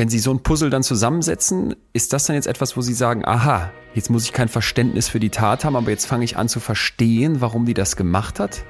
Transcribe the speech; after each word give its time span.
wenn 0.00 0.08
Sie 0.08 0.18
so 0.18 0.32
ein 0.32 0.42
Puzzle 0.42 0.70
dann 0.70 0.82
zusammensetzen, 0.82 1.76
ist 1.92 2.14
das 2.14 2.24
dann 2.24 2.34
jetzt 2.34 2.46
etwas, 2.46 2.74
wo 2.74 2.80
Sie 2.80 2.94
sagen, 2.94 3.22
aha, 3.26 3.70
jetzt 3.92 4.08
muss 4.08 4.24
ich 4.24 4.32
kein 4.32 4.48
Verständnis 4.48 5.10
für 5.10 5.20
die 5.20 5.28
Tat 5.28 5.62
haben, 5.62 5.76
aber 5.76 5.90
jetzt 5.90 6.06
fange 6.06 6.24
ich 6.24 6.38
an 6.38 6.48
zu 6.48 6.58
verstehen, 6.58 7.42
warum 7.42 7.66
die 7.66 7.74
das 7.74 7.96
gemacht 7.96 8.40
hat? 8.40 8.62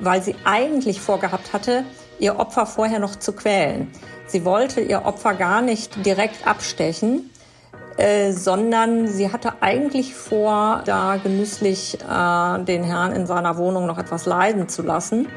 Weil 0.00 0.22
sie 0.22 0.34
eigentlich 0.44 1.02
vorgehabt 1.02 1.52
hatte, 1.52 1.84
ihr 2.18 2.38
Opfer 2.38 2.64
vorher 2.64 2.98
noch 2.98 3.16
zu 3.16 3.34
quälen. 3.34 3.88
Sie 4.26 4.46
wollte 4.46 4.80
ihr 4.80 5.04
Opfer 5.04 5.34
gar 5.34 5.60
nicht 5.60 6.06
direkt 6.06 6.46
abstechen, 6.46 7.28
äh, 7.98 8.32
sondern 8.32 9.06
sie 9.06 9.30
hatte 9.30 9.60
eigentlich 9.60 10.14
vor, 10.14 10.80
da 10.86 11.16
genüsslich 11.16 11.98
äh, 12.00 12.64
den 12.64 12.84
Herrn 12.84 13.12
in 13.12 13.26
seiner 13.26 13.58
Wohnung 13.58 13.84
noch 13.84 13.98
etwas 13.98 14.24
leiden 14.24 14.70
zu 14.70 14.80
lassen. 14.80 15.28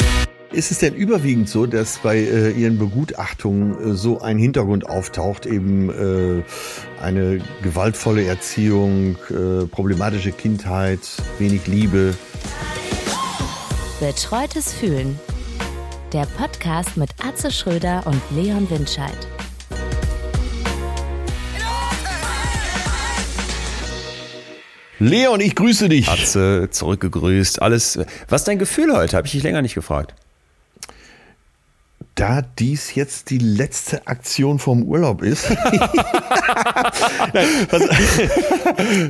Ist 0.53 0.71
es 0.71 0.79
denn 0.79 0.95
überwiegend 0.95 1.49
so, 1.49 1.65
dass 1.65 1.97
bei 1.97 2.19
äh, 2.19 2.51
Ihren 2.51 2.77
Begutachtungen 2.77 3.91
äh, 3.91 3.93
so 3.95 4.21
ein 4.21 4.37
Hintergrund 4.37 4.87
auftaucht, 4.89 5.45
eben 5.45 5.89
äh, 5.89 6.43
eine 7.01 7.41
gewaltvolle 7.63 8.23
Erziehung, 8.25 9.17
äh, 9.29 9.65
problematische 9.65 10.31
Kindheit, 10.31 11.01
wenig 11.37 11.67
Liebe? 11.67 12.15
Betreutes 13.99 14.71
Fühlen. 14.71 15.19
Der 16.13 16.25
Podcast 16.25 16.95
mit 16.95 17.09
Atze 17.21 17.51
Schröder 17.51 18.03
und 18.05 18.21
Leon 18.31 18.69
Windscheid. 18.69 19.27
Leon, 24.99 25.41
ich 25.41 25.55
grüße 25.55 25.89
dich. 25.89 26.07
Atze, 26.07 26.69
zurückgegrüßt, 26.71 27.61
alles. 27.61 27.99
Was 28.29 28.41
ist 28.41 28.47
dein 28.47 28.59
Gefühl 28.59 28.95
heute? 28.95 29.17
Habe 29.17 29.27
ich 29.27 29.33
dich 29.33 29.43
länger 29.43 29.61
nicht 29.61 29.75
gefragt. 29.75 30.15
Da 32.17 32.41
dies 32.41 32.95
jetzt 32.95 33.29
die 33.29 33.37
letzte 33.37 34.07
Aktion 34.07 34.57
vom 34.57 34.81
Urlaub 34.81 35.21
ist. 35.21 35.43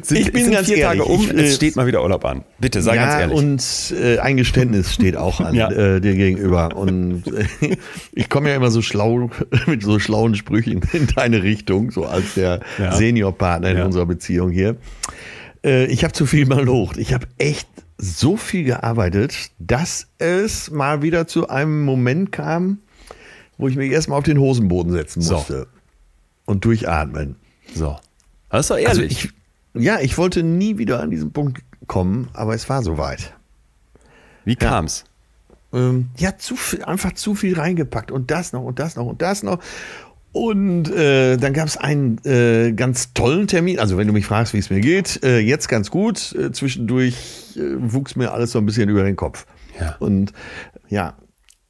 Sind, 0.01 0.19
ich 0.19 0.33
bin 0.33 0.51
ganz 0.51 0.67
vier 0.67 0.75
ehrlich, 0.75 0.99
Tage 0.99 1.05
um, 1.05 1.21
ich, 1.21 1.29
es 1.29 1.55
steht 1.55 1.77
mal 1.77 1.87
wieder 1.87 2.03
Urlaub 2.03 2.25
an. 2.25 2.43
Bitte, 2.59 2.81
sei 2.81 2.97
ja, 2.97 3.05
ganz 3.05 3.21
ehrlich. 3.21 3.37
Und 3.37 3.95
äh, 3.97 4.19
ein 4.19 4.35
Geständnis 4.35 4.93
steht 4.93 5.15
auch 5.15 5.39
an 5.39 5.55
ja. 5.55 5.71
äh, 5.71 6.01
dir 6.01 6.15
gegenüber. 6.15 6.75
Und 6.75 7.23
äh, 7.61 7.77
ich 8.11 8.27
komme 8.27 8.49
ja 8.49 8.57
immer 8.57 8.71
so 8.71 8.81
schlau 8.81 9.29
mit 9.67 9.83
so 9.83 9.99
schlauen 9.99 10.35
Sprüchen 10.35 10.81
in 10.91 11.07
deine 11.07 11.43
Richtung, 11.43 11.91
so 11.91 12.05
als 12.05 12.33
der 12.33 12.59
ja. 12.77 12.91
Seniorpartner 12.91 13.69
in 13.71 13.81
unserer 13.83 14.05
Beziehung 14.05 14.51
hier. 14.51 14.75
Äh, 15.63 15.85
ich 15.85 16.03
habe 16.03 16.11
zu 16.11 16.25
viel 16.25 16.45
mal 16.45 16.65
locht. 16.65 16.97
Ich 16.97 17.13
habe 17.13 17.25
echt 17.37 17.69
so 17.97 18.35
viel 18.35 18.65
gearbeitet, 18.65 19.51
dass 19.59 20.09
es 20.17 20.71
mal 20.71 21.01
wieder 21.03 21.25
zu 21.25 21.47
einem 21.47 21.85
Moment 21.85 22.33
kam, 22.33 22.79
wo 23.57 23.67
ich 23.67 23.75
mich 23.75 23.91
erstmal 23.91 24.19
auf 24.19 24.25
den 24.25 24.39
Hosenboden 24.39 24.91
setzen 24.91 25.23
musste. 25.23 25.59
So. 25.59 25.65
Und 26.45 26.65
durchatmen. 26.65 27.35
So. 27.73 27.97
Das 28.49 28.61
ist 28.61 28.69
doch 28.69 28.77
ehrlich. 28.77 28.89
Also 28.89 29.01
ich, 29.01 29.29
ja, 29.73 29.99
ich 29.99 30.17
wollte 30.17 30.43
nie 30.43 30.77
wieder 30.77 31.01
an 31.01 31.09
diesen 31.09 31.31
Punkt 31.31 31.61
kommen, 31.87 32.29
aber 32.33 32.53
es 32.55 32.69
war 32.69 32.83
soweit. 32.83 33.33
Wie 34.45 34.55
kam's? 34.55 35.03
Ja, 35.73 35.79
ähm, 35.79 36.09
ja 36.17 36.37
zu 36.37 36.55
viel, 36.55 36.83
einfach 36.83 37.13
zu 37.13 37.35
viel 37.35 37.55
reingepackt 37.59 38.11
und 38.11 38.31
das 38.31 38.53
noch 38.53 38.63
und 38.63 38.79
das 38.79 38.95
noch 38.95 39.05
und 39.05 39.21
das 39.21 39.43
noch. 39.43 39.59
Und 40.31 40.91
äh, 40.91 41.37
dann 41.37 41.53
gab 41.53 41.67
es 41.67 41.77
einen 41.77 42.23
äh, 42.23 42.71
ganz 42.73 43.13
tollen 43.13 43.47
Termin. 43.47 43.79
Also 43.79 43.97
wenn 43.97 44.07
du 44.07 44.13
mich 44.13 44.25
fragst, 44.25 44.53
wie 44.53 44.59
es 44.59 44.69
mir 44.69 44.81
geht, 44.81 45.23
äh, 45.23 45.39
jetzt 45.39 45.67
ganz 45.67 45.89
gut. 45.89 46.35
Äh, 46.35 46.51
zwischendurch 46.51 47.15
äh, 47.55 47.61
wuchs 47.77 48.15
mir 48.15 48.31
alles 48.31 48.51
so 48.51 48.59
ein 48.59 48.65
bisschen 48.65 48.87
über 48.89 49.03
den 49.03 49.15
Kopf. 49.15 49.47
Ja. 49.79 49.95
Und 49.99 50.33
ja, 50.89 51.15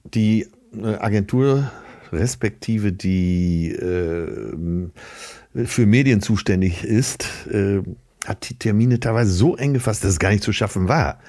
die 0.04 0.48
Agentur 0.86 1.72
respektive 2.12 2.92
die 2.92 3.72
äh, 3.72 5.66
für 5.66 5.86
Medien 5.86 6.22
zuständig 6.22 6.84
ist, 6.84 7.28
äh, 7.52 7.82
hat 8.26 8.50
die 8.50 8.58
Termine 8.58 9.00
teilweise 9.00 9.32
so 9.32 9.56
eng 9.56 9.74
gefasst, 9.74 10.04
dass 10.04 10.12
es 10.12 10.20
gar 10.20 10.30
nicht 10.30 10.44
zu 10.44 10.54
schaffen 10.54 10.88
war. 10.88 11.20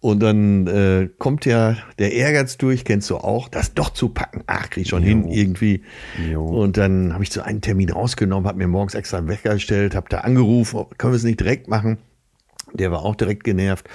Und 0.00 0.20
dann 0.20 0.66
äh, 0.66 1.08
kommt 1.18 1.46
ja 1.46 1.76
der 1.98 2.12
Ehrgeiz 2.12 2.58
durch, 2.58 2.84
kennst 2.84 3.10
du 3.10 3.16
auch, 3.16 3.48
das 3.48 3.74
doch 3.74 3.90
zu 3.90 4.10
packen. 4.10 4.44
Ach, 4.46 4.70
krieg 4.70 4.82
ich 4.82 4.90
schon 4.90 5.02
jo. 5.02 5.08
hin 5.08 5.28
irgendwie. 5.28 5.82
Jo. 6.30 6.44
Und 6.44 6.76
dann 6.76 7.12
habe 7.14 7.24
ich 7.24 7.30
so 7.30 7.40
einen 7.40 7.60
Termin 7.60 7.90
rausgenommen, 7.90 8.46
habe 8.46 8.58
mir 8.58 8.68
morgens 8.68 8.94
extra 8.94 9.18
einen 9.18 9.28
Wecker 9.28 9.54
gestellt, 9.54 9.94
habe 9.94 10.08
da 10.08 10.18
angerufen, 10.18 10.84
können 10.98 11.12
wir 11.12 11.16
es 11.16 11.24
nicht 11.24 11.40
direkt 11.40 11.68
machen? 11.68 11.98
Der 12.76 12.90
war 12.90 13.00
auch 13.00 13.14
direkt 13.14 13.44
genervt, 13.44 13.86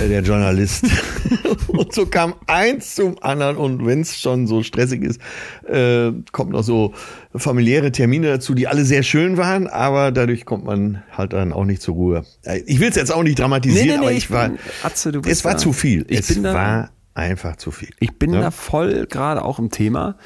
äh, 0.00 0.08
der 0.08 0.22
Journalist. 0.22 0.84
und 1.68 1.92
so 1.92 2.06
kam 2.06 2.34
eins 2.46 2.94
zum 2.94 3.22
anderen. 3.22 3.56
Und 3.56 3.86
wenn 3.86 4.00
es 4.00 4.20
schon 4.20 4.46
so 4.46 4.62
stressig 4.62 5.02
ist, 5.02 5.20
äh, 5.68 6.12
kommt 6.32 6.52
noch 6.52 6.62
so 6.62 6.94
familiäre 7.34 7.92
Termine 7.92 8.28
dazu, 8.28 8.54
die 8.54 8.68
alle 8.68 8.84
sehr 8.84 9.02
schön 9.02 9.36
waren, 9.36 9.66
aber 9.66 10.12
dadurch 10.12 10.44
kommt 10.44 10.64
man 10.64 11.02
halt 11.10 11.32
dann 11.32 11.52
auch 11.52 11.64
nicht 11.64 11.82
zur 11.82 11.94
Ruhe. 11.94 12.24
Äh, 12.42 12.60
ich 12.66 12.80
will 12.80 12.88
es 12.88 12.96
jetzt 12.96 13.12
auch 13.12 13.22
nicht 13.22 13.38
dramatisieren, 13.38 13.86
nee, 13.86 13.92
nee, 13.92 13.98
nee, 13.98 14.06
aber 14.06 14.12
ich, 14.12 14.24
ich 14.24 14.30
war, 14.30 14.48
bin, 14.48 14.58
Atze, 14.82 15.20
es 15.26 15.44
war 15.44 15.52
da. 15.52 15.58
zu 15.58 15.72
viel. 15.72 16.06
Ich 16.08 16.20
es 16.20 16.42
war 16.42 16.90
einfach 17.14 17.56
zu 17.56 17.70
viel. 17.70 17.90
Ich 18.00 18.18
bin 18.18 18.34
ja? 18.34 18.40
da 18.40 18.50
voll 18.50 19.06
gerade 19.06 19.42
auch 19.42 19.58
im 19.58 19.70
Thema. 19.70 20.16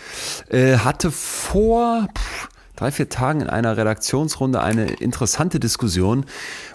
Äh, 0.51 0.79
hatte 0.79 1.11
vor 1.11 2.09
pff, 2.17 2.49
drei, 2.79 2.91
vier 2.93 3.09
Tagen 3.09 3.41
in 3.41 3.49
einer 3.49 3.77
Redaktionsrunde 3.77 4.61
eine 4.61 4.87
interessante 4.87 5.61
Diskussion 5.61 6.25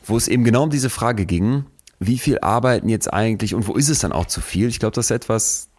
wo 0.06 0.18
es 0.18 0.28
eben 0.28 0.44
genau 0.44 0.64
um 0.64 0.70
diese 0.70 0.90
Frage 0.90 1.26
ging, 1.26 1.66
wie 2.00 2.18
viel 2.18 2.40
arbeiten 2.40 2.90
jetzt 2.90 3.14
eigentlich 3.14 3.56
und 3.56 3.68
wo 3.68 3.74
ist 3.74 3.90
es 3.90 4.00
dann 4.00 4.12
auch 4.12 4.26
zu 4.26 4.42
viel? 4.42 4.68
Ich 4.68 4.80
glaube, 4.80 4.96
das 4.96 5.06
ist 5.06 5.12
etwas, 5.12 5.70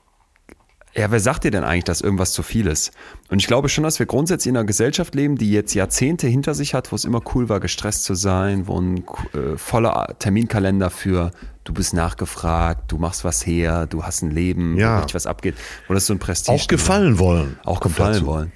ja, 0.95 1.11
wer 1.11 1.21
sagt 1.21 1.45
dir 1.45 1.51
denn 1.51 1.65
eigentlich, 1.65 1.85
dass 1.85 2.01
irgendwas 2.01 2.33
zu 2.33 2.43
viel 2.43 2.67
ist? 2.67 2.93
Und 3.29 3.41
ich 3.41 3.47
glaube 3.47 3.69
schon, 3.69 3.85
dass 3.85 3.99
wir 3.99 4.07
grundsätzlich 4.07 4.51
in 4.51 4.57
einer 4.57 4.67
Gesellschaft 4.67 5.15
leben, 5.15 5.37
die 5.37 5.51
jetzt 5.51 5.75
Jahrzehnte 5.75 6.27
hinter 6.27 6.55
sich 6.55 6.73
hat, 6.73 6.93
wo 6.93 6.97
es 6.97 7.05
immer 7.05 7.21
cool 7.35 7.49
war, 7.49 7.61
gestresst 7.61 8.05
zu 8.05 8.15
sein, 8.15 8.67
wo 8.67 8.81
ein 8.81 9.05
äh, 9.35 9.57
voller 9.57 10.15
Terminkalender 10.19 10.91
für 10.91 11.33
du 11.65 11.73
bist 11.73 11.95
nachgefragt, 11.95 12.93
du 12.93 12.99
machst 12.99 13.25
was 13.25 13.45
her, 13.45 13.87
du 13.87 14.05
hast 14.05 14.23
ein 14.23 14.31
Leben, 14.31 14.77
ja. 14.77 14.93
wo 14.93 14.99
richtig 14.99 15.15
was 15.15 15.27
abgeht, 15.27 15.55
wo 15.89 15.95
das 15.95 16.07
so 16.07 16.13
ein 16.13 16.19
Prestige 16.19 16.55
Auch 16.55 16.67
gefallen 16.69 17.19
wollen. 17.19 17.59
Auch 17.65 17.81
gefallen 17.81 18.15
dazu. 18.15 18.27
wollen. 18.27 18.53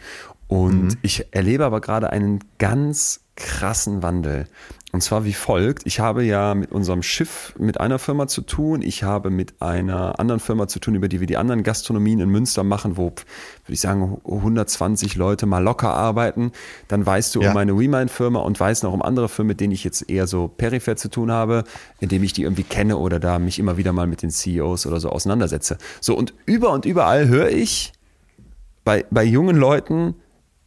Und 0.49 0.83
mhm. 0.83 0.99
ich 1.03 1.27
erlebe 1.31 1.65
aber 1.65 1.81
gerade 1.81 2.11
einen 2.11 2.41
ganz 2.59 3.21
krassen 3.37 4.03
Wandel. 4.03 4.47
Und 4.91 5.03
zwar 5.03 5.27
wie 5.27 5.35
folgt. 5.35 5.83
Ich 5.85 6.01
habe 6.01 6.25
ja 6.25 6.55
mit 6.55 6.73
unserem 6.73 7.03
Schiff 7.03 7.55
mit 7.59 7.79
einer 7.79 7.99
Firma 7.99 8.27
zu 8.27 8.41
tun. 8.41 8.81
Ich 8.81 9.03
habe 9.03 9.29
mit 9.29 9.61
einer 9.61 10.19
anderen 10.19 10.41
Firma 10.41 10.67
zu 10.67 10.81
tun, 10.81 10.95
über 10.95 11.09
die 11.09 11.21
wir 11.21 11.27
die 11.27 11.37
anderen 11.37 11.63
Gastronomien 11.63 12.21
in 12.21 12.31
Münster 12.31 12.65
machen, 12.65 12.97
wo, 12.97 13.05
würde 13.05 13.15
ich 13.69 13.81
sagen, 13.81 14.19
120 14.25 15.15
Leute 15.17 15.45
mal 15.45 15.63
locker 15.63 15.93
arbeiten. 15.93 16.53
Dann 16.89 17.05
weißt 17.05 17.35
du 17.35 17.43
ja. 17.43 17.49
um 17.49 17.55
meine 17.55 17.79
WeMind-Firma 17.79 18.41
und 18.41 18.59
weißt 18.59 18.83
noch 18.83 18.95
um 18.95 19.03
andere 19.03 19.29
Firmen, 19.29 19.49
mit 19.49 19.61
denen 19.61 19.75
ich 19.75 19.85
jetzt 19.85 20.09
eher 20.09 20.27
so 20.27 20.49
peripher 20.49 20.97
zu 20.97 21.11
tun 21.11 21.31
habe, 21.31 21.65
indem 22.01 22.23
ich 22.23 22.33
die 22.33 22.45
irgendwie 22.45 22.65
kenne 22.65 22.97
oder 22.97 23.21
da 23.21 23.39
mich 23.39 23.59
immer 23.59 23.77
wieder 23.77 23.93
mal 23.93 24.07
mit 24.07 24.23
den 24.23 24.31
CEOs 24.31 24.87
oder 24.87 25.01
so 25.01 25.11
auseinandersetze. 25.11 25.77
So, 26.01 26.17
und 26.17 26.33
über 26.47 26.71
und 26.71 26.87
überall 26.87 27.29
höre 27.29 27.51
ich 27.51 27.93
bei, 28.85 29.05
bei 29.11 29.23
jungen 29.23 29.57
Leuten, 29.57 30.15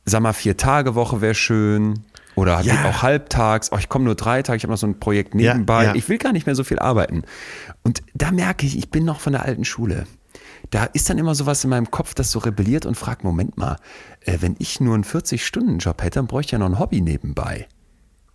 sag 0.05 0.21
mal, 0.21 0.33
vier 0.33 0.57
Tage 0.57 0.95
Woche 0.95 1.21
wäre 1.21 1.35
schön, 1.35 2.03
oder 2.35 2.61
ja. 2.61 2.85
auch 2.85 3.01
halbtags, 3.01 3.71
oh, 3.71 3.77
ich 3.77 3.89
komme 3.89 4.05
nur 4.05 4.15
drei 4.15 4.41
Tage, 4.41 4.57
ich 4.57 4.63
habe 4.63 4.71
noch 4.71 4.77
so 4.77 4.87
ein 4.87 4.99
Projekt 4.99 5.35
nebenbei. 5.35 5.83
Ja, 5.83 5.89
ja. 5.89 5.95
Ich 5.95 6.07
will 6.09 6.17
gar 6.17 6.31
nicht 6.31 6.45
mehr 6.45 6.55
so 6.55 6.63
viel 6.63 6.79
arbeiten. 6.79 7.23
Und 7.83 8.01
da 8.13 8.31
merke 8.31 8.65
ich, 8.65 8.77
ich 8.77 8.89
bin 8.89 9.05
noch 9.05 9.19
von 9.19 9.33
der 9.33 9.43
alten 9.43 9.65
Schule. 9.65 10.05
Da 10.69 10.85
ist 10.85 11.09
dann 11.09 11.17
immer 11.17 11.35
sowas 11.35 11.63
in 11.63 11.69
meinem 11.69 11.91
Kopf, 11.91 12.13
das 12.13 12.31
so 12.31 12.39
rebelliert 12.39 12.85
und 12.85 12.95
fragt, 12.95 13.23
Moment 13.23 13.57
mal, 13.57 13.77
äh, 14.21 14.37
wenn 14.39 14.55
ich 14.59 14.79
nur 14.79 14.93
einen 14.93 15.03
40-Stunden-Job 15.03 16.01
hätte, 16.01 16.19
dann 16.19 16.27
bräuchte 16.27 16.49
ich 16.49 16.51
ja 16.53 16.59
noch 16.59 16.67
ein 16.67 16.79
Hobby 16.79 17.01
nebenbei. 17.01 17.67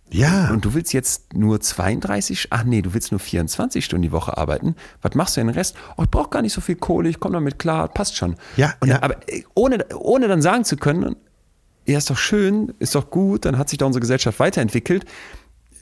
Ja. 0.09 0.51
Und 0.51 0.63
du 0.63 0.73
willst 0.73 0.93
jetzt 0.93 1.33
nur 1.33 1.59
32, 1.59 2.47
ach 2.51 2.63
nee, 2.63 2.81
du 2.81 2.93
willst 2.93 3.11
nur 3.11 3.19
24 3.19 3.83
Stunden 3.83 4.03
die 4.03 4.11
Woche 4.11 4.37
arbeiten. 4.37 4.75
Was 5.01 5.15
machst 5.15 5.35
du 5.35 5.41
denn 5.41 5.47
den 5.47 5.55
Rest? 5.55 5.75
Oh, 5.97 6.03
ich 6.03 6.09
brauche 6.09 6.29
gar 6.29 6.41
nicht 6.41 6.53
so 6.53 6.61
viel 6.61 6.75
Kohle, 6.75 7.09
ich 7.09 7.19
komme 7.19 7.33
damit 7.33 7.59
klar, 7.59 7.87
passt 7.89 8.15
schon. 8.15 8.35
Ja, 8.55 8.73
und, 8.79 8.89
ja. 8.89 9.01
Aber 9.01 9.15
äh, 9.27 9.43
ohne, 9.55 9.85
ohne 9.95 10.27
dann 10.27 10.41
sagen 10.41 10.63
zu 10.63 10.77
können, 10.77 11.15
ja, 11.87 11.97
ist 11.97 12.09
doch 12.09 12.17
schön, 12.17 12.73
ist 12.79 12.95
doch 12.95 13.09
gut, 13.09 13.45
dann 13.45 13.57
hat 13.57 13.69
sich 13.69 13.77
da 13.77 13.85
unsere 13.85 14.01
Gesellschaft 14.01 14.39
weiterentwickelt 14.39 15.05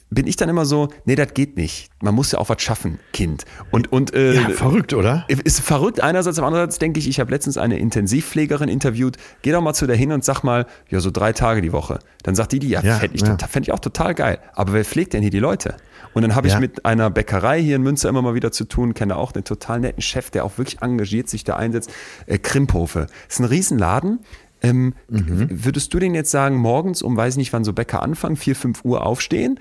bin 0.10 0.28
ich 0.28 0.36
dann 0.36 0.50
immer 0.50 0.66
so, 0.66 0.90
nee, 1.06 1.16
das 1.16 1.34
geht 1.34 1.58
nicht. 1.58 1.90
Man 2.02 2.14
muss 2.14 2.32
ja 2.32 2.40
auch 2.40 2.50
was 2.50 2.62
schaffen, 2.62 3.00
Kind. 3.12 3.44
Und, 3.72 3.92
und 3.92 4.14
äh, 4.14 4.34
ja, 4.34 4.50
verrückt, 4.50 4.94
oder? 4.94 5.26
Ist 5.28 5.62
verrückt 5.62 6.00
einerseits, 6.02 6.38
aber 6.38 6.48
andererseits 6.48 6.80
denke 6.80 7.00
ich, 7.00 7.08
ich 7.08 7.20
habe 7.20 7.32
letztens 7.32 7.58
eine 7.58 7.80
Intensivpflegerin 7.80 8.70
interviewt. 8.70 9.18
Geh 9.42 9.52
doch 9.52 9.62
mal 9.62 9.74
zu 9.74 9.88
der 9.88 9.96
hin 9.96 10.12
und 10.12 10.24
sag 10.24 10.44
mal, 10.44 10.68
ja, 10.90 11.00
so 11.00 11.10
drei 11.12 11.34
Tage 11.34 11.62
die 11.62 11.72
Woche. 11.72 12.00
Dann 12.24 12.36
sagt 12.36 12.52
die, 12.52 12.60
die 12.60 12.70
ja, 12.70 12.82
ja 12.82 12.96
fände 12.96 13.16
ich, 13.16 13.22
ja. 13.22 13.38
fänd 13.38 13.68
ich 13.68 13.74
auch 13.74 13.80
total 13.80 14.14
geil. 14.14 14.40
Aber 14.54 14.74
wer 14.74 14.86
pflegt 14.86 15.14
denn 15.14 15.22
hier 15.22 15.32
die 15.32 15.40
Leute? 15.40 15.76
Und 16.14 16.22
dann 16.22 16.34
habe 16.34 16.48
ich 16.48 16.58
mit 16.60 16.86
einer 16.86 17.10
Bäckerei 17.10 17.62
hier 17.62 17.76
in 17.76 17.82
Münster 17.82 18.08
immer 18.08 18.22
mal 18.22 18.36
wieder 18.36 18.54
zu 18.54 18.64
tun, 18.64 18.94
kenne 18.94 19.18
auch 19.18 19.34
einen 19.34 19.44
total 19.44 19.82
netten 19.82 20.02
Chef, 20.02 20.30
der 20.30 20.46
auch 20.46 20.58
wirklich 20.58 20.82
engagiert 20.82 21.28
sich 21.28 21.44
da 21.44 21.58
einsetzt. 21.58 21.92
Äh, 22.26 22.38
Krimphofe. 22.38 23.08
Ist 23.28 23.40
ein 23.40 23.46
Riesenladen 23.46 24.20
ähm, 24.66 24.94
mhm. 25.10 25.48
Würdest 25.50 25.94
du 25.94 26.00
denn 26.00 26.16
jetzt 26.16 26.32
sagen, 26.32 26.58
morgens 26.58 27.02
um, 27.02 27.16
weiß 27.16 27.38
nicht 27.38 27.54
wann 27.54 27.64
so 27.64 27.74
Bäcker 27.74 28.02
anfangen, 28.02 28.36
4, 28.36 28.56
5 28.56 28.86
Uhr 28.86 29.06
aufstehen, 29.06 29.60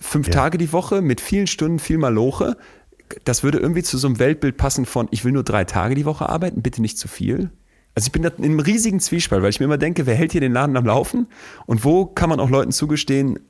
fünf 0.00 0.28
ja. 0.28 0.32
Tage 0.32 0.58
die 0.58 0.72
Woche 0.72 1.02
mit 1.02 1.20
vielen 1.20 1.46
Stunden, 1.46 1.78
viel 1.78 1.98
Maloche? 1.98 2.56
Das 3.24 3.42
würde 3.42 3.58
irgendwie 3.58 3.82
zu 3.82 3.98
so 3.98 4.06
einem 4.06 4.18
Weltbild 4.18 4.56
passen 4.56 4.86
von, 4.86 5.08
ich 5.10 5.24
will 5.24 5.32
nur 5.32 5.42
drei 5.42 5.64
Tage 5.64 5.94
die 5.94 6.04
Woche 6.04 6.28
arbeiten, 6.28 6.62
bitte 6.62 6.80
nicht 6.80 6.98
zu 6.98 7.08
viel? 7.08 7.50
Also 7.94 8.06
ich 8.06 8.12
bin 8.12 8.22
da 8.22 8.28
in 8.30 8.44
einem 8.44 8.60
riesigen 8.60 9.00
Zwiespalt, 9.00 9.42
weil 9.42 9.50
ich 9.50 9.58
mir 9.58 9.66
immer 9.66 9.78
denke, 9.78 10.06
wer 10.06 10.14
hält 10.14 10.32
hier 10.32 10.40
den 10.40 10.52
Laden 10.52 10.76
am 10.76 10.86
Laufen 10.86 11.26
und 11.66 11.84
wo 11.84 12.06
kann 12.06 12.30
man 12.30 12.38
auch 12.38 12.48
Leuten 12.48 12.72
zugestehen, 12.72 13.40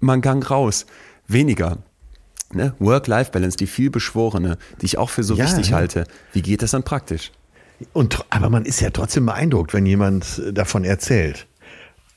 man 0.00 0.22
Gang 0.22 0.50
raus, 0.50 0.86
weniger. 1.28 1.78
Ne? 2.52 2.74
Work-Life-Balance, 2.78 3.56
die 3.56 3.66
viel 3.66 3.90
beschworene, 3.90 4.56
die 4.80 4.86
ich 4.86 4.98
auch 4.98 5.10
für 5.10 5.24
so 5.24 5.34
Ja, 5.34 5.44
wichtig 5.44 5.70
ja. 5.70 5.76
halte. 5.76 6.04
Wie 6.32 6.42
geht 6.42 6.62
das 6.62 6.70
dann 6.70 6.84
praktisch? 6.84 7.32
Und, 7.92 8.24
aber 8.30 8.50
man 8.50 8.64
ist 8.64 8.80
ja 8.80 8.90
trotzdem 8.90 9.26
beeindruckt, 9.26 9.74
wenn 9.74 9.86
jemand 9.86 10.38
äh, 10.38 10.52
davon 10.52 10.84
erzählt. 10.84 11.46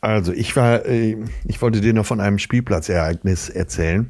Also 0.01 0.31
ich 0.31 0.55
war, 0.55 0.85
äh, 0.85 1.17
ich 1.45 1.61
wollte 1.61 1.81
dir 1.81 1.93
noch 1.93 2.05
von 2.05 2.21
einem 2.21 2.39
Spielplatzereignis 2.39 3.49
erzählen. 3.49 4.09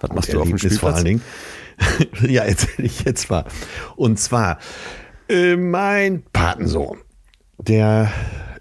Was 0.00 0.10
machst 0.12 0.32
du 0.32 0.40
auf 0.40 0.48
dem 0.48 0.56
Erlebnis 0.56 0.78
vor 0.78 0.94
allen 0.94 1.20
Spielplatz? 1.20 2.08
Dingen. 2.20 2.30
ja, 2.30 2.42
erzähle 2.44 2.86
ich 2.86 3.04
jetzt 3.04 3.30
mal. 3.30 3.44
Und 3.96 4.18
zwar, 4.18 4.58
äh, 5.28 5.56
mein 5.56 6.22
Patensohn, 6.32 6.98
der 7.58 8.10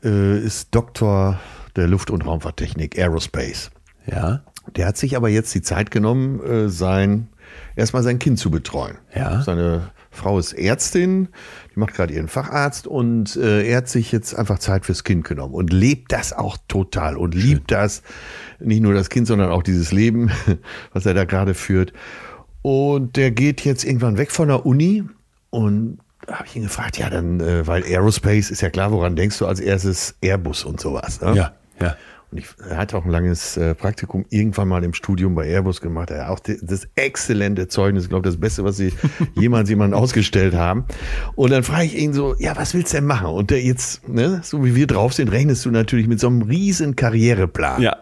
äh, 0.04 0.40
ist 0.40 0.76
Doktor 0.76 1.40
der 1.76 1.88
Luft- 1.88 2.12
und 2.12 2.26
Raumfahrttechnik, 2.26 2.98
Aerospace. 2.98 3.72
Ja, 4.06 4.42
Der 4.76 4.88
hat 4.88 4.98
sich 4.98 5.16
aber 5.16 5.30
jetzt 5.30 5.54
die 5.54 5.62
Zeit 5.62 5.92
genommen, 5.92 6.42
äh, 6.44 6.70
sein, 6.70 7.30
erstmal 7.76 8.04
sein 8.04 8.20
Kind 8.20 8.40
zu 8.40 8.52
betreuen. 8.52 8.98
Ja. 9.16 9.42
Seine 9.44 9.92
Frau 10.12 10.40
ist 10.40 10.54
Ärztin, 10.54 11.30
die 11.74 11.80
macht 11.80 11.94
gerade 11.94 12.14
ihren 12.14 12.28
Facharzt 12.28 12.88
und 12.88 13.36
äh, 13.36 13.68
er 13.68 13.78
hat 13.78 13.90
sich 13.90 14.12
jetzt 14.12 14.34
einfach 14.34 14.60
Zeit 14.60 14.86
fürs 14.86 15.04
Kind 15.04 15.24
genommen 15.24 15.54
und 15.54 15.72
lebt 15.72 16.12
das 16.12 16.34
auch 16.34 16.58
total 16.68 17.16
und 17.16 17.36
liebt 17.36 17.72
das. 17.72 18.02
Nicht 18.60 18.82
nur 18.82 18.94
das 18.94 19.10
Kind, 19.10 19.28
sondern 19.28 19.52
auch 19.52 19.64
dieses 19.64 19.92
Leben, 19.92 20.32
was 20.94 21.06
er 21.06 21.14
da 21.14 21.26
gerade 21.26 21.54
führt. 21.54 21.94
Und 22.62 23.16
der 23.16 23.32
geht 23.32 23.64
jetzt 23.64 23.84
irgendwann 23.84 24.18
weg 24.18 24.32
von 24.32 24.48
der 24.48 24.66
Uni 24.66 25.04
und 25.50 26.00
da 26.26 26.36
habe 26.36 26.48
ich 26.48 26.56
ihn 26.56 26.64
gefragt, 26.64 26.98
ja, 26.98 27.10
dann, 27.10 27.40
äh, 27.40 27.66
weil 27.66 27.84
Aerospace 27.84 28.52
ist 28.52 28.62
ja 28.62 28.70
klar, 28.70 28.92
woran 28.92 29.16
denkst 29.16 29.40
du 29.40 29.48
als 29.48 29.60
erstes 29.60 30.16
Airbus 30.22 30.64
und 30.64 30.80
sowas. 30.80 31.22
Ne? 31.22 31.36
ja, 31.36 31.54
ja. 31.82 31.96
Und 32.32 32.38
ich, 32.38 32.48
er 32.70 32.78
hat 32.78 32.94
auch 32.94 33.06
ein 33.06 33.12
langes 33.12 33.58
äh, 33.58 33.74
Praktikum 33.74 34.26
irgendwann 34.30 34.68
mal 34.68 34.84
im 34.84 34.94
Studium 34.94 35.34
bei 35.34 35.48
Airbus 35.48 35.82
gemacht. 35.82 36.12
Er 36.12 36.26
hat 36.26 36.30
auch 36.30 36.40
die, 36.40 36.58
das 36.62 36.88
exzellente 36.96 37.68
Zeugnis, 37.68 38.04
ich 38.04 38.10
glaube, 38.10 38.28
das 38.28 38.38
Beste, 38.38 38.64
was 38.64 38.78
sie 38.78 38.94
jemals 39.36 39.70
jemanden 39.70 39.96
ausgestellt 39.96 40.54
haben. 40.54 40.86
Und 41.36 41.52
dann 41.52 41.64
frage 41.64 41.86
ich 41.86 41.98
ihn 41.98 42.14
so, 42.14 42.36
ja, 42.38 42.56
was 42.56 42.74
willst 42.76 42.94
du 42.94 42.98
denn 42.98 43.06
machen? 43.06 43.30
Und 43.30 43.50
der 43.50 43.64
jetzt, 43.64 44.08
ne, 44.08 44.42
so 44.44 44.64
wie 44.64 44.76
wir 44.76 44.86
drauf 44.86 45.14
sind, 45.14 45.32
rechnest 45.32 45.66
du 45.66 45.72
natürlich 45.72 46.08
mit 46.08 46.20
so 46.20 46.28
einem 46.28 46.44
riesen 46.44 46.96
Karriereplan, 46.96 47.82
Ja, 47.82 47.98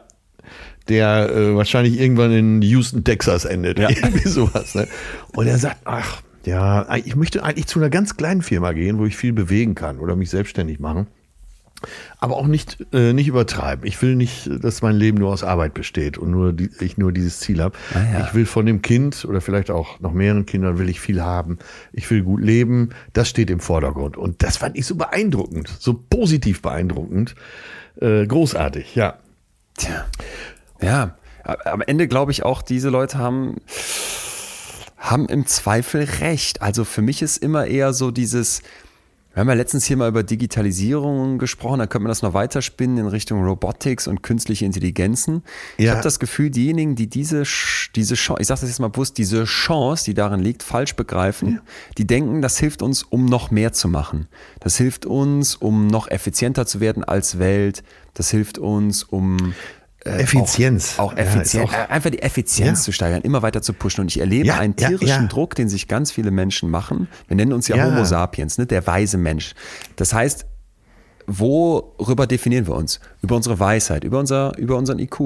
der 0.89 1.29
äh, 1.29 1.55
wahrscheinlich 1.55 1.99
irgendwann 1.99 2.31
in 2.31 2.61
Houston, 2.61 3.03
Texas 3.03 3.45
endet. 3.45 3.79
Ja. 3.79 3.89
Irgendwie 3.89 4.27
sowas. 4.27 4.75
Ne? 4.75 4.87
Und 5.33 5.47
er 5.47 5.57
sagt, 5.57 5.77
ach, 5.85 6.21
ja, 6.45 6.87
ich 6.95 7.15
möchte 7.15 7.43
eigentlich 7.43 7.67
zu 7.67 7.79
einer 7.79 7.89
ganz 7.89 8.15
kleinen 8.15 8.41
Firma 8.41 8.71
gehen, 8.71 8.99
wo 8.99 9.05
ich 9.05 9.17
viel 9.17 9.33
bewegen 9.33 9.75
kann 9.75 9.99
oder 9.99 10.15
mich 10.15 10.29
selbstständig 10.29 10.79
machen. 10.79 11.07
Aber 12.19 12.37
auch 12.37 12.47
nicht, 12.47 12.77
äh, 12.93 13.13
nicht 13.13 13.27
übertreiben. 13.27 13.85
Ich 13.85 14.01
will 14.01 14.15
nicht, 14.15 14.49
dass 14.63 14.81
mein 14.81 14.95
Leben 14.95 15.19
nur 15.19 15.31
aus 15.31 15.43
Arbeit 15.43 15.73
besteht 15.73 16.17
und 16.17 16.31
nur 16.31 16.53
die, 16.53 16.69
ich 16.79 16.97
nur 16.97 17.11
dieses 17.11 17.39
Ziel 17.39 17.61
habe. 17.61 17.77
Ah, 17.93 17.99
ja. 18.13 18.25
Ich 18.25 18.33
will 18.33 18.45
von 18.45 18.65
dem 18.65 18.81
Kind 18.81 19.25
oder 19.25 19.41
vielleicht 19.41 19.69
auch 19.69 19.99
noch 19.99 20.13
mehreren 20.13 20.45
Kindern 20.45 20.79
will 20.79 20.89
ich 20.89 20.99
viel 20.99 21.21
haben. 21.21 21.59
Ich 21.93 22.09
will 22.09 22.23
gut 22.23 22.41
leben. 22.41 22.89
Das 23.13 23.29
steht 23.29 23.49
im 23.49 23.59
Vordergrund. 23.59 24.17
Und 24.17 24.43
das 24.43 24.57
fand 24.57 24.77
ich 24.77 24.85
so 24.85 24.95
beeindruckend, 24.95 25.69
so 25.79 25.93
positiv 25.93 26.61
beeindruckend. 26.61 27.35
Äh, 28.01 28.25
großartig, 28.25 28.95
ja. 28.95 29.17
Tja. 29.77 30.05
Ja, 30.81 31.17
am 31.43 31.81
Ende 31.81 32.07
glaube 32.07 32.31
ich 32.31 32.43
auch, 32.43 32.61
diese 32.61 32.89
Leute 32.89 33.17
haben, 33.17 33.55
haben 34.97 35.27
im 35.27 35.45
Zweifel 35.45 36.03
recht. 36.19 36.61
Also 36.61 36.83
für 36.83 37.01
mich 37.01 37.21
ist 37.21 37.37
immer 37.37 37.65
eher 37.65 37.93
so 37.93 38.11
dieses, 38.11 38.61
wir 39.37 39.41
haben 39.41 39.49
ja 39.49 39.53
letztens 39.53 39.85
hier 39.85 39.97
mal 39.97 40.09
über 40.09 40.23
Digitalisierung 40.23 41.37
gesprochen, 41.37 41.77
da 41.77 41.85
könnte 41.85 42.05
man 42.05 42.09
das 42.09 42.23
noch 42.23 42.33
weiterspinnen 42.33 42.97
in 42.97 43.05
Richtung 43.05 43.43
Robotics 43.45 44.07
und 44.07 44.23
künstliche 44.23 44.65
Intelligenzen. 44.65 45.43
Ich 45.77 45.85
Ja. 45.85 45.91
habe 45.91 46.01
das 46.01 46.19
Gefühl, 46.19 46.49
diejenigen, 46.49 46.95
die 46.95 47.05
diese, 47.05 47.43
diese 47.95 48.15
Chance, 48.15 48.41
ich 48.41 48.47
sage 48.47 48.61
das 48.61 48.69
jetzt 48.71 48.79
mal 48.79 48.87
bewusst, 48.87 49.19
diese 49.19 49.43
Chance, 49.43 50.05
die 50.05 50.15
darin 50.15 50.39
liegt, 50.39 50.63
falsch 50.63 50.95
begreifen, 50.95 51.61
die 51.99 52.07
denken, 52.07 52.41
das 52.41 52.57
hilft 52.57 52.81
uns, 52.81 53.03
um 53.03 53.25
noch 53.25 53.51
mehr 53.51 53.73
zu 53.73 53.87
machen. 53.87 54.25
Das 54.59 54.75
hilft 54.77 55.05
uns, 55.05 55.53
um 55.55 55.85
noch 55.85 56.09
effizienter 56.09 56.65
zu 56.65 56.79
werden 56.79 57.03
als 57.03 57.37
Welt. 57.37 57.83
Das 58.15 58.31
hilft 58.31 58.57
uns, 58.57 59.03
um 59.03 59.53
Effizienz. 60.07 60.95
Auch, 60.97 61.11
auch 61.13 61.17
Ja, 61.17 61.23
Effizienz, 61.23 61.69
auch- 61.69 61.73
äh, 61.73 61.87
einfach 61.91 62.09
die 62.09 62.21
Effizienz 62.21 62.79
Ja. 62.79 62.83
zu 62.85 62.91
steigern, 62.91 63.21
immer 63.21 63.41
weiter 63.41 63.61
zu 63.61 63.73
pushen. 63.73 64.01
Und 64.01 64.07
ich 64.11 64.19
erlebe 64.19 64.47
Ja, 64.47 64.57
einen 64.59 64.75
ja, 64.79 64.87
tierischen 64.89 65.23
ja. 65.23 65.27
Druck, 65.27 65.55
den 65.55 65.69
sich 65.69 65.87
ganz 65.87 66.11
viele 66.11 66.31
Menschen 66.31 66.69
machen. 66.69 67.07
Wir 67.27 67.35
nennen 67.37 67.53
uns 67.53 67.67
ja, 67.67 67.75
Ja. 67.75 67.85
Homo 67.85 68.03
sapiens, 68.05 68.57
ne? 68.57 68.65
der 68.65 68.85
weise 68.87 69.17
Mensch. 69.17 69.53
Das 69.95 70.13
heißt, 70.13 70.45
worüber 71.27 72.25
definieren 72.25 72.67
wir 72.67 72.75
uns? 72.75 72.99
Über 73.21 73.35
unsere 73.35 73.59
Weisheit, 73.59 74.03
über, 74.03 74.19
unser, 74.19 74.57
über 74.57 74.77
unseren 74.77 74.99
IQ. 74.99 75.19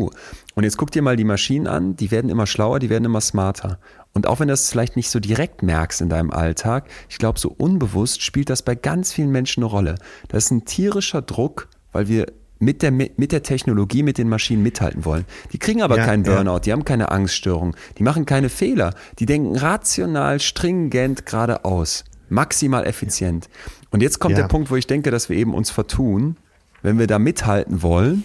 Und 0.55 0.63
jetzt 0.63 0.77
guck 0.77 0.91
dir 0.91 1.01
mal 1.01 1.15
die 1.15 1.23
Maschinen 1.23 1.67
an, 1.67 1.95
die 1.95 2.09
werden 2.11 2.29
immer 2.29 2.47
schlauer, 2.47 2.79
die 2.79 2.89
werden 2.89 3.05
immer 3.05 3.21
smarter. 3.21 3.79
Und 4.13 4.27
auch 4.27 4.39
wenn 4.39 4.47
du 4.47 4.53
das 4.53 4.69
vielleicht 4.69 4.95
nicht 4.95 5.09
so 5.09 5.19
direkt 5.19 5.63
merkst 5.63 6.01
in 6.01 6.09
deinem 6.09 6.31
Alltag, 6.31 6.89
ich 7.07 7.17
glaube, 7.17 7.39
so 7.39 7.53
unbewusst 7.55 8.23
spielt 8.23 8.49
das 8.49 8.61
bei 8.63 8.75
ganz 8.75 9.13
vielen 9.13 9.29
Menschen 9.31 9.63
eine 9.63 9.71
Rolle. 9.71 9.95
Das 10.27 10.45
ist 10.45 10.51
ein 10.51 10.65
tierischer 10.65 11.21
Druck, 11.21 11.69
weil 11.91 12.07
wir 12.07 12.25
mit 12.61 12.81
der, 12.83 12.91
mit 12.91 13.31
der 13.31 13.43
Technologie, 13.43 14.03
mit 14.03 14.17
den 14.17 14.29
Maschinen 14.29 14.61
mithalten 14.63 15.03
wollen. 15.03 15.25
Die 15.51 15.57
kriegen 15.57 15.81
aber 15.81 15.97
Ja, 15.97 16.05
keinen 16.05 16.23
ja. 16.23 16.35
Burnout, 16.35 16.59
die 16.59 16.71
haben 16.71 16.85
keine 16.85 17.11
Angststörung, 17.11 17.75
die 17.97 18.03
machen 18.03 18.25
keine 18.25 18.49
Fehler, 18.49 18.93
die 19.19 19.25
denken 19.25 19.57
rational, 19.57 20.39
stringent 20.39 21.25
geradeaus, 21.25 22.05
maximal 22.29 22.85
effizient. 22.85 23.49
Und 23.89 24.01
jetzt 24.03 24.19
kommt 24.19 24.35
Ja. 24.37 24.43
der 24.43 24.47
Punkt, 24.47 24.69
wo 24.69 24.75
ich 24.75 24.87
denke, 24.87 25.11
dass 25.11 25.27
wir 25.27 25.35
eben 25.37 25.53
uns 25.53 25.71
vertun, 25.71 26.37
wenn 26.83 26.99
wir 26.99 27.07
da 27.07 27.19
mithalten 27.19 27.81
wollen, 27.81 28.23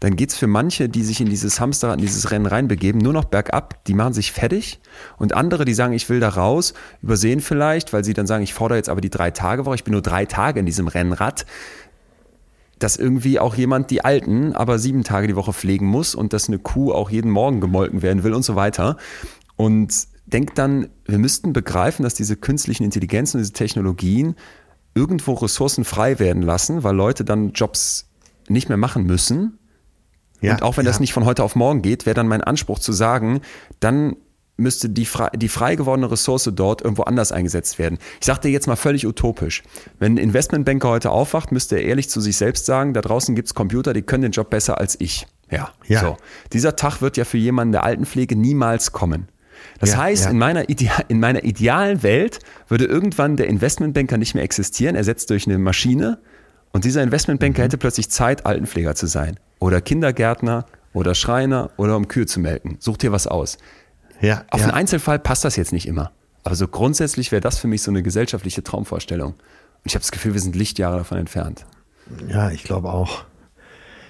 dann 0.00 0.16
geht's 0.16 0.36
für 0.36 0.46
manche, 0.46 0.88
die 0.90 1.02
sich 1.02 1.20
in 1.22 1.28
dieses 1.28 1.58
Hamsterrad, 1.58 1.96
in 1.96 2.02
dieses 2.02 2.30
Rennen 2.30 2.44
reinbegeben, 2.46 3.00
nur 3.00 3.14
noch 3.14 3.24
bergab, 3.24 3.82
die 3.86 3.94
machen 3.94 4.12
sich 4.12 4.30
fertig. 4.30 4.78
Und 5.16 5.34
andere, 5.34 5.64
die 5.64 5.72
sagen, 5.72 5.94
ich 5.94 6.08
will 6.10 6.20
da 6.20 6.28
raus, 6.28 6.74
übersehen 7.02 7.40
vielleicht, 7.40 7.92
weil 7.94 8.04
sie 8.04 8.12
dann 8.12 8.26
sagen, 8.26 8.42
ich 8.44 8.52
fordere 8.52 8.76
jetzt 8.76 8.90
aber 8.90 9.00
die 9.00 9.08
Drei-Tage-Woche, 9.08 9.74
ich 9.74 9.84
bin 9.84 9.92
nur 9.92 10.02
drei 10.02 10.26
Tage 10.26 10.60
in 10.60 10.66
diesem 10.66 10.88
Rennrad, 10.88 11.46
dass 12.78 12.96
irgendwie 12.96 13.38
auch 13.38 13.54
jemand 13.54 13.90
die 13.90 14.04
Alten 14.04 14.52
aber 14.52 14.78
sieben 14.78 15.02
Tage 15.02 15.26
die 15.26 15.36
Woche 15.36 15.52
pflegen 15.52 15.86
muss 15.86 16.14
und 16.14 16.32
dass 16.32 16.48
eine 16.48 16.58
Kuh 16.58 16.92
auch 16.92 17.10
jeden 17.10 17.30
Morgen 17.30 17.60
gemolken 17.60 18.02
werden 18.02 18.22
will 18.22 18.34
und 18.34 18.44
so 18.44 18.56
weiter. 18.56 18.96
Und 19.56 19.94
denkt 20.26 20.58
dann, 20.58 20.88
wir 21.06 21.18
müssten 21.18 21.52
begreifen, 21.52 22.02
dass 22.02 22.14
diese 22.14 22.36
künstlichen 22.36 22.84
Intelligenzen 22.84 23.38
und 23.38 23.42
diese 23.42 23.52
Technologien 23.52 24.34
irgendwo 24.94 25.34
Ressourcen 25.34 25.84
frei 25.84 26.18
werden 26.18 26.42
lassen, 26.42 26.82
weil 26.82 26.94
Leute 26.94 27.24
dann 27.24 27.52
Jobs 27.52 28.08
nicht 28.48 28.68
mehr 28.68 28.78
machen 28.78 29.04
müssen. 29.04 29.58
Ja, 30.40 30.52
und 30.52 30.62
auch 30.62 30.76
wenn 30.76 30.84
das 30.84 30.96
ja. 30.96 31.00
nicht 31.00 31.12
von 31.12 31.24
heute 31.24 31.42
auf 31.42 31.56
morgen 31.56 31.82
geht, 31.82 32.04
wäre 32.06 32.14
dann 32.14 32.28
mein 32.28 32.42
Anspruch 32.42 32.78
zu 32.78 32.92
sagen, 32.92 33.40
dann 33.80 34.16
müsste 34.56 34.88
die 34.88 35.04
frei, 35.06 35.28
die 35.36 35.48
frei 35.48 35.76
gewordene 35.76 36.10
Ressource 36.10 36.50
dort 36.54 36.82
irgendwo 36.82 37.02
anders 37.02 37.32
eingesetzt 37.32 37.78
werden. 37.78 37.98
Ich 38.20 38.26
sage 38.26 38.40
dir 38.40 38.50
jetzt 38.50 38.66
mal 38.66 38.76
völlig 38.76 39.06
utopisch. 39.06 39.62
Wenn 39.98 40.14
ein 40.14 40.18
Investmentbanker 40.18 40.88
heute 40.88 41.10
aufwacht, 41.10 41.52
müsste 41.52 41.76
er 41.76 41.82
ehrlich 41.84 42.08
zu 42.08 42.20
sich 42.20 42.36
selbst 42.36 42.66
sagen, 42.66 42.94
da 42.94 43.00
draußen 43.02 43.34
gibt's 43.34 43.54
Computer, 43.54 43.92
die 43.92 44.02
können 44.02 44.22
den 44.22 44.32
Job 44.32 44.50
besser 44.50 44.78
als 44.78 44.98
ich. 45.00 45.26
Ja, 45.50 45.70
Ja. 45.86 46.00
so. 46.00 46.16
Dieser 46.52 46.74
Tag 46.76 47.00
wird 47.02 47.16
ja 47.16 47.24
für 47.24 47.38
jemanden 47.38 47.72
der 47.72 47.84
Altenpflege 47.84 48.34
niemals 48.36 48.92
kommen. 48.92 49.28
Das 49.78 49.90
Ja, 49.92 49.98
heißt, 49.98 50.24
ja. 50.24 50.30
in, 50.30 50.38
meiner 50.38 50.68
Idea 50.68 50.92
in 51.08 51.20
meiner 51.20 51.44
idealen 51.44 52.02
Welt 52.02 52.40
würde 52.68 52.84
irgendwann 52.86 53.36
der 53.36 53.46
Investmentbanker 53.48 54.16
nicht 54.18 54.34
mehr 54.34 54.44
existieren, 54.44 54.96
ersetzt 54.96 55.30
durch 55.30 55.46
eine 55.46 55.58
Maschine. 55.58 56.18
Und 56.72 56.84
dieser 56.84 57.02
Investmentbanker 57.02 57.60
Mhm. 57.60 57.64
hätte 57.64 57.78
plötzlich 57.78 58.10
Zeit, 58.10 58.44
Altenpfleger 58.44 58.94
zu 58.94 59.06
sein. 59.06 59.38
Oder 59.58 59.80
Kindergärtner 59.80 60.66
oder 60.92 61.14
Schreiner 61.14 61.70
oder 61.76 61.96
um 61.96 62.08
Kühe 62.08 62.26
zu 62.26 62.40
melken. 62.40 62.76
Such 62.80 62.96
dir 62.98 63.12
was 63.12 63.26
aus. 63.26 63.56
Ja, 64.20 64.44
Auf 64.50 64.60
ja. 64.60 64.66
einen 64.66 64.74
Einzelfall 64.74 65.18
passt 65.18 65.44
das 65.44 65.56
jetzt 65.56 65.72
nicht 65.72 65.86
immer. 65.86 66.12
Aber 66.44 66.54
so 66.54 66.68
grundsätzlich 66.68 67.32
wäre 67.32 67.40
das 67.40 67.58
für 67.58 67.66
mich 67.66 67.82
so 67.82 67.90
eine 67.90 68.02
gesellschaftliche 68.02 68.62
Traumvorstellung. 68.62 69.32
Und 69.32 69.40
ich 69.84 69.94
habe 69.94 70.02
das 70.02 70.12
Gefühl, 70.12 70.34
wir 70.34 70.40
sind 70.40 70.56
Lichtjahre 70.56 70.98
davon 70.98 71.18
entfernt. 71.18 71.66
Ja, 72.28 72.50
ich 72.50 72.62
glaube 72.64 72.92
auch. 72.92 73.24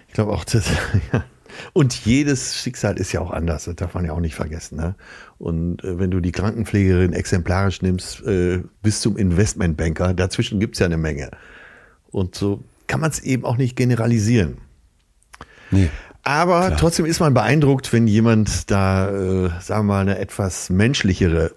Ich 0.08 0.14
glaube 0.14 0.32
auch, 0.32 0.44
das, 0.44 0.66
ja. 1.12 1.24
Und 1.72 1.94
jedes 2.04 2.56
Schicksal 2.56 2.98
ist 2.98 3.12
ja 3.12 3.20
auch 3.20 3.30
anders, 3.30 3.64
das 3.64 3.76
darf 3.76 3.94
man 3.94 4.04
ja 4.04 4.12
auch 4.12 4.20
nicht 4.20 4.34
vergessen. 4.34 4.76
Ne? 4.76 4.94
Und 5.38 5.82
äh, 5.84 5.98
wenn 5.98 6.10
du 6.10 6.20
die 6.20 6.32
Krankenpflegerin 6.32 7.12
exemplarisch 7.12 7.82
nimmst, 7.82 8.22
äh, 8.26 8.62
bis 8.82 9.00
zum 9.00 9.16
Investmentbanker, 9.16 10.14
dazwischen 10.14 10.60
gibt's 10.60 10.78
ja 10.78 10.86
eine 10.86 10.98
Menge. 10.98 11.30
Und 12.10 12.34
so 12.34 12.64
kann 12.86 13.00
man 13.00 13.10
es 13.10 13.20
eben 13.20 13.44
auch 13.44 13.56
nicht 13.56 13.76
generalisieren. 13.76 14.58
Nee. 15.70 15.90
Aber 16.26 16.76
trotzdem 16.76 17.06
ist 17.06 17.20
man 17.20 17.34
beeindruckt, 17.34 17.92
wenn 17.92 18.08
jemand 18.08 18.68
da, 18.70 19.08
äh, 19.10 19.48
sagen 19.60 19.86
wir 19.86 19.94
mal, 19.94 20.00
eine 20.00 20.18
etwas 20.18 20.70
menschlichere 20.70 21.52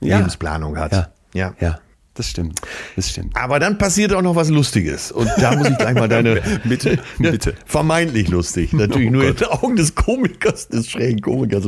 Ja. 0.00 0.16
Lebensplanung 0.16 0.78
hat. 0.78 0.92
Ja. 0.92 1.08
ja. 1.34 1.54
Ja, 1.60 1.78
das 2.14 2.30
stimmt. 2.30 2.60
Das 2.96 3.10
stimmt. 3.10 3.36
Aber 3.36 3.58
dann 3.60 3.76
passiert 3.76 4.14
auch 4.14 4.22
noch 4.22 4.34
was 4.34 4.48
Lustiges. 4.48 5.12
Und 5.12 5.30
da 5.36 5.54
muss 5.54 5.68
ich 5.68 5.76
gleich 5.76 5.94
mal 5.94 6.08
deine. 6.08 6.40
Bitte, 6.64 6.98
bitte. 7.18 7.54
Vermeintlich 7.66 8.28
lustig. 8.28 8.72
Natürlich 8.72 9.08
Oh 9.10 9.12
nur 9.12 9.22
in 9.24 9.28
Gott. 9.36 9.40
den 9.42 9.48
Augen 9.48 9.76
des 9.76 9.94
Komikers, 9.94 10.68
des 10.68 10.88
schrägen 10.90 11.20
Komikers. 11.20 11.64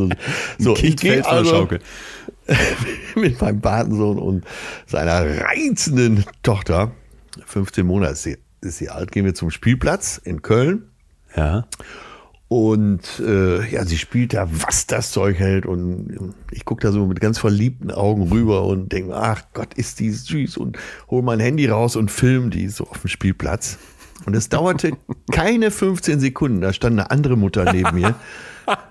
So, 0.59 0.75
ich 0.75 0.81
Kind 0.81 1.00
gehe 1.02 1.23
von 1.23 1.45
der 1.45 1.52
also 1.52 1.69
mit 3.14 3.38
meinem 3.43 3.61
Patensohn 3.61 4.19
und 4.19 4.45
seiner 4.87 5.43
reizenden 5.45 6.25
Tochter 6.43 6.93
15 7.45 7.87
Monate 7.87 8.12
ist 8.12 8.23
sie, 8.23 8.38
ist 8.62 8.78
sie 8.78 8.88
alt, 8.88 9.12
gehen 9.12 9.26
wir 9.26 9.35
zum 9.35 9.50
Spielplatz 9.50 10.19
in 10.25 10.40
Köln. 10.40 10.85
Ja. 11.37 11.67
Und 12.49 13.21
äh, 13.21 13.71
ja, 13.71 13.85
sie 13.85 13.99
spielt 13.99 14.33
da, 14.33 14.49
was 14.50 14.87
das 14.87 15.12
Zeug 15.12 15.38
hält. 15.38 15.67
Und 15.67 16.35
ich 16.50 16.64
gucke 16.64 16.87
da 16.87 16.93
so 16.93 17.07
mit 17.07 17.21
ganz 17.21 17.38
verliebten 17.38 17.90
Augen 17.90 18.31
rüber 18.33 18.64
und 18.64 18.90
denke, 18.90 19.14
ach 19.14 19.43
Gott, 19.52 19.75
ist 19.75 20.00
die 20.00 20.11
süß. 20.11 20.57
Und 20.57 20.78
hole 21.11 21.23
mein 21.23 21.40
Handy 21.40 21.67
raus 21.67 21.95
und 21.95 22.11
film 22.11 22.50
die 22.50 22.69
so 22.69 22.85
auf 22.85 23.02
dem 23.02 23.09
Spielplatz. 23.09 23.78
Und 24.25 24.35
es 24.35 24.49
dauerte 24.49 24.93
keine 25.31 25.71
15 25.71 26.21
Sekunden. 26.21 26.62
Da 26.62 26.73
stand 26.73 26.99
eine 26.99 27.11
andere 27.11 27.37
Mutter 27.37 27.71
neben 27.71 27.95
mir 27.95 28.14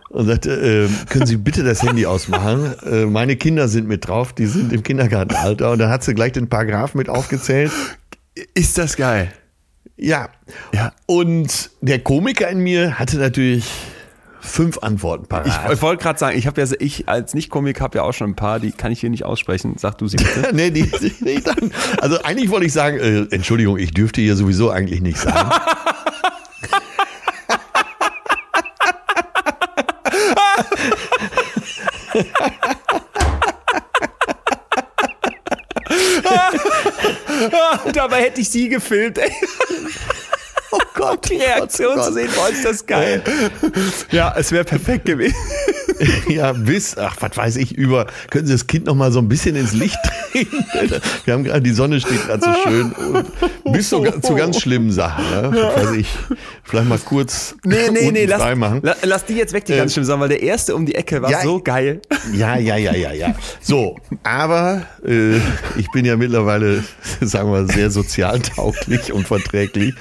und 0.09 0.27
sagte, 0.27 0.51
äh, 0.51 0.89
können 1.09 1.25
Sie 1.25 1.37
bitte 1.37 1.63
das 1.63 1.81
Handy 1.81 2.05
ausmachen? 2.05 2.75
Äh, 2.85 3.05
meine 3.05 3.37
Kinder 3.37 3.67
sind 3.67 3.87
mit 3.87 4.07
drauf, 4.07 4.33
die 4.33 4.45
sind 4.45 4.71
im 4.71 4.83
Kindergartenalter. 4.83 5.71
Und 5.71 5.79
dann 5.79 5.89
hat 5.89 6.03
sie 6.03 6.13
gleich 6.13 6.33
den 6.33 6.47
Paragraph 6.47 6.93
mit 6.93 7.09
aufgezählt. 7.09 7.71
Ist 8.53 8.77
das 8.77 8.95
geil? 8.97 9.31
Ja. 9.97 10.29
Ja. 10.73 10.93
Und 11.05 11.71
der 11.81 11.99
Komiker 11.99 12.47
in 12.49 12.59
mir 12.59 12.99
hatte 12.99 13.17
natürlich 13.17 13.65
fünf 14.39 14.77
Antworten 14.79 15.27
parat. 15.27 15.47
Ich, 15.47 15.73
ich 15.73 15.81
wollte 15.81 16.01
gerade 16.01 16.19
sagen, 16.19 16.37
ich 16.37 16.47
habe 16.47 16.61
ja, 16.61 16.67
ich 16.79 17.09
als 17.09 17.33
Nicht-Komik 17.33 17.81
habe 17.81 17.97
ja 17.97 18.03
auch 18.03 18.13
schon 18.13 18.31
ein 18.31 18.35
paar, 18.35 18.59
die 18.59 18.71
kann 18.71 18.91
ich 18.91 19.01
hier 19.01 19.09
nicht 19.09 19.25
aussprechen. 19.25 19.75
Sag 19.77 19.97
du 19.97 20.07
sie 20.07 20.17
bitte. 20.17 20.49
nee, 20.53 20.71
die, 20.71 20.89
die, 20.89 21.41
dann, 21.43 21.71
also 21.99 22.21
eigentlich 22.21 22.49
wollte 22.49 22.67
ich 22.67 22.73
sagen, 22.73 22.97
äh, 22.99 23.35
Entschuldigung, 23.35 23.77
ich 23.77 23.91
dürfte 23.91 24.21
hier 24.21 24.35
sowieso 24.35 24.69
eigentlich 24.69 25.01
nicht 25.01 25.17
sagen. 25.17 25.51
Dabei 37.93 38.23
hätte 38.23 38.41
ich 38.41 38.49
sie 38.49 38.69
gefilmt. 38.69 39.17
Ey. 39.17 39.31
Oh 40.71 40.79
Gott, 40.95 41.29
Die 41.29 41.35
Reaktion 41.37 41.91
oh 41.93 41.95
Gott. 41.95 42.05
zu 42.05 42.13
sehen, 42.13 42.29
boah, 42.35 42.49
ist 42.49 42.65
das 42.65 42.85
geil. 42.85 43.21
Ja, 44.11 44.33
es 44.37 44.51
wäre 44.51 44.63
perfekt 44.63 45.05
gewesen. 45.05 45.35
Ja, 46.27 46.51
bis, 46.53 46.95
ach, 46.95 47.15
was 47.21 47.35
weiß 47.35 47.55
ich, 47.55 47.71
über, 47.75 48.05
können 48.29 48.45
Sie 48.45 48.53
das 48.53 48.67
Kind 48.67 48.85
noch 48.85 48.93
mal 48.93 49.11
so 49.11 49.17
ein 49.17 49.27
bisschen 49.27 49.55
ins 49.55 49.73
Licht 49.73 49.97
drehen? 50.31 50.47
Wir 51.25 51.33
haben 51.33 51.43
gerade, 51.43 51.61
die 51.61 51.71
Sonne 51.71 51.99
steht 51.99 52.23
gerade 52.27 52.43
so 52.43 52.53
schön. 52.69 52.91
Und 53.63 53.71
bis 53.73 53.89
zu, 53.89 54.03
zu 54.21 54.35
ganz 54.35 54.59
schlimmen 54.61 54.91
Sachen. 54.91 55.25
Ne? 55.31 55.49
Was 55.53 55.85
weiß 55.87 55.95
ich, 55.95 56.07
vielleicht 56.63 56.87
mal 56.87 56.99
kurz 56.99 57.55
Nee, 57.63 57.89
nee, 57.91 58.11
nee, 58.11 58.25
lass, 58.25 58.39
frei 58.39 58.53
machen. 58.53 58.81
la- 58.83 58.95
lass 59.01 59.25
die 59.25 59.33
jetzt 59.37 59.53
weg, 59.53 59.65
die 59.65 59.73
Äh, 59.73 59.77
ganz 59.77 59.93
schlimm 59.93 60.05
sagen, 60.05 60.21
weil 60.21 60.29
der 60.29 60.43
erste 60.43 60.75
um 60.75 60.85
die 60.85 60.93
Ecke 60.93 61.19
war 61.23 61.31
ja, 61.31 61.41
so 61.41 61.59
geil. 61.61 61.99
Ja, 62.31 62.57
ja, 62.57 62.75
ja, 62.75 62.93
ja, 62.93 63.11
ja. 63.13 63.33
So, 63.59 63.95
aber 64.21 64.83
äh, 65.03 65.37
ich 65.77 65.89
bin 65.93 66.05
ja 66.05 66.15
mittlerweile, 66.15 66.83
sagen 67.21 67.51
wir, 67.51 67.65
sehr 67.65 67.89
sozial 67.89 68.39
tauglich 68.39 69.11
und 69.13 69.25
verträglich. 69.27 69.95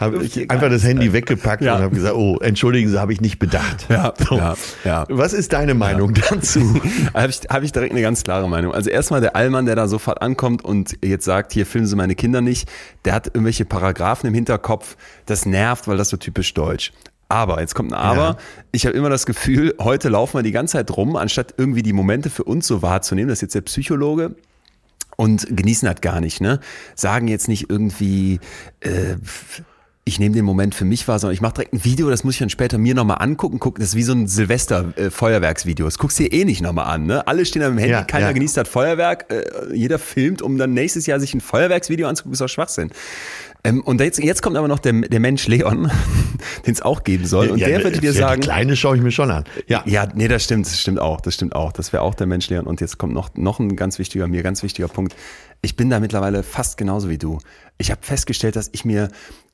Habe 0.00 0.24
ich 0.24 0.50
einfach 0.50 0.70
das 0.70 0.82
Handy 0.84 1.12
weggepackt 1.12 1.62
Ja. 1.62 1.76
und 1.76 1.82
habe 1.82 1.94
gesagt, 1.94 2.14
oh, 2.14 2.38
entschuldigen 2.40 2.88
Sie, 2.88 2.98
habe 2.98 3.12
ich 3.12 3.20
nicht 3.20 3.38
bedacht. 3.38 3.86
Ja, 3.88 4.14
so. 4.18 4.36
ja, 4.36 4.54
ja. 4.84 5.04
Was 5.08 5.32
ist 5.32 5.52
deine 5.52 5.74
Meinung 5.74 6.14
dazu? 6.14 6.60
habe 7.14 7.28
ich, 7.30 7.40
hab 7.48 7.62
ich 7.62 7.72
direkt 7.72 7.92
eine 7.92 8.02
ganz 8.02 8.22
klare 8.24 8.48
Meinung. 8.48 8.72
Also 8.72 8.90
erstmal 8.90 9.20
der 9.20 9.36
Allmann, 9.36 9.66
der 9.66 9.76
da 9.76 9.88
sofort 9.88 10.22
ankommt 10.22 10.64
und 10.64 10.96
jetzt 11.04 11.24
sagt, 11.24 11.52
hier 11.52 11.66
filmen 11.66 11.86
Sie 11.86 11.96
meine 11.96 12.14
Kinder 12.14 12.40
nicht, 12.40 12.68
der 13.04 13.14
hat 13.14 13.26
irgendwelche 13.26 13.64
Paragraphen 13.64 14.26
im 14.28 14.34
Hinterkopf. 14.34 14.96
Das 15.26 15.46
nervt, 15.46 15.86
weil 15.88 15.96
das 15.96 16.08
so 16.08 16.16
typisch 16.16 16.54
deutsch. 16.54 16.92
Aber, 17.28 17.60
jetzt 17.60 17.74
kommt 17.76 17.92
ein 17.92 17.98
Aber. 17.98 18.22
Ja. 18.22 18.36
Ich 18.72 18.86
habe 18.86 18.96
immer 18.96 19.08
das 19.08 19.24
Gefühl, 19.24 19.74
heute 19.80 20.08
laufen 20.08 20.38
wir 20.38 20.42
die 20.42 20.50
ganze 20.50 20.72
Zeit 20.72 20.96
rum, 20.96 21.14
anstatt 21.14 21.54
irgendwie 21.58 21.82
die 21.82 21.92
Momente 21.92 22.28
für 22.28 22.42
uns 22.42 22.66
so 22.66 22.82
wahrzunehmen. 22.82 23.28
Das 23.28 23.38
ist 23.38 23.42
jetzt 23.42 23.54
der 23.54 23.60
Psychologe 23.60 24.34
und 25.16 25.46
genießen 25.56 25.86
das 25.86 26.00
gar 26.00 26.20
nicht, 26.20 26.40
ne? 26.40 26.58
Sagen 26.96 27.28
jetzt 27.28 27.46
nicht 27.46 27.70
irgendwie, 27.70 28.40
äh, 28.80 29.14
ich 30.04 30.18
nehme 30.18 30.34
den 30.34 30.44
Moment 30.44 30.74
für 30.74 30.84
mich 30.84 31.06
wahr, 31.08 31.18
sondern 31.18 31.34
ich 31.34 31.40
mache 31.40 31.54
direkt 31.54 31.74
ein 31.74 31.84
Video, 31.84 32.08
das 32.10 32.24
muss 32.24 32.34
ich 32.34 32.40
dann 32.40 32.50
später 32.50 32.78
mir 32.78 32.94
nochmal 32.94 33.18
angucken. 33.20 33.58
Guck, 33.58 33.78
das 33.78 33.88
ist 33.88 33.94
wie 33.96 34.02
so 34.02 34.12
ein 34.12 34.26
Silvester-Feuerwerksvideo. 34.26 35.84
Das 35.84 35.98
guckst 35.98 36.18
du 36.18 36.24
dir 36.24 36.32
eh 36.32 36.44
nicht 36.44 36.62
nochmal 36.62 36.86
an, 36.86 37.04
ne? 37.04 37.26
Alle 37.26 37.44
stehen 37.44 37.62
dem 37.62 37.76
Handy, 37.78 37.92
Ja, 37.92 38.04
keiner 38.04 38.26
ja. 38.26 38.32
genießt 38.32 38.56
das 38.56 38.68
Feuerwerk, 38.68 39.30
äh, 39.30 39.74
jeder 39.74 39.98
filmt, 39.98 40.42
um 40.42 40.58
dann 40.58 40.72
nächstes 40.72 41.06
Jahr 41.06 41.20
sich 41.20 41.34
ein 41.34 41.40
Feuerwerksvideo 41.40 42.08
anzugucken, 42.08 42.32
ist 42.32 42.40
doch 42.40 42.48
Schwachsinn. 42.48 42.90
Ähm, 43.62 43.82
und 43.82 44.00
jetzt, 44.00 44.18
jetzt 44.18 44.40
kommt 44.42 44.56
aber 44.56 44.68
noch 44.68 44.78
der, 44.78 44.92
der 44.92 45.20
Mensch 45.20 45.46
Leon, 45.46 45.90
den 46.66 46.72
es 46.72 46.80
auch 46.80 47.04
geben 47.04 47.26
soll. 47.26 47.48
Und 47.48 47.58
Ja, 47.58 47.68
der 47.68 47.84
würde 47.84 48.00
dir 48.00 48.12
sagen, 48.14 48.40
Die 48.40 48.46
kleine 48.46 48.74
schaue 48.76 48.96
ich 48.96 49.02
mir 49.02 49.12
schon 49.12 49.30
an. 49.30 49.44
Ja, 49.66 49.82
ja, 49.84 50.08
nee, 50.14 50.28
das 50.28 50.44
stimmt, 50.44 50.66
das 50.66 50.80
stimmt 50.80 50.98
auch, 50.98 51.20
das 51.20 51.34
stimmt 51.34 51.54
auch. 51.54 51.72
Das 51.72 51.92
wäre 51.92 52.02
auch 52.02 52.14
der 52.14 52.26
Mensch 52.26 52.48
Leon. 52.48 52.66
Und 52.66 52.80
jetzt 52.80 52.96
kommt 52.96 53.12
noch, 53.12 53.30
noch 53.34 53.58
ein 53.58 53.76
ganz 53.76 53.98
wichtiger, 53.98 54.26
mir 54.28 54.42
ganz 54.42 54.62
wichtiger 54.62 54.88
Punkt. 54.88 55.14
Ich 55.62 55.76
bin 55.76 55.90
da 55.90 56.00
mittlerweile 56.00 56.42
fast 56.42 56.78
genauso 56.78 57.10
wie 57.10 57.18
du. 57.18 57.38
Ich 57.76 57.90
habe 57.90 58.00
festgestellt, 58.02 58.56
dass 58.56 58.70
ich 58.72 58.86
mir 58.86 59.10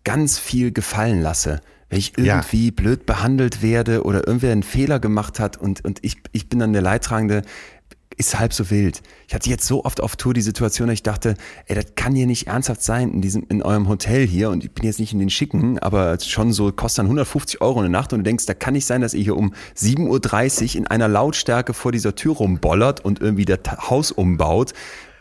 ganz 0.07 0.39
viel 0.39 0.71
gefallen 0.73 1.21
lasse. 1.21 1.61
Wenn 1.91 1.99
ich 1.99 2.13
Ja. 2.17 2.37
irgendwie 2.37 2.71
blöd 2.71 3.07
behandelt 3.07 3.61
werde 3.61 4.05
oder 4.05 4.27
irgendwer 4.27 4.53
einen 4.53 4.63
Fehler 4.63 5.01
gemacht 5.01 5.39
hat 5.41 5.57
und, 5.57 5.85
und 5.85 5.99
ich, 6.03 6.17
ich 6.33 6.49
bin 6.49 6.61
dann 6.61 6.73
der 6.73 6.81
Leidtragende, 6.83 7.43
ist 8.17 8.39
halb 8.39 8.53
so 8.55 8.71
wild. 8.71 9.03
Ich 9.29 9.35
hatte 9.35 9.51
jetzt 9.51 9.67
so 9.67 9.85
oft 9.85 10.01
auf 10.01 10.17
Tour 10.17 10.33
die 10.33 10.41
Situation, 10.43 10.87
dass 10.87 10.95
ich 10.95 11.03
dachte, 11.03 11.35
ey, 11.67 11.75
das 11.75 11.87
kann 11.97 12.15
hier 12.15 12.27
nicht 12.27 12.47
ernsthaft 12.47 12.83
sein 12.83 13.11
in 13.13 13.21
diesem, 13.21 13.47
in 13.51 13.63
eurem 13.63 13.89
Hotel 13.89 14.27
hier 14.27 14.49
und 14.51 14.65
ich 14.65 14.73
bin 14.73 14.85
jetzt 14.87 15.01
nicht 15.01 15.13
in 15.13 15.19
den 15.19 15.29
schicken, 15.29 15.79
aber 15.81 16.19
schon 16.21 16.53
so 16.53 16.73
kostet 16.73 17.01
dann 17.01 17.07
150 17.07 17.61
Euro 17.61 17.81
eine 17.81 17.91
Nacht 17.91 18.13
und 18.13 18.21
du 18.21 18.23
denkst, 18.23 18.47
da 18.47 18.55
kann 18.55 18.73
nicht 18.75 18.87
sein, 18.87 19.01
dass 19.03 19.13
ihr 19.13 19.23
hier 19.25 19.37
um 19.37 19.53
7.30 19.77 20.63
Uhr 20.71 20.77
in 20.77 20.87
einer 20.87 21.09
Lautstärke 21.09 21.75
vor 21.75 21.93
dieser 21.93 22.15
Tür 22.15 22.37
rumbollert 22.37 23.05
und 23.05 23.21
irgendwie 23.21 23.45
das 23.45 23.59
Haus 23.91 24.13
umbaut. 24.13 24.73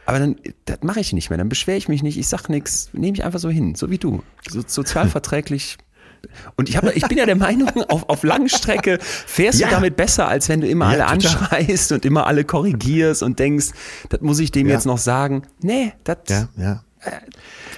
Aber 0.05 0.19
dann, 0.19 0.35
das 0.65 0.79
mache 0.83 0.99
ich 0.99 1.13
nicht 1.13 1.29
mehr, 1.29 1.37
dann 1.37 1.49
beschwere 1.49 1.77
ich 1.77 1.87
mich 1.87 2.03
nicht, 2.03 2.17
ich 2.17 2.27
sag 2.27 2.47
nichts, 2.49 2.89
nehme 2.93 3.17
ich 3.17 3.23
einfach 3.23 3.39
so 3.39 3.49
hin, 3.49 3.75
so 3.75 3.89
wie 3.89 3.97
du. 3.97 4.21
So, 4.49 4.61
sozialverträglich. 4.65 5.77
Und 6.55 6.69
ich, 6.69 6.77
hab, 6.77 6.85
ich 6.95 7.07
bin 7.07 7.17
ja 7.19 7.25
der 7.27 7.35
Meinung, 7.35 7.69
auf, 7.89 8.09
auf 8.09 8.23
Langstrecke 8.23 8.97
fährst 9.01 9.59
Ja. 9.59 9.67
du 9.67 9.75
damit 9.75 9.95
besser, 9.95 10.27
als 10.27 10.49
wenn 10.49 10.61
du 10.61 10.67
immer 10.67 10.85
Ja, 10.85 10.91
alle 10.91 11.05
anschreist 11.07 11.91
und 11.91 12.03
immer 12.03 12.25
alle 12.25 12.43
korrigierst 12.45 13.21
und 13.21 13.37
denkst, 13.37 13.67
das 14.09 14.21
muss 14.21 14.39
ich 14.39 14.51
dem 14.51 14.67
Ja. 14.67 14.73
jetzt 14.73 14.85
noch 14.85 14.97
sagen. 14.97 15.43
Nee, 15.61 15.93
das, 16.03 16.17
ja, 16.29 16.49
ja. 16.57 16.81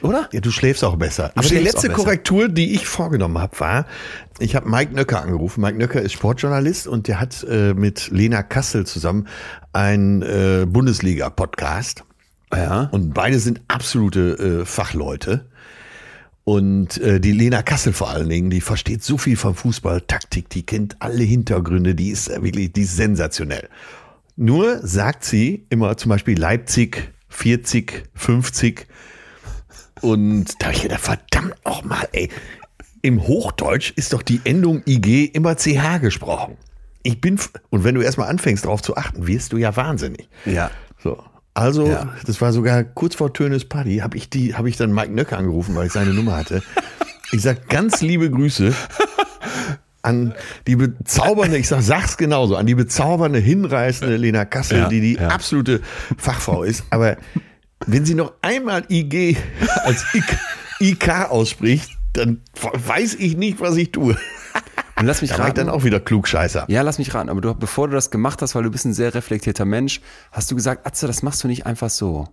oder? 0.01 0.29
Ja, 0.31 0.39
du 0.39 0.49
schläfst 0.51 0.83
auch 0.85 0.95
besser. 0.95 1.31
Aber 1.35 1.45
die 1.47 1.55
letzte. 1.57 1.89
Korrektur, 1.89 2.47
die 2.47 2.73
ich 2.73 2.87
vorgenommen 2.87 3.37
habe, 3.37 3.59
war, 3.59 3.85
ich 4.39 4.55
habe 4.55 4.69
Mike 4.69 4.95
Nöcker 4.95 5.21
angerufen. 5.21 5.59
Mike 5.59 5.77
Nöcker 5.77 6.01
ist 6.01 6.13
Sportjournalist 6.13 6.87
und 6.87 7.09
der 7.09 7.19
hat 7.19 7.43
äh, 7.49 7.73
mit 7.73 8.09
Lena 8.11 8.43
Kassel 8.43 8.85
zusammen 8.85 9.27
einen 9.73 10.21
äh, 10.21 10.65
Bundesliga-Podcast. 10.65 12.05
Ja. 12.53 12.83
Und 12.91 13.13
beide 13.13 13.39
sind 13.39 13.61
absolute 13.67 14.61
äh, 14.61 14.65
Fachleute. 14.65 15.45
Und 16.43 16.97
äh, 16.99 17.19
die 17.19 17.33
Lena 17.33 17.61
Kassel 17.61 17.91
vor 17.91 18.09
allen 18.09 18.29
Dingen, 18.29 18.49
die 18.49 18.61
versteht 18.61 19.03
so 19.03 19.17
viel 19.17 19.35
vom 19.35 19.53
Fußball, 19.53 20.01
Taktik, 20.01 20.49
die 20.49 20.65
kennt 20.65 20.95
alle 21.01 21.23
Hintergründe, 21.23 21.93
die 21.93 22.09
ist 22.09 22.29
äh, 22.29 22.41
wirklich, 22.41 22.71
die 22.71 22.83
ist 22.83 22.95
sensationell. 22.95 23.67
Nur 24.37 24.79
sagt 24.87 25.25
sie 25.25 25.65
immer 25.69 25.97
zum 25.97 26.09
Beispiel 26.09 26.39
Leipzig 26.39 27.11
40, 27.27 28.03
50. 28.13 28.87
Und 30.01 30.53
da 30.59 30.67
habe 30.67 30.75
ich 30.75 30.83
gedacht, 30.83 31.01
verdammt 31.01 31.55
auch 31.65 31.83
mal, 31.83 32.07
ey. 32.13 32.29
Im 33.01 33.27
Hochdeutsch 33.27 33.91
ist 33.95 34.13
doch 34.13 34.21
die 34.21 34.41
Endung 34.43 34.83
IG 34.85 35.25
immer 35.25 35.55
CH 35.55 35.99
gesprochen. 35.99 36.57
Ich 37.03 37.21
bin, 37.21 37.39
und 37.69 37.83
wenn 37.83 37.95
du 37.95 38.01
erstmal 38.01 38.29
anfängst 38.29 38.65
darauf 38.65 38.81
zu 38.81 38.95
achten, 38.95 39.27
wirst 39.27 39.53
du 39.53 39.57
ja 39.57 39.75
wahnsinnig. 39.75 40.29
Ja. 40.45 40.71
So. 41.03 41.21
Also, 41.57 41.87
Ja. 41.87 42.13
das 42.25 42.39
war 42.39 42.53
sogar 42.53 42.83
kurz 42.83 43.15
vor 43.15 43.33
Tönes 43.33 43.65
Party, 43.65 43.97
habe 43.97 44.15
ich 44.15 44.29
die, 44.29 44.53
habe 44.55 44.69
ich 44.69 44.77
dann 44.77 44.93
Mike 44.93 45.11
Nöcker 45.11 45.37
angerufen, 45.39 45.73
weil 45.75 45.87
ich 45.87 45.91
seine 45.91 46.13
Nummer 46.13 46.35
hatte. 46.37 46.61
Ich 47.31 47.41
sag 47.41 47.67
ganz 47.67 48.01
liebe 48.01 48.29
Grüße 48.29 48.73
an 50.03 50.35
die 50.67 50.75
bezaubernde, 50.75 51.57
ich 51.57 51.67
sag, 51.67 51.81
sag's 51.81 52.15
genauso, 52.17 52.55
an 52.55 52.67
die 52.67 52.75
bezaubernde, 52.75 53.39
hinreißende 53.39 54.17
Lena 54.17 54.45
Kassel, 54.45 54.77
Ja, 54.79 54.87
die 54.87 55.01
die 55.01 55.13
ja. 55.15 55.29
absolute 55.29 55.81
Fachfrau 56.17 56.61
ist. 56.63 56.83
Aber 56.91 57.17
wenn 57.87 58.05
sie 58.05 58.13
noch 58.13 58.33
einmal 58.43 58.83
IG 58.89 59.35
als 59.83 60.05
IK, 60.13 60.37
IK 60.79 61.09
ausspricht, 61.29 61.89
dann 62.13 62.41
weiß 62.61 63.15
ich 63.15 63.35
nicht, 63.35 63.59
was 63.59 63.75
ich 63.77 63.91
tue. 63.91 64.15
Und 64.99 65.05
lass 65.05 65.21
mich 65.21 65.31
Da 65.31 65.37
raten. 65.37 65.55
dann 65.55 65.69
auch 65.69 65.83
wieder 65.83 65.99
Klugscheißer. 65.99 66.65
Ja, 66.67 66.81
lass 66.81 66.97
mich 66.97 67.13
raten. 67.13 67.29
Aber 67.29 67.41
du, 67.41 67.53
bevor 67.53 67.87
du 67.87 67.93
das 67.93 68.09
gemacht 68.09 68.41
hast, 68.41 68.55
weil 68.55 68.63
du 68.63 68.71
bist 68.71 68.85
ein 68.85 68.93
sehr 68.93 69.13
reflektierter 69.13 69.65
Mensch, 69.65 70.01
hast 70.31 70.49
du 70.51 70.55
gesagt, 70.55 70.85
Atze, 70.87 71.07
das 71.07 71.23
machst 71.23 71.43
du 71.43 71.47
nicht 71.47 71.65
einfach 71.65 71.89
so. 71.89 72.27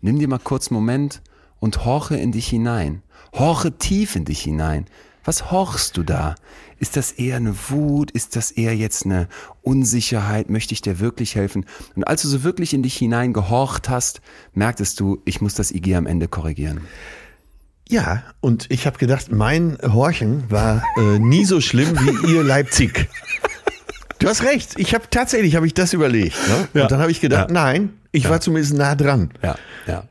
Nimm 0.00 0.18
dir 0.18 0.28
mal 0.28 0.38
kurz 0.38 0.68
einen 0.68 0.76
Moment 0.76 1.22
und 1.60 1.84
horche 1.84 2.16
in 2.16 2.32
dich 2.32 2.46
hinein. 2.48 3.02
Horche 3.32 3.72
tief 3.72 4.16
in 4.16 4.24
dich 4.24 4.42
hinein. 4.42 4.86
Was 5.24 5.50
horchst 5.50 5.96
du 5.96 6.02
da? 6.02 6.34
Ist 6.78 6.96
das 6.96 7.12
eher 7.12 7.36
eine 7.36 7.54
Wut? 7.70 8.10
Ist 8.10 8.36
das 8.36 8.50
eher 8.50 8.76
jetzt 8.76 9.06
eine 9.06 9.28
Unsicherheit? 9.62 10.50
Möchte 10.50 10.74
ich 10.74 10.82
dir 10.82 11.00
wirklich 11.00 11.34
helfen? 11.34 11.64
Und 11.96 12.04
als 12.04 12.22
du 12.22 12.28
so 12.28 12.42
wirklich 12.44 12.74
in 12.74 12.82
dich 12.82 12.94
hinein 12.96 13.32
gehorcht 13.32 13.88
hast, 13.88 14.20
merktest 14.52 15.00
du, 15.00 15.22
ich 15.24 15.40
muss 15.40 15.54
das 15.54 15.72
IG 15.72 15.94
am 15.96 16.06
Ende 16.06 16.28
korrigieren. 16.28 16.82
Ja, 17.88 18.22
und 18.40 18.66
ich 18.70 18.86
habe 18.86 18.98
gedacht, 18.98 19.30
mein 19.30 19.76
Horchen 19.82 20.44
war 20.50 20.82
äh, 20.96 21.18
nie 21.18 21.44
so 21.44 21.60
schlimm 21.60 21.98
wie 22.00 22.32
ihr 22.34 22.42
Leipzig. 22.42 23.08
Du 24.18 24.28
hast 24.28 24.42
recht. 24.42 24.74
Ich 24.78 24.94
habe 24.94 25.04
tatsächlich 25.10 25.54
habe 25.54 25.66
ich 25.66 25.74
das 25.74 25.92
überlegt. 25.92 26.36
Ne? 26.48 26.68
Ja. 26.74 26.82
Und 26.84 26.92
dann 26.92 27.00
habe 27.00 27.10
ich 27.10 27.20
gedacht, 27.20 27.48
Ja. 27.50 27.54
nein, 27.54 27.90
ich 28.10 28.28
war 28.30 28.40
zumindest 28.40 28.74
nah 28.74 28.94
dran. 28.94 29.30
Ja, 29.42 29.56
ja. 29.86 30.04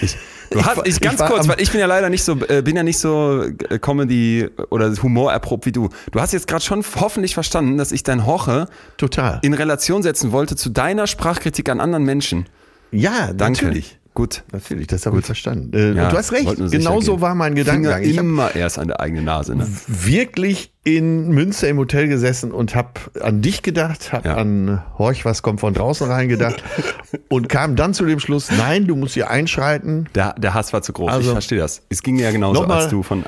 Ich, 0.00 0.16
Du 0.50 0.62
hast, 0.62 0.86
ich, 0.86 1.00
ganz 1.00 1.18
ich 1.18 1.26
kurz, 1.26 1.48
weil 1.48 1.58
ich 1.62 1.70
bin 1.70 1.80
ja 1.80 1.86
leider 1.86 2.10
nicht 2.10 2.24
so, 2.24 2.38
äh, 2.46 2.60
bin 2.60 2.76
ja 2.76 2.82
nicht 2.82 2.98
so 2.98 3.42
äh, 3.42 3.78
Comedy 3.78 4.50
oder 4.68 4.92
Humor 5.02 5.32
erprobt 5.32 5.64
wie 5.64 5.72
du. 5.72 5.88
Du 6.10 6.20
hast 6.20 6.32
jetzt 6.34 6.46
gerade 6.46 6.62
schon 6.62 6.84
hoffentlich 7.00 7.32
verstanden, 7.32 7.78
dass 7.78 7.90
ich 7.90 8.02
dein 8.02 8.26
Hoche 8.26 8.66
total 8.98 9.38
in 9.40 9.54
Relation 9.54 10.02
setzen 10.02 10.30
wollte 10.30 10.54
zu 10.54 10.68
deiner 10.68 11.06
Sprachkritik 11.06 11.70
an 11.70 11.80
anderen 11.80 12.04
Menschen. 12.04 12.44
Ja, 12.90 13.32
Danke. 13.32 13.64
natürlich. 13.64 13.98
Gut. 14.14 14.42
Natürlich, 14.52 14.88
das 14.88 15.06
habe 15.06 15.20
ich 15.20 15.24
verstanden. 15.24 15.72
Äh, 15.74 15.94
ja, 15.94 16.10
du 16.10 16.18
hast 16.18 16.32
recht, 16.32 16.56
genau 16.70 17.00
so 17.00 17.22
war 17.22 17.34
mein 17.34 17.54
Gedankengang. 17.54 18.02
Ich 18.02 18.18
immer 18.18 18.54
erst 18.54 18.78
an 18.78 18.88
der 18.88 19.00
eigenen 19.00 19.24
Nase. 19.24 19.56
Ne? 19.56 19.66
Wirklich 19.86 20.70
in 20.84 21.28
Münster 21.28 21.68
im 21.68 21.78
Hotel 21.78 22.08
gesessen 22.08 22.52
und 22.52 22.74
habe 22.74 23.00
an 23.20 23.40
dich 23.40 23.62
gedacht, 23.62 24.12
habe 24.12 24.28
ja. 24.28 24.36
an 24.36 24.82
Horch, 24.98 25.24
was 25.24 25.42
kommt 25.42 25.60
von 25.60 25.72
draußen 25.72 26.10
rein 26.10 26.28
gedacht 26.28 26.62
und 27.28 27.48
kam 27.48 27.74
dann 27.74 27.94
zu 27.94 28.04
dem 28.04 28.20
Schluss, 28.20 28.50
nein, 28.50 28.86
du 28.86 28.96
musst 28.96 29.14
hier 29.14 29.30
einschreiten. 29.30 30.10
Der, 30.14 30.34
der 30.34 30.52
Hass 30.52 30.74
war 30.74 30.82
zu 30.82 30.92
groß, 30.92 31.10
also, 31.10 31.30
ich 31.30 31.32
verstehe 31.32 31.58
das. 31.58 31.80
Es 31.88 32.02
ging 32.02 32.18
ja 32.18 32.30
genauso, 32.32 32.64
als 32.64 32.88
du 32.88 33.02
von 33.02 33.24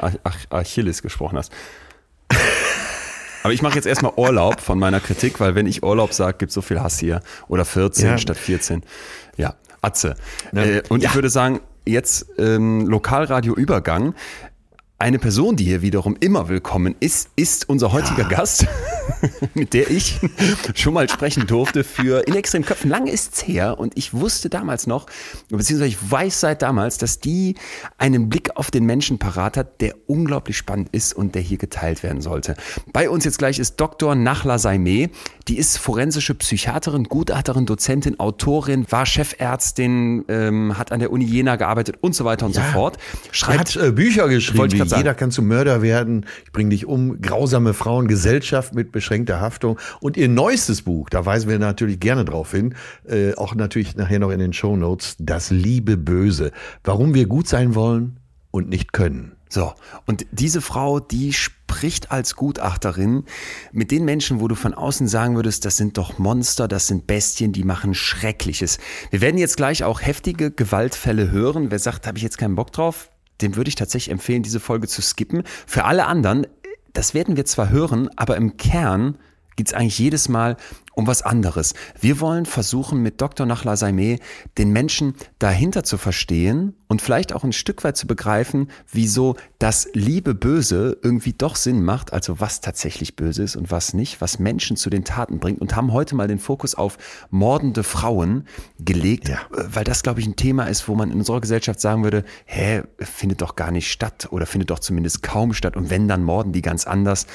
Achilles 0.51 1.01
gesprochen 1.01 1.39
hast. 1.39 1.51
Aber 3.43 3.53
ich 3.53 3.61
mache 3.61 3.75
jetzt 3.75 3.87
erstmal 3.87 4.13
Urlaub 4.17 4.61
von 4.61 4.79
meiner 4.79 5.01
Kritik, 5.01 5.39
weil 5.39 5.55
wenn 5.55 5.67
ich 5.67 5.83
Urlaub 5.83 6.15
sage, 6.15 6.39
gibt 6.39 6.49
es 6.49 6.55
so 6.55 6.63
viel 6.63 6.81
Hass 6.81 6.99
hier. 6.99 7.21
Oder 7.47 7.67
14 7.67 8.07
ja. 8.07 8.19
statt 8.19 8.39
14. 8.39 8.83
Ja. 9.37 9.55
Atze. 9.85 10.15
Ne? 10.53 10.79
Äh, 10.79 10.83
und 10.89 11.03
ja. 11.03 11.11
ich 11.11 11.15
würde 11.15 11.29
sagen, 11.29 11.61
jetzt 11.87 12.27
ähm, 12.39 12.87
Lokalradio-Übergang. 12.87 14.15
Eine 15.05 15.19
Person, 15.19 15.55
die 15.55 15.65
hier 15.65 15.83
wiederum 15.83 16.17
immer 16.19 16.49
willkommen 16.49 16.95
ist, 16.99 17.29
ist 17.37 17.69
unser 17.69 17.93
heutiger 17.93 18.23
ja. 18.23 18.29
Gast, 18.39 18.67
mit 19.55 19.75
der 19.75 19.91
ich 19.91 20.19
schon 20.75 20.95
mal 20.95 21.11
sprechen 21.11 21.47
durfte 21.47 21.85
für 21.85 22.27
In 22.27 22.35
extremen 22.35 22.65
Köpfen. 22.65 22.89
Lang 22.89 23.07
ist's 23.07 23.47
her 23.47 23.79
und 23.79 23.99
ich 23.99 24.15
wusste 24.15 24.49
damals 24.49 24.87
noch, 24.87 25.05
beziehungsweise 25.51 25.91
ich 25.91 26.11
weiß 26.11 26.41
seit 26.41 26.63
damals, 26.63 26.97
dass 26.97 27.21
die 27.21 27.57
einen 27.99 28.31
Blick 28.31 28.57
auf 28.57 28.71
den 28.71 28.87
Menschen 28.87 29.19
parat 29.19 29.59
hat, 29.59 29.83
der 29.83 29.95
unglaublich 30.07 30.57
spannend 30.57 30.89
ist 30.93 31.13
und 31.13 31.35
der 31.35 31.43
hier 31.43 31.59
geteilt 31.59 32.03
werden 32.03 32.23
sollte. 32.23 32.57
Bei 32.91 33.11
uns 33.11 33.27
jetzt 33.27 33.37
gleich 33.37 33.59
ist 33.59 33.77
Dr. 33.77 34.15
Nachla 34.15 34.57
Saime. 34.57 35.11
Die 35.49 35.59
ist 35.59 35.77
forensische 35.77 36.35
Psychiaterin, 36.35 37.05
Gutachterin, 37.05 37.67
Dozentin, 37.67 38.19
Autorin, 38.19 38.87
war 38.89 39.05
Chefärztin, 39.05 40.25
ähm, 40.29 40.79
hat 40.79 40.93
an 40.93 41.01
der 41.01 41.13
Uni 41.13 41.27
Jena 41.27 41.57
gearbeitet 41.57 41.99
und 42.01 42.15
so 42.15 42.25
weiter 42.25 42.47
und 42.47 42.57
ja. 42.57 42.65
so 42.65 42.73
fort. 42.73 42.97
Schreibt 43.33 43.77
hat 43.77 43.77
äh, 43.77 43.93
Bücher 43.93 44.29
geschrieben, 44.29 44.94
wie 44.95 44.99
Jeder 44.99 45.15
kann 45.15 45.31
zum 45.31 45.47
Mörder 45.47 45.83
werden, 45.83 46.27
ich 46.45 46.53
bringe 46.53 46.71
dich 46.71 46.87
um, 46.87 47.21
grausame 47.21 47.75
Frauen, 47.75 48.09
Gesellschaft 48.09 48.75
mit 48.75 48.93
beschränkter 48.93 49.41
Haftung. 49.41 49.79
Und 50.01 50.17
ihr 50.17 50.29
neuestes 50.29 50.83
Buch, 50.83 51.09
da 51.11 51.27
weisen 51.27 51.49
wir 51.49 51.59
natürlich 51.59 52.01
gerne 52.01 52.25
drauf 52.25 52.53
hin, 52.53 52.75
äh, 53.09 53.35
auch 53.35 53.55
natürlich 53.55 53.97
nachher 53.97 54.19
noch 54.19 54.31
in 54.31 54.39
den 54.39 54.53
Show 54.53 54.77
Notes, 54.77 55.17
Das 55.19 55.51
Liebe 55.51 55.97
Böse. 55.97 56.53
Warum 56.83 57.15
wir 57.15 57.27
gut 57.27 57.49
sein 57.49 57.75
wollen 57.75 58.21
und 58.51 58.69
nicht 58.69 58.93
können. 58.93 59.33
So, 59.49 59.73
und 60.07 60.27
diese 60.33 60.61
Frau, 60.61 60.99
die 60.99 61.33
spricht 61.33 62.11
als 62.11 62.35
Gutachterin 62.35 63.25
mit 63.71 63.93
den 63.93 64.05
Menschen, 64.05 64.41
wo 64.41 64.49
du 64.49 64.57
von 64.57 64.75
außen 64.75 65.07
sagen 65.07 65.37
würdest, 65.37 65.65
das 65.65 65.77
sind 65.77 65.97
doch 65.97 66.19
Monster, 66.19 66.67
das 66.67 66.89
sind 66.89 67.07
Bestien, 67.07 67.53
die 67.53 67.63
machen 67.63 67.95
Schreckliches. 67.95 68.79
Wir 69.11 69.21
werden 69.21 69.39
jetzt 69.39 69.57
gleich 69.57 69.85
auch 69.85 70.01
heftige 70.01 70.51
Gewaltfälle 70.51 71.31
hören. 71.31 71.71
Wer 71.71 71.79
sagt, 71.79 72.09
habe 72.09 72.19
ich 72.19 72.25
jetzt 72.25 72.37
keinen 72.37 72.57
Bock 72.57 72.73
drauf, 72.73 73.11
dem 73.41 73.57
würde 73.57 73.69
ich 73.69 73.75
tatsächlich 73.75 74.13
empfehlen, 74.13 74.43
diese 74.43 74.61
Folge 74.61 74.89
zu 74.89 75.03
skippen. 75.03 75.43
Für 75.67 75.85
alle 75.85 76.07
anderen, 76.07 76.47
das 76.93 77.15
werden 77.15 77.37
wir 77.37 77.45
zwar 77.45 77.71
hören, 77.71 78.09
aber 78.17 78.37
im 78.37 78.57
Kern 78.57 79.19
geht 79.57 79.69
es 79.69 79.75
eigentlich 79.75 79.99
jedes 79.99 80.29
Mal 80.29 80.57
um 80.95 81.07
was 81.07 81.23
anderes. 81.23 81.75
Wir 82.01 82.21
wollen 82.21 82.47
versuchen, 82.47 83.03
mit 83.03 83.21
Dr. 83.21 83.47
Nachla 83.47 83.77
Saime 83.77 84.19
den 84.59 84.71
Menschen 84.71 85.15
dahinter 85.39 85.85
zu 85.85 85.99
verstehen 85.99 86.75
und 86.87 87.03
vielleicht 87.03 87.33
auch 87.33 87.45
ein 87.45 87.53
Stück 87.53 87.85
weit 87.85 87.97
zu 87.97 88.07
begreifen, 88.07 88.71
wieso 88.91 89.37
das 89.59 89.89
Liebe 89.93 90.35
Böse 90.35 90.97
irgendwie 91.03 91.33
doch 91.33 91.57
Sinn 91.57 91.83
macht, 91.83 92.13
also 92.13 92.41
was 92.41 92.61
tatsächlich 92.61 93.17
böse 93.17 93.43
ist 93.43 93.57
und 93.57 93.71
was 93.71 93.95
nicht, 93.95 94.21
was 94.21 94.39
Menschen 94.39 94.77
zu 94.77 94.91
den 94.91 95.05
Taten 95.05 95.39
bringt 95.39 95.61
und 95.61 95.75
haben 95.75 95.93
heute 95.93 96.15
mal 96.15 96.29
den 96.29 96.39
Fokus 96.39 96.75
auf 96.75 96.99
mordende 97.31 97.83
Frauen 97.83 98.47
gelegt, 98.79 99.29
ja. 99.29 99.39
weil 99.51 99.85
das, 99.85 100.03
glaube 100.03 100.21
ich, 100.21 100.27
ein 100.27 100.37
Thema 100.37 100.65
ist, 100.67 100.89
wo 100.89 100.95
man 100.95 101.11
in 101.11 101.19
unserer 101.19 101.41
Gesellschaft 101.41 101.81
sagen 101.81 102.05
würde, 102.05 102.25
hä, 102.45 102.83
findet 103.01 103.43
doch 103.43 103.57
gar 103.57 103.71
nicht 103.71 103.91
statt 103.91 104.29
oder 104.31 104.47
findet 104.47 104.71
doch 104.71 104.79
zumindest 104.79 105.23
kaum 105.23 105.55
statt 105.55 105.77
und 105.77 105.91
wenn, 105.91 106.09
dann 106.09 106.23
morden 106.23 106.53
die 106.53 106.63
ganz 106.63 106.87
anders. 106.87 107.27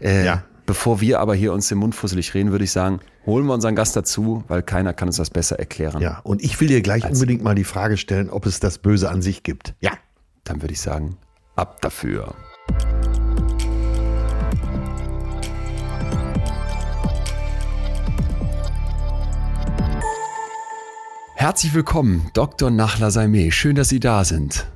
Äh, 0.00 0.24
ja. 0.24 0.44
Bevor 0.68 1.00
wir 1.00 1.18
aber 1.18 1.34
hier 1.34 1.54
uns 1.54 1.68
den 1.68 1.78
Mund 1.78 1.94
fusselig 1.94 2.34
reden, 2.34 2.50
würde 2.50 2.64
ich 2.64 2.72
sagen, 2.72 3.00
holen 3.24 3.46
wir 3.46 3.54
unseren 3.54 3.74
Gast 3.74 3.96
dazu, 3.96 4.44
weil 4.48 4.62
keiner 4.62 4.92
kann 4.92 5.08
uns 5.08 5.16
das 5.16 5.30
besser 5.30 5.58
erklären. 5.58 6.02
Ja, 6.02 6.20
und 6.24 6.44
ich 6.44 6.60
will 6.60 6.68
dir 6.68 6.82
gleich 6.82 7.10
unbedingt 7.10 7.42
mal 7.42 7.54
die 7.54 7.64
Frage 7.64 7.96
stellen, 7.96 8.28
ob 8.28 8.44
es 8.44 8.60
das 8.60 8.76
Böse 8.76 9.08
an 9.08 9.22
sich 9.22 9.42
gibt. 9.42 9.72
Ja. 9.80 9.92
Dann 10.44 10.60
würde 10.60 10.74
ich 10.74 10.80
sagen, 10.82 11.16
ab 11.56 11.80
dafür. 11.80 12.34
Herzlich 21.34 21.72
willkommen, 21.72 22.30
Dr. 22.34 22.70
Nachla 22.70 23.10
Saime. 23.10 23.52
Schön, 23.52 23.74
dass 23.74 23.88
Sie 23.88 24.00
da 24.00 24.22
sind. 24.22 24.66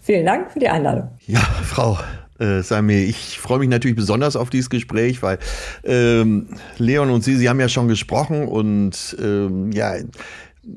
Vielen 0.00 0.26
Dank 0.26 0.50
für 0.50 0.58
die 0.58 0.68
Einladung. 0.68 1.10
Ja, 1.24 1.38
Frau 1.38 1.98
äh, 2.38 2.62
Samir, 2.62 3.06
ich 3.06 3.38
freue 3.38 3.58
mich 3.58 3.68
natürlich 3.68 3.96
besonders 3.96 4.36
auf 4.36 4.50
dieses 4.50 4.70
Gespräch, 4.70 5.22
weil 5.22 5.38
ähm, 5.84 6.48
Leon 6.78 7.10
und 7.10 7.24
Sie, 7.24 7.36
Sie 7.36 7.48
haben 7.48 7.60
ja 7.60 7.68
schon 7.68 7.88
gesprochen 7.88 8.46
und 8.46 9.16
ähm, 9.20 9.72
ja, 9.72 9.94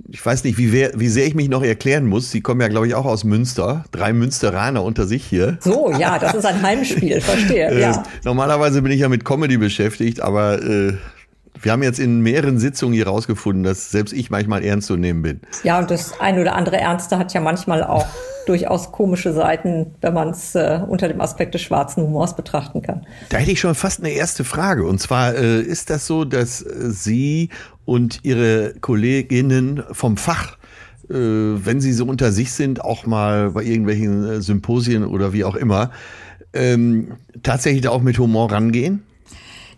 ich 0.10 0.24
weiß 0.24 0.44
nicht, 0.44 0.58
wie, 0.58 0.72
wer, 0.72 0.92
wie 0.96 1.08
sehr 1.08 1.26
ich 1.26 1.36
mich 1.36 1.50
noch 1.50 1.64
erklären 1.64 2.06
muss. 2.06 2.32
Sie 2.32 2.42
kommen 2.42 2.62
ja, 2.62 2.68
glaube 2.68 2.88
ich, 2.88 2.96
auch 2.96 3.06
aus 3.06 3.24
Münster. 3.24 3.86
Drei 3.92 4.14
Münsteraner 4.14 4.84
unter 4.84 5.08
sich 5.08 5.26
hier. 5.26 5.58
So, 5.62 5.92
ja, 5.92 6.20
das 6.20 6.36
ist 6.36 6.46
ein 6.46 6.62
Heimspiel, 6.62 7.22
verstehe. 7.22 7.70
äh, 7.70 7.82
ja. 7.82 8.04
Normalerweise 8.24 8.82
bin 8.82 8.92
ich 8.92 9.00
ja 9.00 9.10
mit 9.10 9.26
Comedy 9.26 9.58
beschäftigt, 9.58 10.22
aber 10.22 10.62
äh, 10.62 10.94
wir 11.62 11.72
haben 11.72 11.84
jetzt 11.84 12.00
in 12.00 12.22
mehreren 12.22 12.60
Sitzungen 12.60 12.94
hier 12.94 13.08
rausgefunden, 13.08 13.64
dass 13.64 13.92
selbst 13.92 14.14
ich 14.14 14.30
manchmal 14.30 14.64
ernst 14.64 14.88
zu 14.88 14.96
nehmen 14.96 15.22
bin. 15.22 15.42
Ja, 15.64 15.80
und 15.80 15.92
das 15.92 16.20
ein 16.20 16.40
oder 16.40 16.56
andere 16.56 16.78
Ernste 16.78 17.18
hat 17.18 17.34
ja 17.34 17.42
manchmal 17.42 17.84
auch 17.84 18.06
durchaus 18.46 18.92
komische 18.92 19.34
Seiten, 19.34 19.96
wenn 20.02 20.14
man 20.14 20.30
es 20.30 20.56
äh, 20.56 20.82
unter 20.88 21.08
dem 21.08 21.22
Aspekt 21.22 21.54
des 21.54 21.62
schwarzen 21.62 22.04
Humors 22.04 22.36
betrachten 22.36 22.82
kann. 22.82 23.06
Da 23.30 23.38
hätte 23.38 23.52
ich 23.52 23.60
schon 23.60 23.76
fast 23.76 24.00
eine 24.00 24.12
erste 24.12 24.44
Frage. 24.44 24.86
Und 24.86 25.00
zwar 25.00 25.36
äh, 25.36 25.62
ist 25.62 25.90
das 25.90 26.08
so, 26.08 26.26
dass 26.26 26.62
äh, 26.62 26.90
Sie 26.90 27.50
und 27.86 28.20
Ihre 28.24 28.74
Kolleginnen 28.82 29.84
vom 29.92 30.18
Fach 30.18 30.58
äh, 31.10 31.16
wenn 31.16 31.82
sie 31.82 31.92
so 31.92 32.06
unter 32.06 32.32
sich 32.32 32.52
sind, 32.52 32.82
auch 32.82 33.08
mal 33.08 33.50
bei 33.52 33.64
irgendwelchen 33.64 34.30
äh, 34.30 34.42
Symposien 34.42 35.04
oder 35.04 35.34
wie 35.34 35.44
auch 35.44 35.56
immer, 35.56 35.90
ähm, 36.54 37.14
tatsächlich 37.42 37.82
da 37.82 37.90
auch 37.90 38.02
mit 38.02 38.20
Humor 38.20 38.52
rangehen? 38.52 39.04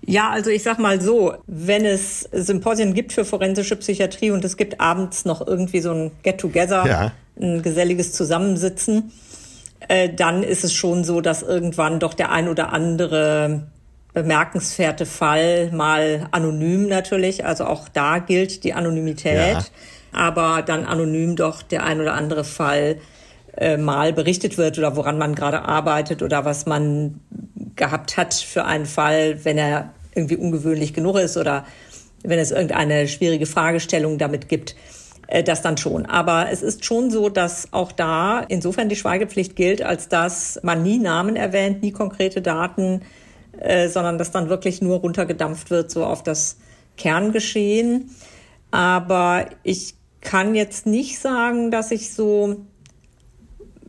Ja, 0.06 0.30
also 0.30 0.50
ich 0.50 0.64
sag 0.64 0.80
mal 0.80 1.00
so, 1.00 1.36
wenn 1.48 1.86
es 1.86 2.22
Symposien 2.32 2.94
gibt 2.94 3.14
für 3.14 3.24
forensische 3.24 3.76
Psychiatrie 3.76 4.32
und 4.32 4.44
es 4.44 4.58
gibt 4.58 4.82
abends 4.82 5.26
noch 5.26 5.46
irgendwie 5.46 5.80
so 5.80 5.92
ein 5.92 6.12
Get-Together, 6.24 6.86
ja. 6.88 7.12
Ein 7.42 7.62
geselliges 7.62 8.14
Zusammensitzen, 8.14 9.12
äh, 9.88 10.10
dann 10.10 10.44
ist 10.44 10.64
es 10.64 10.74
schon 10.74 11.04
so, 11.04 11.22
dass 11.22 11.42
irgendwann 11.42 12.00
doch 12.00 12.14
der 12.14 12.32
ein 12.32 12.48
oder 12.48 12.72
andere 12.72 13.68
bemerkenswerte 14.14 15.06
Fall 15.06 15.72
mal 15.72 16.28
anonym 16.32 16.88
natürlich, 16.88 17.46
also 17.46 17.66
auch 17.66 17.88
da 17.88 18.20
gilt 18.20 18.64
die 18.64 18.74
Anonymität, 18.74 19.54
ja. 19.54 19.64
aber 20.12 20.62
dann 20.62 20.86
anonym 20.86 21.36
doch 21.36 21.62
der 21.62 21.84
ein 21.84 22.02
oder 22.02 22.14
andere 22.14 22.44
Fall 22.44 22.98
äh, 23.58 23.78
mal 23.78 24.14
berichtet 24.14 24.58
wird 24.58 24.78
oder 24.78 24.96
woran 24.96 25.18
man 25.18 25.36
gerade 25.36 25.62
arbeitet 25.62 26.22
oder 26.22 26.46
was 26.46 26.66
man 26.66 27.22
gehabt 27.76 28.18
hat 28.18 28.34
für 28.34 28.66
einen 28.66 28.86
Fall, 28.86 29.44
wenn 29.46 29.58
er 29.58 29.94
irgendwie 30.14 30.36
ungewöhnlich 30.36 30.94
genug 30.94 31.18
ist 31.18 31.38
oder 31.38 31.66
wenn 32.24 32.40
es 32.40 32.52
irgendeine 32.52 33.08
schwierige 33.08 33.46
Fragestellung 33.46 34.18
damit 34.18 34.50
gibt, 34.50 34.76
das 35.44 35.62
dann 35.62 35.78
schon. 35.78 36.06
Aber 36.06 36.50
es 36.52 36.62
ist 36.62 36.86
schon 36.86 37.10
so, 37.10 37.30
dass 37.30 37.72
auch 37.72 37.92
da 37.92 38.42
insofern 38.42 38.90
die 38.90 38.96
Schweigepflicht 38.96 39.56
gilt, 39.56 39.82
als 39.82 40.10
dass 40.10 40.60
man 40.64 40.84
nie 40.84 40.98
Namen 40.98 41.36
erwähnt, 41.36 41.82
nie 41.82 41.92
konkrete 41.92 42.42
Daten, 42.42 43.02
äh, 43.60 43.88
sondern 43.88 44.18
dass 44.18 44.32
dann 44.32 44.50
wirklich 44.50 44.82
nur 44.82 45.00
runtergedampft 45.00 45.70
wird, 45.70 45.92
so 45.92 46.06
auf 46.06 46.24
das 46.24 46.58
Kerngeschehen. 46.98 48.12
Aber 48.72 49.46
ich 49.64 49.96
kann 50.22 50.56
jetzt 50.56 50.86
nicht 50.86 51.20
sagen, 51.20 51.72
dass 51.72 51.92
ich 51.92 52.14
so 52.14 52.66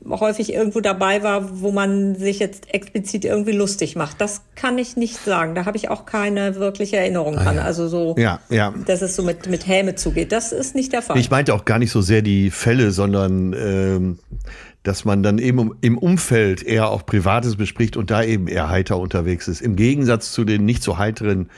häufig 0.09 0.53
irgendwo 0.53 0.81
dabei 0.81 1.23
war, 1.23 1.61
wo 1.61 1.71
man 1.73 2.15
sich 2.15 2.39
jetzt 2.39 2.73
explizit 2.73 3.25
irgendwie 3.25 3.53
lustig 3.53 3.97
macht. 3.97 4.21
Das 4.21 4.43
kann 4.55 4.79
ich 4.79 4.97
nicht 4.97 5.17
sagen. 5.17 5.55
Da 5.55 5.65
habe 5.65 5.77
ich 5.77 5.91
auch 5.91 6.07
keine 6.07 6.57
wirkliche 6.57 6.97
Erinnerung 6.97 7.35
dran. 7.37 7.59
Ah, 7.59 7.61
ja. 7.61 7.63
Also 7.63 7.89
so, 7.89 8.15
ja, 8.19 8.41
ja. 8.51 8.75
dass 8.87 9.03
es 9.03 9.17
so 9.17 9.23
mit, 9.23 9.49
mit 9.49 9.67
Häme 9.67 9.95
zugeht. 9.95 10.33
Das 10.33 10.53
ist 10.53 10.75
nicht 10.75 10.93
der 10.93 11.03
Fall. 11.03 11.19
Ich 11.19 11.31
meinte 11.31 11.55
auch 11.55 11.65
gar 11.65 11.79
nicht 11.79 11.91
so 11.91 12.01
sehr 12.01 12.23
die 12.23 12.51
Fälle, 12.51 12.91
sondern 12.91 13.53
ähm, 13.53 14.19
dass 14.83 15.05
man 15.05 15.23
dann 15.23 15.39
eben 15.39 15.73
im 15.81 15.99
Umfeld 15.99 16.63
eher 16.63 16.89
auch 16.91 17.07
Privates 17.07 17.57
bespricht 17.57 17.97
und 17.97 18.11
da 18.11 18.23
eben 18.23 18.49
eher 18.49 18.69
heiter 18.69 18.99
unterwegs 18.99 19.49
ist. 19.49 19.61
Im 19.61 19.77
Gegensatz 19.77 20.33
zu 20.33 20.45
den 20.45 20.65
nicht 20.65 20.83
so 20.83 20.99
heiteren 20.99 21.51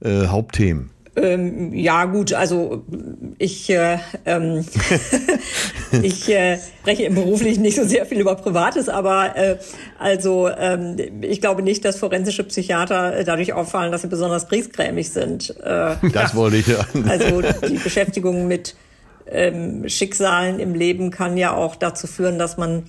äh, 0.00 0.26
Hauptthemen. 0.26 0.90
Ähm, 1.16 1.72
ja, 1.72 2.06
gut, 2.06 2.32
also 2.32 2.82
ich, 3.38 3.70
äh, 3.70 3.98
ähm, 4.24 4.64
ich 6.02 6.28
äh, 6.28 6.58
spreche 6.80 7.04
im 7.04 7.14
Beruflichen 7.14 7.62
nicht 7.62 7.76
so 7.76 7.84
sehr 7.84 8.04
viel 8.04 8.20
über 8.20 8.34
Privates, 8.34 8.88
aber 8.88 9.36
äh, 9.36 9.58
also 9.98 10.48
ähm, 10.48 10.96
ich 11.20 11.40
glaube 11.40 11.62
nicht, 11.62 11.84
dass 11.84 11.98
forensische 11.98 12.42
Psychiater 12.44 13.22
dadurch 13.24 13.52
auffallen, 13.52 13.92
dass 13.92 14.02
sie 14.02 14.08
besonders 14.08 14.48
briefgrämig 14.48 15.10
sind. 15.10 15.50
Äh, 15.60 15.96
das 16.12 16.34
wollte 16.34 16.56
ich 16.56 16.66
ja. 16.66 16.84
Also 17.08 17.42
die 17.42 17.78
Beschäftigung 17.78 18.48
mit 18.48 18.74
ähm, 19.26 19.88
Schicksalen 19.88 20.58
im 20.58 20.74
Leben 20.74 21.10
kann 21.10 21.36
ja 21.36 21.54
auch 21.54 21.76
dazu 21.76 22.06
führen, 22.06 22.38
dass 22.38 22.56
man 22.56 22.84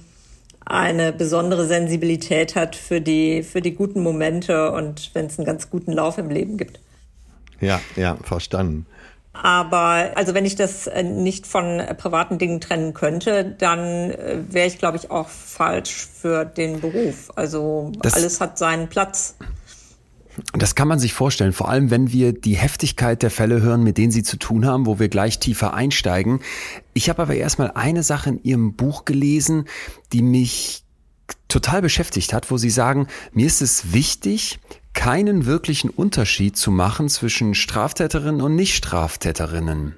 eine 0.66 1.14
besondere 1.14 1.68
Sensibilität 1.68 2.56
hat 2.56 2.76
für 2.76 3.00
die, 3.00 3.44
für 3.44 3.62
die 3.62 3.76
guten 3.76 4.02
Momente 4.02 4.72
und 4.72 5.12
wenn 5.14 5.28
es 5.28 5.38
einen 5.38 5.46
ganz 5.46 5.70
guten 5.70 5.92
Lauf 5.92 6.18
im 6.18 6.32
Leben 6.32 6.58
gibt. 6.58 6.80
Ja, 7.62 7.80
ja, 7.96 8.18
verstanden. 8.24 8.86
Aber 9.34 10.12
also 10.16 10.34
wenn 10.34 10.46
ich 10.46 10.56
das 10.56 10.88
äh, 10.88 11.04
nicht 11.04 11.46
von 11.46 11.82
privaten 11.98 12.38
Dingen 12.38 12.62
trennen 12.62 12.94
könnte, 12.94 13.56
dann 13.58 14.12
äh, 14.12 14.44
wäre 14.50 14.68
ich, 14.68 14.78
glaube 14.78 14.98
ich, 14.98 15.12
auch 15.12 15.28
falsch 15.28 16.08
für 16.08 16.46
den 16.46 16.80
Beruf. 16.80 17.32
Also 17.36 17.92
das, 18.02 18.14
alles 18.14 18.40
hat 18.40 18.58
seinen 18.58 18.88
Platz. 18.88 19.36
Das 20.54 20.76
kann 20.76 20.88
man 20.88 21.00
sich 21.00 21.14
vorstellen, 21.14 21.54
vor 21.54 21.70
allem 21.70 21.92
wenn 21.92 22.12
wir 22.12 22.34
die 22.34 22.56
Heftigkeit 22.56 23.24
der 23.24 23.32
Fälle 23.32 23.62
hören, 23.62 23.84
mit 23.84 23.98
denen 23.98 24.12
Sie 24.12 24.24
zu 24.24 24.38
tun 24.38 24.66
haben, 24.66 24.86
wo 24.86 25.00
wir 25.00 25.10
gleich 25.10 25.40
tiefer 25.40 25.74
einsteigen. 25.74 26.40
Ich 26.94 27.10
habe 27.10 27.22
aber 27.22 27.36
erstmal 27.36 27.72
eine 27.72 28.04
Sache 28.04 28.30
in 28.30 28.44
Ihrem 28.44 28.76
Buch 28.76 29.06
gelesen, 29.06 29.66
die 30.12 30.22
mich 30.22 30.84
total 31.48 31.82
beschäftigt 31.82 32.34
hat, 32.34 32.52
wo 32.52 32.58
Sie 32.58 32.70
sagen, 32.70 33.08
mir 33.32 33.48
ist 33.48 33.62
es 33.62 33.94
wichtig, 33.94 34.60
keinen 34.96 35.46
wirklichen 35.46 35.92
Unterschied 35.92 36.58
zu 36.58 36.72
machen 36.72 37.10
zwischen 37.10 37.54
Straftäterinnen 37.54 38.42
und 38.42 38.56
Nicht-Straftäterinnen. 38.56 39.96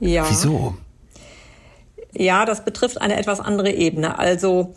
Ja. 0.00 0.24
Wieso? 0.30 0.76
Ja, 2.12 2.46
das 2.46 2.64
betrifft 2.64 3.00
eine 3.00 3.18
etwas 3.18 3.40
andere 3.40 3.70
Ebene. 3.70 4.18
Also 4.18 4.72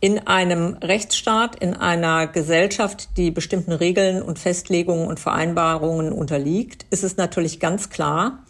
in 0.00 0.26
einem 0.26 0.74
Rechtsstaat, 0.82 1.54
in 1.56 1.74
einer 1.74 2.26
Gesellschaft, 2.26 3.16
die 3.16 3.30
bestimmten 3.30 3.70
Regeln 3.70 4.20
und 4.20 4.40
Festlegungen 4.40 5.06
und 5.06 5.20
Vereinbarungen 5.20 6.10
unterliegt, 6.12 6.86
ist 6.90 7.04
es 7.04 7.16
natürlich 7.16 7.60
ganz 7.60 7.88
klar, 7.88 8.42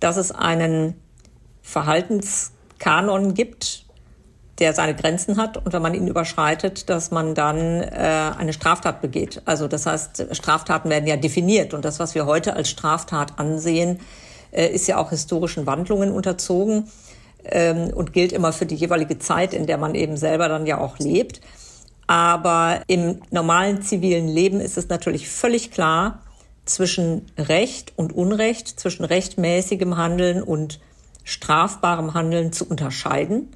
dass 0.00 0.16
es 0.16 0.32
einen 0.32 0.94
Verhaltenskanon 1.60 3.34
gibt, 3.34 3.85
der 4.58 4.72
seine 4.72 4.94
Grenzen 4.94 5.36
hat 5.36 5.58
und 5.58 5.72
wenn 5.72 5.82
man 5.82 5.94
ihn 5.94 6.08
überschreitet, 6.08 6.88
dass 6.88 7.10
man 7.10 7.34
dann 7.34 7.82
äh, 7.82 8.32
eine 8.38 8.52
Straftat 8.52 9.02
begeht. 9.02 9.42
Also 9.44 9.68
das 9.68 9.86
heißt, 9.86 10.28
Straftaten 10.32 10.88
werden 10.88 11.06
ja 11.06 11.16
definiert 11.16 11.74
und 11.74 11.84
das, 11.84 11.98
was 11.98 12.14
wir 12.14 12.26
heute 12.26 12.54
als 12.56 12.70
Straftat 12.70 13.38
ansehen, 13.38 14.00
äh, 14.52 14.68
ist 14.68 14.86
ja 14.86 14.96
auch 14.96 15.10
historischen 15.10 15.66
Wandlungen 15.66 16.10
unterzogen 16.10 16.88
ähm, 17.44 17.90
und 17.94 18.14
gilt 18.14 18.32
immer 18.32 18.52
für 18.52 18.66
die 18.66 18.76
jeweilige 18.76 19.18
Zeit, 19.18 19.52
in 19.52 19.66
der 19.66 19.76
man 19.76 19.94
eben 19.94 20.16
selber 20.16 20.48
dann 20.48 20.66
ja 20.66 20.78
auch 20.78 20.98
lebt. 20.98 21.40
Aber 22.06 22.80
im 22.86 23.20
normalen 23.30 23.82
zivilen 23.82 24.28
Leben 24.28 24.60
ist 24.60 24.78
es 24.78 24.88
natürlich 24.88 25.28
völlig 25.28 25.70
klar 25.70 26.22
zwischen 26.64 27.26
Recht 27.36 27.92
und 27.96 28.12
Unrecht, 28.14 28.80
zwischen 28.80 29.04
rechtmäßigem 29.04 29.96
Handeln 29.96 30.42
und 30.42 30.80
strafbarem 31.24 32.14
Handeln 32.14 32.52
zu 32.52 32.64
unterscheiden 32.64 33.48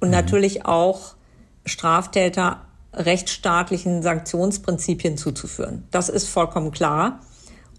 und 0.00 0.08
mhm. 0.08 0.14
natürlich 0.14 0.66
auch 0.66 1.14
Straftäter 1.64 2.62
rechtsstaatlichen 2.92 4.02
Sanktionsprinzipien 4.02 5.16
zuzuführen. 5.16 5.84
Das 5.90 6.08
ist 6.08 6.28
vollkommen 6.28 6.70
klar 6.70 7.20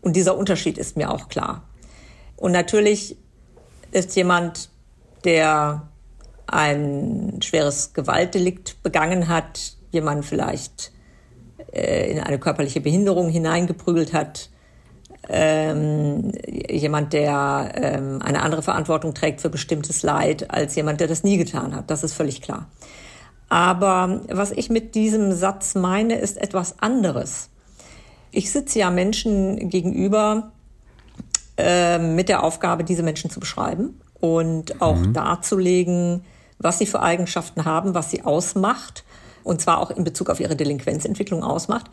und 0.02 0.16
dieser 0.16 0.38
Unterschied 0.38 0.78
ist 0.78 0.98
mir 0.98 1.12
auch 1.12 1.30
klar. 1.30 1.64
Und 2.38 2.52
natürlich 2.52 3.18
ist 3.92 4.16
jemand, 4.16 4.70
der 5.26 5.88
ein 6.48 7.40
schweres 7.42 7.94
Gewaltdelikt 7.94 8.82
begangen 8.82 9.28
hat, 9.28 9.74
jemand 9.92 10.26
vielleicht 10.26 10.92
äh, 11.74 12.12
in 12.12 12.20
eine 12.20 12.40
körperliche 12.40 12.82
Behinderung 12.82 13.30
hineingeprügelt 13.30 14.14
hat, 14.14 14.50
ähm, 15.30 16.32
jemand, 16.44 17.14
der 17.14 17.72
ähm, 17.76 18.22
eine 18.22 18.42
andere 18.42 18.64
Verantwortung 18.64 19.14
trägt 19.14 19.42
für 19.42 19.50
bestimmtes 19.50 20.02
Leid 20.02 20.50
als 20.50 20.76
jemand, 20.76 21.00
der 21.00 21.08
das 21.08 21.24
nie 21.24 21.38
getan 21.38 21.76
hat. 21.76 21.92
Das 21.92 22.04
ist 22.04 22.14
völlig 22.14 22.42
klar. 22.42 22.68
Aber 23.48 24.22
was 24.30 24.52
ich 24.52 24.70
mit 24.70 24.96
diesem 24.96 25.32
Satz 25.32 25.76
meine, 25.76 26.16
ist 26.16 26.38
etwas 26.38 26.80
anderes. 26.80 27.50
Ich 28.32 28.52
sitze 28.52 28.80
ja 28.80 28.90
Menschen 28.90 29.70
gegenüber 29.70 30.52
äh, 31.58 32.00
mit 32.00 32.30
der 32.30 32.44
Aufgabe, 32.44 32.84
diese 32.84 33.04
Menschen 33.04 33.30
zu 33.30 33.40
beschreiben 33.40 34.00
und 34.20 34.82
auch 34.82 34.98
mhm. 34.98 35.14
darzulegen, 35.14 36.24
was 36.58 36.80
sie 36.80 36.86
für 36.86 37.02
Eigenschaften 37.02 37.66
haben, 37.66 37.94
was 37.94 38.12
sie 38.12 38.24
ausmacht, 38.24 39.04
und 39.44 39.62
zwar 39.62 39.80
auch 39.80 39.92
in 39.92 40.04
Bezug 40.04 40.30
auf 40.30 40.40
ihre 40.40 40.56
Delinquenzentwicklung 40.56 41.44
ausmacht. 41.44 41.90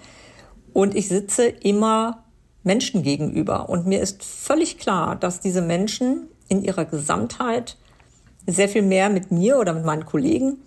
Und 0.72 0.94
ich 0.94 1.08
sitze 1.08 1.46
immer 1.46 2.24
Menschen 2.66 3.02
gegenüber. 3.02 3.68
Und 3.68 3.86
mir 3.86 4.00
ist 4.00 4.24
völlig 4.24 4.78
klar, 4.78 5.16
dass 5.16 5.40
diese 5.40 5.62
Menschen 5.62 6.28
in 6.48 6.62
ihrer 6.62 6.84
Gesamtheit 6.84 7.76
sehr 8.46 8.68
viel 8.68 8.82
mehr 8.82 9.08
mit 9.08 9.30
mir 9.30 9.58
oder 9.58 9.72
mit 9.72 9.84
meinen 9.84 10.04
Kollegen 10.04 10.58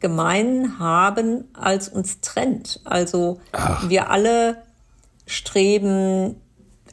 gemein 0.00 0.78
haben, 0.78 1.44
als 1.54 1.88
uns 1.88 2.20
trennt. 2.20 2.80
Also 2.84 3.40
Ach. 3.52 3.88
wir 3.88 4.10
alle 4.10 4.62
streben 5.26 6.36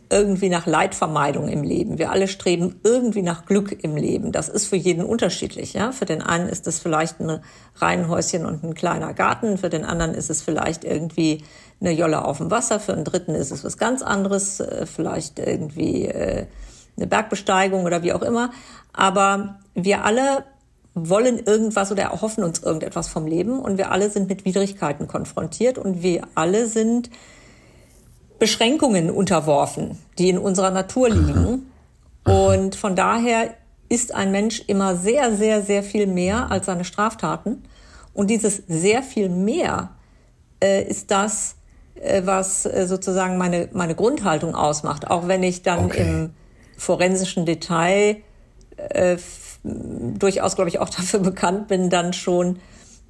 irgendwie 0.09 0.49
nach 0.49 0.65
Leidvermeidung 0.65 1.47
im 1.47 1.63
Leben. 1.63 1.97
Wir 1.97 2.11
alle 2.11 2.27
streben 2.27 2.79
irgendwie 2.83 3.21
nach 3.21 3.45
Glück 3.45 3.83
im 3.83 3.95
Leben. 3.95 4.31
Das 4.31 4.49
ist 4.49 4.67
für 4.67 4.75
jeden 4.75 5.03
unterschiedlich. 5.03 5.73
Ja? 5.73 5.91
Für 5.91 6.05
den 6.05 6.21
einen 6.21 6.47
ist 6.47 6.67
es 6.67 6.79
vielleicht 6.79 7.19
ein 7.19 7.39
Reihenhäuschen 7.75 8.45
und 8.45 8.63
ein 8.63 8.75
kleiner 8.75 9.13
Garten. 9.13 9.57
Für 9.57 9.69
den 9.69 9.83
anderen 9.83 10.13
ist 10.13 10.29
es 10.29 10.41
vielleicht 10.41 10.83
irgendwie 10.83 11.43
eine 11.79 11.91
Jolle 11.91 12.25
auf 12.25 12.37
dem 12.37 12.51
Wasser. 12.51 12.79
Für 12.79 12.93
den 12.93 13.03
dritten 13.03 13.35
ist 13.35 13.51
es 13.51 13.63
was 13.63 13.77
ganz 13.77 14.01
anderes. 14.01 14.59
Äh, 14.59 14.85
vielleicht 14.85 15.39
irgendwie 15.39 16.05
äh, 16.05 16.47
eine 16.97 17.07
Bergbesteigung 17.07 17.85
oder 17.85 18.03
wie 18.03 18.13
auch 18.13 18.21
immer. 18.21 18.51
Aber 18.93 19.59
wir 19.73 20.05
alle 20.05 20.45
wollen 20.93 21.39
irgendwas 21.39 21.91
oder 21.91 22.03
erhoffen 22.03 22.43
uns 22.43 22.59
irgendetwas 22.59 23.09
vom 23.09 23.27
Leben 23.27 23.59
und 23.59 23.77
wir 23.77 23.91
alle 23.91 24.09
sind 24.09 24.29
mit 24.29 24.45
Widrigkeiten 24.45 25.09
konfrontiert 25.09 25.77
und 25.77 26.01
wir 26.01 26.21
alle 26.35 26.67
sind 26.67 27.09
Beschränkungen 28.39 29.11
unterworfen, 29.11 29.97
die 30.17 30.29
in 30.29 30.37
unserer 30.37 30.71
Natur 30.71 31.09
liegen. 31.09 31.71
Und 32.25 32.73
von 32.75 32.95
daher 32.95 33.53
ist 33.87 34.13
ein 34.13 34.31
Mensch 34.31 34.63
immer 34.65 34.95
sehr, 34.95 35.35
sehr, 35.35 35.61
sehr 35.61 35.83
viel 35.83 36.07
mehr 36.07 36.51
als 36.51 36.65
seine 36.65 36.83
Straftaten. 36.83 37.63
Und 38.13 38.31
dieses 38.31 38.63
sehr 38.67 39.03
viel 39.03 39.29
mehr 39.29 39.91
äh, 40.59 40.83
ist 40.83 41.11
das, 41.11 41.55
was 42.23 42.65
äh, 42.65 42.85
sozusagen 42.87 43.37
meine, 43.37 43.69
meine 43.73 43.95
Grundhaltung 43.95 44.55
ausmacht. 44.55 45.09
Auch 45.09 45.27
wenn 45.27 45.43
ich 45.43 45.61
dann 45.61 45.85
okay. 45.85 46.01
im 46.01 46.29
forensischen 46.77 47.45
Detail 47.45 48.17
äh, 48.77 49.17
durchaus, 49.63 50.55
glaube 50.55 50.69
ich, 50.69 50.79
auch 50.79 50.89
dafür 50.97 51.19
bekannt 51.19 51.67
bin, 51.67 51.89
dann 51.89 52.13
schon 52.13 52.59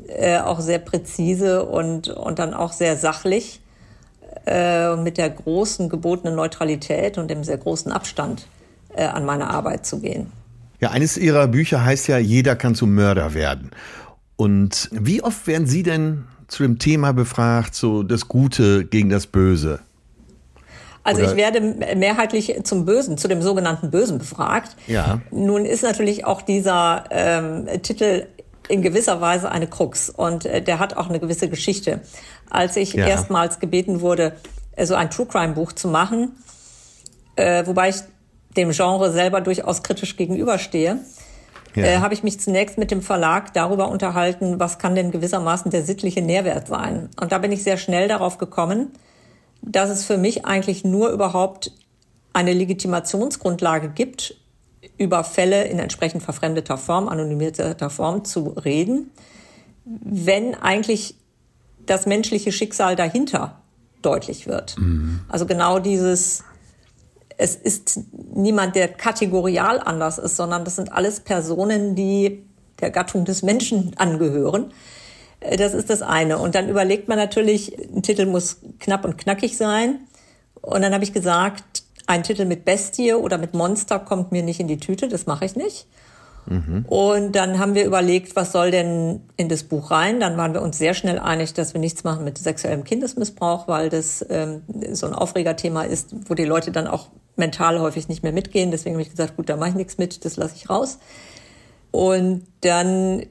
äh, 0.07 0.39
auch 0.39 0.59
sehr 0.59 0.79
präzise 0.79 1.65
und, 1.65 2.09
und 2.09 2.39
dann 2.39 2.53
auch 2.53 2.73
sehr 2.73 2.97
sachlich 2.97 3.61
äh, 4.45 4.95
mit 4.95 5.17
der 5.17 5.29
großen 5.29 5.89
gebotenen 5.89 6.35
Neutralität 6.35 7.17
und 7.17 7.29
dem 7.29 7.43
sehr 7.43 7.57
großen 7.57 7.91
Abstand 7.91 8.47
äh, 8.93 9.05
an 9.05 9.25
meine 9.25 9.49
Arbeit 9.49 9.85
zu 9.85 9.99
gehen. 9.99 10.31
Ja, 10.79 10.91
eines 10.91 11.17
Ihrer 11.17 11.47
Bücher 11.47 11.83
heißt 11.83 12.07
ja, 12.09 12.17
jeder 12.17 12.55
kann 12.55 12.75
zum 12.75 12.93
Mörder 12.93 13.33
werden. 13.33 13.71
Und 14.35 14.89
wie 14.91 15.23
oft 15.23 15.47
werden 15.47 15.65
Sie 15.65 15.83
denn 15.83 16.25
zu 16.47 16.63
dem 16.63 16.79
Thema 16.79 17.11
befragt, 17.13 17.75
so 17.75 18.03
das 18.03 18.27
Gute 18.27 18.85
gegen 18.85 19.09
das 19.09 19.27
Böse? 19.27 19.79
Also 21.03 21.21
Oder 21.21 21.31
ich 21.31 21.37
werde 21.37 21.61
mehrheitlich 21.95 22.61
zum 22.63 22.85
Bösen, 22.85 23.17
zu 23.17 23.27
dem 23.27 23.41
sogenannten 23.43 23.91
Bösen 23.91 24.17
befragt. 24.17 24.75
Ja. 24.87 25.21
Nun 25.29 25.65
ist 25.65 25.83
natürlich 25.83 26.25
auch 26.25 26.41
dieser 26.41 27.03
ähm, 27.11 27.67
Titel 27.83 28.25
in 28.67 28.81
gewisser 28.81 29.21
Weise 29.21 29.51
eine 29.51 29.67
Krux 29.67 30.09
und 30.09 30.45
äh, 30.45 30.63
der 30.63 30.79
hat 30.79 30.97
auch 30.97 31.07
eine 31.07 31.19
gewisse 31.19 31.47
Geschichte. 31.47 32.01
Als 32.49 32.75
ich 32.75 32.93
ja. 32.93 33.05
erstmals 33.05 33.59
gebeten 33.59 34.01
wurde, 34.01 34.33
äh, 34.75 34.87
so 34.87 34.95
ein 34.95 35.11
True 35.11 35.27
Crime 35.27 35.53
Buch 35.53 35.73
zu 35.73 35.87
machen, 35.87 36.31
äh, 37.35 37.65
wobei 37.67 37.89
ich 37.89 37.97
dem 38.57 38.71
Genre 38.71 39.11
selber 39.11 39.41
durchaus 39.41 39.83
kritisch 39.83 40.17
gegenüberstehe, 40.17 40.99
ja. 41.75 41.83
äh, 41.83 41.97
habe 41.97 42.13
ich 42.13 42.23
mich 42.23 42.39
zunächst 42.39 42.77
mit 42.77 42.91
dem 42.91 43.01
Verlag 43.01 43.53
darüber 43.53 43.89
unterhalten, 43.89 44.59
was 44.59 44.79
kann 44.79 44.95
denn 44.95 45.11
gewissermaßen 45.11 45.71
der 45.71 45.83
sittliche 45.83 46.21
Nährwert 46.21 46.67
sein. 46.67 47.09
Und 47.19 47.31
da 47.31 47.37
bin 47.37 47.51
ich 47.51 47.63
sehr 47.63 47.77
schnell 47.77 48.07
darauf 48.07 48.37
gekommen, 48.37 48.91
dass 49.61 49.89
es 49.89 50.05
für 50.05 50.17
mich 50.17 50.45
eigentlich 50.45 50.83
nur 50.83 51.09
überhaupt 51.09 51.71
eine 52.33 52.53
Legitimationsgrundlage 52.53 53.89
gibt, 53.89 54.35
über 54.97 55.23
Fälle 55.23 55.63
in 55.65 55.79
entsprechend 55.79 56.23
verfremdeter 56.23 56.77
Form, 56.77 57.07
anonymisierter 57.07 57.89
Form 57.89 58.23
zu 58.23 58.49
reden, 58.49 59.11
wenn 59.85 60.55
eigentlich 60.55 61.15
das 61.85 62.05
menschliche 62.05 62.51
Schicksal 62.51 62.95
dahinter 62.95 63.61
deutlich 64.01 64.47
wird. 64.47 64.77
Mhm. 64.77 65.21
Also 65.27 65.45
genau 65.45 65.79
dieses 65.79 66.43
es 67.37 67.55
ist 67.55 67.99
niemand, 68.33 68.75
der 68.75 68.87
kategorial 68.87 69.79
anders 69.79 70.17
ist, 70.17 70.35
sondern 70.35 70.63
das 70.63 70.75
sind 70.75 70.91
alles 70.91 71.19
Personen, 71.19 71.95
die 71.95 72.45
der 72.79 72.91
Gattung 72.91 73.25
des 73.25 73.43
Menschen 73.43 73.91
angehören. 73.97 74.71
Äh, 75.39 75.57
das 75.57 75.73
ist 75.73 75.89
das 75.89 76.01
eine. 76.01 76.37
Und 76.39 76.55
dann 76.55 76.69
überlegt 76.69 77.07
man 77.07 77.17
natürlich, 77.17 77.77
ein 77.77 78.03
Titel 78.03 78.25
muss 78.25 78.57
knapp 78.79 79.05
und 79.05 79.17
knackig 79.17 79.57
sein. 79.57 79.99
Und 80.61 80.81
dann 80.81 80.93
habe 80.93 81.03
ich 81.03 81.13
gesagt, 81.13 81.83
ein 82.07 82.23
Titel 82.23 82.45
mit 82.45 82.65
Bestie 82.65 83.13
oder 83.13 83.37
mit 83.37 83.53
Monster 83.53 83.99
kommt 83.99 84.31
mir 84.31 84.43
nicht 84.43 84.59
in 84.59 84.67
die 84.67 84.77
Tüte, 84.77 85.07
das 85.07 85.25
mache 85.25 85.45
ich 85.45 85.55
nicht. 85.55 85.87
Mhm. 86.47 86.85
Und 86.87 87.35
dann 87.35 87.59
haben 87.59 87.75
wir 87.75 87.85
überlegt, 87.85 88.35
was 88.35 88.51
soll 88.51 88.71
denn 88.71 89.21
in 89.37 89.49
das 89.49 89.63
Buch 89.63 89.91
rein? 89.91 90.19
Dann 90.19 90.37
waren 90.37 90.53
wir 90.53 90.61
uns 90.61 90.77
sehr 90.77 90.93
schnell 90.93 91.19
einig, 91.19 91.53
dass 91.53 91.73
wir 91.73 91.81
nichts 91.81 92.03
machen 92.03 92.23
mit 92.23 92.37
sexuellem 92.37 92.83
Kindesmissbrauch, 92.83 93.67
weil 93.67 93.89
das 93.89 94.25
ähm, 94.29 94.61
so 94.91 95.07
ein 95.07 95.13
Aufregerthema 95.13 95.83
ist, 95.83 96.15
wo 96.29 96.33
die 96.33 96.45
Leute 96.45 96.71
dann 96.71 96.87
auch 96.87 97.09
mental 97.35 97.79
häufig 97.79 98.07
nicht 98.07 98.23
mehr 98.23 98.31
mitgehen. 98.31 98.71
Deswegen 98.71 98.95
habe 98.95 99.01
ich 99.01 99.09
gesagt, 99.09 99.35
gut, 99.37 99.49
da 99.49 99.57
mache 99.57 99.69
ich 99.69 99.75
nichts 99.75 99.97
mit, 99.97 100.25
das 100.25 100.37
lasse 100.37 100.55
ich 100.55 100.69
raus. 100.69 100.99
Und 101.91 102.43
dann 102.61 103.23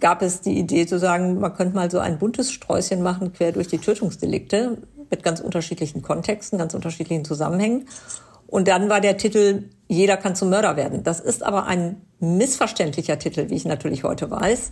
gab 0.00 0.22
es 0.22 0.40
die 0.40 0.58
Idee 0.58 0.86
zu 0.86 0.98
sagen, 0.98 1.40
man 1.40 1.54
könnte 1.54 1.74
mal 1.74 1.90
so 1.90 1.98
ein 1.98 2.18
buntes 2.18 2.52
Sträußchen 2.52 3.02
machen, 3.02 3.32
quer 3.32 3.52
durch 3.52 3.68
die 3.68 3.78
Tötungsdelikte, 3.78 4.78
mit 5.10 5.22
ganz 5.22 5.40
unterschiedlichen 5.40 6.02
Kontexten, 6.02 6.58
ganz 6.58 6.74
unterschiedlichen 6.74 7.24
Zusammenhängen. 7.24 7.86
Und 8.54 8.68
dann 8.68 8.88
war 8.88 9.00
der 9.00 9.16
Titel 9.16 9.64
Jeder 9.88 10.16
kann 10.16 10.36
zum 10.36 10.48
Mörder 10.48 10.76
werden. 10.76 11.02
Das 11.02 11.18
ist 11.18 11.42
aber 11.42 11.66
ein 11.66 11.96
missverständlicher 12.20 13.18
Titel, 13.18 13.50
wie 13.50 13.56
ich 13.56 13.64
natürlich 13.64 14.04
heute 14.04 14.30
weiß. 14.30 14.70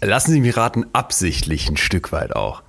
Lassen 0.00 0.32
Sie 0.32 0.40
mich 0.40 0.56
raten, 0.56 0.86
absichtlich 0.92 1.70
ein 1.70 1.76
Stück 1.76 2.10
weit 2.10 2.34
auch. 2.34 2.64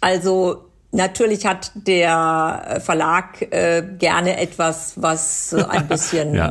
Also 0.00 0.62
Natürlich 0.92 1.44
hat 1.46 1.72
der 1.74 2.80
Verlag 2.82 3.42
äh, 3.52 3.82
gerne 3.98 4.38
etwas, 4.38 4.94
was 5.02 5.52
ein 5.52 5.88
bisschen 5.88 6.34
ja. 6.34 6.50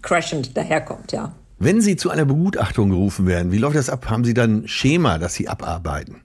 crashend 0.00 0.56
daherkommt, 0.56 1.12
ja. 1.12 1.32
Wenn 1.58 1.82
Sie 1.82 1.96
zu 1.96 2.10
einer 2.10 2.24
Begutachtung 2.24 2.88
gerufen 2.88 3.26
werden, 3.26 3.52
wie 3.52 3.58
läuft 3.58 3.76
das 3.76 3.90
ab? 3.90 4.08
Haben 4.08 4.24
Sie 4.24 4.34
dann 4.34 4.62
ein 4.62 4.68
Schema, 4.68 5.18
das 5.18 5.34
Sie 5.34 5.46
abarbeiten? 5.46 6.22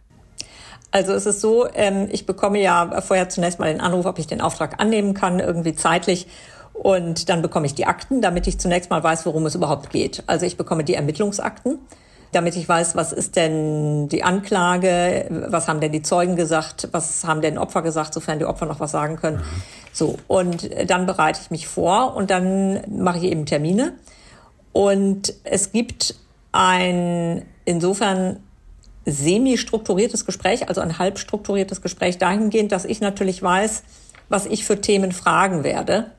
Also 0.91 1.13
es 1.13 1.25
ist 1.25 1.39
so, 1.39 1.67
ähm, 1.73 2.09
ich 2.11 2.25
bekomme 2.25 2.59
ja 2.59 3.01
vorher 3.01 3.29
zunächst 3.29 3.59
mal 3.59 3.71
den 3.71 3.81
Anruf, 3.81 4.05
ob 4.05 4.19
ich 4.19 4.27
den 4.27 4.41
Auftrag 4.41 4.81
annehmen 4.81 5.13
kann, 5.13 5.39
irgendwie 5.39 5.73
zeitlich. 5.73 6.27
Und 6.73 7.29
dann 7.29 7.41
bekomme 7.41 7.65
ich 7.65 7.75
die 7.75 7.85
Akten, 7.85 8.21
damit 8.21 8.47
ich 8.47 8.59
zunächst 8.59 8.89
mal 8.89 9.03
weiß, 9.03 9.25
worum 9.25 9.45
es 9.45 9.55
überhaupt 9.55 9.89
geht. 9.89 10.23
Also 10.27 10.45
ich 10.45 10.57
bekomme 10.57 10.83
die 10.83 10.95
Ermittlungsakten, 10.95 11.79
damit 12.31 12.55
ich 12.55 12.67
weiß, 12.67 12.95
was 12.95 13.13
ist 13.13 13.35
denn 13.35 14.09
die 14.09 14.23
Anklage, 14.23 15.27
was 15.47 15.67
haben 15.67 15.79
denn 15.79 15.91
die 15.91 16.01
Zeugen 16.01 16.35
gesagt, 16.35 16.89
was 16.91 17.23
haben 17.25 17.41
denn 17.41 17.57
Opfer 17.57 17.81
gesagt, 17.81 18.13
sofern 18.13 18.39
die 18.39 18.45
Opfer 18.45 18.65
noch 18.65 18.79
was 18.79 18.91
sagen 18.91 19.15
können. 19.15 19.37
Mhm. 19.37 19.63
So, 19.93 20.17
und 20.27 20.69
dann 20.89 21.05
bereite 21.05 21.39
ich 21.43 21.51
mich 21.51 21.67
vor 21.67 22.15
und 22.15 22.31
dann 22.31 22.81
mache 22.89 23.17
ich 23.17 23.23
eben 23.25 23.45
Termine. 23.45 23.93
Und 24.73 25.33
es 25.43 25.71
gibt 25.71 26.15
ein 26.51 27.45
insofern 27.65 28.41
semi-strukturiertes 29.05 30.25
Gespräch, 30.25 30.69
also 30.69 30.81
ein 30.81 30.99
halb 30.99 31.17
strukturiertes 31.19 31.81
Gespräch 31.81 32.17
dahingehend, 32.17 32.71
dass 32.71 32.85
ich 32.85 33.01
natürlich 33.01 33.41
weiß, 33.41 33.83
was 34.29 34.45
ich 34.45 34.65
für 34.65 34.79
Themen 34.79 35.11
fragen 35.11 35.63
werde. 35.63 36.11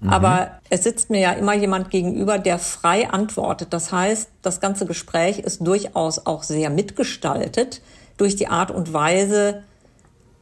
Mhm. 0.00 0.10
Aber 0.10 0.50
es 0.68 0.82
sitzt 0.82 1.10
mir 1.10 1.20
ja 1.20 1.32
immer 1.32 1.54
jemand 1.54 1.90
gegenüber, 1.90 2.38
der 2.38 2.58
frei 2.58 3.08
antwortet. 3.08 3.72
Das 3.72 3.92
heißt, 3.92 4.28
das 4.42 4.60
ganze 4.60 4.86
Gespräch 4.86 5.38
ist 5.38 5.66
durchaus 5.66 6.26
auch 6.26 6.42
sehr 6.42 6.70
mitgestaltet 6.70 7.80
durch 8.16 8.36
die 8.36 8.48
Art 8.48 8.70
und 8.70 8.92
Weise, 8.92 9.62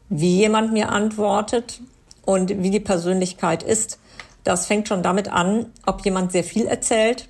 wie 0.08 0.38
jemand 0.38 0.72
mir 0.72 0.90
antwortet 0.90 1.80
und 2.24 2.62
wie 2.62 2.70
die 2.70 2.80
Persönlichkeit 2.80 3.62
ist. 3.62 3.98
Das 4.42 4.66
fängt 4.66 4.88
schon 4.88 5.02
damit 5.02 5.28
an, 5.28 5.66
ob 5.86 6.04
jemand 6.04 6.32
sehr 6.32 6.44
viel 6.44 6.66
erzählt, 6.66 7.28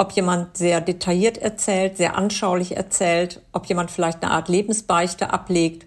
ob 0.00 0.12
jemand 0.12 0.56
sehr 0.56 0.80
detailliert 0.80 1.36
erzählt, 1.36 1.98
sehr 1.98 2.16
anschaulich 2.16 2.74
erzählt, 2.74 3.42
ob 3.52 3.66
jemand 3.66 3.90
vielleicht 3.90 4.22
eine 4.22 4.32
Art 4.32 4.48
Lebensbeichte 4.48 5.30
ablegt 5.30 5.86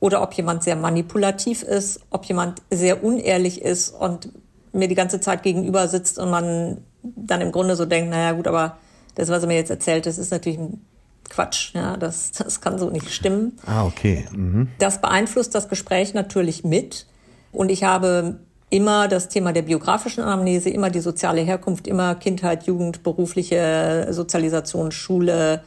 oder 0.00 0.22
ob 0.22 0.32
jemand 0.32 0.62
sehr 0.62 0.74
manipulativ 0.74 1.62
ist, 1.62 2.00
ob 2.08 2.24
jemand 2.24 2.62
sehr 2.70 3.04
unehrlich 3.04 3.60
ist 3.60 3.90
und 3.90 4.30
mir 4.72 4.88
die 4.88 4.94
ganze 4.94 5.20
Zeit 5.20 5.42
gegenüber 5.42 5.86
sitzt 5.86 6.18
und 6.18 6.30
man 6.30 6.78
dann 7.02 7.42
im 7.42 7.52
Grunde 7.52 7.76
so 7.76 7.84
denkt, 7.84 8.10
naja 8.10 8.32
gut, 8.32 8.46
aber 8.46 8.78
das, 9.16 9.28
was 9.28 9.42
er 9.42 9.48
mir 9.48 9.56
jetzt 9.56 9.70
erzählt, 9.70 10.06
das 10.06 10.16
ist 10.16 10.30
natürlich 10.30 10.58
ein 10.58 10.80
Quatsch. 11.28 11.74
Ja, 11.74 11.98
das, 11.98 12.32
das 12.32 12.62
kann 12.62 12.78
so 12.78 12.88
nicht 12.88 13.10
stimmen. 13.10 13.58
Ah, 13.66 13.84
okay. 13.84 14.26
Mhm. 14.32 14.68
Das 14.78 15.02
beeinflusst 15.02 15.54
das 15.54 15.68
Gespräch 15.68 16.14
natürlich 16.14 16.64
mit. 16.64 17.06
Und 17.52 17.70
ich 17.70 17.84
habe 17.84 18.40
immer 18.72 19.06
das 19.06 19.28
Thema 19.28 19.52
der 19.52 19.62
biografischen 19.62 20.24
Anamnese, 20.24 20.70
immer 20.70 20.88
die 20.88 21.00
soziale 21.00 21.42
Herkunft, 21.42 21.86
immer 21.86 22.14
Kindheit, 22.14 22.64
Jugend, 22.64 23.02
berufliche 23.02 24.06
Sozialisation, 24.10 24.92
Schule, 24.92 25.62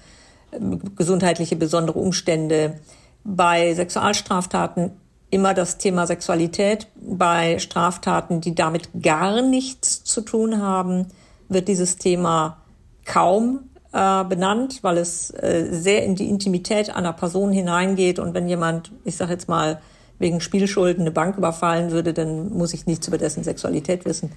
gesundheitliche 0.95 1.55
besondere 1.55 1.99
Umstände. 1.99 2.79
Bei 3.23 3.75
Sexualstraftaten 3.75 4.91
immer 5.29 5.53
das 5.53 5.77
Thema 5.77 6.07
Sexualität. 6.07 6.87
Bei 6.95 7.59
Straftaten, 7.59 8.41
die 8.41 8.55
damit 8.55 8.89
gar 8.99 9.43
nichts 9.43 10.03
zu 10.03 10.21
tun 10.21 10.59
haben, 10.59 11.07
wird 11.47 11.67
dieses 11.67 11.97
Thema 11.97 12.57
kaum 13.05 13.69
äh, 13.93 14.23
benannt, 14.23 14.79
weil 14.81 14.97
es 14.97 15.29
äh, 15.29 15.67
sehr 15.69 16.03
in 16.05 16.15
die 16.15 16.27
Intimität 16.27 16.89
einer 16.89 17.13
Person 17.13 17.51
hineingeht. 17.51 18.17
Und 18.17 18.33
wenn 18.33 18.49
jemand, 18.49 18.91
ich 19.03 19.15
sage 19.15 19.33
jetzt 19.33 19.47
mal, 19.47 19.79
wegen 20.19 20.41
Spielschulden 20.41 21.01
eine 21.01 21.11
Bank 21.11 21.37
überfallen 21.37 21.91
würde, 21.91 22.13
dann 22.13 22.49
muss 22.53 22.73
ich 22.73 22.85
nichts 22.85 23.07
über 23.07 23.17
dessen 23.17 23.43
Sexualität 23.43 24.05
wissen. 24.05 24.31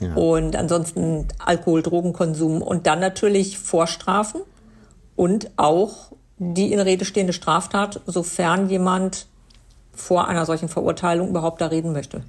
Ja. 0.00 0.14
Und 0.14 0.54
ansonsten 0.54 1.26
Alkohol, 1.38 1.82
Drogenkonsum 1.82 2.62
und 2.62 2.86
dann 2.86 3.00
natürlich 3.00 3.58
Vorstrafen 3.58 4.42
und 5.16 5.50
auch 5.56 6.12
die 6.38 6.72
in 6.72 6.80
Rede 6.80 7.04
stehende 7.04 7.32
Straftat, 7.32 8.00
sofern 8.06 8.68
jemand 8.68 9.26
vor 9.92 10.28
einer 10.28 10.46
solchen 10.46 10.68
Verurteilung 10.68 11.28
überhaupt 11.30 11.60
da 11.60 11.66
reden 11.66 11.92
möchte. 11.92 12.22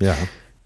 Ja. 0.00 0.14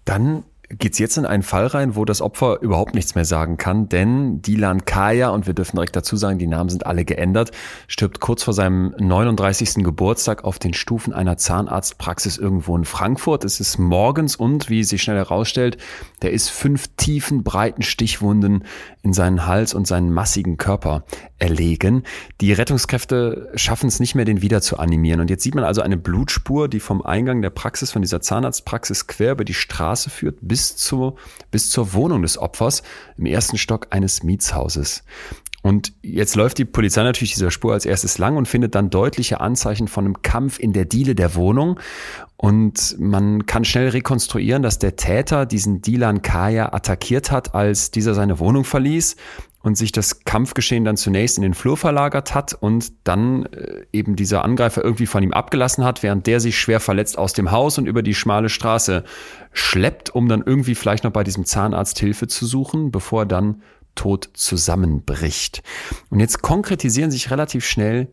Dann 0.05 0.43
geht 0.69 0.93
es 0.93 0.99
jetzt 0.99 1.17
in 1.17 1.25
einen 1.25 1.41
Fall 1.41 1.65
rein, 1.67 1.95
wo 1.95 2.05
das 2.05 2.21
Opfer 2.21 2.61
überhaupt 2.61 2.93
nichts 2.93 3.15
mehr 3.15 3.25
sagen 3.25 3.57
kann, 3.57 3.89
denn 3.89 4.41
Dilan 4.41 4.85
Kaya, 4.85 5.29
und 5.29 5.47
wir 5.47 5.55
dürfen 5.55 5.77
direkt 5.77 5.95
dazu 5.95 6.15
sagen, 6.15 6.37
die 6.37 6.47
Namen 6.47 6.69
sind 6.69 6.85
alle 6.85 7.05
geändert, 7.05 7.51
stirbt 7.87 8.19
kurz 8.19 8.43
vor 8.43 8.53
seinem 8.53 8.93
39. 8.99 9.83
Geburtstag 9.83 10.43
auf 10.43 10.59
den 10.59 10.75
Stufen 10.75 11.11
einer 11.11 11.37
Zahnarztpraxis 11.37 12.37
irgendwo 12.37 12.77
in 12.77 12.85
Frankfurt. 12.85 13.45
Es 13.45 13.59
ist 13.59 13.79
morgens 13.79 14.35
und, 14.35 14.69
wie 14.69 14.83
sich 14.83 15.01
schnell 15.01 15.17
herausstellt, 15.17 15.77
der 16.21 16.31
ist 16.31 16.49
fünf 16.49 16.87
tiefen, 16.97 17.43
breiten 17.43 17.81
Stichwunden 17.81 18.63
in 19.01 19.13
seinen 19.13 19.47
Hals 19.47 19.73
und 19.73 19.87
seinen 19.87 20.11
massigen 20.11 20.57
Körper 20.57 21.03
erlegen. 21.39 22.03
Die 22.41 22.53
Rettungskräfte 22.53 23.49
schaffen 23.55 23.87
es 23.87 23.99
nicht 23.99 24.13
mehr, 24.13 24.25
den 24.25 24.41
wieder 24.41 24.61
zu 24.61 24.77
animieren. 24.77 25.21
Und 25.21 25.29
jetzt 25.29 25.43
sieht 25.43 25.55
man 25.55 25.63
also 25.63 25.81
eine 25.81 25.97
Blutspur, 25.97 26.67
die 26.67 26.79
vom 26.79 27.01
Eingang 27.01 27.41
der 27.41 27.49
Praxis, 27.49 27.91
von 27.91 28.01
dieser 28.01 28.21
Zahnarztpraxis 28.21 29.07
quer 29.07 29.31
über 29.31 29.45
die 29.45 29.53
Straße 29.53 30.09
führt, 30.09 30.37
bis, 30.41 30.58
zur 30.59 31.15
bis 31.51 31.69
zur 31.69 31.93
Wohnung 31.93 32.21
des 32.21 32.37
Opfers 32.37 32.83
im 33.17 33.25
ersten 33.25 33.57
Stock 33.57 33.87
eines 33.91 34.23
Mietshauses. 34.23 35.03
Und 35.61 35.91
jetzt 36.01 36.35
läuft 36.35 36.57
die 36.57 36.65
Polizei 36.65 37.03
natürlich 37.03 37.33
dieser 37.33 37.51
Spur 37.51 37.73
als 37.73 37.85
erstes 37.85 38.17
lang 38.17 38.37
und 38.37 38.47
findet 38.47 38.75
dann 38.75 38.89
deutliche 38.89 39.41
Anzeichen 39.41 39.89
von 39.89 40.05
einem 40.05 40.21
Kampf 40.21 40.57
in 40.57 40.71
der 40.71 40.85
Diele 40.85 41.15
der 41.15 41.35
Wohnung. 41.35 41.79
Und 42.37 42.95
man 42.97 43.45
kann 43.45 43.65
schnell 43.65 43.89
rekonstruieren, 43.89 44.63
dass 44.63 44.79
der 44.79 44.95
Täter 44.95 45.45
diesen 45.45 45.81
Dilan 45.81 46.21
Kaya 46.21 46.71
attackiert 46.71 47.31
hat, 47.31 47.55
als 47.55 47.91
dieser 47.91 48.13
seine 48.13 48.39
Wohnung 48.39 48.63
verließ 48.63 49.17
und 49.69 49.75
sich 49.75 49.91
das 49.91 50.25
Kampfgeschehen 50.25 50.83
dann 50.83 50.97
zunächst 50.97 51.37
in 51.37 51.43
den 51.43 51.53
Flur 51.53 51.77
verlagert 51.77 52.33
hat 52.33 52.55
und 52.55 52.91
dann 53.03 53.45
äh, 53.45 53.85
eben 53.93 54.15
dieser 54.15 54.43
Angreifer 54.43 54.83
irgendwie 54.83 55.05
von 55.05 55.21
ihm 55.21 55.31
abgelassen 55.31 55.85
hat, 55.85 56.01
während 56.01 56.25
der 56.25 56.39
sich 56.39 56.59
schwer 56.59 56.79
verletzt 56.79 57.19
aus 57.19 57.33
dem 57.33 57.51
Haus 57.51 57.77
und 57.77 57.85
über 57.85 58.01
die 58.01 58.15
schmale 58.15 58.49
Straße 58.49 59.03
schleppt, 59.53 60.09
um 60.09 60.27
dann 60.27 60.43
irgendwie 60.43 60.73
vielleicht 60.73 61.03
noch 61.03 61.11
bei 61.11 61.23
diesem 61.23 61.45
Zahnarzt 61.45 61.99
Hilfe 61.99 62.27
zu 62.27 62.47
suchen, 62.47 62.89
bevor 62.89 63.21
er 63.21 63.25
dann 63.27 63.61
tot 63.93 64.29
zusammenbricht. 64.33 65.61
Und 66.09 66.19
jetzt 66.19 66.41
konkretisieren 66.41 67.11
sich 67.11 67.29
relativ 67.29 67.63
schnell 67.63 68.07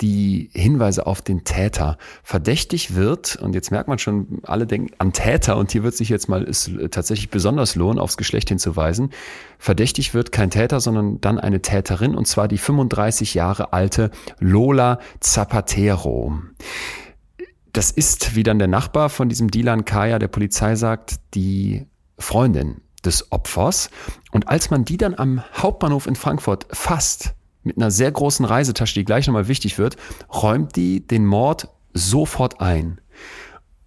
die 0.00 0.50
Hinweise 0.52 1.06
auf 1.06 1.22
den 1.22 1.44
Täter. 1.44 1.98
Verdächtig 2.22 2.94
wird, 2.94 3.36
und 3.36 3.54
jetzt 3.54 3.70
merkt 3.70 3.88
man 3.88 3.98
schon, 3.98 4.40
alle 4.42 4.66
denken 4.66 4.92
an 4.98 5.12
Täter, 5.12 5.56
und 5.56 5.70
hier 5.72 5.82
wird 5.82 5.94
sich 5.94 6.08
jetzt 6.08 6.28
mal 6.28 6.42
ist 6.42 6.70
tatsächlich 6.90 7.30
besonders 7.30 7.76
lohnen, 7.76 7.98
aufs 7.98 8.16
Geschlecht 8.16 8.48
hinzuweisen. 8.48 9.10
Verdächtig 9.58 10.14
wird 10.14 10.32
kein 10.32 10.50
Täter, 10.50 10.80
sondern 10.80 11.20
dann 11.20 11.38
eine 11.38 11.62
Täterin, 11.62 12.14
und 12.14 12.26
zwar 12.26 12.48
die 12.48 12.58
35 12.58 13.34
Jahre 13.34 13.72
alte 13.72 14.10
Lola 14.40 14.98
Zapatero. 15.20 16.38
Das 17.72 17.90
ist, 17.90 18.36
wie 18.36 18.42
dann 18.42 18.58
der 18.58 18.68
Nachbar 18.68 19.10
von 19.10 19.28
diesem 19.28 19.50
Dilan 19.50 19.84
Kaya 19.84 20.18
der 20.18 20.28
Polizei 20.28 20.76
sagt, 20.76 21.16
die 21.34 21.86
Freundin 22.18 22.80
des 23.04 23.32
Opfers. 23.32 23.90
Und 24.30 24.48
als 24.48 24.70
man 24.70 24.84
die 24.84 24.96
dann 24.96 25.14
am 25.14 25.42
Hauptbahnhof 25.54 26.06
in 26.06 26.16
Frankfurt 26.16 26.66
fasst, 26.70 27.34
mit 27.64 27.76
einer 27.76 27.90
sehr 27.90 28.10
großen 28.10 28.44
Reisetasche, 28.44 28.94
die 28.94 29.04
gleich 29.04 29.26
nochmal 29.26 29.48
wichtig 29.48 29.78
wird, 29.78 29.96
räumt 30.32 30.76
die 30.76 31.06
den 31.06 31.26
Mord 31.26 31.68
sofort 31.92 32.60
ein. 32.60 33.00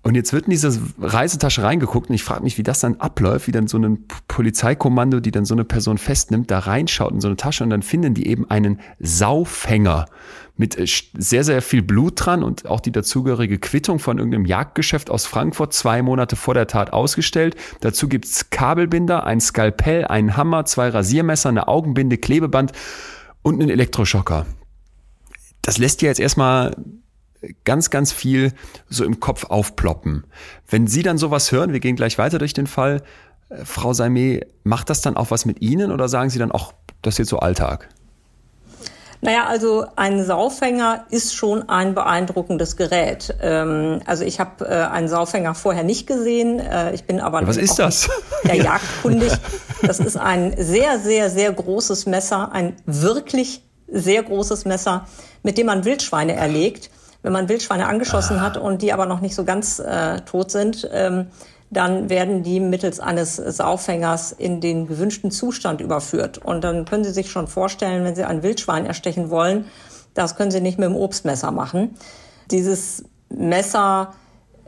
Und 0.07 0.15
jetzt 0.15 0.31
wird 0.31 0.45
in 0.45 0.51
diese 0.51 0.79
Reisetasche 1.01 1.63
reingeguckt 1.63 2.09
und 2.09 2.15
ich 2.15 2.23
frage 2.23 2.41
mich, 2.41 2.57
wie 2.57 2.63
das 2.63 2.79
dann 2.79 2.95
abläuft, 2.95 3.47
wie 3.47 3.51
dann 3.51 3.67
so 3.67 3.77
ein 3.77 4.05
Polizeikommando, 4.29 5.19
die 5.19 5.31
dann 5.31 5.43
so 5.43 5.53
eine 5.53 5.65
Person 5.65 5.97
festnimmt, 5.97 6.49
da 6.49 6.59
reinschaut 6.59 7.11
in 7.11 7.19
so 7.19 7.27
eine 7.27 7.35
Tasche 7.35 7.65
und 7.65 7.71
dann 7.71 7.81
finden 7.81 8.13
die 8.13 8.27
eben 8.27 8.49
einen 8.49 8.79
Saufhänger 8.99 10.05
mit 10.55 10.77
äh, 10.77 10.85
sehr, 11.17 11.43
sehr 11.43 11.61
viel 11.61 11.81
Blut 11.81 12.13
dran 12.15 12.41
und 12.41 12.67
auch 12.67 12.79
die 12.79 12.93
dazugehörige 12.93 13.59
Quittung 13.59 13.99
von 13.99 14.17
irgendeinem 14.17 14.45
Jagdgeschäft 14.45 15.09
aus 15.09 15.25
Frankfurt, 15.25 15.73
zwei 15.73 16.01
Monate 16.01 16.37
vor 16.37 16.53
der 16.53 16.67
Tat 16.67 16.93
ausgestellt. 16.93 17.57
Dazu 17.81 18.07
gibt's 18.07 18.49
Kabelbinder, 18.49 19.25
ein 19.25 19.41
Skalpell, 19.41 20.05
einen 20.05 20.37
Hammer, 20.37 20.63
zwei 20.63 20.87
Rasiermesser, 20.87 21.49
eine 21.49 21.67
Augenbinde, 21.67 22.17
Klebeband 22.17 22.71
und 23.47 23.61
einen 23.61 23.69
Elektroschocker. 23.69 24.45
Das 25.61 25.77
lässt 25.77 26.01
ja 26.01 26.09
jetzt 26.09 26.19
erstmal 26.19 26.75
ganz, 27.63 27.89
ganz 27.89 28.11
viel 28.11 28.51
so 28.89 29.05
im 29.05 29.21
Kopf 29.21 29.45
aufploppen. 29.45 30.25
Wenn 30.67 30.85
Sie 30.87 31.01
dann 31.01 31.17
sowas 31.17 31.53
hören, 31.53 31.71
wir 31.71 31.79
gehen 31.79 31.95
gleich 31.95 32.17
weiter 32.17 32.39
durch 32.39 32.53
den 32.53 32.67
Fall, 32.67 33.03
äh, 33.47 33.63
Frau 33.63 33.91
Saimé, 33.91 34.45
macht 34.65 34.89
das 34.89 34.99
dann 34.99 35.15
auch 35.15 35.31
was 35.31 35.45
mit 35.45 35.61
Ihnen 35.61 35.91
oder 35.91 36.09
sagen 36.09 36.29
Sie 36.29 36.39
dann 36.39 36.51
auch, 36.51 36.73
das 37.01 37.13
ist 37.13 37.19
jetzt 37.19 37.29
so 37.29 37.39
Alltag? 37.39 37.87
Naja, 39.21 39.45
also 39.47 39.85
ein 39.95 40.23
Saufhänger 40.23 41.05
ist 41.09 41.33
schon 41.33 41.67
ein 41.69 41.95
beeindruckendes 41.95 42.77
Gerät. 42.77 43.35
Ähm, 43.41 44.01
also 44.05 44.23
ich 44.23 44.39
habe 44.39 44.65
äh, 44.65 44.73
einen 44.73 45.07
Saufhänger 45.07 45.55
vorher 45.55 45.83
nicht 45.83 46.05
gesehen. 46.07 46.59
Äh, 46.59 46.93
ich 46.93 47.05
bin 47.05 47.19
aber 47.19 47.41
ja, 47.41 47.47
was 47.47 47.57
ist 47.57 47.79
das? 47.79 48.09
der 48.43 48.55
Jagdkundig. 48.63 49.31
Das 49.81 49.99
ist 49.99 50.17
ein 50.17 50.53
sehr, 50.57 50.99
sehr, 50.99 51.29
sehr 51.29 51.51
großes 51.51 52.05
Messer, 52.05 52.51
ein 52.51 52.75
wirklich 52.85 53.63
sehr 53.87 54.21
großes 54.21 54.65
Messer, 54.65 55.07
mit 55.43 55.57
dem 55.57 55.67
man 55.67 55.85
Wildschweine 55.85 56.35
erlegt 56.35 56.89
wenn 57.23 57.33
man 57.33 57.49
Wildschweine 57.49 57.87
angeschossen 57.87 58.37
ah. 58.37 58.41
hat 58.41 58.57
und 58.57 58.81
die 58.81 58.93
aber 58.93 59.05
noch 59.05 59.19
nicht 59.19 59.35
so 59.35 59.43
ganz 59.43 59.79
äh, 59.79 60.21
tot 60.21 60.49
sind, 60.49 60.87
ähm, 60.93 61.27
dann 61.69 62.09
werden 62.09 62.43
die 62.43 62.59
mittels 62.59 62.99
eines 62.99 63.35
Saufhängers 63.35 64.31
in 64.31 64.61
den 64.61 64.87
gewünschten 64.87 65.31
Zustand 65.31 65.81
überführt. 65.81 66.37
Und 66.37 66.63
dann 66.63 66.85
können 66.85 67.03
Sie 67.03 67.11
sich 67.11 67.29
schon 67.29 67.47
vorstellen, 67.47 68.03
wenn 68.03 68.15
Sie 68.15 68.23
ein 68.23 68.43
Wildschwein 68.43 68.85
erstechen 68.85 69.29
wollen, 69.29 69.65
das 70.13 70.35
können 70.35 70.51
Sie 70.51 70.61
nicht 70.61 70.79
mit 70.79 70.87
dem 70.89 70.95
Obstmesser 70.95 71.51
machen. 71.51 71.95
Dieses 72.49 73.03
Messer 73.29 74.13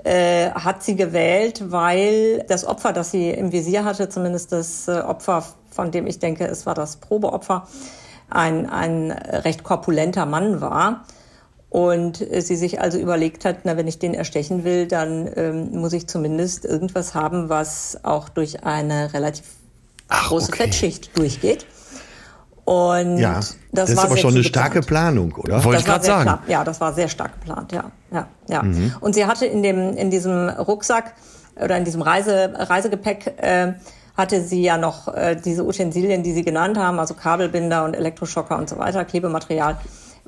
äh, 0.03 0.51
hat 0.51 0.83
sie 0.83 0.95
gewählt, 0.95 1.71
weil 1.71 2.45
das 2.47 2.65
Opfer, 2.65 2.93
das 2.93 3.11
sie 3.11 3.29
im 3.29 3.51
Visier 3.51 3.83
hatte, 3.83 4.09
zumindest 4.09 4.51
das 4.51 4.87
äh, 4.87 4.99
Opfer, 4.99 5.43
von 5.69 5.91
dem 5.91 6.07
ich 6.07 6.19
denke, 6.19 6.45
es 6.47 6.65
war 6.65 6.73
das 6.73 6.97
Probeopfer, 6.97 7.67
ein, 8.29 8.69
ein 8.69 9.11
recht 9.11 9.63
korpulenter 9.63 10.25
Mann 10.25 10.61
war. 10.61 11.05
Und 11.69 12.17
sie 12.17 12.55
sich 12.55 12.81
also 12.81 12.97
überlegt 12.97 13.45
hat, 13.45 13.59
na, 13.63 13.77
wenn 13.77 13.87
ich 13.87 13.99
den 13.99 14.15
erstechen 14.15 14.63
will, 14.63 14.87
dann 14.87 15.29
ähm, 15.35 15.69
muss 15.71 15.93
ich 15.93 16.07
zumindest 16.07 16.65
irgendwas 16.65 17.13
haben, 17.13 17.49
was 17.49 17.99
auch 18.03 18.27
durch 18.27 18.63
eine 18.63 19.13
relativ 19.13 19.45
Ach, 20.07 20.29
große 20.29 20.49
okay. 20.49 20.63
Fettschicht 20.63 21.15
durchgeht. 21.15 21.67
Und 22.65 23.17
ja, 23.17 23.35
das, 23.35 23.57
das 23.71 23.89
ist 23.91 23.97
aber 23.99 24.17
schon 24.17 24.33
eine 24.33 24.43
starke 24.43 24.81
Planung, 24.81 25.33
oder? 25.35 25.63
Wollte 25.63 25.79
ich 25.79 25.85
gerade 25.85 26.05
sagen. 26.05 26.23
Klar. 26.23 26.43
Ja, 26.47 26.63
das 26.63 26.79
war 26.81 26.93
sehr 26.93 27.07
stark 27.07 27.39
geplant, 27.39 27.71
ja. 27.71 27.91
ja, 28.11 28.27
ja. 28.47 28.63
Mhm. 28.63 28.93
Und 28.99 29.15
sie 29.15 29.25
hatte 29.25 29.45
in, 29.45 29.63
dem, 29.63 29.95
in 29.95 30.11
diesem 30.11 30.49
Rucksack 30.49 31.15
oder 31.55 31.77
in 31.77 31.83
diesem 31.83 32.01
Reise, 32.01 32.53
Reisegepäck 32.55 33.37
äh, 33.37 33.73
hatte 34.15 34.41
sie 34.41 34.61
ja 34.61 34.77
noch 34.77 35.07
äh, 35.07 35.35
diese 35.35 35.65
Utensilien, 35.65 36.23
die 36.23 36.33
Sie 36.33 36.43
genannt 36.43 36.77
haben, 36.77 36.99
also 36.99 37.13
Kabelbinder 37.13 37.85
und 37.85 37.95
Elektroschocker 37.95 38.57
und 38.57 38.69
so 38.69 38.77
weiter, 38.77 39.05
Klebematerial 39.05 39.77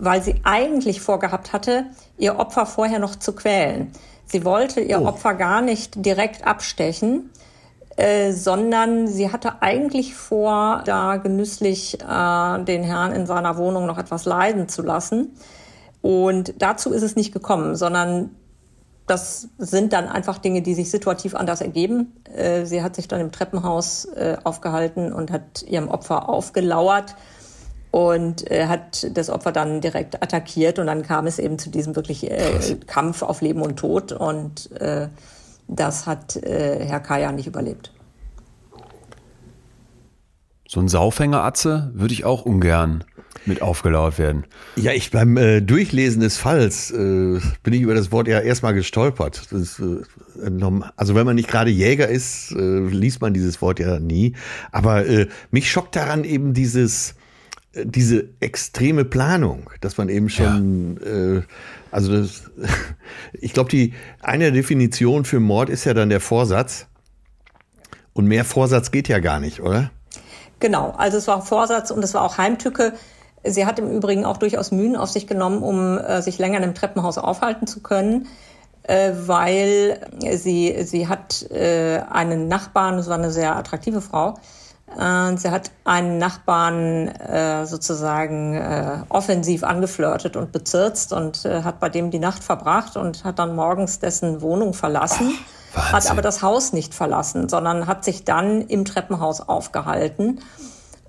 weil 0.02 0.24
sie 0.24 0.42
eigentlich 0.44 1.00
vorgehabt 1.00 1.54
hatte, 1.54 1.86
ihr 2.18 2.40
Opfer 2.40 2.66
vorher 2.66 2.98
noch 2.98 3.16
zu 3.16 3.34
quälen. 3.34 3.92
Sie 4.26 4.44
wollte 4.44 4.82
ihr 4.82 5.00
oh. 5.00 5.06
Opfer 5.06 5.36
gar 5.36 5.62
nicht 5.62 6.04
direkt 6.04 6.46
abstechen, 6.46 7.30
äh, 7.98 8.32
sondern 8.32 9.08
sie 9.08 9.32
hatte 9.32 9.62
eigentlich 9.62 10.16
vor, 10.16 10.82
da 10.86 11.18
genüsslich 11.18 12.02
äh, 12.02 12.64
den 12.64 12.82
Herrn 12.84 13.12
in 13.12 13.28
seiner 13.28 13.58
Wohnung 13.58 13.86
noch 13.86 14.00
etwas 14.00 14.26
leiden 14.26 14.68
zu 14.68 14.82
lassen. 14.82 15.36
Und 16.02 16.56
dazu 16.58 16.92
ist 16.94 17.04
es 17.04 17.16
nicht 17.16 17.32
gekommen, 17.32 17.76
sondern 17.76 18.32
das 19.06 19.50
sind 19.60 19.94
dann 19.94 20.08
einfach 20.08 20.40
Dinge, 20.40 20.64
die 20.64 20.74
sich 20.74 20.90
situativ 20.90 21.36
anders 21.36 21.62
ergeben. 21.62 22.16
Äh, 22.36 22.66
sie 22.66 22.82
hat 22.82 22.96
sich 22.96 23.08
dann 23.08 23.22
im 23.22 23.32
Treppenhaus 23.32 24.06
äh, 24.06 24.38
aufgehalten 24.44 25.14
und 25.14 25.30
hat 25.30 25.62
ihrem 25.62 25.90
Opfer 25.90 26.28
aufgelauert 26.28 27.16
und 27.92 28.50
äh, 28.50 28.68
hat 28.68 29.16
das 29.16 29.30
Opfer 29.30 29.52
dann 29.52 29.82
direkt 29.82 30.24
attackiert 30.24 30.80
und 30.80 30.88
dann 30.88 31.04
kam 31.04 31.28
es 31.28 31.40
eben 31.40 31.60
zu 31.60 31.70
diesem 31.70 31.96
wirklich 31.96 32.30
äh, 32.32 32.78
Kampf 32.88 33.22
auf 33.22 33.42
Leben 33.42 33.62
und 33.62 33.78
Tod 33.78 34.14
und 34.14 34.72
äh, 34.80 35.10
das 35.68 36.08
hat 36.08 36.38
äh, 36.38 36.86
Herr 36.86 37.02
Kaya 37.02 37.32
nicht 37.32 37.48
überlebt. 37.48 37.94
So 40.68 40.80
ein 40.80 40.88
Saufhängeratze 40.88 41.92
würde 41.94 42.14
ich 42.14 42.24
auch 42.24 42.46
ungern 42.46 43.04
mit 43.46 43.62
aufgelauert 43.62 44.18
werden. 44.18 44.46
Ja, 44.78 44.94
ich 44.94 45.12
beim 45.12 45.36
äh, 45.36 45.62
Durchlesen 45.62 46.22
des 46.22 46.38
Falls 46.38 46.92
äh, 46.92 47.40
bin 47.64 47.74
ich 47.74 47.82
über 47.82 47.94
das 47.94 48.12
Wort 48.14 48.30
ja 48.30 48.40
erstmal 48.40 48.74
gestolpert. 48.74 49.52
Das, 49.52 49.80
äh, 49.80 50.02
also 50.96 51.16
wenn 51.16 51.26
man 51.26 51.36
nicht 51.36 51.50
gerade 51.50 51.70
Jäger 51.72 52.08
ist, 52.08 52.52
äh, 52.52 52.80
liest 52.88 53.20
man 53.20 53.34
dieses 53.34 53.62
Wort 53.62 53.80
ja 53.80 54.00
nie. 54.00 54.36
Aber 54.72 55.06
äh, 55.06 55.28
mich 55.50 55.70
schockt 55.70 55.96
daran 55.96 56.24
eben 56.24 56.54
dieses 56.54 57.16
diese 57.74 58.30
extreme 58.40 59.06
Planung, 59.06 59.70
dass 59.80 59.98
man 59.98 60.10
eben 60.10 60.30
schon, 60.30 61.00
ja. 61.04 61.38
äh, 61.38 61.42
also 61.90 62.12
das, 62.12 62.52
ich 63.34 63.54
glaube, 63.54 63.70
die 63.70 63.94
eine 64.22 64.52
Definition 64.52 65.24
für 65.24 65.40
Mord 65.40 65.70
ist 65.70 65.86
ja 65.86 65.94
dann 65.94 66.10
der 66.10 66.20
Vorsatz. 66.20 66.88
Und 68.14 68.26
mehr 68.26 68.44
Vorsatz 68.44 68.92
geht 68.92 69.08
ja 69.08 69.20
gar 69.20 69.40
nicht, 69.40 69.62
oder? 69.62 69.90
Genau, 70.60 70.92
also 70.98 71.18
es 71.18 71.28
war 71.28 71.42
Vorsatz 71.42 71.92
und 71.92 72.04
es 72.04 72.14
war 72.14 72.24
auch 72.24 72.38
Heimtücke. 72.38 72.94
Sie 73.44 73.66
hat 73.66 73.80
im 73.80 73.90
Übrigen 73.90 74.26
auch 74.26 74.38
durchaus 74.38 74.72
Mühen 74.72 74.98
auf 74.98 75.10
sich 75.10 75.26
genommen, 75.26 75.64
um 75.64 75.98
äh, 75.98 76.22
sich 76.22 76.38
länger 76.38 76.58
in 76.58 76.64
einem 76.64 76.76
Treppenhaus 76.76 77.18
aufhalten 77.18 77.68
zu 77.68 77.82
können, 77.82 78.28
äh, 78.84 79.14
weil 79.16 80.06
sie, 80.36 80.76
sie 80.84 81.08
hat 81.08 81.50
äh, 81.50 82.02
einen 82.12 82.50
Nachbarn, 82.50 82.98
das 82.98 83.08
war 83.08 83.18
eine 83.18 83.32
sehr 83.32 83.56
attraktive 83.56 84.02
Frau, 84.02 84.36
und 84.96 85.40
sie 85.40 85.50
hat 85.50 85.72
einen 85.86 86.18
Nachbarn 86.18 87.08
äh, 87.08 87.66
sozusagen 87.66 88.56
äh, 88.56 89.00
offensiv 89.10 89.64
angeflirtet 89.64 90.36
und 90.36 90.52
bezirzt 90.52 91.14
und 91.14 91.46
äh, 91.46 91.64
hat 91.64 91.80
bei 91.80 91.90
dem 91.90 92.12
die 92.12 92.20
Nacht 92.20 92.44
verbracht 92.44 92.98
und 92.98 93.24
hat 93.24 93.40
dann 93.40 93.56
morgens 93.56 94.00
dessen 94.00 94.42
Wohnung 94.42 94.74
verlassen, 94.74 95.34
Ach, 95.74 95.94
hat 95.94 96.12
aber 96.12 96.22
das 96.22 96.42
Haus 96.42 96.74
nicht 96.74 96.94
verlassen, 96.94 97.48
sondern 97.48 97.88
hat 97.88 98.04
sich 98.04 98.26
dann 98.26 98.62
im 98.62 98.84
Treppenhaus 98.84 99.40
aufgehalten 99.40 100.42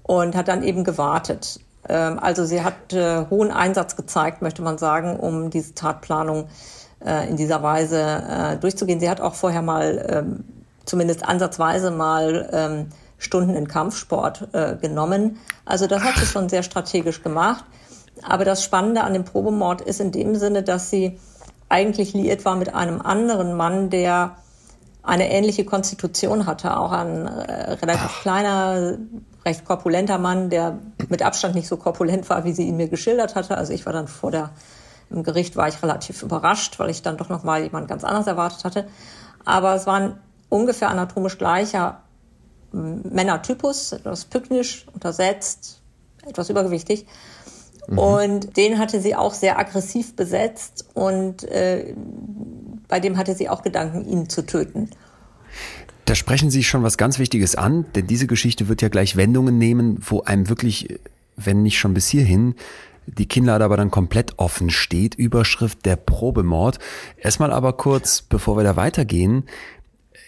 und 0.04 0.36
hat 0.36 0.48
dann 0.48 0.62
eben 0.62 0.84
gewartet. 0.84 1.60
Ähm, 1.88 2.18
also 2.20 2.44
sie 2.44 2.62
hat 2.62 2.92
äh, 2.92 3.26
hohen 3.30 3.50
Einsatz 3.50 3.96
gezeigt, 3.96 4.42
möchte 4.42 4.62
man 4.62 4.78
sagen, 4.78 5.16
um 5.16 5.50
diese 5.50 5.74
Tatplanung 5.74 6.48
äh, 7.04 7.28
in 7.28 7.36
dieser 7.36 7.62
Weise 7.62 8.00
äh, 8.00 8.56
durchzugehen. 8.58 9.00
Sie 9.00 9.10
hat 9.10 9.20
auch 9.20 9.34
vorher 9.34 9.62
mal, 9.62 10.06
ähm, 10.08 10.44
zumindest 10.84 11.26
ansatzweise 11.26 11.90
mal, 11.90 12.48
ähm, 12.52 12.88
Stunden 13.22 13.54
in 13.54 13.68
Kampfsport 13.68 14.48
äh, 14.52 14.76
genommen. 14.76 15.38
Also 15.64 15.87
das 15.87 16.02
hat 16.02 16.16
sie 16.16 16.26
schon 16.26 16.48
sehr 16.48 16.62
strategisch 16.62 17.22
gemacht. 17.22 17.64
Aber 18.22 18.44
das 18.44 18.62
Spannende 18.62 19.02
an 19.02 19.14
dem 19.14 19.24
Probemord 19.24 19.80
ist 19.80 20.00
in 20.00 20.12
dem 20.12 20.35
Sinne, 20.35 20.62
dass 20.62 20.90
sie 20.90 21.18
eigentlich 21.68 22.12
liiert 22.12 22.44
war 22.44 22.56
mit 22.56 22.74
einem 22.74 23.00
anderen 23.00 23.56
Mann, 23.56 23.90
der 23.90 24.37
eine 25.02 25.30
ähnliche 25.32 25.64
Konstitution 25.64 26.46
hatte, 26.46 26.76
auch 26.76 26.92
ein 26.92 27.26
äh, 27.26 27.72
relativ 27.72 28.11
Ach. 28.18 28.22
kleiner, 28.22 28.98
recht 29.44 29.64
korpulenter 29.64 30.18
Mann, 30.18 30.50
der 30.50 30.78
mit 31.08 31.22
Abstand 31.22 31.54
nicht 31.54 31.66
so 31.66 31.76
korpulent 31.76 32.28
war, 32.28 32.44
wie 32.44 32.52
sie 32.52 32.68
ihn 32.68 32.76
mir 32.76 32.88
geschildert 32.88 33.35
hatte. 33.35 33.56
Also 33.56 33.72
ich 33.72 33.87
war 33.87 33.92
dann 33.92 34.06
vor 34.06 34.30
der 34.30 34.50
im 35.11 35.22
Gericht 35.22 35.56
war 35.56 35.68
ich 35.68 35.82
relativ 35.82 36.22
überrascht, 36.22 36.78
weil 36.78 36.88
ich 36.88 37.02
dann 37.02 37.18
doch 37.18 37.28
noch 37.28 37.44
mal 37.44 37.62
jemand 37.62 37.87
ganz 37.87 38.02
anderes 38.02 38.26
erwartet 38.26 38.64
hatte. 38.64 38.87
Aber 39.44 39.74
es 39.74 39.87
war 39.87 39.96
ein 39.96 40.16
ungefähr 40.48 40.88
anatomisch 40.88 41.38
gleicher 41.38 42.01
Männertypus, 42.72 43.92
etwas 43.92 44.24
pyknisch, 44.24 44.87
untersetzt, 44.92 45.80
etwas 46.26 46.50
übergewichtig. 46.50 47.06
Mhm. 47.88 47.98
Und 47.98 48.56
den 48.56 48.79
hatte 48.79 49.00
sie 49.00 49.14
auch 49.14 49.35
sehr 49.35 49.58
aggressiv 49.58 50.14
besetzt 50.16 50.87
und 50.94 51.44
äh, 51.44 51.94
bei 52.88 53.00
dem 53.00 53.16
hatte 53.16 53.35
sie 53.35 53.48
auch 53.48 53.62
Gedanken, 53.62 54.06
ihn 54.06 54.29
zu 54.29 54.42
töten. 54.42 54.90
Da 56.04 56.14
sprechen 56.14 56.50
Sie 56.50 56.64
schon 56.64 56.83
was 56.83 56.98
ganz 56.98 57.18
Wichtiges 57.18 57.54
an, 57.54 57.87
denn 57.94 58.06
diese 58.06 58.27
Geschichte 58.27 58.68
wird 58.68 58.83
ja 58.83 58.88
gleich 58.88 59.16
Wendungen 59.16 59.58
nehmen, 59.58 59.98
wo 60.00 60.23
einem 60.23 60.48
wirklich, 60.48 60.98
wenn 61.37 61.62
nicht 61.62 61.79
schon 61.79 61.94
bis 61.94 62.08
hierhin, 62.08 62.54
die 63.06 63.27
Kinnlade 63.27 63.64
aber 63.64 63.77
dann 63.77 63.90
komplett 63.90 64.38
offen 64.38 64.70
steht. 64.70 65.14
Überschrift 65.14 65.85
der 65.87 65.96
Probemord. 65.96 66.79
Erstmal 67.16 67.52
aber 67.52 67.75
kurz, 67.75 68.23
bevor 68.23 68.56
wir 68.56 68.64
da 68.64 68.77
weitergehen, 68.77 69.44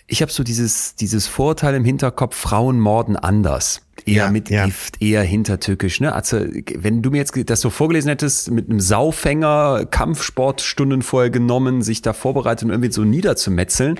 ich 0.06 0.22
habe 0.22 0.30
so 0.30 0.42
dieses, 0.42 0.96
dieses 0.96 1.26
Vorteil 1.26 1.74
im 1.74 1.84
Hinterkopf, 1.84 2.36
Frauen 2.36 2.78
morden 2.78 3.16
anders. 3.16 3.82
eher 4.04 4.14
ja, 4.24 4.30
mit 4.30 4.50
ja. 4.50 4.66
Gift, 4.66 5.00
eher 5.00 5.22
hintertückisch. 5.22 6.00
Ne? 6.00 6.12
Also, 6.12 6.40
wenn 6.74 7.02
du 7.02 7.10
mir 7.10 7.18
jetzt 7.18 7.32
das 7.48 7.60
so 7.60 7.70
vorgelesen 7.70 8.10
hättest, 8.10 8.50
mit 8.50 8.68
einem 8.68 8.80
Saufänger 8.80 9.86
Kampfsportstunden 9.90 11.02
vorher 11.02 11.30
genommen, 11.30 11.82
sich 11.82 12.02
da 12.02 12.12
vorbereitet 12.12 12.64
und 12.64 12.70
irgendwie 12.70 12.92
so 12.92 13.04
niederzumetzeln, 13.04 13.98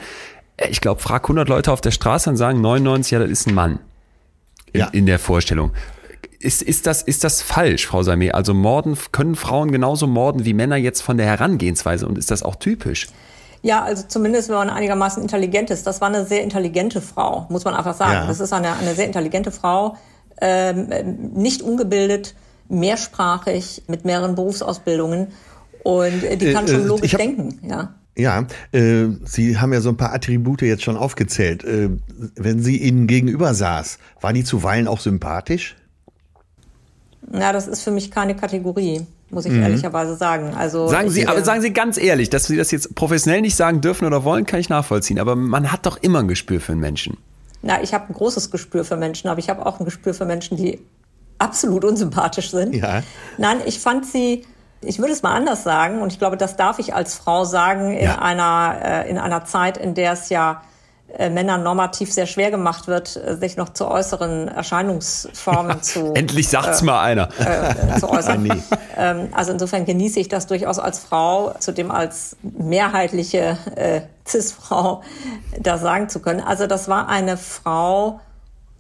äh, 0.59 0.69
ich 0.69 0.81
glaube, 0.81 1.01
frag 1.01 1.25
100 1.25 1.49
Leute 1.49 1.73
auf 1.73 1.81
der 1.81 1.91
Straße 1.91 2.29
und 2.29 2.37
sagen 2.37 2.61
99, 2.61 3.13
ja, 3.13 3.19
das 3.21 3.31
ist 3.31 3.47
ein 3.47 3.55
Mann. 3.55 3.79
In, 4.73 4.81
ja. 4.81 4.89
in 4.89 5.07
der 5.07 5.19
Vorstellung. 5.19 5.71
Ist, 6.39 6.61
ist, 6.61 6.87
das, 6.87 7.01
ist 7.01 7.25
das 7.25 7.41
falsch, 7.41 7.87
Frau 7.87 8.03
Sameh? 8.03 8.33
Also 8.33 8.53
morden, 8.53 8.99
können 9.13 9.37
Frauen 9.37 9.73
genauso 9.73 10.07
morden 10.07 10.45
wie 10.45 10.53
Männer 10.53 10.77
jetzt 10.77 11.01
von 11.01 11.17
der 11.17 11.27
Herangehensweise 11.27 12.07
und 12.07 12.19
ist 12.19 12.31
das 12.31 12.43
auch 12.43 12.57
typisch? 12.57 13.09
Ja, 13.65 13.83
also 13.83 14.05
zumindest 14.07 14.51
wenn 14.51 14.57
man 14.57 14.69
einigermaßen 14.69 15.23
intelligent 15.23 15.71
ist. 15.71 15.87
Das 15.87 16.03
war 16.03 16.09
eine 16.09 16.27
sehr 16.27 16.43
intelligente 16.43 17.01
Frau, 17.01 17.47
muss 17.49 17.65
man 17.65 17.73
einfach 17.73 17.95
sagen. 17.95 18.13
Ja. 18.13 18.27
Das 18.27 18.39
ist 18.39 18.53
eine, 18.53 18.77
eine 18.77 18.95
sehr 18.95 19.07
intelligente 19.07 19.51
Frau, 19.51 19.97
ähm, 20.43 20.91
nicht 21.33 21.63
ungebildet, 21.63 22.35
mehrsprachig, 22.69 23.85
mit 23.89 24.05
mehreren 24.05 24.35
Berufsausbildungen 24.35 25.29
und 25.83 26.13
die 26.43 26.53
kann 26.53 26.67
äh, 26.67 26.69
schon 26.69 26.87
logisch 26.87 27.15
hab, 27.15 27.21
denken, 27.21 27.59
ja. 27.67 27.95
Ja, 28.19 28.47
äh, 28.73 29.07
Sie 29.25 29.57
haben 29.59 29.73
ja 29.73 29.81
so 29.81 29.89
ein 29.89 29.97
paar 29.97 30.13
Attribute 30.13 30.61
jetzt 30.61 30.83
schon 30.83 30.99
aufgezählt. 30.99 31.65
Äh, 31.65 31.89
wenn 32.37 32.63
sie 32.63 32.77
Ihnen 32.77 33.07
gegenüber 33.07 33.55
saß, 33.55 33.97
war 34.21 34.35
die 34.35 34.45
zuweilen 34.45 34.89
auch 34.89 35.01
sympathisch? 35.01 35.75
Na, 37.27 37.51
das 37.55 37.67
ist 37.67 37.83
für 37.83 37.91
mich 37.91 38.11
keine 38.11 38.37
Kategorie 38.37 39.07
muss 39.35 39.45
ich 39.45 39.53
mhm. 39.53 39.63
ehrlicherweise 39.63 40.17
sagen. 40.17 40.55
Also 40.57 40.89
sagen 40.89 41.11
Sie, 41.11 41.27
aber 41.27 41.43
sagen 41.45 41.61
Sie 41.61 41.73
ganz 41.73 41.99
ehrlich, 41.99 42.31
dass 42.31 42.47
Sie 42.47 42.57
das 42.57 42.71
jetzt 42.71 42.95
professionell 42.95 43.41
nicht 43.41 43.57
sagen 43.57 43.81
dürfen 43.81 44.07
oder 44.07 44.25
wollen, 44.25 44.47
kann 44.47 44.61
ich 44.61 44.69
nachvollziehen. 44.69 45.19
Aber 45.19 45.37
man 45.37 45.71
hat 45.71 45.85
doch 45.87 45.99
immer 46.01 46.21
ein 46.21 46.29
Gespür 46.29 46.61
für 46.61 46.73
einen 46.73 46.81
Menschen. 46.81 47.19
Na, 47.63 47.83
ich 47.83 47.95
habe 47.95 48.09
ein 48.09 48.15
großes 48.15 48.51
Gespür 48.51 48.85
für 48.85 48.97
Menschen, 48.97 49.29
aber 49.29 49.39
ich 49.39 49.49
habe 49.49 49.65
auch 49.65 49.81
ein 49.81 49.85
Gespür 49.85 50.15
für 50.15 50.25
Menschen, 50.25 50.57
die 50.57 50.81
absolut 51.39 51.85
unsympathisch 51.85 52.51
sind. 52.51 52.75
Ja. 52.75 53.03
Nein, 53.39 53.59
ich 53.67 53.81
fand 53.81 54.07
sie, 54.07 54.45
ich 54.81 54.99
würde 54.99 55.13
es 55.13 55.23
mal 55.23 55.35
anders 55.35 55.65
sagen, 55.65 56.01
und 56.01 56.13
ich 56.13 56.19
glaube, 56.19 56.37
das 56.37 56.57
darf 56.57 56.79
ich 56.79 56.95
als 56.95 57.15
Frau 57.15 57.45
sagen, 57.45 57.93
in 57.93 58.05
ja. 58.05 58.19
einer 58.19 58.81
äh, 58.83 59.11
in 59.11 59.19
einer 59.19 59.45
Zeit, 59.45 59.77
in 59.79 59.95
der 59.95 60.13
es 60.13 60.29
ja 60.29 60.63
Männern 61.31 61.63
normativ 61.63 62.13
sehr 62.13 62.27
schwer 62.27 62.51
gemacht 62.51 62.87
wird, 62.87 63.17
äh, 63.17 63.37
sich 63.37 63.57
noch 63.57 63.71
zu 63.71 63.89
äußeren 63.89 64.49
Erscheinungsformen 64.49 65.83
zu. 65.83 66.13
Endlich 66.15 66.49
sagt's 66.49 66.83
äh, 66.83 66.85
mal 66.85 67.03
einer. 67.03 67.29
Äh, 67.39 67.99
zu 68.01 68.11
äußern. 68.11 68.63
ähm, 68.97 69.29
also 69.33 69.53
insofern 69.53 69.85
genieße 69.85 70.21
ich 70.21 70.29
das 70.29 70.47
durchaus 70.47 70.79
als 70.79 70.99
Frau, 70.99 71.55
zudem 71.59 71.91
als 71.91 72.37
mehrheitliche 72.43 73.59
äh, 73.77 74.01
Cis-Frau, 74.27 75.03
da 75.61 75.79
sagen 75.79 76.09
zu 76.09 76.21
können. 76.21 76.41
Also 76.41 76.67
das 76.67 76.89
war 76.89 77.09
eine 77.09 77.37
Frau, 77.37 78.21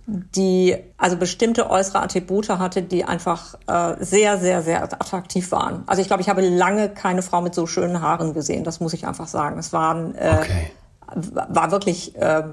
die 0.06 0.76
also 0.98 1.16
bestimmte 1.16 1.70
äußere 1.70 2.02
Attribute 2.02 2.48
hatte, 2.50 2.82
die 2.82 3.04
einfach 3.04 3.54
äh, 3.66 3.94
sehr, 4.00 4.38
sehr, 4.38 4.62
sehr 4.62 4.82
attraktiv 4.82 5.50
waren. 5.52 5.84
Also 5.86 6.02
ich 6.02 6.08
glaube, 6.08 6.22
ich 6.22 6.28
habe 6.28 6.42
lange 6.42 6.88
keine 6.90 7.22
Frau 7.22 7.40
mit 7.40 7.54
so 7.54 7.66
schönen 7.66 8.00
Haaren 8.02 8.34
gesehen. 8.34 8.64
Das 8.64 8.80
muss 8.80 8.92
ich 8.92 9.06
einfach 9.06 9.28
sagen. 9.28 9.58
Es 9.58 9.72
waren 9.72 10.14
äh, 10.16 10.36
okay 10.38 10.70
war 11.14 11.70
wirklich 11.70 12.16
äh, 12.16 12.44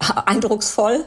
eindrucksvoll. 0.26 1.04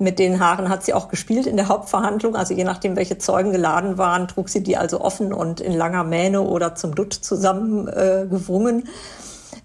Mit 0.00 0.20
den 0.20 0.38
Haaren 0.38 0.68
hat 0.68 0.84
sie 0.84 0.94
auch 0.94 1.08
gespielt 1.08 1.46
in 1.46 1.56
der 1.56 1.68
Hauptverhandlung. 1.68 2.36
Also 2.36 2.54
je 2.54 2.62
nachdem, 2.62 2.94
welche 2.94 3.18
Zeugen 3.18 3.50
geladen 3.50 3.98
waren, 3.98 4.28
trug 4.28 4.48
sie 4.48 4.62
die 4.62 4.76
also 4.76 5.00
offen 5.00 5.32
und 5.32 5.60
in 5.60 5.72
langer 5.72 6.04
Mähne 6.04 6.42
oder 6.42 6.76
zum 6.76 6.94
Dutt 6.94 7.12
zusammengewrungen. 7.12 8.84
Äh, 8.84 8.88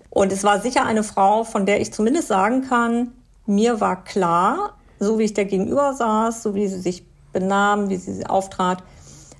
und 0.09 0.31
es 0.31 0.43
war 0.43 0.59
sicher 0.59 0.85
eine 0.85 1.03
Frau, 1.03 1.43
von 1.43 1.65
der 1.65 1.81
ich 1.81 1.93
zumindest 1.93 2.27
sagen 2.27 2.67
kann, 2.67 3.11
mir 3.45 3.79
war 3.79 4.03
klar, 4.03 4.73
so 4.99 5.19
wie 5.19 5.23
ich 5.23 5.33
der 5.33 5.45
gegenüber 5.45 5.93
saß, 5.93 6.41
so 6.41 6.55
wie 6.55 6.67
sie 6.67 6.79
sich 6.79 7.05
benahm, 7.31 7.89
wie 7.89 7.97
sie 7.97 8.25
auftrat, 8.25 8.83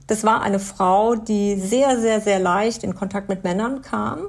das 0.08 0.24
war 0.24 0.42
eine 0.42 0.60
Frau, 0.60 1.16
die 1.16 1.56
sehr, 1.56 2.00
sehr, 2.00 2.22
sehr 2.22 2.40
leicht 2.40 2.84
in 2.84 2.96
Kontakt 2.96 3.30
mit 3.30 3.44
Männern 3.44 3.82
kam 3.82 4.28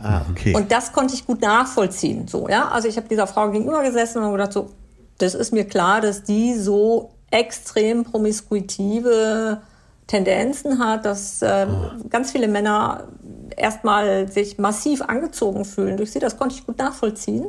Ah, 0.00 0.22
okay. 0.30 0.54
Und 0.54 0.70
das 0.70 0.92
konnte 0.92 1.14
ich 1.14 1.26
gut 1.26 1.40
nachvollziehen. 1.40 2.28
So, 2.28 2.48
ja, 2.48 2.68
also 2.68 2.88
ich 2.88 2.96
habe 2.96 3.08
dieser 3.08 3.26
Frau 3.26 3.50
gegenüber 3.50 3.82
gesessen 3.82 4.18
und 4.18 4.24
habe 4.24 4.36
gedacht, 4.36 4.52
so, 4.52 4.70
das 5.18 5.34
ist 5.34 5.52
mir 5.52 5.64
klar, 5.64 6.00
dass 6.00 6.22
die 6.22 6.54
so 6.54 7.10
extrem 7.30 8.04
promiskuitive 8.04 9.60
Tendenzen 10.06 10.78
hat, 10.78 11.04
dass 11.04 11.42
äh, 11.42 11.66
oh. 11.68 12.08
ganz 12.08 12.32
viele 12.32 12.48
Männer 12.48 13.08
erstmal 13.56 14.30
sich 14.30 14.58
massiv 14.58 15.02
angezogen 15.02 15.64
fühlen 15.64 15.96
durch 15.96 16.12
sie. 16.12 16.18
Das 16.18 16.38
konnte 16.38 16.54
ich 16.54 16.66
gut 16.66 16.78
nachvollziehen. 16.78 17.46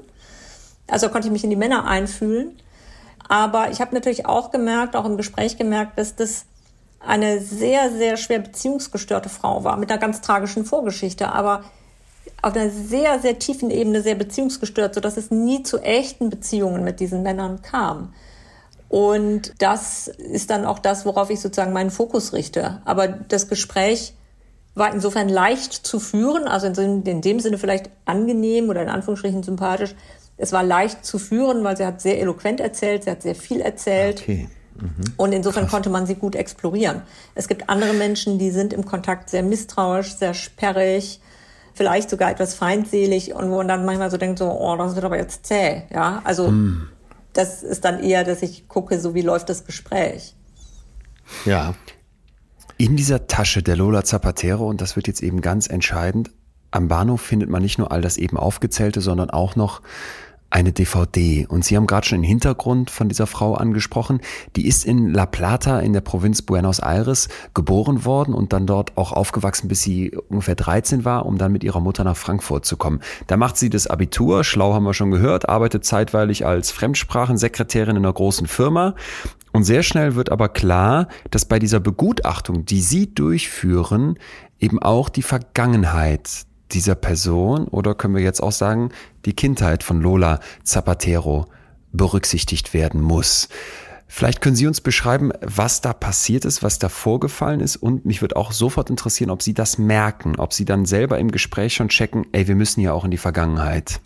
Also 0.87 1.09
konnte 1.09 1.27
ich 1.27 1.31
mich 1.31 1.43
in 1.43 1.49
die 1.49 1.55
Männer 1.55 1.85
einfühlen. 1.85 2.57
Aber 3.27 3.69
ich 3.69 3.79
habe 3.79 3.93
natürlich 3.93 4.25
auch 4.25 4.51
gemerkt, 4.51 4.95
auch 4.95 5.05
im 5.05 5.15
Gespräch 5.15 5.57
gemerkt, 5.57 5.97
dass 5.97 6.15
das 6.15 6.45
eine 6.99 7.39
sehr, 7.39 7.91
sehr 7.91 8.17
schwer 8.17 8.39
beziehungsgestörte 8.39 9.29
Frau 9.29 9.63
war 9.63 9.77
mit 9.77 9.89
einer 9.91 10.01
ganz 10.01 10.19
tragischen 10.19 10.65
Vorgeschichte. 10.65 11.31
Aber 11.31 11.63
auf 12.41 12.55
einer 12.55 12.69
sehr, 12.69 13.19
sehr 13.19 13.39
tiefen 13.39 13.69
Ebene 13.69 14.01
sehr 14.01 14.15
beziehungsgestört, 14.15 14.95
sodass 14.95 15.17
es 15.17 15.31
nie 15.31 15.63
zu 15.63 15.79
echten 15.79 16.29
Beziehungen 16.29 16.83
mit 16.83 16.99
diesen 16.99 17.23
Männern 17.23 17.61
kam. 17.61 18.13
Und 18.89 19.53
das 19.59 20.07
ist 20.07 20.49
dann 20.49 20.65
auch 20.65 20.79
das, 20.79 21.05
worauf 21.05 21.29
ich 21.29 21.39
sozusagen 21.39 21.73
meinen 21.73 21.91
Fokus 21.91 22.33
richte. 22.33 22.81
Aber 22.85 23.07
das 23.07 23.47
Gespräch 23.47 24.13
war 24.73 24.93
insofern 24.93 25.29
leicht 25.29 25.73
zu 25.73 25.99
führen, 25.99 26.47
also 26.47 26.67
in, 26.67 27.21
dem 27.21 27.39
Sinne 27.39 27.57
vielleicht 27.57 27.89
angenehm 28.05 28.69
oder 28.69 28.81
in 28.81 28.89
Anführungsstrichen 28.89 29.43
sympathisch. 29.43 29.95
Es 30.37 30.51
war 30.51 30.63
leicht 30.63 31.05
zu 31.05 31.19
führen, 31.19 31.63
weil 31.63 31.77
sie 31.77 31.85
hat 31.85 32.01
sehr 32.01 32.19
eloquent 32.19 32.61
erzählt, 32.61 33.03
sie 33.03 33.11
hat 33.11 33.21
sehr 33.21 33.35
viel 33.35 33.61
erzählt. 33.61 34.21
Okay. 34.21 34.49
Mhm. 34.75 35.13
Und 35.17 35.33
insofern 35.33 35.63
Krass. 35.63 35.71
konnte 35.71 35.89
man 35.89 36.05
sie 36.05 36.15
gut 36.15 36.35
explorieren. 36.35 37.01
Es 37.35 37.47
gibt 37.47 37.69
andere 37.69 37.93
Menschen, 37.93 38.39
die 38.39 38.49
sind 38.49 38.73
im 38.73 38.85
Kontakt 38.85 39.29
sehr 39.29 39.43
misstrauisch, 39.43 40.15
sehr 40.15 40.33
sperrig, 40.33 41.19
vielleicht 41.79 42.09
sogar 42.09 42.29
etwas 42.29 42.55
feindselig 42.55 43.33
und 43.33 43.49
wo 43.49 43.55
man 43.55 43.69
dann 43.69 43.85
manchmal 43.85 44.11
so 44.11 44.17
denkt, 44.17 44.37
so, 44.37 44.51
oh, 44.51 44.75
das 44.75 44.95
wird 44.95 45.05
aber 45.05 45.17
jetzt 45.17 45.45
zäh. 45.45 45.83
Ja, 45.93 46.21
also 46.25 46.51
mm. 46.51 46.89
das 47.31 47.63
ist 47.63 47.85
dann 47.85 48.03
eher, 48.03 48.25
dass 48.25 48.41
ich 48.41 48.67
gucke, 48.67 48.99
so 48.99 49.15
wie 49.15 49.21
läuft 49.21 49.47
das 49.47 49.63
Gespräch. 49.65 50.35
Ja. 51.45 51.73
In 52.77 52.97
dieser 52.97 53.27
Tasche 53.27 53.63
der 53.63 53.77
Lola 53.77 54.03
Zapatero, 54.03 54.67
und 54.67 54.81
das 54.81 54.97
wird 54.97 55.07
jetzt 55.07 55.23
eben 55.23 55.39
ganz 55.39 55.67
entscheidend, 55.67 56.31
am 56.69 56.89
Bahnhof 56.89 57.21
findet 57.21 57.49
man 57.49 57.61
nicht 57.61 57.77
nur 57.77 57.93
all 57.93 58.01
das 58.01 58.17
eben 58.17 58.35
aufgezählte, 58.35 58.99
sondern 58.99 59.29
auch 59.29 59.55
noch 59.55 59.81
eine 60.49 60.71
DVD. 60.71 61.45
Und 61.47 61.63
Sie 61.63 61.75
haben 61.75 61.87
gerade 61.87 62.07
schon 62.07 62.21
den 62.21 62.27
Hintergrund 62.27 62.89
von 62.89 63.07
dieser 63.07 63.27
Frau 63.27 63.53
angesprochen. 63.53 64.19
Die 64.55 64.67
ist 64.67 64.85
in 64.85 65.13
La 65.13 65.25
Plata 65.25 65.79
in 65.79 65.93
der 65.93 66.01
Provinz 66.01 66.41
Buenos 66.41 66.79
Aires 66.79 67.29
geboren 67.53 68.05
worden 68.05 68.33
und 68.33 68.51
dann 68.53 68.65
dort 68.65 68.97
auch 68.97 69.11
aufgewachsen, 69.11 69.67
bis 69.67 69.83
sie 69.83 70.11
ungefähr 70.29 70.55
13 70.55 71.05
war, 71.05 71.25
um 71.25 71.37
dann 71.37 71.51
mit 71.51 71.63
ihrer 71.63 71.79
Mutter 71.79 72.03
nach 72.03 72.17
Frankfurt 72.17 72.65
zu 72.65 72.77
kommen. 72.77 72.99
Da 73.27 73.37
macht 73.37 73.57
sie 73.57 73.69
das 73.69 73.87
Abitur, 73.87 74.43
schlau 74.43 74.73
haben 74.73 74.85
wir 74.85 74.93
schon 74.93 75.11
gehört, 75.11 75.47
arbeitet 75.47 75.85
zeitweilig 75.85 76.45
als 76.45 76.71
Fremdsprachensekretärin 76.71 77.95
in 77.95 78.03
einer 78.03 78.13
großen 78.13 78.47
Firma. 78.47 78.95
Und 79.51 79.63
sehr 79.63 79.83
schnell 79.83 80.15
wird 80.15 80.31
aber 80.31 80.49
klar, 80.49 81.07
dass 81.31 81.45
bei 81.45 81.59
dieser 81.59 81.79
Begutachtung, 81.79 82.65
die 82.65 82.81
Sie 82.81 83.13
durchführen, 83.13 84.17
eben 84.59 84.79
auch 84.79 85.09
die 85.09 85.23
Vergangenheit 85.23 86.45
dieser 86.71 86.95
Person 86.95 87.67
oder 87.67 87.95
können 87.95 88.15
wir 88.15 88.21
jetzt 88.21 88.41
auch 88.43 88.51
sagen, 88.51 88.89
die 89.25 89.33
Kindheit 89.33 89.83
von 89.83 90.01
Lola 90.01 90.39
Zapatero 90.63 91.45
berücksichtigt 91.91 92.73
werden 92.73 93.01
muss. 93.01 93.49
Vielleicht 94.11 94.41
können 94.41 94.55
Sie 94.55 94.65
uns 94.65 94.81
beschreiben, 94.81 95.31
was 95.39 95.81
da 95.81 95.93
passiert 95.93 96.43
ist, 96.43 96.63
was 96.63 96.79
da 96.79 96.89
vorgefallen 96.89 97.59
ist 97.59 97.75
und 97.75 98.05
mich 98.05 98.21
würde 98.21 98.37
auch 98.37 98.51
sofort 98.51 98.89
interessieren, 98.89 99.29
ob 99.29 99.43
Sie 99.43 99.53
das 99.53 99.77
merken, 99.77 100.39
ob 100.39 100.51
Sie 100.51 100.65
dann 100.65 100.85
selber 100.85 101.19
im 101.19 101.29
Gespräch 101.29 101.75
schon 101.75 101.89
checken, 101.89 102.25
ey, 102.31 102.47
wir 102.47 102.55
müssen 102.55 102.81
ja 102.81 102.91
auch 102.91 103.05
in 103.05 103.11
die 103.11 103.17
Vergangenheit. 103.17 104.01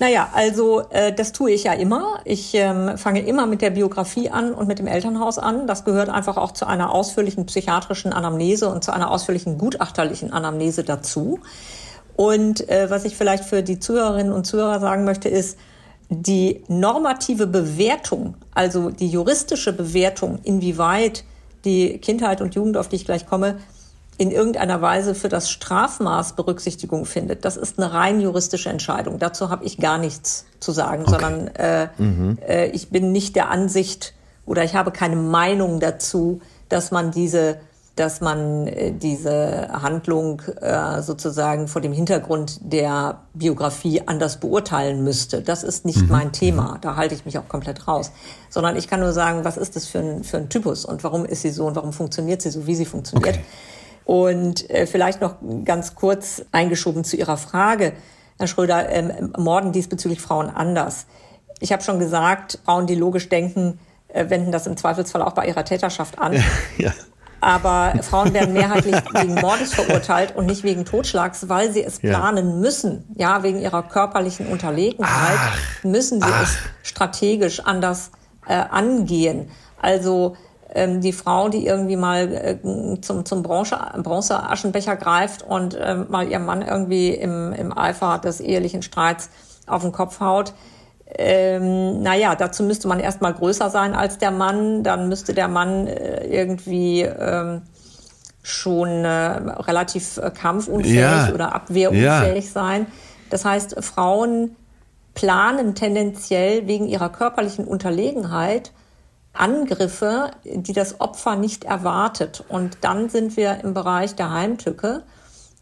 Naja, 0.00 0.28
also 0.32 0.82
äh, 0.90 1.12
das 1.12 1.32
tue 1.32 1.50
ich 1.52 1.64
ja 1.64 1.72
immer. 1.72 2.20
Ich 2.24 2.54
ähm, 2.54 2.96
fange 2.98 3.20
immer 3.20 3.46
mit 3.46 3.62
der 3.62 3.70
Biografie 3.70 4.28
an 4.28 4.54
und 4.54 4.68
mit 4.68 4.78
dem 4.78 4.86
Elternhaus 4.86 5.38
an. 5.38 5.66
Das 5.66 5.84
gehört 5.84 6.08
einfach 6.08 6.36
auch 6.36 6.52
zu 6.52 6.66
einer 6.66 6.92
ausführlichen 6.92 7.46
psychiatrischen 7.46 8.12
Anamnese 8.12 8.68
und 8.68 8.84
zu 8.84 8.92
einer 8.92 9.10
ausführlichen 9.10 9.58
gutachterlichen 9.58 10.32
Anamnese 10.32 10.84
dazu. 10.84 11.40
Und 12.18 12.68
äh, 12.68 12.90
was 12.90 13.04
ich 13.04 13.16
vielleicht 13.16 13.44
für 13.44 13.62
die 13.62 13.78
Zuhörerinnen 13.78 14.32
und 14.32 14.44
Zuhörer 14.44 14.80
sagen 14.80 15.04
möchte, 15.04 15.28
ist, 15.28 15.56
die 16.08 16.64
normative 16.66 17.46
Bewertung, 17.46 18.34
also 18.52 18.90
die 18.90 19.06
juristische 19.06 19.72
Bewertung, 19.72 20.40
inwieweit 20.42 21.22
die 21.64 21.98
Kindheit 21.98 22.40
und 22.40 22.56
Jugend, 22.56 22.76
auf 22.76 22.88
die 22.88 22.96
ich 22.96 23.04
gleich 23.04 23.24
komme, 23.24 23.60
in 24.16 24.32
irgendeiner 24.32 24.82
Weise 24.82 25.14
für 25.14 25.28
das 25.28 25.48
Strafmaß 25.48 26.32
Berücksichtigung 26.32 27.04
findet. 27.04 27.44
Das 27.44 27.56
ist 27.56 27.78
eine 27.78 27.92
rein 27.92 28.20
juristische 28.20 28.68
Entscheidung. 28.68 29.20
Dazu 29.20 29.48
habe 29.48 29.64
ich 29.64 29.78
gar 29.78 29.98
nichts 29.98 30.44
zu 30.58 30.72
sagen, 30.72 31.02
okay. 31.02 31.10
sondern 31.12 31.46
äh, 31.54 31.88
mhm. 31.98 32.38
äh, 32.44 32.66
ich 32.70 32.88
bin 32.88 33.12
nicht 33.12 33.36
der 33.36 33.48
Ansicht 33.48 34.12
oder 34.44 34.64
ich 34.64 34.74
habe 34.74 34.90
keine 34.90 35.14
Meinung 35.14 35.78
dazu, 35.78 36.40
dass 36.68 36.90
man 36.90 37.12
diese 37.12 37.60
dass 37.98 38.20
man 38.20 38.66
äh, 38.66 38.92
diese 38.92 39.68
Handlung 39.72 40.42
äh, 40.60 41.02
sozusagen 41.02 41.66
vor 41.68 41.82
dem 41.82 41.92
Hintergrund 41.92 42.60
der 42.60 43.22
Biografie 43.34 44.02
anders 44.06 44.38
beurteilen 44.38 45.02
müsste. 45.02 45.42
Das 45.42 45.64
ist 45.64 45.84
nicht 45.84 46.02
mhm. 46.02 46.08
mein 46.08 46.32
Thema. 46.32 46.74
Mhm. 46.74 46.80
Da 46.80 46.96
halte 46.96 47.14
ich 47.14 47.24
mich 47.24 47.38
auch 47.38 47.48
komplett 47.48 47.88
raus. 47.88 48.12
Sondern 48.50 48.76
ich 48.76 48.88
kann 48.88 49.00
nur 49.00 49.12
sagen, 49.12 49.44
was 49.44 49.56
ist 49.56 49.74
das 49.74 49.86
für 49.86 49.98
ein, 49.98 50.24
für 50.24 50.36
ein 50.36 50.48
Typus 50.48 50.84
und 50.84 51.02
warum 51.02 51.24
ist 51.24 51.42
sie 51.42 51.50
so 51.50 51.66
und 51.66 51.76
warum 51.76 51.92
funktioniert 51.92 52.40
sie 52.40 52.50
so, 52.50 52.66
wie 52.66 52.74
sie 52.74 52.84
funktioniert. 52.84 53.36
Okay. 53.36 53.44
Und 54.04 54.70
äh, 54.70 54.86
vielleicht 54.86 55.20
noch 55.20 55.34
ganz 55.64 55.94
kurz 55.94 56.42
eingeschoben 56.52 57.04
zu 57.04 57.16
Ihrer 57.16 57.36
Frage, 57.36 57.92
Herr 58.38 58.46
Schröder, 58.46 58.88
ähm, 58.88 59.32
morden 59.36 59.72
diesbezüglich 59.72 60.20
Frauen 60.20 60.48
anders. 60.48 61.06
Ich 61.60 61.72
habe 61.72 61.82
schon 61.82 61.98
gesagt, 61.98 62.60
Frauen, 62.64 62.86
die 62.86 62.94
logisch 62.94 63.28
denken, 63.28 63.78
äh, 64.08 64.30
wenden 64.30 64.52
das 64.52 64.66
im 64.66 64.76
Zweifelsfall 64.76 65.22
auch 65.22 65.32
bei 65.32 65.46
ihrer 65.46 65.64
Täterschaft 65.64 66.18
an. 66.18 66.42
Ja. 66.78 66.92
Aber 67.40 67.94
Frauen 68.02 68.34
werden 68.34 68.52
mehrheitlich 68.52 68.96
wegen 69.12 69.34
Mordes 69.34 69.74
verurteilt 69.74 70.34
und 70.34 70.46
nicht 70.46 70.64
wegen 70.64 70.84
Totschlags, 70.84 71.48
weil 71.48 71.72
sie 71.72 71.84
es 71.84 72.00
planen 72.00 72.50
ja. 72.50 72.56
müssen. 72.56 73.04
Ja, 73.16 73.42
wegen 73.42 73.60
ihrer 73.60 73.82
körperlichen 73.82 74.48
Unterlegenheit 74.48 75.38
ach, 75.38 75.84
müssen 75.84 76.20
sie 76.20 76.28
ach. 76.28 76.42
es 76.42 76.58
strategisch 76.88 77.60
anders 77.60 78.10
äh, 78.46 78.54
angehen. 78.54 79.50
Also 79.80 80.36
ähm, 80.74 81.00
die 81.00 81.12
Frau, 81.12 81.48
die 81.48 81.66
irgendwie 81.66 81.96
mal 81.96 82.32
äh, 82.32 83.00
zum, 83.00 83.24
zum 83.24 83.42
Bronze, 83.42 83.78
Bronzeaschenbecher 84.02 84.96
greift 84.96 85.42
und 85.42 85.78
ähm, 85.80 86.06
mal 86.08 86.28
ihrem 86.28 86.44
Mann 86.44 86.62
irgendwie 86.62 87.10
im, 87.10 87.52
im 87.52 87.76
Eifer 87.76 88.18
des 88.18 88.40
ehelichen 88.40 88.82
Streits 88.82 89.30
auf 89.66 89.82
den 89.82 89.92
Kopf 89.92 90.20
haut, 90.20 90.54
ähm, 91.16 92.02
naja, 92.02 92.34
dazu 92.34 92.62
müsste 92.62 92.88
man 92.88 93.00
erstmal 93.00 93.32
größer 93.32 93.70
sein 93.70 93.94
als 93.94 94.18
der 94.18 94.30
Mann. 94.30 94.82
Dann 94.82 95.08
müsste 95.08 95.32
der 95.32 95.48
Mann 95.48 95.86
äh, 95.86 96.26
irgendwie 96.26 97.02
ähm, 97.02 97.62
schon 98.42 98.88
äh, 98.88 99.08
relativ 99.08 100.18
äh, 100.18 100.30
kampfunfähig 100.30 100.94
ja. 100.94 101.30
oder 101.32 101.54
abwehrunfähig 101.54 102.44
ja. 102.44 102.50
sein. 102.50 102.86
Das 103.30 103.44
heißt, 103.44 103.82
Frauen 103.82 104.56
planen 105.14 105.74
tendenziell 105.74 106.66
wegen 106.66 106.86
ihrer 106.86 107.08
körperlichen 107.08 107.66
Unterlegenheit 107.66 108.72
Angriffe, 109.32 110.30
die 110.44 110.72
das 110.72 111.00
Opfer 111.00 111.36
nicht 111.36 111.64
erwartet. 111.64 112.44
Und 112.48 112.78
dann 112.82 113.08
sind 113.08 113.36
wir 113.36 113.60
im 113.62 113.72
Bereich 113.74 114.14
der 114.14 114.32
Heimtücke. 114.32 115.04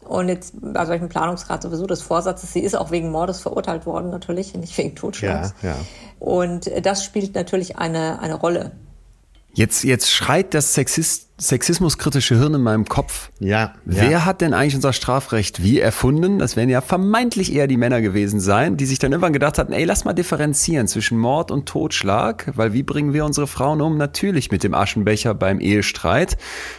Und 0.07 0.29
jetzt 0.29 0.53
bei 0.61 0.85
solchen 0.85 1.09
Planungsgrad 1.09 1.61
sowieso 1.61 1.85
des 1.85 2.01
Vorsatzes, 2.01 2.53
sie 2.53 2.61
ist 2.61 2.75
auch 2.75 2.91
wegen 2.91 3.11
Mordes 3.11 3.41
verurteilt 3.41 3.85
worden, 3.85 4.09
natürlich, 4.09 4.53
nicht 4.55 4.77
wegen 4.77 4.95
Totschlags. 4.95 5.53
Ja, 5.61 5.69
ja. 5.69 5.75
Und 6.19 6.71
das 6.85 7.03
spielt 7.03 7.35
natürlich 7.35 7.77
eine, 7.77 8.19
eine 8.19 8.35
Rolle. 8.35 8.71
Jetzt, 9.57 9.83
jetzt 9.83 10.11
schreit 10.11 10.53
das 10.53 10.75
Sexist, 10.75 11.29
sexismuskritische 11.39 12.37
Hirn 12.37 12.53
in 12.53 12.61
meinem 12.61 12.85
Kopf. 12.85 13.31
Ja. 13.39 13.73
Wer 13.85 14.11
ja. 14.11 14.23
hat 14.23 14.41
denn 14.41 14.53
eigentlich 14.53 14.75
unser 14.75 14.93
Strafrecht 14.93 15.63
wie 15.63 15.79
erfunden? 15.79 16.37
Das 16.37 16.55
werden 16.55 16.69
ja 16.69 16.79
vermeintlich 16.79 17.51
eher 17.51 17.65
die 17.65 17.75
Männer 17.75 17.99
gewesen 18.01 18.39
sein, 18.39 18.77
die 18.77 18.85
sich 18.85 18.99
dann 18.99 19.13
irgendwann 19.13 19.33
gedacht 19.33 19.57
hatten, 19.57 19.73
ey, 19.73 19.83
lass 19.83 20.05
mal 20.05 20.13
differenzieren 20.13 20.87
zwischen 20.87 21.17
Mord 21.17 21.49
und 21.49 21.65
Totschlag, 21.65 22.51
weil 22.53 22.73
wie 22.73 22.83
bringen 22.83 23.13
wir 23.13 23.25
unsere 23.25 23.47
Frauen 23.47 23.81
um? 23.81 23.97
Natürlich 23.97 24.51
mit 24.51 24.63
dem 24.63 24.75
Aschenbecher 24.75 25.33
beim 25.33 25.59
Ehestreit, 25.59 26.37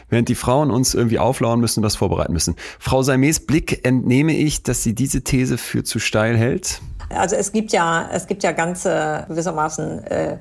während 0.08 0.28
die 0.28 0.36
Frauen 0.36 0.70
uns 0.70 0.94
irgendwie 0.94 1.18
auflauern 1.18 1.58
müssen 1.58 1.80
und 1.80 1.82
das 1.82 1.96
vorbereiten 1.96 2.32
müssen. 2.32 2.54
Frau 2.78 3.02
Salmes 3.02 3.40
Blick 3.40 3.84
entnehme 3.84 4.36
ich, 4.36 4.62
dass 4.62 4.84
sie 4.84 4.94
diese 4.94 5.22
These 5.22 5.58
für 5.58 5.82
zu 5.82 5.98
steil 5.98 6.36
hält. 6.36 6.80
Also 7.08 7.34
es 7.34 7.50
gibt 7.50 7.72
ja, 7.72 8.08
es 8.12 8.28
gibt 8.28 8.44
ja 8.44 8.52
ganze 8.52 9.24
gewissermaßen 9.26 10.04
äh, 10.04 10.38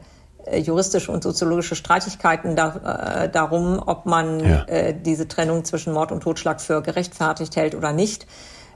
juristische 0.55 1.11
und 1.11 1.23
soziologische 1.23 1.75
Streitigkeiten 1.75 2.55
da, 2.55 3.23
äh, 3.23 3.29
darum, 3.29 3.81
ob 3.85 4.05
man 4.05 4.39
ja. 4.39 4.63
äh, 4.65 4.93
diese 4.93 5.27
Trennung 5.27 5.65
zwischen 5.65 5.93
Mord 5.93 6.11
und 6.11 6.21
Totschlag 6.21 6.61
für 6.61 6.81
gerechtfertigt 6.81 7.55
hält 7.55 7.75
oder 7.75 7.93
nicht. 7.93 8.27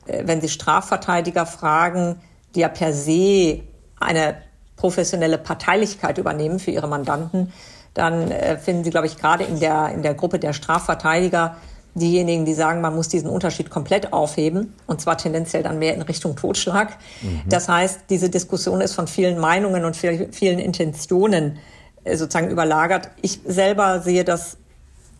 Äh, 0.05 0.23
wenn 0.25 0.41
Sie 0.41 0.49
Strafverteidiger 0.49 1.45
fragen, 1.45 2.21
die 2.55 2.61
ja 2.61 2.69
per 2.69 2.93
se 2.93 3.61
eine 3.99 4.37
professionelle 4.75 5.37
Parteilichkeit 5.37 6.17
übernehmen 6.17 6.59
für 6.59 6.71
ihre 6.71 6.87
Mandanten, 6.87 7.53
dann 7.93 8.31
äh, 8.31 8.57
finden 8.57 8.83
Sie, 8.83 8.89
glaube 8.89 9.07
ich, 9.07 9.17
gerade 9.17 9.43
in 9.43 9.59
der, 9.59 9.89
in 9.89 10.01
der 10.01 10.13
Gruppe 10.13 10.39
der 10.39 10.53
Strafverteidiger 10.53 11.55
diejenigen, 11.93 12.45
die 12.45 12.53
sagen, 12.53 12.81
man 12.81 12.95
muss 12.95 13.09
diesen 13.09 13.29
Unterschied 13.29 13.69
komplett 13.69 14.13
aufheben, 14.13 14.73
und 14.87 15.01
zwar 15.01 15.17
tendenziell 15.17 15.63
dann 15.63 15.79
mehr 15.79 15.93
in 15.93 16.01
Richtung 16.01 16.35
Totschlag. 16.35 16.97
Mhm. 17.21 17.41
Das 17.47 17.67
heißt, 17.67 18.01
diese 18.09 18.29
Diskussion 18.29 18.81
ist 18.81 18.93
von 18.93 19.07
vielen 19.07 19.37
Meinungen 19.39 19.83
und 19.83 19.95
vielen 19.95 20.59
Intentionen 20.59 21.57
äh, 22.03 22.15
sozusagen 22.15 22.49
überlagert. 22.49 23.09
Ich 23.21 23.41
selber 23.45 24.01
sehe 24.01 24.23
das 24.23 24.57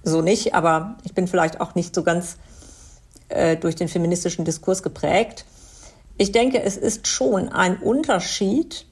so 0.03 0.21
nicht, 0.21 0.55
aber 0.55 0.95
ich 1.03 1.13
bin 1.13 1.27
vielleicht 1.27 1.59
auch 1.59 1.75
nicht 1.75 1.93
so 1.93 2.03
ganz 2.03 2.37
äh, 3.29 3.57
durch 3.57 3.75
den 3.75 3.87
feministischen 3.87 4.45
Diskurs 4.45 4.81
geprägt. 4.81 5.45
Ich 6.17 6.31
denke, 6.31 6.61
es 6.63 6.77
ist 6.77 7.07
schon 7.07 7.49
ein 7.49 7.77
Unterschied, 7.77 8.85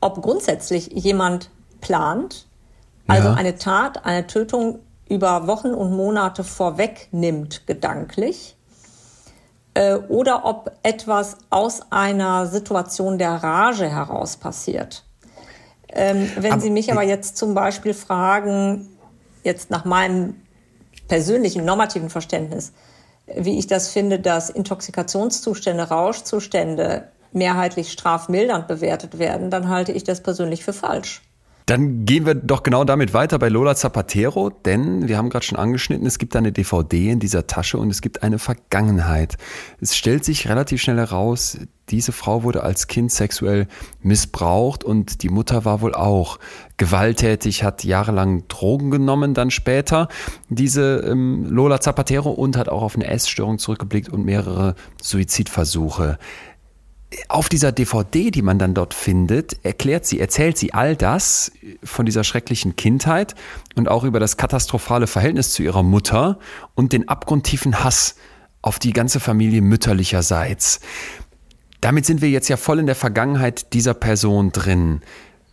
ob 0.00 0.22
grundsätzlich 0.22 0.90
jemand 0.92 1.50
plant, 1.80 2.46
also 3.06 3.28
ja. 3.28 3.34
eine 3.34 3.56
Tat, 3.56 4.04
eine 4.04 4.26
Tötung 4.26 4.80
über 5.08 5.46
Wochen 5.46 5.74
und 5.74 5.96
Monate 5.96 6.44
vorwegnimmt, 6.44 7.66
gedanklich, 7.66 8.56
äh, 9.74 9.94
oder 9.94 10.44
ob 10.44 10.72
etwas 10.82 11.38
aus 11.50 11.82
einer 11.90 12.46
Situation 12.46 13.18
der 13.18 13.32
Rage 13.32 13.88
heraus 13.88 14.36
passiert. 14.36 15.04
Ähm, 15.90 16.30
wenn 16.36 16.52
aber, 16.52 16.60
Sie 16.60 16.70
mich 16.70 16.92
aber 16.92 17.02
jetzt 17.02 17.36
zum 17.36 17.54
Beispiel 17.54 17.94
fragen, 17.94 18.88
jetzt 19.42 19.70
nach 19.70 19.84
meinem 19.84 20.36
persönlichen 21.06 21.64
normativen 21.64 22.10
Verständnis, 22.10 22.72
wie 23.26 23.58
ich 23.58 23.66
das 23.66 23.88
finde, 23.88 24.18
dass 24.18 24.50
Intoxikationszustände, 24.50 25.84
Rauschzustände 25.84 27.08
mehrheitlich 27.32 27.92
strafmildernd 27.92 28.68
bewertet 28.68 29.18
werden, 29.18 29.50
dann 29.50 29.68
halte 29.68 29.92
ich 29.92 30.04
das 30.04 30.22
persönlich 30.22 30.64
für 30.64 30.72
falsch. 30.72 31.22
Dann 31.68 32.06
gehen 32.06 32.24
wir 32.24 32.34
doch 32.34 32.62
genau 32.62 32.84
damit 32.84 33.12
weiter 33.12 33.38
bei 33.38 33.50
Lola 33.50 33.76
Zapatero, 33.76 34.48
denn 34.48 35.06
wir 35.06 35.18
haben 35.18 35.28
gerade 35.28 35.44
schon 35.44 35.58
angeschnitten, 35.58 36.06
es 36.06 36.16
gibt 36.16 36.34
eine 36.34 36.50
DVD 36.50 37.10
in 37.10 37.20
dieser 37.20 37.46
Tasche 37.46 37.76
und 37.76 37.90
es 37.90 38.00
gibt 38.00 38.22
eine 38.22 38.38
Vergangenheit. 38.38 39.36
Es 39.78 39.94
stellt 39.94 40.24
sich 40.24 40.48
relativ 40.48 40.80
schnell 40.80 40.96
heraus, 40.96 41.58
diese 41.90 42.12
Frau 42.12 42.42
wurde 42.42 42.62
als 42.62 42.86
Kind 42.86 43.12
sexuell 43.12 43.66
missbraucht 44.00 44.82
und 44.82 45.22
die 45.22 45.28
Mutter 45.28 45.66
war 45.66 45.82
wohl 45.82 45.94
auch 45.94 46.38
gewalttätig, 46.78 47.64
hat 47.64 47.84
jahrelang 47.84 48.48
Drogen 48.48 48.90
genommen 48.90 49.34
dann 49.34 49.50
später, 49.50 50.08
diese 50.48 51.04
ähm, 51.06 51.44
Lola 51.50 51.82
Zapatero 51.82 52.30
und 52.30 52.56
hat 52.56 52.70
auch 52.70 52.82
auf 52.82 52.94
eine 52.94 53.08
Essstörung 53.08 53.58
zurückgeblickt 53.58 54.08
und 54.08 54.24
mehrere 54.24 54.74
Suizidversuche 55.02 56.18
auf 57.28 57.48
dieser 57.48 57.72
DVD, 57.72 58.30
die 58.30 58.42
man 58.42 58.58
dann 58.58 58.74
dort 58.74 58.92
findet, 58.92 59.64
erklärt 59.64 60.04
sie, 60.04 60.20
erzählt 60.20 60.58
sie 60.58 60.74
all 60.74 60.94
das 60.94 61.52
von 61.82 62.04
dieser 62.04 62.22
schrecklichen 62.22 62.76
Kindheit 62.76 63.34
und 63.76 63.88
auch 63.88 64.04
über 64.04 64.20
das 64.20 64.36
katastrophale 64.36 65.06
Verhältnis 65.06 65.52
zu 65.52 65.62
ihrer 65.62 65.82
Mutter 65.82 66.38
und 66.74 66.92
den 66.92 67.08
abgrundtiefen 67.08 67.82
Hass 67.82 68.16
auf 68.60 68.78
die 68.78 68.92
ganze 68.92 69.20
Familie 69.20 69.62
mütterlicherseits. 69.62 70.80
Damit 71.80 72.04
sind 72.04 72.20
wir 72.20 72.28
jetzt 72.28 72.48
ja 72.48 72.56
voll 72.56 72.78
in 72.78 72.86
der 72.86 72.94
Vergangenheit 72.94 73.72
dieser 73.72 73.94
Person 73.94 74.52
drin. 74.52 75.00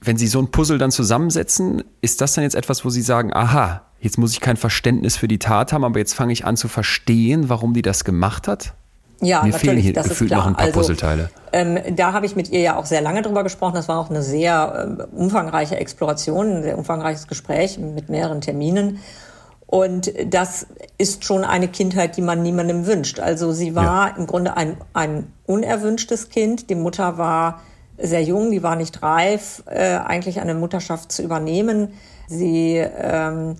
Wenn 0.02 0.18
Sie 0.18 0.28
so 0.28 0.40
ein 0.40 0.52
Puzzle 0.52 0.78
dann 0.78 0.92
zusammensetzen, 0.92 1.84
ist 2.02 2.20
das 2.20 2.34
dann 2.34 2.44
jetzt 2.44 2.56
etwas, 2.56 2.84
wo 2.84 2.90
Sie 2.90 3.02
sagen, 3.02 3.32
aha, 3.34 3.86
jetzt 4.00 4.18
muss 4.18 4.34
ich 4.34 4.42
kein 4.42 4.58
Verständnis 4.58 5.16
für 5.18 5.28
die 5.28 5.40
Tat 5.40 5.72
haben, 5.72 5.84
aber 5.84 6.00
jetzt 6.00 6.14
fange 6.14 6.34
ich 6.34 6.46
an 6.46 6.58
zu 6.58 6.68
verstehen, 6.68 7.48
warum 7.48 7.74
die 7.74 7.82
das 7.82 8.04
gemacht 8.04 8.48
hat? 8.48 8.74
Ja, 9.22 9.44
Mir 9.44 9.54
fehlen 9.54 9.78
hier 9.78 9.94
das 9.94 10.10
gefühlt 10.10 10.32
noch 10.32 10.46
ein 10.46 10.56
paar 10.56 10.66
also, 10.66 10.80
Puzzleteile. 10.80 11.30
Ähm, 11.54 11.80
da 11.96 12.14
habe 12.14 12.26
ich 12.26 12.36
mit 12.36 12.50
ihr 12.50 12.60
ja 12.60 12.76
auch 12.76 12.86
sehr 12.86 13.02
lange 13.02 13.22
drüber 13.22 13.44
gesprochen. 13.44 13.76
Das 13.76 13.88
war 13.88 14.00
auch 14.00 14.10
eine 14.10 14.22
sehr 14.22 14.98
äh, 15.00 15.16
umfangreiche 15.16 15.78
Exploration, 15.78 16.58
ein 16.58 16.64
sehr 16.64 16.78
umfangreiches 16.78 17.28
Gespräch 17.28 17.78
mit 17.80 18.10
mehreren 18.10 18.42
Terminen. 18.42 19.00
Und 19.68 20.12
das 20.28 20.68
ist 20.98 21.26
schon 21.26 21.44
eine 21.44 21.68
Kindheit, 21.68 22.18
die 22.18 22.22
man 22.22 22.44
niemandem 22.44 22.86
wünscht. 22.86 23.20
Also 23.20 23.52
sie 23.52 23.76
war 23.76 24.10
ja. 24.10 24.16
im 24.16 24.28
Grunde 24.28 24.56
ein, 24.58 24.78
ein 24.94 25.32
unerwünschtes 25.46 26.30
Kind. 26.30 26.70
Die 26.70 26.76
Mutter 26.76 27.18
war 27.18 27.62
sehr 27.98 28.22
jung, 28.22 28.52
die 28.52 28.62
war 28.62 28.76
nicht 28.76 29.02
reif, 29.02 29.64
äh, 29.68 29.96
eigentlich 29.96 30.40
eine 30.40 30.54
Mutterschaft 30.54 31.12
zu 31.12 31.24
übernehmen. 31.24 31.94
Sie 32.28 32.76
ähm, 32.76 33.56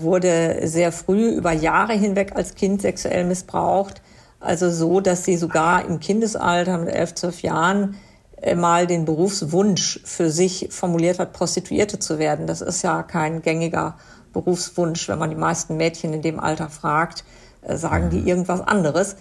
wurde 0.00 0.66
sehr 0.66 0.92
früh 0.92 1.30
über 1.30 1.52
Jahre 1.52 1.94
hinweg 1.94 2.32
als 2.34 2.54
Kind 2.54 2.82
sexuell 2.82 3.24
missbraucht. 3.24 4.02
Also 4.40 4.70
so, 4.70 5.00
dass 5.00 5.24
sie 5.24 5.36
sogar 5.36 5.84
im 5.84 6.00
Kindesalter 6.00 6.78
mit 6.78 6.88
elf, 6.88 7.14
zwölf 7.14 7.42
Jahren 7.42 7.96
äh, 8.40 8.54
mal 8.54 8.86
den 8.86 9.04
Berufswunsch 9.04 10.00
für 10.04 10.30
sich 10.30 10.68
formuliert 10.70 11.18
hat, 11.18 11.34
Prostituierte 11.34 11.98
zu 11.98 12.18
werden. 12.18 12.46
Das 12.46 12.62
ist 12.62 12.82
ja 12.82 13.02
kein 13.02 13.42
gängiger 13.42 13.98
Berufswunsch. 14.32 15.08
Wenn 15.08 15.18
man 15.18 15.30
die 15.30 15.36
meisten 15.36 15.76
Mädchen 15.76 16.14
in 16.14 16.22
dem 16.22 16.40
Alter 16.40 16.70
fragt, 16.70 17.24
äh, 17.62 17.76
sagen 17.76 18.08
die 18.08 18.20
mhm. 18.20 18.26
irgendwas 18.26 18.62
anderes. 18.62 19.16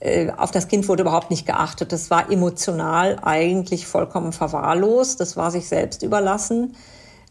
Äh, 0.00 0.32
auf 0.36 0.50
das 0.50 0.66
Kind 0.66 0.88
wurde 0.88 1.02
überhaupt 1.02 1.30
nicht 1.30 1.46
geachtet. 1.46 1.92
Das 1.92 2.10
war 2.10 2.30
emotional 2.30 3.18
eigentlich 3.22 3.86
vollkommen 3.86 4.32
verwahrlost. 4.32 5.20
Das 5.20 5.36
war 5.36 5.52
sich 5.52 5.68
selbst 5.68 6.02
überlassen. 6.02 6.74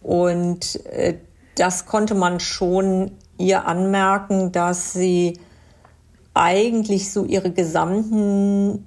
Und 0.02 0.80
das 1.58 1.86
konnte 1.86 2.16
man 2.16 2.40
schon 2.40 3.12
ihr 3.38 3.66
anmerken, 3.66 4.54
dass 4.54 4.94
sie 4.94 5.38
eigentlich 6.40 7.12
so 7.12 7.26
ihre 7.26 7.52
gesamten 7.52 8.86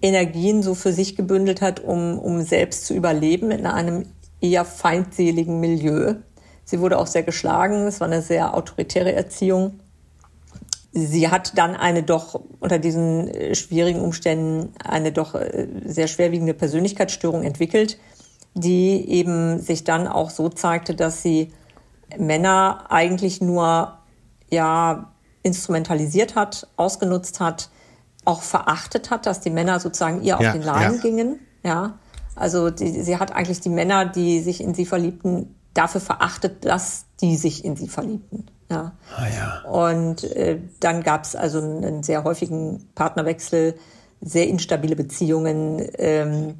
Energien 0.00 0.62
so 0.62 0.74
für 0.74 0.92
sich 0.92 1.16
gebündelt 1.16 1.60
hat, 1.60 1.80
um, 1.80 2.16
um 2.18 2.42
selbst 2.42 2.86
zu 2.86 2.94
überleben 2.94 3.50
in 3.50 3.66
einem 3.66 4.06
eher 4.40 4.64
feindseligen 4.64 5.58
Milieu. 5.58 6.14
Sie 6.64 6.80
wurde 6.80 6.98
auch 6.98 7.08
sehr 7.08 7.24
geschlagen, 7.24 7.88
es 7.88 8.00
war 8.00 8.06
eine 8.06 8.22
sehr 8.22 8.54
autoritäre 8.54 9.12
Erziehung. 9.12 9.80
Sie 10.92 11.28
hat 11.28 11.58
dann 11.58 11.74
eine 11.74 12.04
doch 12.04 12.40
unter 12.60 12.78
diesen 12.78 13.28
äh, 13.28 13.54
schwierigen 13.56 14.00
Umständen 14.00 14.72
eine 14.84 15.10
doch 15.10 15.34
äh, 15.34 15.66
sehr 15.84 16.06
schwerwiegende 16.06 16.54
Persönlichkeitsstörung 16.54 17.42
entwickelt, 17.42 17.98
die 18.54 19.08
eben 19.08 19.58
sich 19.60 19.82
dann 19.82 20.06
auch 20.06 20.30
so 20.30 20.48
zeigte, 20.48 20.94
dass 20.94 21.22
sie 21.22 21.52
Männer 22.16 22.86
eigentlich 22.90 23.40
nur 23.40 23.98
ja 24.50 25.12
instrumentalisiert 25.42 26.34
hat, 26.34 26.68
ausgenutzt 26.76 27.40
hat, 27.40 27.70
auch 28.24 28.42
verachtet 28.42 29.10
hat, 29.10 29.26
dass 29.26 29.40
die 29.40 29.50
Männer 29.50 29.80
sozusagen 29.80 30.22
ihr 30.22 30.36
auf 30.36 30.42
ja, 30.42 30.52
den 30.52 30.62
Leim 30.62 30.94
ja. 30.94 31.00
gingen. 31.00 31.40
Ja, 31.62 31.98
also 32.34 32.70
die, 32.70 33.02
sie 33.02 33.18
hat 33.18 33.32
eigentlich 33.32 33.60
die 33.60 33.68
Männer, 33.68 34.06
die 34.06 34.40
sich 34.40 34.60
in 34.60 34.74
sie 34.74 34.86
verliebten, 34.86 35.54
dafür 35.74 36.00
verachtet, 36.00 36.64
dass 36.64 37.06
die 37.20 37.36
sich 37.36 37.64
in 37.64 37.76
sie 37.76 37.88
verliebten. 37.88 38.46
Ja. 38.70 38.92
Ah, 39.16 39.26
ja. 39.28 39.70
Und 39.70 40.24
äh, 40.24 40.60
dann 40.78 41.02
gab 41.02 41.24
es 41.24 41.34
also 41.34 41.58
einen, 41.58 41.84
einen, 41.84 42.02
sehr 42.02 42.22
häufigen 42.24 42.88
Partnerwechsel, 42.94 43.74
sehr 44.20 44.46
instabile 44.46 44.94
Beziehungen, 44.94 45.86
ähm, 45.98 46.54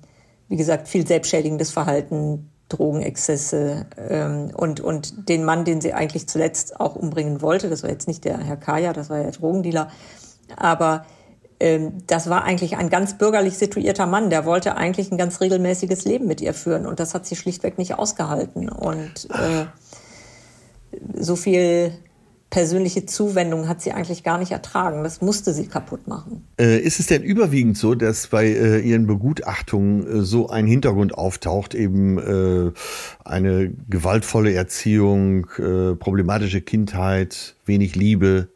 wie 0.49 0.57
gesagt, 0.57 0.89
viel 0.89 1.07
selbstschädigendes 1.07 1.71
Verhalten, 1.71 2.51
Drogenexzesse 2.71 3.87
ähm, 4.09 4.51
und, 4.55 4.81
und 4.81 5.29
den 5.29 5.45
Mann, 5.45 5.65
den 5.65 5.81
sie 5.81 5.93
eigentlich 5.93 6.29
zuletzt 6.29 6.81
auch 6.81 6.97
umbringen 6.97 7.43
wollte, 7.43 7.69
das 7.69 7.83
war 7.83 7.91
jetzt 7.91 8.09
nicht 8.09 8.25
der 8.25 8.39
Herr 8.39 8.57
Kaya, 8.57 8.93
das 8.93 9.11
war 9.11 9.23
der 9.23 9.33
Drogendealer, 9.33 9.91
aber 10.57 11.05
ähm, 11.61 12.03
das 12.07 12.31
war 12.31 12.45
eigentlich 12.45 12.77
ein 12.77 12.89
ganz 12.89 13.19
bürgerlich 13.19 13.59
situierter 13.59 14.07
Mann, 14.07 14.31
der 14.31 14.47
wollte 14.47 14.77
eigentlich 14.77 15.13
ein 15.13 15.19
ganz 15.19 15.41
regelmäßiges 15.41 16.05
Leben 16.05 16.27
mit 16.27 16.41
ihr 16.41 16.55
führen 16.55 16.87
und 16.87 16.99
das 17.01 17.15
hat 17.15 17.27
sie 17.27 17.37
schlichtweg 17.37 17.77
nicht 17.77 17.99
ausgehalten. 17.99 18.71
Und 18.71 19.29
äh, 19.31 19.67
so 21.15 21.37
viel 21.37 21.93
persönliche 22.51 23.07
Zuwendung 23.07 23.69
hat 23.69 23.81
sie 23.81 23.93
eigentlich 23.93 24.25
gar 24.25 24.37
nicht 24.37 24.51
ertragen. 24.51 25.05
Das 25.05 25.21
musste 25.21 25.55
sie 25.55 25.67
kaputt 25.67 26.09
machen. 26.09 26.45
Äh, 26.59 26.81
ist 26.81 26.99
es 26.99 27.07
denn 27.07 27.23
überwiegend 27.23 27.79
so, 27.79 27.95
dass 27.95 28.27
bei 28.27 28.47
äh, 28.47 28.81
Ihren 28.81 29.07
Begutachtungen 29.07 30.21
äh, 30.21 30.23
so 30.23 30.49
ein 30.49 30.67
Hintergrund 30.67 31.17
auftaucht, 31.17 31.75
eben 31.75 32.19
äh, 32.19 32.73
eine 33.25 33.71
gewaltvolle 33.89 34.53
Erziehung, 34.53 35.47
äh, 35.59 35.95
problematische 35.95 36.61
Kindheit, 36.61 37.55
wenig 37.65 37.95
Liebe? 37.95 38.49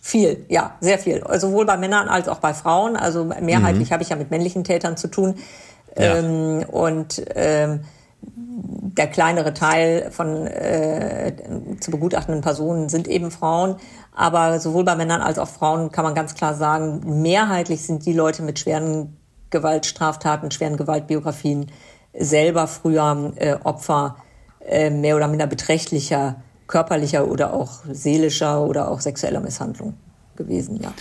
Viel, 0.00 0.44
ja, 0.48 0.76
sehr 0.80 0.98
viel. 0.98 1.22
Sowohl 1.38 1.66
bei 1.66 1.76
Männern 1.76 2.08
als 2.08 2.28
auch 2.28 2.38
bei 2.40 2.52
Frauen. 2.52 2.96
Also 2.96 3.24
mehrheitlich 3.24 3.90
mhm. 3.90 3.94
habe 3.94 4.02
ich 4.02 4.08
ja 4.08 4.16
mit 4.16 4.30
männlichen 4.30 4.64
Tätern 4.64 4.96
zu 4.96 5.08
tun. 5.08 5.36
Ja. 5.96 6.16
Ähm, 6.16 6.64
und 6.68 7.22
ähm, 7.34 7.80
der 8.96 9.06
kleinere 9.08 9.52
Teil 9.52 10.10
von 10.10 10.46
äh, 10.46 11.32
zu 11.80 11.90
begutachtenden 11.90 12.40
Personen 12.40 12.88
sind 12.88 13.08
eben 13.08 13.30
Frauen. 13.30 13.76
Aber 14.14 14.58
sowohl 14.60 14.84
bei 14.84 14.96
Männern 14.96 15.20
als 15.20 15.38
auch 15.38 15.48
Frauen 15.48 15.92
kann 15.92 16.04
man 16.04 16.14
ganz 16.14 16.34
klar 16.34 16.54
sagen, 16.54 17.22
mehrheitlich 17.22 17.82
sind 17.82 18.06
die 18.06 18.12
Leute 18.14 18.42
mit 18.42 18.58
schweren 18.58 19.16
Gewaltstraftaten, 19.50 20.50
schweren 20.50 20.76
Gewaltbiografien 20.76 21.70
selber 22.18 22.66
früher 22.66 23.32
äh, 23.36 23.56
Opfer 23.62 24.16
äh, 24.66 24.90
mehr 24.90 25.16
oder 25.16 25.28
minder 25.28 25.46
beträchtlicher 25.46 26.36
körperlicher 26.66 27.28
oder 27.28 27.52
auch 27.52 27.84
seelischer 27.90 28.62
oder 28.62 28.90
auch 28.90 29.00
sexueller 29.00 29.40
Misshandlung 29.40 29.94
gewesen, 30.34 30.80
ja. 30.82 30.92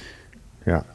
Ja. 0.66 0.86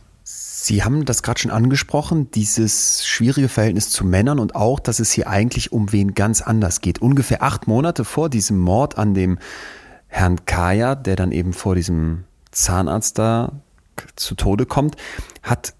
Sie 0.62 0.84
haben 0.84 1.04
das 1.04 1.22
gerade 1.22 1.40
schon 1.40 1.50
angesprochen, 1.50 2.30
dieses 2.30 3.04
schwierige 3.04 3.48
Verhältnis 3.48 3.88
zu 3.88 4.04
Männern 4.04 4.38
und 4.38 4.54
auch, 4.54 4.78
dass 4.78 5.00
es 5.00 5.10
hier 5.10 5.26
eigentlich 5.26 5.72
um 5.72 5.90
wen 5.90 6.14
ganz 6.14 6.42
anders 6.42 6.80
geht. 6.80 7.00
Ungefähr 7.00 7.42
acht 7.42 7.66
Monate 7.66 8.04
vor 8.04 8.28
diesem 8.28 8.58
Mord 8.58 8.98
an 8.98 9.14
dem 9.14 9.38
Herrn 10.06 10.44
Kaya, 10.44 10.94
der 10.94 11.16
dann 11.16 11.32
eben 11.32 11.52
vor 11.52 11.74
diesem 11.74 12.24
Zahnarzt 12.52 13.18
da 13.18 13.52
zu 14.14 14.34
Tode 14.34 14.66
kommt, 14.66 14.96
hat 15.42 15.74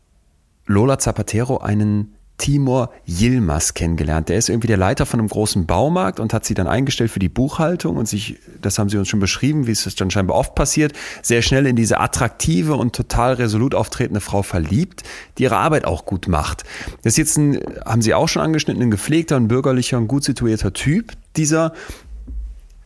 Lola 0.66 0.98
Zapatero 0.98 1.58
einen 1.58 2.16
Timur 2.40 2.90
Yilmaz 3.06 3.74
kennengelernt. 3.74 4.30
Der 4.30 4.38
ist 4.38 4.48
irgendwie 4.48 4.66
der 4.66 4.78
Leiter 4.78 5.04
von 5.04 5.20
einem 5.20 5.28
großen 5.28 5.66
Baumarkt 5.66 6.18
und 6.18 6.32
hat 6.32 6.46
sie 6.46 6.54
dann 6.54 6.66
eingestellt 6.66 7.10
für 7.10 7.18
die 7.18 7.28
Buchhaltung 7.28 7.98
und 7.98 8.08
sich, 8.08 8.38
das 8.62 8.78
haben 8.78 8.88
sie 8.88 8.96
uns 8.96 9.08
schon 9.08 9.20
beschrieben, 9.20 9.66
wie 9.66 9.72
es 9.72 9.94
dann 9.94 10.10
scheinbar 10.10 10.38
oft 10.38 10.54
passiert, 10.54 10.94
sehr 11.20 11.42
schnell 11.42 11.66
in 11.66 11.76
diese 11.76 12.00
attraktive 12.00 12.76
und 12.76 12.96
total 12.96 13.34
resolut 13.34 13.74
auftretende 13.74 14.22
Frau 14.22 14.42
verliebt, 14.42 15.02
die 15.36 15.42
ihre 15.42 15.58
Arbeit 15.58 15.84
auch 15.84 16.06
gut 16.06 16.28
macht. 16.28 16.64
Das 17.02 17.12
ist 17.12 17.18
jetzt 17.18 17.36
ein, 17.36 17.60
haben 17.84 18.00
sie 18.00 18.14
auch 18.14 18.28
schon 18.28 18.40
angeschnitten, 18.40 18.82
ein 18.82 18.90
gepflegter, 18.90 19.36
ein 19.36 19.48
bürgerlicher, 19.48 19.98
ein 19.98 20.08
gut 20.08 20.24
situierter 20.24 20.72
Typ, 20.72 21.12
dieser 21.36 21.74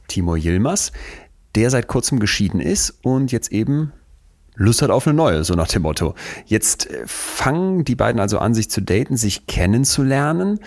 Timur 0.08 0.36
Yilmaz, 0.36 0.90
der 1.54 1.70
seit 1.70 1.86
kurzem 1.86 2.18
geschieden 2.18 2.58
ist 2.58 2.98
und 3.02 3.30
jetzt 3.30 3.52
eben 3.52 3.92
Lust 4.56 4.82
hat 4.82 4.90
auf 4.90 5.06
eine 5.06 5.16
neue, 5.16 5.44
so 5.44 5.54
nach 5.54 5.68
dem 5.68 5.82
Motto. 5.82 6.14
Jetzt 6.46 6.90
äh, 6.90 7.02
fangen 7.06 7.84
die 7.84 7.96
beiden 7.96 8.20
also 8.20 8.38
an, 8.38 8.54
sich 8.54 8.70
zu 8.70 8.80
daten, 8.80 9.16
sich 9.16 9.46
kennenzulernen. 9.46 10.60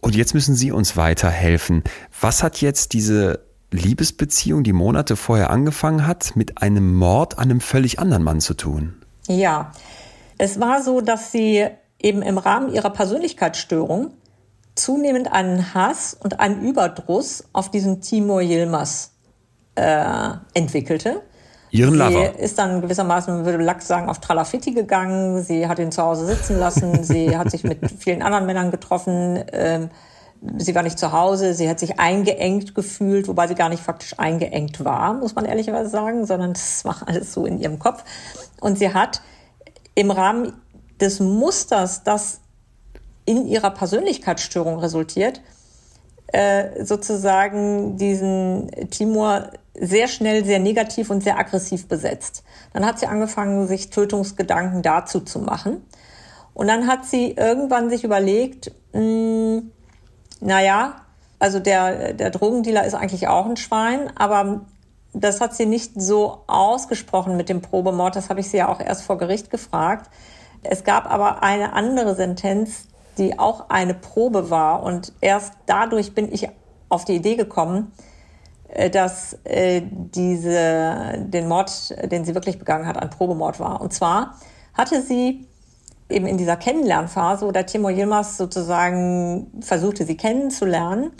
Und 0.00 0.16
jetzt 0.16 0.34
müssen 0.34 0.54
sie 0.54 0.72
uns 0.72 0.96
weiterhelfen. 0.96 1.84
Was 2.20 2.42
hat 2.42 2.60
jetzt 2.60 2.92
diese 2.92 3.40
Liebesbeziehung, 3.70 4.64
die 4.64 4.72
Monate 4.72 5.14
vorher 5.16 5.50
angefangen 5.50 6.06
hat, 6.06 6.34
mit 6.34 6.62
einem 6.62 6.94
Mord 6.94 7.38
an 7.38 7.44
einem 7.44 7.60
völlig 7.60 7.98
anderen 7.98 8.22
Mann 8.22 8.40
zu 8.40 8.54
tun? 8.54 8.94
Ja, 9.28 9.72
es 10.38 10.58
war 10.58 10.82
so, 10.82 11.00
dass 11.00 11.32
sie 11.32 11.66
eben 12.00 12.22
im 12.22 12.38
Rahmen 12.38 12.72
ihrer 12.72 12.90
Persönlichkeitsstörung 12.90 14.12
zunehmend 14.74 15.30
einen 15.30 15.74
Hass 15.74 16.16
und 16.18 16.40
einen 16.40 16.62
Überdruss 16.62 17.44
auf 17.52 17.70
diesen 17.70 18.00
Timur 18.00 18.40
Yilmaz 18.40 19.12
äh, 19.74 20.30
entwickelte. 20.54 21.22
Ihren 21.70 21.94
Lover. 21.94 22.32
Sie 22.36 22.42
ist 22.42 22.58
dann 22.58 22.80
gewissermaßen, 22.80 23.44
würde 23.44 23.62
Lachs 23.62 23.86
sagen, 23.86 24.08
auf 24.08 24.18
Tralafitti 24.18 24.72
gegangen. 24.72 25.42
Sie 25.42 25.68
hat 25.68 25.78
ihn 25.78 25.92
zu 25.92 26.02
Hause 26.02 26.26
sitzen 26.26 26.58
lassen. 26.58 27.04
sie 27.04 27.36
hat 27.36 27.50
sich 27.50 27.64
mit 27.64 27.78
vielen 27.98 28.22
anderen 28.22 28.46
Männern 28.46 28.70
getroffen. 28.70 29.44
Ähm, 29.52 29.90
sie 30.58 30.74
war 30.74 30.82
nicht 30.82 30.98
zu 30.98 31.12
Hause. 31.12 31.54
Sie 31.54 31.68
hat 31.68 31.78
sich 31.78 32.00
eingeengt 32.00 32.74
gefühlt, 32.74 33.28
wobei 33.28 33.46
sie 33.46 33.54
gar 33.54 33.68
nicht 33.68 33.82
faktisch 33.82 34.18
eingeengt 34.18 34.84
war, 34.84 35.14
muss 35.14 35.34
man 35.34 35.44
ehrlicherweise 35.44 35.90
sagen, 35.90 36.26
sondern 36.26 36.52
das 36.54 36.84
war 36.84 36.96
alles 37.06 37.32
so 37.32 37.46
in 37.46 37.58
ihrem 37.58 37.78
Kopf. 37.78 38.04
Und 38.60 38.78
sie 38.78 38.92
hat 38.92 39.22
im 39.94 40.10
Rahmen 40.10 40.52
des 41.00 41.20
Musters, 41.20 42.02
das 42.02 42.40
in 43.24 43.46
ihrer 43.46 43.70
Persönlichkeitsstörung 43.70 44.78
resultiert, 44.78 45.40
äh, 46.28 46.84
sozusagen 46.84 47.96
diesen 47.96 48.70
Timur 48.90 49.50
sehr 49.80 50.08
schnell 50.08 50.44
sehr 50.44 50.58
negativ 50.58 51.10
und 51.10 51.22
sehr 51.22 51.38
aggressiv 51.38 51.88
besetzt. 51.88 52.44
Dann 52.72 52.84
hat 52.84 52.98
sie 52.98 53.06
angefangen, 53.06 53.66
sich 53.66 53.90
Tötungsgedanken 53.90 54.82
dazu 54.82 55.20
zu 55.20 55.40
machen. 55.40 55.84
Und 56.52 56.68
dann 56.68 56.86
hat 56.86 57.06
sie 57.06 57.32
irgendwann 57.32 57.88
sich 57.88 58.04
überlegt, 58.04 58.72
mh, 58.92 59.00
hm, 59.00 59.70
naja, 60.40 60.96
also 61.38 61.58
der, 61.58 62.12
der 62.12 62.30
Drogendealer 62.30 62.84
ist 62.84 62.94
eigentlich 62.94 63.28
auch 63.28 63.46
ein 63.46 63.56
Schwein, 63.56 64.12
aber 64.16 64.66
das 65.12 65.40
hat 65.40 65.54
sie 65.54 65.66
nicht 65.66 66.00
so 66.00 66.44
ausgesprochen 66.46 67.36
mit 67.36 67.48
dem 67.48 67.62
Probemord. 67.62 68.14
Das 68.14 68.28
habe 68.28 68.40
ich 68.40 68.50
sie 68.50 68.58
ja 68.58 68.68
auch 68.68 68.80
erst 68.80 69.02
vor 69.02 69.18
Gericht 69.18 69.50
gefragt. 69.50 70.10
Es 70.62 70.84
gab 70.84 71.10
aber 71.10 71.42
eine 71.42 71.72
andere 71.72 72.14
Sentenz, 72.14 72.84
die 73.18 73.38
auch 73.38 73.70
eine 73.70 73.94
Probe 73.94 74.50
war. 74.50 74.82
Und 74.82 75.12
erst 75.20 75.54
dadurch 75.66 76.14
bin 76.14 76.32
ich 76.32 76.48
auf 76.90 77.04
die 77.04 77.16
Idee 77.16 77.36
gekommen, 77.36 77.92
dass 78.92 79.38
äh, 79.44 79.82
diese, 79.84 81.14
den 81.18 81.48
Mord, 81.48 81.94
den 82.10 82.24
sie 82.24 82.34
wirklich 82.34 82.58
begangen 82.58 82.86
hat, 82.86 82.96
ein 82.96 83.10
Probemord 83.10 83.58
war. 83.60 83.80
Und 83.80 83.92
zwar 83.92 84.36
hatte 84.74 85.02
sie 85.02 85.46
eben 86.08 86.26
in 86.26 86.36
dieser 86.36 86.56
Kennenlernphase, 86.56 87.46
wo 87.46 87.52
der 87.52 87.66
Timur 87.66 87.90
Yilmaz 87.90 88.36
sozusagen 88.36 89.60
versuchte, 89.60 90.04
sie 90.04 90.16
kennenzulernen, 90.16 91.12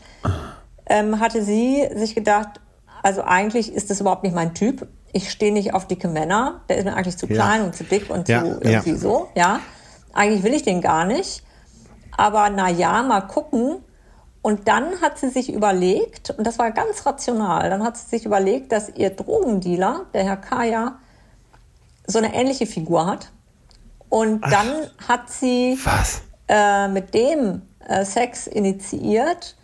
ähm, 0.86 1.20
hatte 1.20 1.42
sie 1.44 1.88
sich 1.94 2.14
gedacht, 2.14 2.60
also 3.02 3.22
eigentlich 3.22 3.72
ist 3.72 3.90
das 3.90 4.00
überhaupt 4.00 4.24
nicht 4.24 4.34
mein 4.34 4.54
Typ. 4.54 4.86
Ich 5.12 5.30
stehe 5.30 5.52
nicht 5.52 5.74
auf 5.74 5.86
dicke 5.86 6.08
Männer. 6.08 6.60
Der 6.68 6.78
ist 6.78 6.84
mir 6.84 6.94
eigentlich 6.94 7.16
zu 7.16 7.26
klein 7.26 7.60
ja. 7.60 7.66
und 7.66 7.74
zu 7.74 7.84
dick 7.84 8.10
und 8.10 8.28
ja. 8.28 8.42
zu 8.42 8.60
irgendwie 8.60 8.90
ja. 8.90 8.96
so. 8.96 9.28
Ja, 9.34 9.60
eigentlich 10.12 10.42
will 10.42 10.54
ich 10.54 10.62
den 10.62 10.80
gar 10.80 11.04
nicht. 11.04 11.42
Aber 12.16 12.50
na 12.50 12.68
ja, 12.68 13.02
mal 13.02 13.22
gucken. 13.22 13.78
Und 14.42 14.68
dann 14.68 15.00
hat 15.02 15.18
sie 15.18 15.28
sich 15.28 15.52
überlegt, 15.52 16.30
und 16.30 16.46
das 16.46 16.58
war 16.58 16.70
ganz 16.70 17.04
rational, 17.04 17.68
dann 17.68 17.84
hat 17.84 17.96
sie 17.98 18.08
sich 18.08 18.24
überlegt, 18.24 18.72
dass 18.72 18.88
ihr 18.88 19.10
Drogendealer, 19.10 20.06
der 20.14 20.24
Herr 20.24 20.38
Kaya, 20.38 20.98
so 22.06 22.18
eine 22.18 22.34
ähnliche 22.34 22.66
Figur 22.66 23.06
hat. 23.06 23.32
Und 24.08 24.40
Ach, 24.42 24.50
dann 24.50 24.90
hat 25.06 25.30
sie 25.30 25.78
äh, 26.48 26.88
mit 26.88 27.14
dem 27.14 27.62
äh, 27.86 28.04
Sex 28.04 28.46
initiiert, 28.46 29.56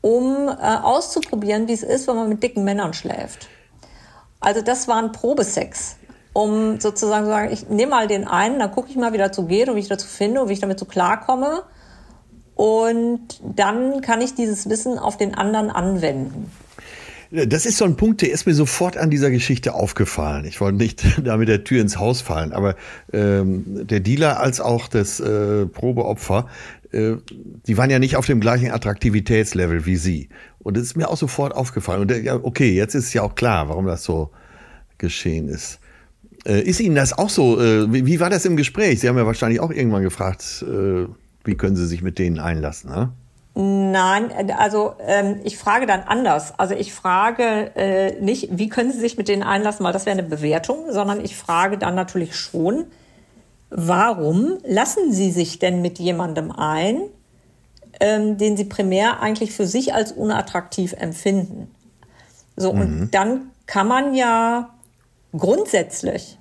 um 0.00 0.48
äh, 0.48 0.52
auszuprobieren, 0.52 1.68
wie 1.68 1.74
es 1.74 1.82
ist, 1.82 2.08
wenn 2.08 2.16
man 2.16 2.28
mit 2.28 2.42
dicken 2.42 2.64
Männern 2.64 2.94
schläft. 2.94 3.48
Also 4.40 4.62
das 4.62 4.88
war 4.88 4.96
ein 4.96 5.12
Probesex, 5.12 5.96
um 6.32 6.80
sozusagen 6.80 7.24
zu 7.24 7.30
sagen, 7.30 7.52
ich 7.52 7.68
nehme 7.68 7.90
mal 7.90 8.06
den 8.06 8.26
einen, 8.26 8.58
dann 8.58 8.70
gucke 8.70 8.88
ich 8.88 8.96
mal, 8.96 9.12
wie 9.12 9.18
dazu 9.18 9.46
geht 9.46 9.68
und 9.68 9.76
wie 9.76 9.80
ich 9.80 9.88
dazu 9.88 10.06
finde 10.06 10.40
und 10.40 10.48
wie 10.48 10.54
ich 10.54 10.60
damit 10.60 10.78
so 10.78 10.86
klarkomme. 10.86 11.64
Und 12.58 13.20
dann 13.54 14.00
kann 14.00 14.20
ich 14.20 14.34
dieses 14.34 14.68
Wissen 14.68 14.98
auf 14.98 15.16
den 15.16 15.32
anderen 15.32 15.70
anwenden. 15.70 16.50
Das 17.30 17.66
ist 17.66 17.76
so 17.76 17.84
ein 17.84 17.94
Punkt, 17.94 18.20
der 18.20 18.32
ist 18.32 18.46
mir 18.46 18.54
sofort 18.54 18.96
an 18.96 19.10
dieser 19.10 19.30
Geschichte 19.30 19.74
aufgefallen. 19.74 20.44
Ich 20.44 20.60
wollte 20.60 20.76
nicht 20.76 21.04
da 21.24 21.36
mit 21.36 21.48
der 21.48 21.62
Tür 21.62 21.80
ins 21.80 22.00
Haus 22.00 22.20
fallen, 22.20 22.52
aber 22.52 22.74
ähm, 23.12 23.86
der 23.86 24.00
Dealer 24.00 24.40
als 24.40 24.60
auch 24.60 24.88
das 24.88 25.20
äh, 25.20 25.66
Probeopfer, 25.66 26.48
äh, 26.90 27.12
die 27.68 27.76
waren 27.76 27.90
ja 27.90 28.00
nicht 28.00 28.16
auf 28.16 28.26
dem 28.26 28.40
gleichen 28.40 28.72
Attraktivitätslevel 28.72 29.86
wie 29.86 29.96
Sie. 29.96 30.28
Und 30.58 30.76
das 30.76 30.82
ist 30.82 30.96
mir 30.96 31.08
auch 31.08 31.16
sofort 31.16 31.54
aufgefallen. 31.54 32.00
Und 32.00 32.24
ja, 32.24 32.34
okay, 32.42 32.72
jetzt 32.72 32.96
ist 32.96 33.12
ja 33.12 33.22
auch 33.22 33.36
klar, 33.36 33.68
warum 33.68 33.86
das 33.86 34.02
so 34.02 34.30
geschehen 34.98 35.48
ist. 35.48 35.78
Äh, 36.44 36.62
ist 36.62 36.80
Ihnen 36.80 36.96
das 36.96 37.16
auch 37.16 37.30
so? 37.30 37.60
Äh, 37.60 37.92
wie, 37.92 38.04
wie, 38.04 38.18
war 38.18 38.30
das 38.30 38.46
im 38.46 38.56
Gespräch? 38.56 38.98
Sie 38.98 39.08
haben 39.08 39.16
ja 39.16 39.26
wahrscheinlich 39.26 39.60
auch 39.60 39.70
irgendwann 39.70 40.02
gefragt, 40.02 40.64
äh, 40.66 41.06
wie 41.44 41.56
können 41.56 41.76
Sie 41.76 41.86
sich 41.86 42.02
mit 42.02 42.18
denen 42.18 42.38
einlassen? 42.38 42.90
Ne? 42.90 43.12
Nein, 43.60 44.30
also 44.56 44.94
ähm, 45.00 45.40
ich 45.42 45.58
frage 45.58 45.86
dann 45.86 46.02
anders. 46.02 46.54
Also 46.58 46.74
ich 46.74 46.94
frage 46.94 47.72
äh, 47.74 48.20
nicht, 48.20 48.50
wie 48.52 48.68
können 48.68 48.92
Sie 48.92 49.00
sich 49.00 49.16
mit 49.16 49.26
denen 49.26 49.42
einlassen, 49.42 49.84
weil 49.84 49.92
das 49.92 50.06
wäre 50.06 50.16
eine 50.16 50.28
Bewertung, 50.28 50.84
sondern 50.90 51.24
ich 51.24 51.36
frage 51.36 51.76
dann 51.76 51.96
natürlich 51.96 52.36
schon, 52.36 52.84
warum 53.70 54.58
lassen 54.64 55.12
Sie 55.12 55.32
sich 55.32 55.58
denn 55.58 55.82
mit 55.82 55.98
jemandem 55.98 56.52
ein, 56.52 57.00
ähm, 57.98 58.38
den 58.38 58.56
Sie 58.56 58.64
primär 58.64 59.20
eigentlich 59.20 59.52
für 59.52 59.66
sich 59.66 59.92
als 59.92 60.12
unattraktiv 60.12 60.92
empfinden? 60.92 61.68
So, 62.54 62.72
mhm. 62.72 62.80
und 62.80 63.10
dann 63.10 63.50
kann 63.66 63.88
man 63.88 64.14
ja 64.14 64.70
grundsätzlich 65.36 66.38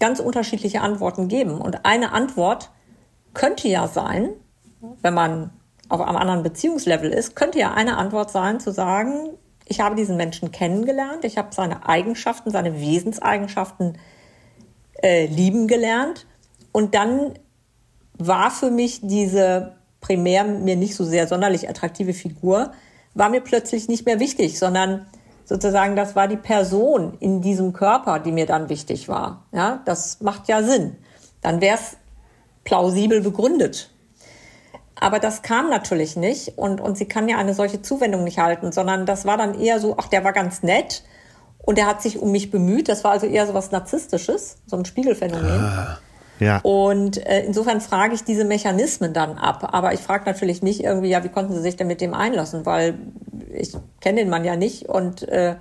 ganz 0.00 0.18
unterschiedliche 0.20 0.80
Antworten 0.80 1.28
geben. 1.28 1.60
Und 1.60 1.84
eine 1.84 2.12
Antwort 2.12 2.70
könnte 3.36 3.68
ja 3.68 3.86
sein, 3.86 4.30
wenn 5.02 5.14
man 5.14 5.50
auf 5.88 6.00
einem 6.00 6.16
anderen 6.16 6.42
Beziehungslevel 6.42 7.12
ist, 7.12 7.36
könnte 7.36 7.58
ja 7.58 7.74
eine 7.74 7.98
Antwort 7.98 8.30
sein, 8.30 8.58
zu 8.58 8.72
sagen, 8.72 9.28
ich 9.66 9.80
habe 9.80 9.94
diesen 9.94 10.16
Menschen 10.16 10.50
kennengelernt, 10.50 11.24
ich 11.24 11.38
habe 11.38 11.54
seine 11.54 11.86
Eigenschaften, 11.86 12.50
seine 12.50 12.80
Wesenseigenschaften 12.80 13.98
äh, 15.02 15.26
lieben 15.26 15.68
gelernt. 15.68 16.26
Und 16.72 16.94
dann 16.94 17.34
war 18.16 18.50
für 18.50 18.70
mich 18.70 19.00
diese 19.02 19.76
primär 20.00 20.44
mir 20.44 20.76
nicht 20.76 20.94
so 20.94 21.04
sehr 21.04 21.26
sonderlich 21.26 21.68
attraktive 21.68 22.14
Figur, 22.14 22.72
war 23.14 23.28
mir 23.28 23.40
plötzlich 23.40 23.88
nicht 23.88 24.06
mehr 24.06 24.18
wichtig, 24.18 24.58
sondern 24.58 25.06
sozusagen 25.44 25.94
das 25.94 26.16
war 26.16 26.26
die 26.26 26.36
Person 26.36 27.18
in 27.20 27.42
diesem 27.42 27.72
Körper, 27.72 28.18
die 28.18 28.32
mir 28.32 28.46
dann 28.46 28.68
wichtig 28.68 29.08
war. 29.08 29.44
Ja, 29.52 29.82
das 29.84 30.20
macht 30.20 30.48
ja 30.48 30.62
Sinn. 30.62 30.96
Dann 31.42 31.60
wäre 31.60 31.76
es 31.76 31.96
plausibel 32.66 33.22
begründet. 33.22 33.90
Aber 34.98 35.18
das 35.18 35.42
kam 35.42 35.70
natürlich 35.70 36.16
nicht 36.16 36.58
und, 36.58 36.80
und 36.80 36.98
sie 36.98 37.06
kann 37.06 37.28
ja 37.28 37.38
eine 37.38 37.54
solche 37.54 37.80
Zuwendung 37.80 38.24
nicht 38.24 38.38
halten, 38.38 38.72
sondern 38.72 39.06
das 39.06 39.24
war 39.24 39.36
dann 39.36 39.58
eher 39.58 39.78
so, 39.80 39.96
ach, 39.98 40.08
der 40.08 40.24
war 40.24 40.32
ganz 40.32 40.62
nett 40.62 41.02
und 41.58 41.78
der 41.78 41.86
hat 41.86 42.02
sich 42.02 42.18
um 42.18 42.32
mich 42.32 42.50
bemüht. 42.50 42.88
Das 42.88 43.04
war 43.04 43.12
also 43.12 43.26
eher 43.26 43.46
so 43.46 43.54
was 43.54 43.70
Narzisstisches, 43.70 44.56
so 44.66 44.76
ein 44.76 44.84
Spiegelphänomen. 44.86 45.60
Ah, 45.60 45.98
ja. 46.40 46.60
Und 46.62 47.24
äh, 47.26 47.44
insofern 47.44 47.82
frage 47.82 48.14
ich 48.14 48.24
diese 48.24 48.44
Mechanismen 48.44 49.12
dann 49.12 49.36
ab. 49.36 49.68
Aber 49.72 49.92
ich 49.92 50.00
frage 50.00 50.24
natürlich 50.24 50.62
nicht 50.62 50.82
irgendwie, 50.82 51.08
ja, 51.08 51.24
wie 51.24 51.28
konnten 51.28 51.52
sie 51.52 51.60
sich 51.60 51.76
denn 51.76 51.86
mit 51.86 52.00
dem 52.00 52.14
einlassen? 52.14 52.64
Weil 52.64 52.94
ich 53.52 53.72
kenne 54.00 54.20
den 54.20 54.30
Mann 54.30 54.44
ja 54.44 54.56
nicht 54.56 54.88
und 54.88 55.28
äh, 55.28 55.56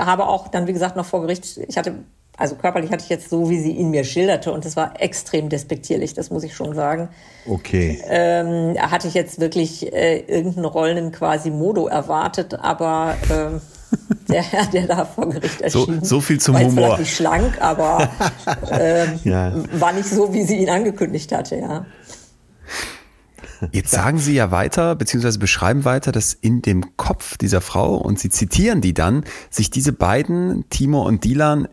habe 0.00 0.26
auch 0.26 0.48
dann, 0.48 0.66
wie 0.66 0.72
gesagt, 0.72 0.96
noch 0.96 1.06
vor 1.06 1.20
Gericht, 1.20 1.58
ich 1.68 1.76
hatte 1.76 1.94
also 2.36 2.54
körperlich 2.56 2.90
hatte 2.90 3.04
ich 3.04 3.10
jetzt 3.10 3.30
so, 3.30 3.48
wie 3.48 3.58
sie 3.58 3.72
ihn 3.72 3.90
mir 3.90 4.04
schilderte, 4.04 4.52
und 4.52 4.64
das 4.64 4.76
war 4.76 5.00
extrem 5.00 5.48
despektierlich, 5.48 6.14
das 6.14 6.30
muss 6.30 6.44
ich 6.44 6.54
schon 6.54 6.74
sagen. 6.74 7.08
Okay. 7.46 8.02
Ähm, 8.08 8.76
hatte 8.78 9.08
ich 9.08 9.14
jetzt 9.14 9.40
wirklich 9.40 9.92
äh, 9.92 10.18
irgendeinen 10.20 10.66
rollenden 10.66 11.12
Quasimodo 11.12 11.86
erwartet, 11.86 12.54
aber 12.54 13.16
ähm, 13.30 13.60
der 14.28 14.42
Herr, 14.42 14.66
der 14.66 14.86
da 14.86 15.04
vor 15.04 15.30
Gericht 15.30 15.60
erschien, 15.60 16.00
so, 16.00 16.16
so 16.16 16.20
viel 16.20 16.38
zum 16.38 16.54
war 16.54 16.64
Humor. 16.64 16.98
Nicht 16.98 17.14
schlank, 17.14 17.60
aber 17.60 18.10
ähm, 18.70 19.20
ja. 19.24 19.52
war 19.72 19.92
nicht 19.92 20.08
so, 20.08 20.32
wie 20.34 20.42
sie 20.42 20.56
ihn 20.56 20.70
angekündigt 20.70 21.32
hatte, 21.32 21.56
ja. 21.56 21.86
Jetzt 23.72 23.90
sagen 23.90 24.18
Sie 24.18 24.34
ja 24.34 24.50
weiter, 24.50 24.94
beziehungsweise 24.96 25.38
beschreiben 25.38 25.84
weiter, 25.84 26.12
dass 26.12 26.34
in 26.34 26.62
dem 26.62 26.96
Kopf 26.96 27.36
dieser 27.38 27.60
Frau, 27.60 27.96
und 27.96 28.18
Sie 28.18 28.28
zitieren 28.28 28.80
die 28.80 28.94
dann, 28.94 29.24
sich 29.50 29.70
diese 29.70 29.92
beiden, 29.92 30.68
Timo 30.70 31.02
und 31.02 31.24
Dilan, 31.24 31.68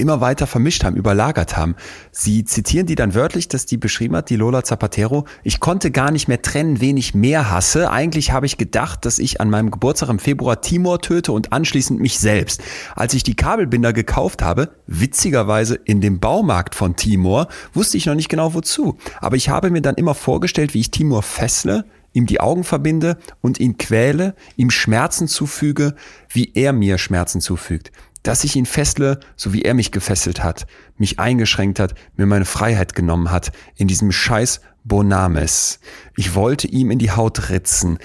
immer 0.00 0.20
weiter 0.20 0.46
vermischt 0.46 0.84
haben, 0.84 0.96
überlagert 0.96 1.56
haben. 1.56 1.76
Sie 2.10 2.44
zitieren 2.44 2.86
die 2.86 2.94
dann 2.94 3.14
wörtlich, 3.14 3.48
dass 3.48 3.66
die 3.66 3.76
beschrieben 3.76 4.16
hat, 4.16 4.30
die 4.30 4.36
Lola 4.36 4.64
Zapatero, 4.64 5.26
ich 5.44 5.60
konnte 5.60 5.90
gar 5.90 6.10
nicht 6.10 6.28
mehr 6.28 6.42
trennen, 6.42 6.80
wen 6.80 6.96
ich 6.96 7.14
mehr 7.14 7.50
hasse. 7.50 7.90
Eigentlich 7.90 8.32
habe 8.32 8.46
ich 8.46 8.58
gedacht, 8.58 9.04
dass 9.04 9.18
ich 9.18 9.40
an 9.40 9.50
meinem 9.50 9.70
Geburtstag 9.70 10.08
im 10.08 10.18
Februar 10.18 10.60
Timor 10.60 11.00
töte 11.00 11.32
und 11.32 11.52
anschließend 11.52 12.00
mich 12.00 12.18
selbst. 12.18 12.62
Als 12.96 13.14
ich 13.14 13.22
die 13.22 13.36
Kabelbinder 13.36 13.92
gekauft 13.92 14.42
habe, 14.42 14.70
witzigerweise 14.86 15.76
in 15.76 16.00
dem 16.00 16.18
Baumarkt 16.18 16.74
von 16.74 16.96
Timor, 16.96 17.48
wusste 17.72 17.96
ich 17.96 18.06
noch 18.06 18.14
nicht 18.14 18.28
genau 18.28 18.54
wozu. 18.54 18.96
Aber 19.20 19.36
ich 19.36 19.48
habe 19.48 19.70
mir 19.70 19.82
dann 19.82 19.94
immer 19.94 20.14
vorgestellt, 20.14 20.74
wie 20.74 20.80
ich 20.80 20.90
Timor 20.90 21.22
fessle, 21.22 21.84
ihm 22.12 22.26
die 22.26 22.40
Augen 22.40 22.64
verbinde 22.64 23.18
und 23.40 23.60
ihn 23.60 23.78
quäle, 23.78 24.34
ihm 24.56 24.70
Schmerzen 24.70 25.28
zufüge, 25.28 25.94
wie 26.28 26.52
er 26.54 26.72
mir 26.72 26.98
Schmerzen 26.98 27.40
zufügt 27.40 27.92
dass 28.22 28.44
ich 28.44 28.56
ihn 28.56 28.66
fessle, 28.66 29.20
so 29.36 29.52
wie 29.52 29.62
er 29.62 29.74
mich 29.74 29.92
gefesselt 29.92 30.42
hat, 30.42 30.66
mich 30.96 31.18
eingeschränkt 31.18 31.80
hat, 31.80 31.94
mir 32.16 32.26
meine 32.26 32.44
Freiheit 32.44 32.94
genommen 32.94 33.30
hat, 33.30 33.52
in 33.76 33.88
diesem 33.88 34.12
scheiß 34.12 34.60
Bonames. 34.84 35.80
Ich 36.16 36.34
wollte 36.34 36.66
ihm 36.68 36.90
in 36.90 36.98
die 36.98 37.10
Haut 37.10 37.50
ritzen. 37.50 37.98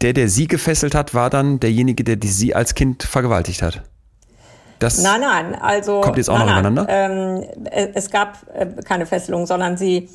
Der, 0.00 0.12
der 0.12 0.28
sie 0.28 0.48
gefesselt 0.48 0.94
hat, 0.94 1.14
war 1.14 1.28
dann 1.28 1.60
derjenige, 1.60 2.04
der 2.04 2.16
die 2.16 2.28
sie 2.28 2.54
als 2.54 2.74
Kind 2.74 3.02
vergewaltigt 3.02 3.62
hat. 3.62 3.82
Das 4.78 5.02
nein, 5.02 5.20
nein, 5.20 5.54
also 5.54 6.00
kommt 6.00 6.16
jetzt 6.16 6.30
auch 6.30 6.38
nein, 6.38 6.46
noch 6.46 6.52
übereinander. 6.52 6.86
Ähm, 6.88 7.44
es 7.94 8.10
gab 8.10 8.46
äh, 8.54 8.66
keine 8.82 9.04
Fesselung, 9.04 9.44
sondern 9.44 9.76
sie, 9.76 10.08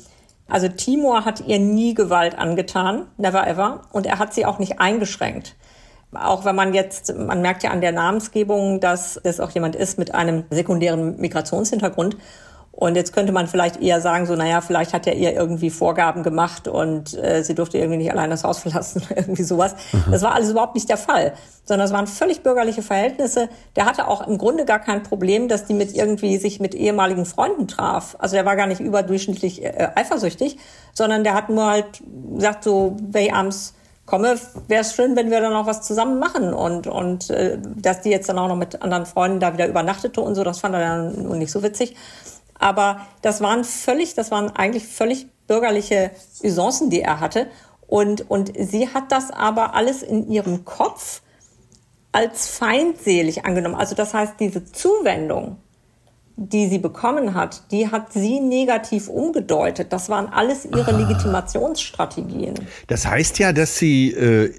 also 0.48 0.66
Timur 0.66 1.24
hat 1.24 1.40
ihr 1.46 1.60
nie 1.60 1.94
Gewalt 1.94 2.36
angetan, 2.36 3.06
never 3.16 3.46
ever, 3.46 3.82
und 3.92 4.06
er 4.06 4.18
hat 4.18 4.34
sie 4.34 4.44
auch 4.44 4.58
nicht 4.58 4.80
eingeschränkt. 4.80 5.54
Auch 6.12 6.44
wenn 6.44 6.56
man 6.56 6.72
jetzt, 6.72 7.14
man 7.16 7.42
merkt 7.42 7.62
ja 7.62 7.70
an 7.70 7.80
der 7.80 7.92
Namensgebung, 7.92 8.80
dass 8.80 9.16
es 9.16 9.40
auch 9.40 9.50
jemand 9.50 9.76
ist 9.76 9.98
mit 9.98 10.14
einem 10.14 10.44
sekundären 10.50 11.20
Migrationshintergrund. 11.20 12.16
Und 12.76 12.94
jetzt 12.94 13.14
könnte 13.14 13.32
man 13.32 13.46
vielleicht 13.46 13.80
eher 13.80 14.02
sagen, 14.02 14.26
so, 14.26 14.36
naja, 14.36 14.60
vielleicht 14.60 14.92
hat 14.92 15.06
er 15.06 15.14
ihr 15.14 15.32
irgendwie 15.32 15.70
Vorgaben 15.70 16.22
gemacht 16.22 16.68
und 16.68 17.14
äh, 17.14 17.42
sie 17.42 17.54
durfte 17.54 17.78
irgendwie 17.78 17.96
nicht 17.96 18.12
allein 18.12 18.28
das 18.28 18.44
Haus 18.44 18.58
verlassen, 18.62 19.02
irgendwie 19.08 19.44
sowas. 19.44 19.74
Mhm. 19.92 20.10
Das 20.10 20.20
war 20.20 20.34
alles 20.34 20.50
überhaupt 20.50 20.74
nicht 20.74 20.88
der 20.90 20.98
Fall, 20.98 21.32
sondern 21.64 21.86
es 21.86 21.92
waren 21.94 22.06
völlig 22.06 22.42
bürgerliche 22.42 22.82
Verhältnisse. 22.82 23.48
Der 23.76 23.86
hatte 23.86 24.06
auch 24.08 24.26
im 24.28 24.36
Grunde 24.36 24.66
gar 24.66 24.78
kein 24.78 25.02
Problem, 25.02 25.48
dass 25.48 25.64
die 25.64 25.72
mit 25.72 25.94
irgendwie 25.94 26.36
sich 26.36 26.60
mit 26.60 26.74
ehemaligen 26.74 27.24
Freunden 27.24 27.66
traf. 27.66 28.14
Also 28.18 28.36
er 28.36 28.44
war 28.44 28.56
gar 28.56 28.66
nicht 28.66 28.80
überdurchschnittlich 28.80 29.64
äh, 29.64 29.88
eifersüchtig, 29.94 30.58
sondern 30.92 31.24
der 31.24 31.32
hat 31.32 31.48
nur 31.48 31.64
halt 31.64 32.02
gesagt, 32.34 32.62
so, 32.62 32.98
ich 33.14 33.32
abends 33.32 33.72
komme, 34.06 34.38
wäre 34.68 34.80
es 34.80 34.94
schön, 34.94 35.16
wenn 35.16 35.30
wir 35.30 35.40
dann 35.40 35.52
auch 35.52 35.66
was 35.66 35.82
zusammen 35.82 36.18
machen. 36.18 36.54
Und, 36.54 36.86
und 36.86 37.30
äh, 37.30 37.58
dass 37.76 38.02
die 38.02 38.10
jetzt 38.10 38.28
dann 38.28 38.38
auch 38.38 38.48
noch 38.48 38.56
mit 38.56 38.82
anderen 38.82 39.04
Freunden 39.04 39.40
da 39.40 39.52
wieder 39.52 39.66
übernachtete 39.66 40.20
und 40.20 40.34
so, 40.34 40.44
das 40.44 40.60
fand 40.60 40.74
er 40.74 40.80
dann 40.80 41.38
nicht 41.38 41.50
so 41.50 41.62
witzig. 41.62 41.96
Aber 42.58 43.00
das 43.22 43.40
waren 43.40 43.64
völlig, 43.64 44.14
das 44.14 44.30
waren 44.30 44.54
eigentlich 44.56 44.86
völlig 44.86 45.26
bürgerliche 45.46 46.12
Usancen, 46.42 46.88
die 46.88 47.02
er 47.02 47.20
hatte. 47.20 47.48
Und, 47.86 48.30
und 48.30 48.52
sie 48.58 48.88
hat 48.88 49.12
das 49.12 49.30
aber 49.30 49.74
alles 49.74 50.02
in 50.02 50.30
ihrem 50.30 50.64
Kopf 50.64 51.22
als 52.12 52.48
feindselig 52.48 53.44
angenommen. 53.44 53.74
Also 53.74 53.94
das 53.94 54.14
heißt, 54.14 54.34
diese 54.40 54.64
Zuwendung, 54.64 55.58
die 56.36 56.68
sie 56.68 56.78
bekommen 56.78 57.34
hat, 57.34 57.62
die 57.70 57.90
hat 57.90 58.12
sie 58.12 58.40
negativ 58.40 59.08
umgedeutet. 59.08 59.92
Das 59.92 60.10
waren 60.10 60.28
alles 60.28 60.66
ihre 60.66 60.92
ah. 60.92 60.98
Legitimationsstrategien. 60.98 62.54
Das 62.88 63.06
heißt 63.06 63.38
ja, 63.38 63.52
dass 63.52 63.78
sie 63.78 64.12
äh, 64.12 64.52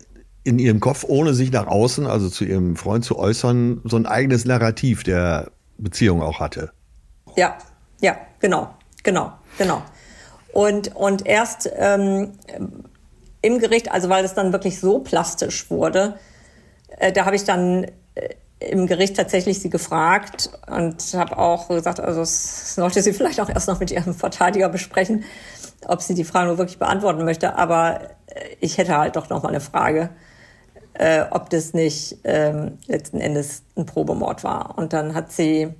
in 0.43 0.57
ihrem 0.59 0.80
Kopf, 0.80 1.05
ohne 1.07 1.34
sich 1.34 1.51
nach 1.51 1.67
außen, 1.67 2.07
also 2.07 2.30
zu 2.30 2.45
ihrem 2.45 2.75
Freund 2.78 3.05
zu 3.05 3.17
äußern, 3.19 3.82
so 3.84 3.95
ein 3.95 4.07
eigenes 4.07 4.45
Narrativ 4.45 5.03
der 5.03 5.51
Beziehung 5.78 6.23
auch 6.23 6.39
hatte. 6.39 6.71
Ja, 7.36 7.57
ja, 8.01 8.17
genau, 8.39 8.73
genau, 9.03 9.34
genau. 9.57 9.84
Und, 10.53 10.95
und 10.95 11.28
erst 11.28 11.69
ähm, 11.75 12.32
im 13.41 13.59
Gericht, 13.59 13.91
also 13.91 14.09
weil 14.09 14.25
es 14.25 14.34
dann 14.34 14.51
wirklich 14.51 14.80
so 14.80 14.99
plastisch 14.99 15.69
wurde, 15.69 16.17
äh, 16.97 17.11
da 17.11 17.25
habe 17.25 17.36
ich 17.36 17.43
dann 17.43 17.84
äh, 18.15 18.34
im 18.60 18.88
Gericht 18.88 19.16
tatsächlich 19.16 19.60
sie 19.60 19.70
gefragt 19.70 20.49
und 20.68 21.01
habe 21.14 21.38
auch 21.38 21.68
gesagt, 21.68 21.99
also 21.99 22.22
es 22.22 22.76
sollte 22.76 23.01
sie 23.01 23.14
vielleicht 23.14 23.39
auch 23.39 23.49
erst 23.49 23.68
noch 23.68 23.80
mit 23.80 23.91
ihrem 23.91 24.14
Verteidiger 24.14 24.70
besprechen, 24.70 25.24
ob 25.86 26.01
sie 26.01 26.16
die 26.16 26.24
Frage 26.24 26.47
nur 26.47 26.58
wirklich 26.58 26.80
beantworten 26.80 27.24
möchte. 27.24 27.55
Aber 27.55 28.01
äh, 28.28 28.55
ich 28.60 28.78
hätte 28.78 28.97
halt 28.97 29.16
doch 29.16 29.30
noch 29.30 29.43
mal 29.43 29.49
eine 29.49 29.62
Frage. 29.62 30.10
äh, 30.97 31.26
ob 31.30 31.49
das 31.49 31.74
nicht 31.74 32.18
ähm, 32.24 32.80
letzten 32.88 33.20
Endes 33.20 33.64
ein 33.76 33.86
Probemord 33.86 34.43
war. 34.43 34.78
Und 34.78 34.93
dann 34.93 35.14
hat 35.14 35.32
sie 35.32 35.74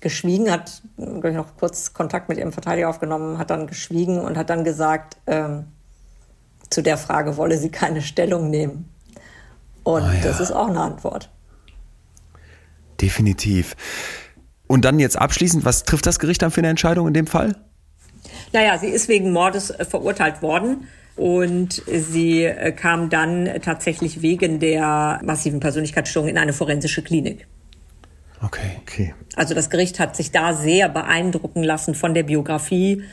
geschwiegen, 0.00 0.50
hat 0.50 0.82
noch 0.96 1.56
kurz 1.56 1.92
Kontakt 1.92 2.28
mit 2.28 2.38
ihrem 2.38 2.52
Verteidiger 2.52 2.88
aufgenommen, 2.88 3.38
hat 3.38 3.50
dann 3.50 3.66
geschwiegen 3.66 4.18
und 4.18 4.36
hat 4.36 4.50
dann 4.50 4.64
gesagt, 4.64 5.16
ähm, 5.26 5.66
zu 6.70 6.82
der 6.82 6.96
Frage 6.96 7.36
wolle 7.36 7.58
sie 7.58 7.70
keine 7.70 8.02
Stellung 8.02 8.50
nehmen. 8.50 8.88
Und 9.84 10.02
oh 10.02 10.06
ja. 10.06 10.20
das 10.22 10.40
ist 10.40 10.52
auch 10.52 10.68
eine 10.68 10.80
Antwort. 10.80 11.28
Definitiv. 13.02 13.76
Und 14.66 14.84
dann 14.86 14.98
jetzt 14.98 15.18
abschließend, 15.18 15.64
was 15.64 15.84
trifft 15.84 16.06
das 16.06 16.18
Gericht 16.18 16.40
dann 16.40 16.50
für 16.50 16.60
eine 16.60 16.68
Entscheidung 16.68 17.08
in 17.08 17.14
dem 17.14 17.26
Fall? 17.26 17.56
Naja, 18.52 18.78
sie 18.78 18.86
ist 18.86 19.08
wegen 19.08 19.32
Mordes 19.32 19.70
äh, 19.70 19.84
verurteilt 19.84 20.40
worden. 20.40 20.86
Und 21.14 21.82
sie 21.86 22.44
äh, 22.44 22.72
kam 22.72 23.10
dann 23.10 23.60
tatsächlich 23.60 24.22
wegen 24.22 24.60
der 24.60 25.20
massiven 25.22 25.60
Persönlichkeitsstörung 25.60 26.28
in 26.28 26.38
eine 26.38 26.54
forensische 26.54 27.02
Klinik. 27.02 27.46
Okay. 28.42 28.78
okay. 28.80 29.14
Also 29.36 29.54
das 29.54 29.68
Gericht 29.68 30.00
hat 30.00 30.16
sich 30.16 30.30
da 30.30 30.54
sehr 30.54 30.88
beeindrucken 30.88 31.62
lassen 31.62 31.94
von 31.94 32.14
der 32.14 32.22
Biografie, 32.22 33.04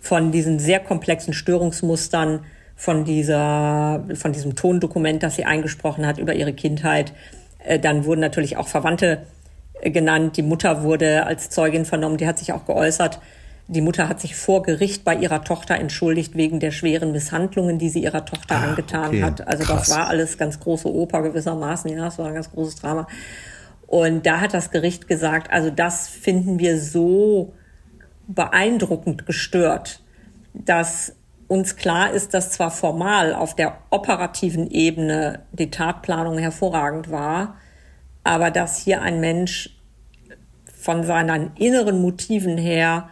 von 0.00 0.32
diesen 0.32 0.58
sehr 0.58 0.80
komplexen 0.80 1.34
Störungsmustern, 1.34 2.44
von 2.76 3.04
dieser, 3.04 4.04
von 4.14 4.32
diesem 4.32 4.56
Tondokument, 4.56 5.22
das 5.22 5.36
sie 5.36 5.44
eingesprochen 5.44 6.06
hat 6.06 6.18
über 6.18 6.34
ihre 6.34 6.52
Kindheit. 6.52 7.12
Äh, 7.64 7.78
dann 7.80 8.04
wurden 8.04 8.20
natürlich 8.20 8.56
auch 8.56 8.68
Verwandte 8.68 9.26
äh, 9.80 9.90
genannt. 9.90 10.36
Die 10.36 10.42
Mutter 10.42 10.82
wurde 10.82 11.26
als 11.26 11.50
Zeugin 11.50 11.84
vernommen. 11.84 12.16
Die 12.16 12.26
hat 12.26 12.38
sich 12.38 12.52
auch 12.52 12.66
geäußert. 12.66 13.20
Die 13.66 13.80
Mutter 13.80 14.08
hat 14.08 14.20
sich 14.20 14.36
vor 14.36 14.62
Gericht 14.62 15.04
bei 15.04 15.14
ihrer 15.14 15.42
Tochter 15.42 15.76
entschuldigt 15.76 16.36
wegen 16.36 16.60
der 16.60 16.70
schweren 16.70 17.12
Misshandlungen, 17.12 17.78
die 17.78 17.88
sie 17.88 18.02
ihrer 18.02 18.26
Tochter 18.26 18.56
ah, 18.56 18.64
angetan 18.64 19.08
okay. 19.08 19.22
hat. 19.22 19.48
Also 19.48 19.64
Krass. 19.64 19.88
das 19.88 19.96
war 19.96 20.08
alles 20.08 20.36
ganz 20.36 20.60
große 20.60 20.92
Oper 20.92 21.22
gewissermaßen. 21.22 21.90
Ja, 21.90 22.04
das 22.04 22.18
war 22.18 22.26
ein 22.26 22.34
ganz 22.34 22.50
großes 22.50 22.76
Drama. 22.76 23.08
Und 23.86 24.26
da 24.26 24.40
hat 24.40 24.52
das 24.52 24.70
Gericht 24.70 25.08
gesagt, 25.08 25.50
also 25.50 25.70
das 25.70 26.08
finden 26.08 26.58
wir 26.58 26.78
so 26.78 27.54
beeindruckend 28.26 29.26
gestört, 29.26 30.00
dass 30.52 31.14
uns 31.48 31.76
klar 31.76 32.10
ist, 32.10 32.34
dass 32.34 32.50
zwar 32.50 32.70
formal 32.70 33.34
auf 33.34 33.54
der 33.54 33.78
operativen 33.90 34.70
Ebene 34.70 35.42
die 35.52 35.70
Tatplanung 35.70 36.38
hervorragend 36.38 37.10
war, 37.10 37.56
aber 38.22 38.50
dass 38.50 38.78
hier 38.78 39.02
ein 39.02 39.20
Mensch 39.20 39.70
von 40.78 41.04
seinen 41.04 41.52
inneren 41.56 42.00
Motiven 42.00 42.58
her 42.58 43.08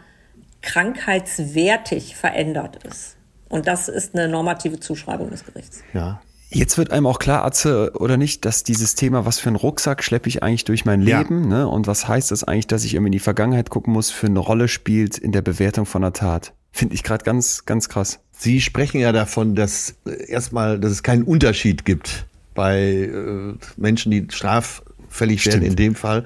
krankheitswertig 0.61 2.17
verändert 2.17 2.85
ist. 2.85 3.17
Und 3.49 3.67
das 3.67 3.89
ist 3.89 4.15
eine 4.15 4.29
normative 4.29 4.81
Zuschreibung 4.81 5.31
des 5.31 5.45
Gerichts. 5.45 5.83
Ja. 5.93 6.21
Jetzt 6.55 6.77
wird 6.77 6.91
einem 6.91 7.07
auch 7.07 7.19
klar, 7.19 7.45
Atze, 7.45 7.93
oder 7.99 8.19
nicht, 8.19 8.45
dass 8.45 8.63
dieses 8.63 8.95
Thema, 8.95 9.25
was 9.25 9.39
für 9.39 9.49
einen 9.49 9.57
Rucksack 9.57 10.05
schleppe 10.05 10.29
ich 10.29 10.43
eigentlich 10.43 10.65
durch 10.65 10.85
mein 10.85 11.01
Leben, 11.01 11.51
ja. 11.51 11.59
ne? 11.59 11.69
Und 11.69 11.87
was 11.87 12.09
heißt 12.09 12.31
das 12.31 12.45
eigentlich, 12.45 12.67
dass 12.67 12.85
ich 12.85 12.95
immer 12.95 13.07
in 13.07 13.13
die 13.13 13.19
Vergangenheit 13.19 13.71
gucken 13.71 13.93
muss, 13.93 14.11
für 14.11 14.27
eine 14.27 14.39
Rolle 14.39 14.69
spielt 14.69 15.17
in 15.17 15.33
der 15.33 15.41
Bewertung 15.41 15.87
von 15.87 16.05
einer 16.05 16.13
Tat. 16.13 16.53
Finde 16.73 16.95
ich 16.95 17.03
gerade 17.03 17.25
ganz, 17.25 17.65
ganz 17.67 17.89
krass. 17.89 18.21
Sie 18.31 18.61
sprechen 18.61 19.01
ja 19.01 19.13
davon, 19.13 19.55
dass 19.55 19.95
äh, 20.07 20.31
erstmal, 20.31 20.81
dass 20.81 20.91
es 20.91 21.03
keinen 21.03 21.23
Unterschied 21.23 21.85
gibt 21.85 22.27
bei 22.55 22.81
äh, 22.81 23.55
Menschen, 23.77 24.11
die 24.11 24.27
straffällig 24.31 25.43
Stimmt. 25.43 25.55
werden 25.55 25.65
in 25.65 25.77
dem 25.77 25.95
Fall 25.95 26.25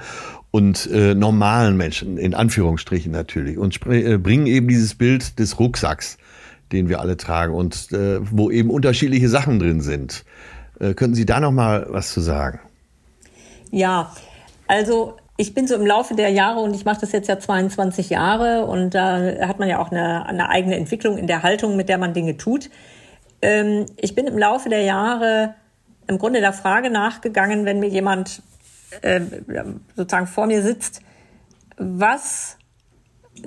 und 0.50 0.88
äh, 0.90 1.14
normalen 1.14 1.76
Menschen, 1.76 2.16
in 2.16 2.32
Anführungsstrichen 2.32 3.12
natürlich, 3.12 3.58
und 3.58 3.84
äh, 3.86 4.16
bringen 4.16 4.46
eben 4.46 4.68
dieses 4.68 4.94
Bild 4.94 5.38
des 5.38 5.58
Rucksacks, 5.58 6.16
den 6.72 6.88
wir 6.88 7.00
alle 7.00 7.16
tragen 7.16 7.52
und 7.52 7.92
äh, 7.92 8.18
wo 8.22 8.50
eben 8.50 8.70
unterschiedliche 8.70 9.28
Sachen 9.28 9.58
drin 9.58 9.80
sind. 9.80 10.24
Äh, 10.80 10.94
könnten 10.94 11.14
Sie 11.14 11.26
da 11.26 11.40
noch 11.40 11.52
mal 11.52 11.86
was 11.90 12.12
zu 12.12 12.20
sagen? 12.20 12.60
Ja, 13.70 14.14
also 14.68 15.16
ich 15.36 15.54
bin 15.54 15.66
so 15.66 15.74
im 15.74 15.86
Laufe 15.86 16.14
der 16.14 16.30
Jahre 16.30 16.60
und 16.60 16.74
ich 16.74 16.84
mache 16.84 17.00
das 17.00 17.12
jetzt 17.12 17.28
ja 17.28 17.38
22 17.38 18.10
Jahre 18.10 18.64
und 18.66 18.94
da 18.94 19.46
hat 19.46 19.58
man 19.58 19.68
ja 19.68 19.78
auch 19.78 19.90
eine, 19.90 20.26
eine 20.26 20.48
eigene 20.48 20.76
Entwicklung 20.76 21.18
in 21.18 21.26
der 21.26 21.42
Haltung, 21.42 21.76
mit 21.76 21.88
der 21.88 21.98
man 21.98 22.14
Dinge 22.14 22.36
tut. 22.36 22.70
Ähm, 23.42 23.86
ich 23.96 24.14
bin 24.14 24.26
im 24.26 24.38
Laufe 24.38 24.68
der 24.68 24.82
Jahre 24.82 25.54
im 26.06 26.18
Grunde 26.18 26.40
der 26.40 26.52
Frage 26.52 26.90
nachgegangen, 26.90 27.64
wenn 27.64 27.80
mir 27.80 27.88
jemand 27.88 28.42
äh, 29.02 29.20
sozusagen 29.94 30.26
vor 30.26 30.46
mir 30.46 30.62
sitzt, 30.62 31.00
was 31.76 32.56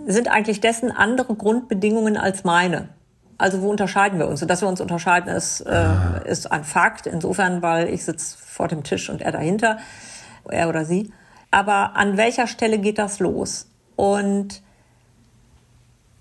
sind 0.05 0.27
eigentlich 0.27 0.61
dessen 0.61 0.91
andere 0.91 1.33
Grundbedingungen 1.35 2.17
als 2.17 2.43
meine? 2.43 2.89
Also 3.37 3.61
wo 3.61 3.69
unterscheiden 3.69 4.19
wir 4.19 4.27
uns? 4.27 4.41
Und 4.41 4.49
dass 4.49 4.61
wir 4.61 4.67
uns 4.67 4.81
unterscheiden, 4.81 5.33
ist, 5.33 5.61
äh, 5.61 5.69
ah. 5.69 6.21
ist 6.25 6.51
ein 6.51 6.65
Fakt. 6.65 7.07
Insofern, 7.07 7.61
weil 7.61 7.89
ich 7.89 8.03
sitze 8.03 8.37
vor 8.37 8.67
dem 8.67 8.83
Tisch 8.83 9.09
und 9.09 9.21
er 9.21 9.31
dahinter, 9.31 9.79
er 10.49 10.67
oder 10.69 10.85
sie. 10.85 11.11
Aber 11.51 11.95
an 11.95 12.17
welcher 12.17 12.47
Stelle 12.47 12.79
geht 12.79 12.97
das 12.99 13.19
los? 13.19 13.69
Und 13.95 14.61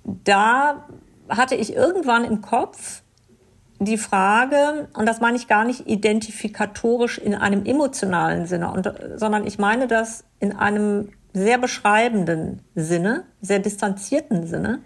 da 0.04 0.86
hatte 1.28 1.54
ich 1.54 1.74
irgendwann 1.74 2.24
im 2.24 2.40
Kopf 2.40 3.02
die 3.78 3.98
Frage, 3.98 4.88
und 4.94 5.06
das 5.06 5.20
meine 5.20 5.36
ich 5.36 5.46
gar 5.46 5.64
nicht 5.64 5.86
identifikatorisch 5.86 7.18
in 7.18 7.34
einem 7.34 7.64
emotionalen 7.64 8.46
Sinne, 8.46 8.72
und, 8.72 8.90
sondern 9.16 9.46
ich 9.46 9.58
meine 9.58 9.86
das 9.86 10.24
in 10.40 10.56
einem 10.56 11.10
sehr 11.32 11.58
beschreibenden 11.58 12.62
Sinne, 12.74 13.24
sehr 13.40 13.60
distanzierten 13.60 14.46
Sinne, 14.46 14.80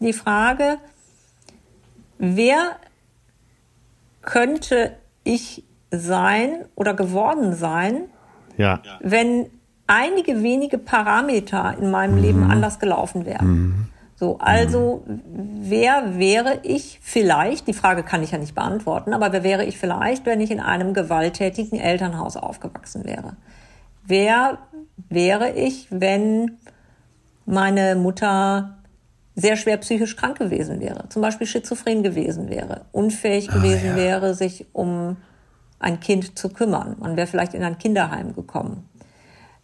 die 0.00 0.12
Frage, 0.12 0.78
wer 2.18 2.76
könnte 4.22 4.96
ich 5.22 5.64
sein 5.90 6.64
oder 6.74 6.94
geworden 6.94 7.54
sein, 7.54 8.04
ja. 8.56 8.82
wenn 9.00 9.50
einige 9.86 10.42
wenige 10.42 10.78
Parameter 10.78 11.76
in 11.80 11.90
meinem 11.90 12.16
mhm. 12.16 12.22
Leben 12.22 12.50
anders 12.50 12.78
gelaufen 12.78 13.26
wären. 13.26 13.46
Mhm. 13.46 13.86
So, 14.16 14.38
also 14.38 15.02
wer 15.06 16.16
wäre 16.18 16.60
ich 16.62 17.00
vielleicht, 17.02 17.66
die 17.66 17.72
Frage 17.72 18.04
kann 18.04 18.22
ich 18.22 18.30
ja 18.30 18.38
nicht 18.38 18.54
beantworten, 18.54 19.14
aber 19.14 19.32
wer 19.32 19.42
wäre 19.42 19.64
ich 19.64 19.78
vielleicht, 19.78 20.26
wenn 20.26 20.40
ich 20.40 20.52
in 20.52 20.60
einem 20.60 20.94
gewalttätigen 20.94 21.80
Elternhaus 21.80 22.36
aufgewachsen 22.36 23.04
wäre? 23.04 23.36
Wer 24.04 24.58
wäre 25.08 25.50
ich, 25.50 25.88
wenn 25.90 26.58
meine 27.46 27.96
Mutter 27.96 28.78
sehr 29.34 29.56
schwer 29.56 29.78
psychisch 29.78 30.16
krank 30.16 30.38
gewesen 30.38 30.80
wäre, 30.80 31.08
zum 31.08 31.22
Beispiel 31.22 31.46
schizophren 31.46 32.04
gewesen 32.04 32.48
wäre, 32.48 32.82
unfähig 32.92 33.50
ah, 33.50 33.54
gewesen 33.54 33.90
ja. 33.90 33.96
wäre, 33.96 34.34
sich 34.34 34.66
um 34.72 35.16
ein 35.78 36.00
Kind 36.00 36.38
zu 36.38 36.48
kümmern. 36.48 36.96
Man 37.00 37.16
wäre 37.16 37.26
vielleicht 37.26 37.54
in 37.54 37.64
ein 37.64 37.78
Kinderheim 37.78 38.34
gekommen. 38.34 38.88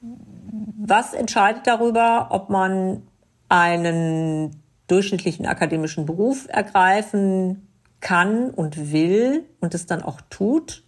Was 0.01 1.13
entscheidet 1.13 1.67
darüber, 1.67 2.29
ob 2.31 2.51
man 2.51 3.03
einen 3.49 4.63
durchschnittlichen 4.87 5.47
akademischen 5.47 6.07
Beruf 6.07 6.47
ergreifen 6.49 7.69
kann 8.01 8.51
und 8.51 8.93
will 8.93 9.45
und 9.61 9.75
es 9.75 9.87
dann 9.87 10.03
auch 10.03 10.21
tut? 10.31 10.85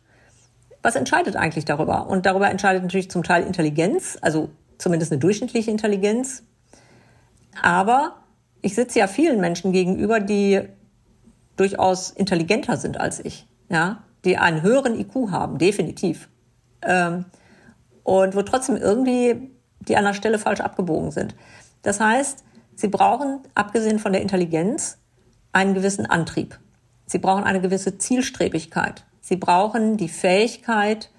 Was 0.83 0.97
entscheidet 0.97 1.37
eigentlich 1.37 1.65
darüber? 1.65 2.09
Und 2.09 2.25
darüber 2.25 2.51
entscheidet 2.51 2.83
natürlich 2.83 3.11
zum 3.11 3.23
Teil 3.23 3.45
Intelligenz, 3.45 4.17
also 4.21 4.51
zumindest 4.79 5.13
eine 5.13 5.19
durchschnittliche 5.19 5.71
Intelligenz. 5.71 6.45
Aber 7.61 8.17
ich 8.63 8.75
sitze 8.75 9.01
ja 9.01 9.07
vielen 9.07 9.41
Menschen 9.41 9.73
gegenüber, 9.73 10.21
die 10.21 10.63
durchaus 11.57 12.11
intelligenter 12.11 12.77
sind 12.77 12.99
als 12.99 13.23
ich, 13.23 13.47
ja, 13.69 14.05
die 14.25 14.39
einen 14.39 14.63
höheren 14.63 14.99
IQ 14.99 15.31
haben, 15.31 15.59
definitiv. 15.59 16.29
Ähm, 16.83 17.27
und 18.03 18.35
wo 18.35 18.43
trotzdem 18.43 18.77
irgendwie 18.77 19.51
die 19.81 19.97
an 19.97 20.05
der 20.05 20.15
Stelle 20.15 20.39
falsch 20.39 20.61
abgebogen 20.61 21.11
sind. 21.11 21.35
Das 21.83 22.01
heißt, 22.01 22.45
sie 22.75 22.89
brauchen, 22.89 23.41
abgesehen 23.55 23.99
von 23.99 24.13
der 24.13 24.23
Intelligenz, 24.23 24.99
einen 25.53 25.75
gewissen 25.75 26.07
Antrieb. 26.07 26.59
Sie 27.07 27.19
brauchen 27.19 27.45
eine 27.45 27.61
gewisse 27.61 27.99
Zielstrebigkeit. 27.99 29.05
Sie 29.21 29.37
brauchen 29.37 29.97
die 29.97 30.09
Fähigkeit, 30.09 31.11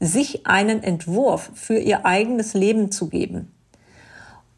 sich 0.00 0.46
einen 0.46 0.82
Entwurf 0.82 1.50
für 1.54 1.78
ihr 1.78 2.04
eigenes 2.04 2.54
Leben 2.54 2.92
zu 2.92 3.08
geben. 3.08 3.52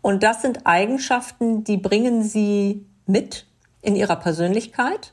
Und 0.03 0.23
das 0.23 0.43
sind 0.43 0.67
Eigenschaften, 0.67 1.65
die 1.65 1.77
bringen 1.77 2.23
sie 2.23 2.87
mit 3.07 3.47
in 3.83 3.97
ihrer 3.97 4.17
Persönlichkeit. 4.17 5.13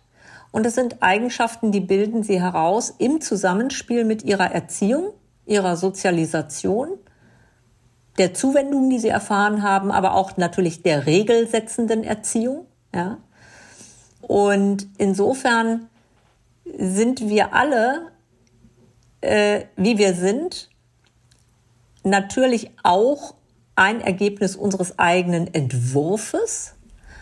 Und 0.52 0.66
es 0.66 0.76
sind 0.76 1.02
Eigenschaften, 1.04 1.72
die 1.72 1.82
bilden 1.82 2.24
sie 2.24 2.42
heraus 2.42 2.94
im 2.98 3.22
Zusammenspiel 3.22 4.06
mit 4.06 4.24
ihrer 4.24 4.52
Erziehung, 4.52 5.12
ihrer 5.48 5.76
Sozialisation 5.78 6.90
der 8.18 8.34
Zuwendung, 8.34 8.90
die 8.90 9.00
sie 9.00 9.10
erfahren 9.10 9.64
haben, 9.64 9.92
aber 9.92 10.14
auch 10.16 10.38
natürlich 10.38 10.82
der 10.82 11.06
regelsetzenden 11.06 12.04
Erziehung. 12.04 12.66
Ja. 12.94 13.20
Und 14.22 14.88
insofern 14.98 15.88
sind 16.78 17.30
wir 17.30 17.54
alle, 17.54 18.12
äh, 19.22 19.66
wie 19.76 19.98
wir 19.98 20.14
sind, 20.14 20.70
natürlich 22.04 22.72
auch 22.84 23.36
ein 23.76 24.02
Ergebnis 24.02 24.56
unseres 24.56 24.98
eigenen 24.98 25.54
Entwurfes. 25.54 26.74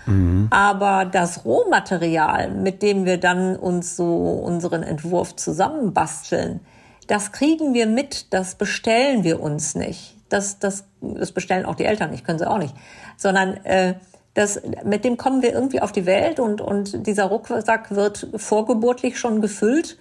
Mhm. 0.06 0.48
Aber 0.52 1.06
das 1.06 1.46
Rohmaterial, 1.46 2.52
mit 2.52 2.82
dem 2.82 3.06
wir 3.06 3.20
dann 3.20 3.56
uns 3.56 3.98
so 3.98 4.16
unseren 4.16 4.84
Entwurf 4.84 5.36
zusammenbasteln, 5.36 6.62
das 7.08 7.32
kriegen 7.32 7.74
wir 7.74 7.88
mit, 7.88 8.34
das 8.34 8.56
bestellen 8.56 9.24
wir 9.24 9.42
uns 9.42 9.76
nicht. 9.76 10.16
Das, 10.30 10.60
das, 10.60 10.86
das 11.02 11.32
bestellen 11.32 11.66
auch 11.66 11.76
die 11.76 11.86
Eltern 11.86 12.12
nicht, 12.12 12.26
können 12.26 12.40
sie 12.40 12.50
auch 12.50 12.58
nicht. 12.58 12.74
Sondern 13.18 13.58
äh, 13.64 13.96
das, 14.34 14.62
mit 14.84 15.06
dem 15.06 15.18
kommen 15.18 15.42
wir 15.42 15.54
irgendwie 15.54 15.82
auf 15.82 15.92
die 15.92 16.06
Welt 16.06 16.40
und, 16.40 16.62
und 16.62 17.08
dieser 17.08 17.26
Rucksack 17.26 17.96
wird 17.96 18.28
vorgeburtlich 18.36 19.18
schon 19.18 19.42
gefüllt. 19.42 19.98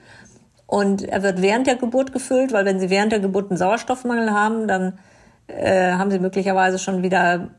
Und 0.66 1.02
er 1.02 1.22
wird 1.22 1.40
während 1.42 1.66
der 1.66 1.76
Geburt 1.76 2.12
gefüllt, 2.12 2.52
weil 2.52 2.64
wenn 2.64 2.80
Sie 2.80 2.90
während 2.90 3.12
der 3.12 3.20
Geburt 3.20 3.50
einen 3.50 3.58
Sauerstoffmangel 3.58 4.32
haben, 4.32 4.66
dann 4.66 4.98
äh, 5.46 5.92
haben 5.92 6.10
Sie 6.10 6.18
möglicherweise 6.18 6.78
schon 6.78 7.02
wieder 7.02 7.50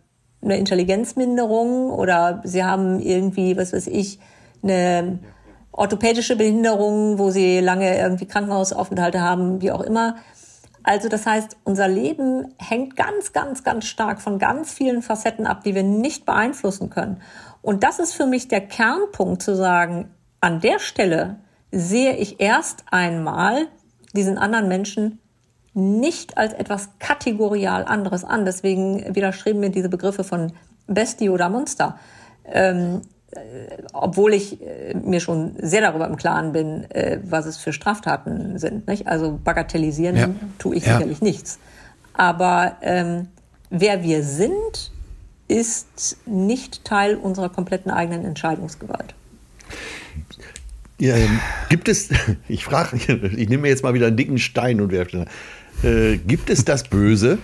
eine 0.41 0.57
Intelligenzminderung 0.57 1.91
oder 1.91 2.41
Sie 2.43 2.63
haben 2.63 2.99
irgendwie, 2.99 3.55
was 3.55 3.73
weiß 3.73 3.87
ich, 3.87 4.19
eine 4.63 5.19
orthopädische 5.75 6.35
Behinderung, 6.35 7.19
wo 7.19 7.29
Sie 7.29 7.59
lange 7.59 7.97
irgendwie 7.97 8.25
Krankenhausaufenthalte 8.25 9.21
haben, 9.21 9.61
wie 9.61 9.71
auch 9.71 9.81
immer. 9.81 10.15
Also 10.83 11.09
das 11.09 11.25
heißt, 11.25 11.57
unser 11.63 11.87
Leben 11.87 12.53
hängt 12.59 12.95
ganz, 12.95 13.33
ganz, 13.33 13.63
ganz 13.63 13.85
stark 13.85 14.21
von 14.21 14.37
ganz 14.37 14.71
vielen 14.71 15.01
Facetten 15.01 15.47
ab, 15.47 15.63
die 15.63 15.73
wir 15.73 15.83
nicht 15.83 16.25
beeinflussen 16.25 16.89
können. 16.89 17.21
Und 17.61 17.83
das 17.83 17.99
ist 17.99 18.13
für 18.13 18.27
mich 18.27 18.47
der 18.47 18.61
Kernpunkt 18.61 19.41
zu 19.41 19.55
sagen, 19.55 20.11
an 20.41 20.61
der 20.61 20.79
Stelle 20.79 21.39
sehe 21.71 22.15
ich 22.15 22.39
erst 22.39 22.83
einmal 22.91 23.67
diesen 24.13 24.37
anderen 24.37 24.67
Menschen 24.67 25.19
nicht 25.73 26.37
als 26.37 26.53
etwas 26.53 26.89
kategorial 26.99 27.83
anderes 27.83 28.23
an. 28.23 28.45
Deswegen 28.45 29.15
widerstreben 29.15 29.59
mir 29.59 29.71
diese 29.71 29.89
Begriffe 29.89 30.23
von 30.23 30.53
Bestie 30.87 31.29
oder 31.29 31.49
Monster. 31.49 31.97
Ähm, 32.45 33.01
äh, 33.01 33.14
obwohl 33.93 34.33
ich 34.33 34.61
äh, 34.61 34.93
mir 34.93 35.19
schon 35.19 35.55
sehr 35.59 35.81
darüber 35.81 36.07
im 36.07 36.15
Klaren 36.15 36.51
bin, 36.51 36.89
äh, 36.91 37.19
was 37.23 37.45
es 37.45 37.57
für 37.57 37.73
Straftaten 37.73 38.57
sind. 38.57 38.87
Nicht? 38.87 39.07
Also 39.07 39.39
bagatellisieren 39.43 40.15
ja. 40.15 40.29
tue 40.59 40.75
ich 40.75 40.85
ja. 40.85 40.93
sicherlich 40.93 41.21
nichts. 41.21 41.59
Aber 42.13 42.77
ähm, 42.81 43.27
wer 43.69 44.03
wir 44.03 44.23
sind, 44.23 44.91
ist 45.47 46.17
nicht 46.25 46.85
Teil 46.85 47.15
unserer 47.15 47.49
kompletten 47.49 47.91
eigenen 47.91 48.25
Entscheidungsgewalt. 48.25 49.13
Ja, 50.97 51.15
ähm, 51.15 51.39
gibt 51.69 51.89
es, 51.89 52.09
ich 52.47 52.63
frage, 52.65 52.97
ich 53.37 53.49
nehme 53.49 53.63
mir 53.63 53.69
jetzt 53.69 53.83
mal 53.83 53.93
wieder 53.93 54.07
einen 54.07 54.17
dicken 54.17 54.37
Stein 54.37 54.81
und 54.81 54.91
werfe, 54.91 55.25
äh, 55.83 56.17
gibt 56.17 56.49
es 56.49 56.65
das 56.65 56.83
Böse? 56.83 57.37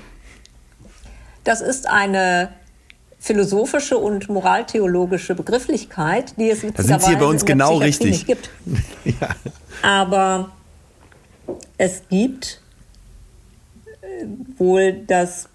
Das 1.43 1.61
ist 1.61 1.87
eine 1.89 2.49
philosophische 3.21 3.99
und 3.99 4.29
moraltheologische 4.29 5.35
Begrifflichkeit, 5.35 6.33
die 6.37 6.49
es 6.49 6.61
da 6.61 6.81
sind 6.81 7.03
Sie 7.03 7.15
bei 7.15 7.25
uns 7.25 7.45
genau 7.45 7.77
richtig. 7.77 8.11
nicht 8.11 8.25
gibt. 8.25 8.49
ja. 9.05 9.29
Aber 9.83 10.51
es 11.77 12.01
gibt 12.09 12.61
äh, 14.01 14.25
wohl 14.57 15.03
das 15.05 15.49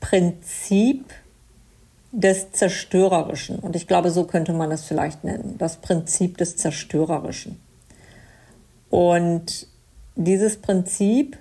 Prinzip 0.00 1.04
des 2.10 2.50
Zerstörerischen. 2.50 3.60
Und 3.60 3.76
ich 3.76 3.86
glaube, 3.86 4.10
so 4.10 4.24
könnte 4.24 4.52
man 4.52 4.72
es 4.72 4.84
vielleicht 4.84 5.22
nennen. 5.22 5.54
Das 5.56 5.76
Prinzip 5.76 6.36
des 6.36 6.56
Zerstörerischen. 6.56 7.60
Und 8.90 9.68
dieses 10.16 10.56
Prinzip 10.56 11.38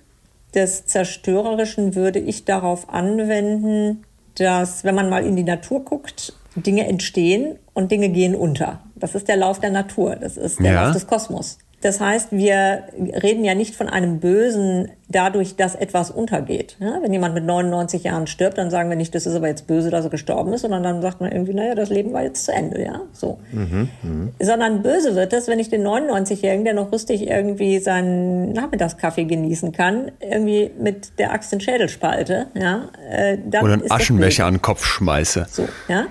des 0.54 0.86
Zerstörerischen 0.86 1.96
würde 1.96 2.20
ich 2.20 2.46
darauf 2.46 2.90
anwenden, 2.90 4.04
dass 4.40 4.84
wenn 4.84 4.96
man 4.96 5.10
mal 5.10 5.26
in 5.26 5.36
die 5.36 5.44
Natur 5.44 5.84
guckt, 5.84 6.34
Dinge 6.56 6.88
entstehen 6.88 7.58
und 7.74 7.92
Dinge 7.92 8.10
gehen 8.10 8.36
unter. 8.36 8.82
Das 8.96 9.16
ist 9.16 9.28
der 9.28 9.38
Lauf 9.38 9.60
der 9.60 9.70
Natur, 9.70 10.16
das 10.16 10.38
ist 10.38 10.60
der 10.60 10.74
ja. 10.74 10.84
Lauf 10.84 10.94
des 10.94 11.08
Kosmos. 11.08 11.60
Das 11.82 12.00
heißt, 12.00 12.32
wir 12.32 12.84
reden 13.22 13.46
ja 13.46 13.54
nicht 13.54 13.76
von 13.76 13.88
einem 13.88 14.20
Bösen 14.20 14.90
dadurch, 15.10 15.56
dass 15.56 15.76
etwas 15.76 16.10
untergeht. 16.10 16.76
Ja, 16.80 17.00
wenn 17.04 17.14
jemand 17.14 17.36
mit 17.36 17.44
99 17.46 18.04
Jahren 18.04 18.26
stirbt, 18.26 18.58
dann 18.58 18.72
sagen 18.72 18.90
wir 18.90 18.98
nicht, 18.98 19.14
das 19.14 19.28
ist 19.28 19.36
aber 19.36 19.48
jetzt 19.48 19.68
böse, 19.68 19.92
dass 19.92 20.04
er 20.04 20.10
gestorben 20.10 20.54
ist, 20.54 20.62
sondern 20.62 20.82
dann 20.82 21.02
sagt 21.04 21.22
man 21.22 21.32
irgendwie, 21.32 21.54
naja, 21.54 21.76
das 21.76 21.90
Leben 21.90 22.14
war 22.14 22.24
jetzt 22.24 22.46
zu 22.46 22.52
Ende, 22.52 22.84
ja, 22.84 23.02
so. 23.14 23.40
Mhm, 23.52 23.90
mh. 24.02 24.28
Sondern 24.40 24.82
böse 24.82 25.16
wird 25.16 25.34
es, 25.34 25.48
wenn 25.48 25.60
ich 25.60 25.70
den 25.70 25.86
99-Jährigen, 25.86 26.66
der 26.66 26.74
noch 26.74 26.92
rüstig 26.92 27.28
irgendwie 27.28 27.78
seinen 27.78 28.54
Nachmittagskaffee 28.54 29.26
genießen 29.26 29.72
kann, 29.72 30.12
irgendwie 30.20 30.72
mit 30.80 31.20
der 31.20 31.32
Axt 31.32 31.52
den 31.52 31.62
Schädel 31.62 31.90
spalte, 31.90 32.48
ja, 32.56 32.90
äh, 33.10 33.38
dann 33.46 33.64
Oder 33.64 33.74
einen 33.74 33.92
Aschenbecher 33.92 34.46
an 34.46 34.56
den 34.56 34.62
Kopf 34.64 34.84
schmeiße. 34.84 35.46
So, 35.50 35.68
ja. 35.88 36.08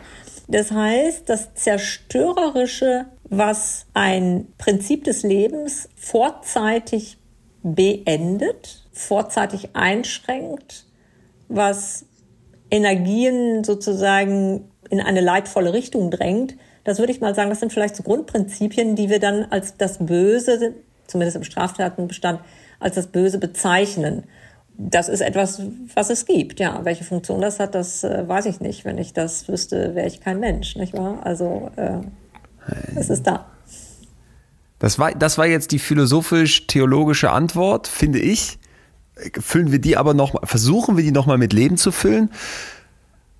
Das 0.48 0.70
heißt, 0.70 1.28
das 1.28 1.54
Zerstörerische, 1.54 3.06
was 3.28 3.86
ein 3.94 4.46
Prinzip 4.58 5.04
des 5.04 5.22
Lebens 5.22 5.88
vorzeitig 5.96 7.18
beendet, 7.62 8.86
vorzeitig 8.92 9.70
einschränkt, 9.74 10.84
was 11.48 12.06
Energien 12.70 13.64
sozusagen 13.64 14.70
in 14.90 15.00
eine 15.00 15.20
leidvolle 15.20 15.72
Richtung 15.72 16.10
drängt, 16.10 16.56
das 16.84 17.00
würde 17.00 17.12
ich 17.12 17.20
mal 17.20 17.34
sagen, 17.34 17.50
das 17.50 17.58
sind 17.58 17.72
vielleicht 17.72 17.96
so 17.96 18.04
Grundprinzipien, 18.04 18.94
die 18.94 19.10
wir 19.10 19.18
dann 19.18 19.46
als 19.50 19.76
das 19.76 19.98
Böse, 19.98 20.74
zumindest 21.08 21.36
im 21.36 21.42
Straftatenbestand, 21.42 22.40
als 22.78 22.94
das 22.94 23.08
Böse 23.08 23.38
bezeichnen 23.38 24.24
das 24.78 25.08
ist 25.08 25.20
etwas, 25.20 25.62
was 25.94 26.10
es 26.10 26.26
gibt. 26.26 26.60
Ja, 26.60 26.84
welche 26.84 27.04
Funktion 27.04 27.40
das 27.40 27.60
hat, 27.60 27.74
das 27.74 28.04
äh, 28.04 28.28
weiß 28.28 28.46
ich 28.46 28.60
nicht. 28.60 28.84
Wenn 28.84 28.98
ich 28.98 29.12
das 29.12 29.48
wüsste, 29.48 29.94
wäre 29.94 30.06
ich 30.06 30.20
kein 30.20 30.38
Mensch, 30.38 30.76
nicht 30.76 30.94
wahr? 30.94 31.20
Also 31.24 31.70
äh, 31.76 32.00
es 32.94 33.10
ist 33.10 33.26
da. 33.26 33.46
Das 34.78 34.98
war, 34.98 35.12
das 35.12 35.38
war 35.38 35.46
jetzt 35.46 35.72
die 35.72 35.78
philosophisch-theologische 35.78 37.30
Antwort, 37.30 37.86
finde 37.86 38.18
ich. 38.18 38.58
Füllen 39.40 39.72
wir 39.72 39.78
die 39.78 39.96
aber 39.96 40.12
noch, 40.12 40.46
versuchen 40.46 40.96
wir 40.96 41.04
die 41.04 41.12
nochmal 41.12 41.38
mit 41.38 41.52
Leben 41.52 41.78
zu 41.78 41.92
füllen. 41.92 42.30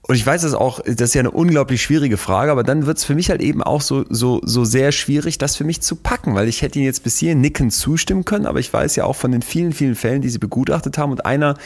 Und 0.09 0.15
ich 0.15 0.25
weiß 0.25 0.43
das 0.43 0.55
auch, 0.55 0.79
das 0.81 1.01
ist 1.01 1.15
ja 1.15 1.21
eine 1.21 1.33
unglaublich 1.33 1.83
schwierige 1.83 2.17
Frage, 2.17 2.53
aber 2.53 2.63
dann 2.63 2.87
wird 2.87 2.99
es 2.99 3.05
für 3.05 3.17
mich 3.17 3.29
halt 3.29 3.41
eben 3.41 3.61
auch 3.61 3.81
so, 3.81 4.05
so, 4.09 4.41
so 4.45 4.65
sehr 4.65 4.93
schwierig, 4.93 5.39
das 5.39 5.57
für 5.57 5.65
mich 5.65 5.81
zu 5.81 5.97
packen, 5.97 6.37
weil 6.37 6.47
ich 6.47 6.63
hätte 6.63 6.79
Ihnen 6.79 6.87
jetzt 6.87 7.03
bis 7.03 7.19
hierhin 7.19 7.41
nickend 7.41 7.73
zustimmen 7.73 8.25
können, 8.25 8.47
aber 8.47 8.61
ich 8.61 8.73
weiß 8.73 8.95
ja 8.95 9.05
auch 9.05 9.17
von 9.17 9.33
den 9.33 9.43
vielen, 9.43 9.73
vielen 9.73 9.97
Fällen, 9.97 10.23
die 10.23 10.29
Sie 10.29 10.39
begutachtet 10.39 10.97
haben 10.97 11.11
und 11.11 11.27
einer, 11.27 11.57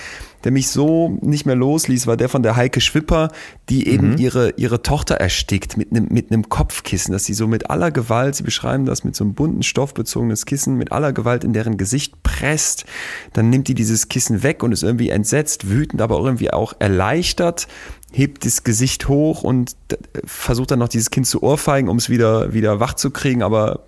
der 0.45 0.53
mich 0.53 0.69
so 0.69 1.19
nicht 1.21 1.45
mehr 1.45 1.55
losließ, 1.55 2.07
war 2.07 2.17
der 2.17 2.31
von 2.31 2.43
der 2.43 2.57
Heike 2.57 2.81
Schwipper, 2.81 3.31
die 3.69 3.89
eben 3.89 4.13
mhm. 4.13 4.19
ihre, 4.19 4.51
ihre 4.57 4.81
Tochter 4.81 5.17
erstickt 5.17 5.77
mit 5.77 5.91
einem, 5.91 6.09
mit 6.11 6.33
einem 6.33 6.49
Kopfkissen, 6.49 7.13
dass 7.13 7.27
sie 7.27 7.35
so 7.35 7.47
mit 7.47 7.69
aller 7.69 7.91
Gewalt, 7.91 8.37
sie 8.37 8.43
beschreiben 8.43 8.87
das 8.87 9.05
mit 9.05 9.15
so 9.15 9.25
einem 9.25 9.35
bunten 9.35 9.63
stoffbezogenes 9.63 10.47
Kissen, 10.47 10.77
mit 10.77 10.93
aller 10.93 11.13
Gewalt 11.13 11.45
in 11.45 11.53
deren 11.53 11.77
Gesicht 11.77 12.23
presst. 12.23 12.87
Dann 13.35 13.51
nimmt 13.51 13.69
die 13.69 13.75
dieses 13.75 14.09
Kissen 14.09 14.43
weg 14.43 14.63
und 14.63 14.73
ist 14.73 14.83
irgendwie 14.83 15.11
entsetzt, 15.11 15.69
wütend, 15.69 16.01
aber 16.01 16.17
auch 16.17 16.25
irgendwie 16.25 16.53
auch 16.53 16.73
erleichtert 16.79 17.69
hebt 18.11 18.45
das 18.45 18.65
Gesicht 18.65 19.09
hoch 19.09 19.43
und 19.43 19.77
versucht 20.25 20.71
dann 20.71 20.79
noch 20.79 20.89
dieses 20.89 21.11
Kind 21.11 21.27
zu 21.27 21.43
ohrfeigen, 21.43 21.89
um 21.89 21.97
es 21.97 22.11
wieder, 22.11 22.53
wieder 22.53 22.81
wach 22.81 22.95
zu 22.95 23.11
kriegen, 23.11 23.43
aber 23.43 23.85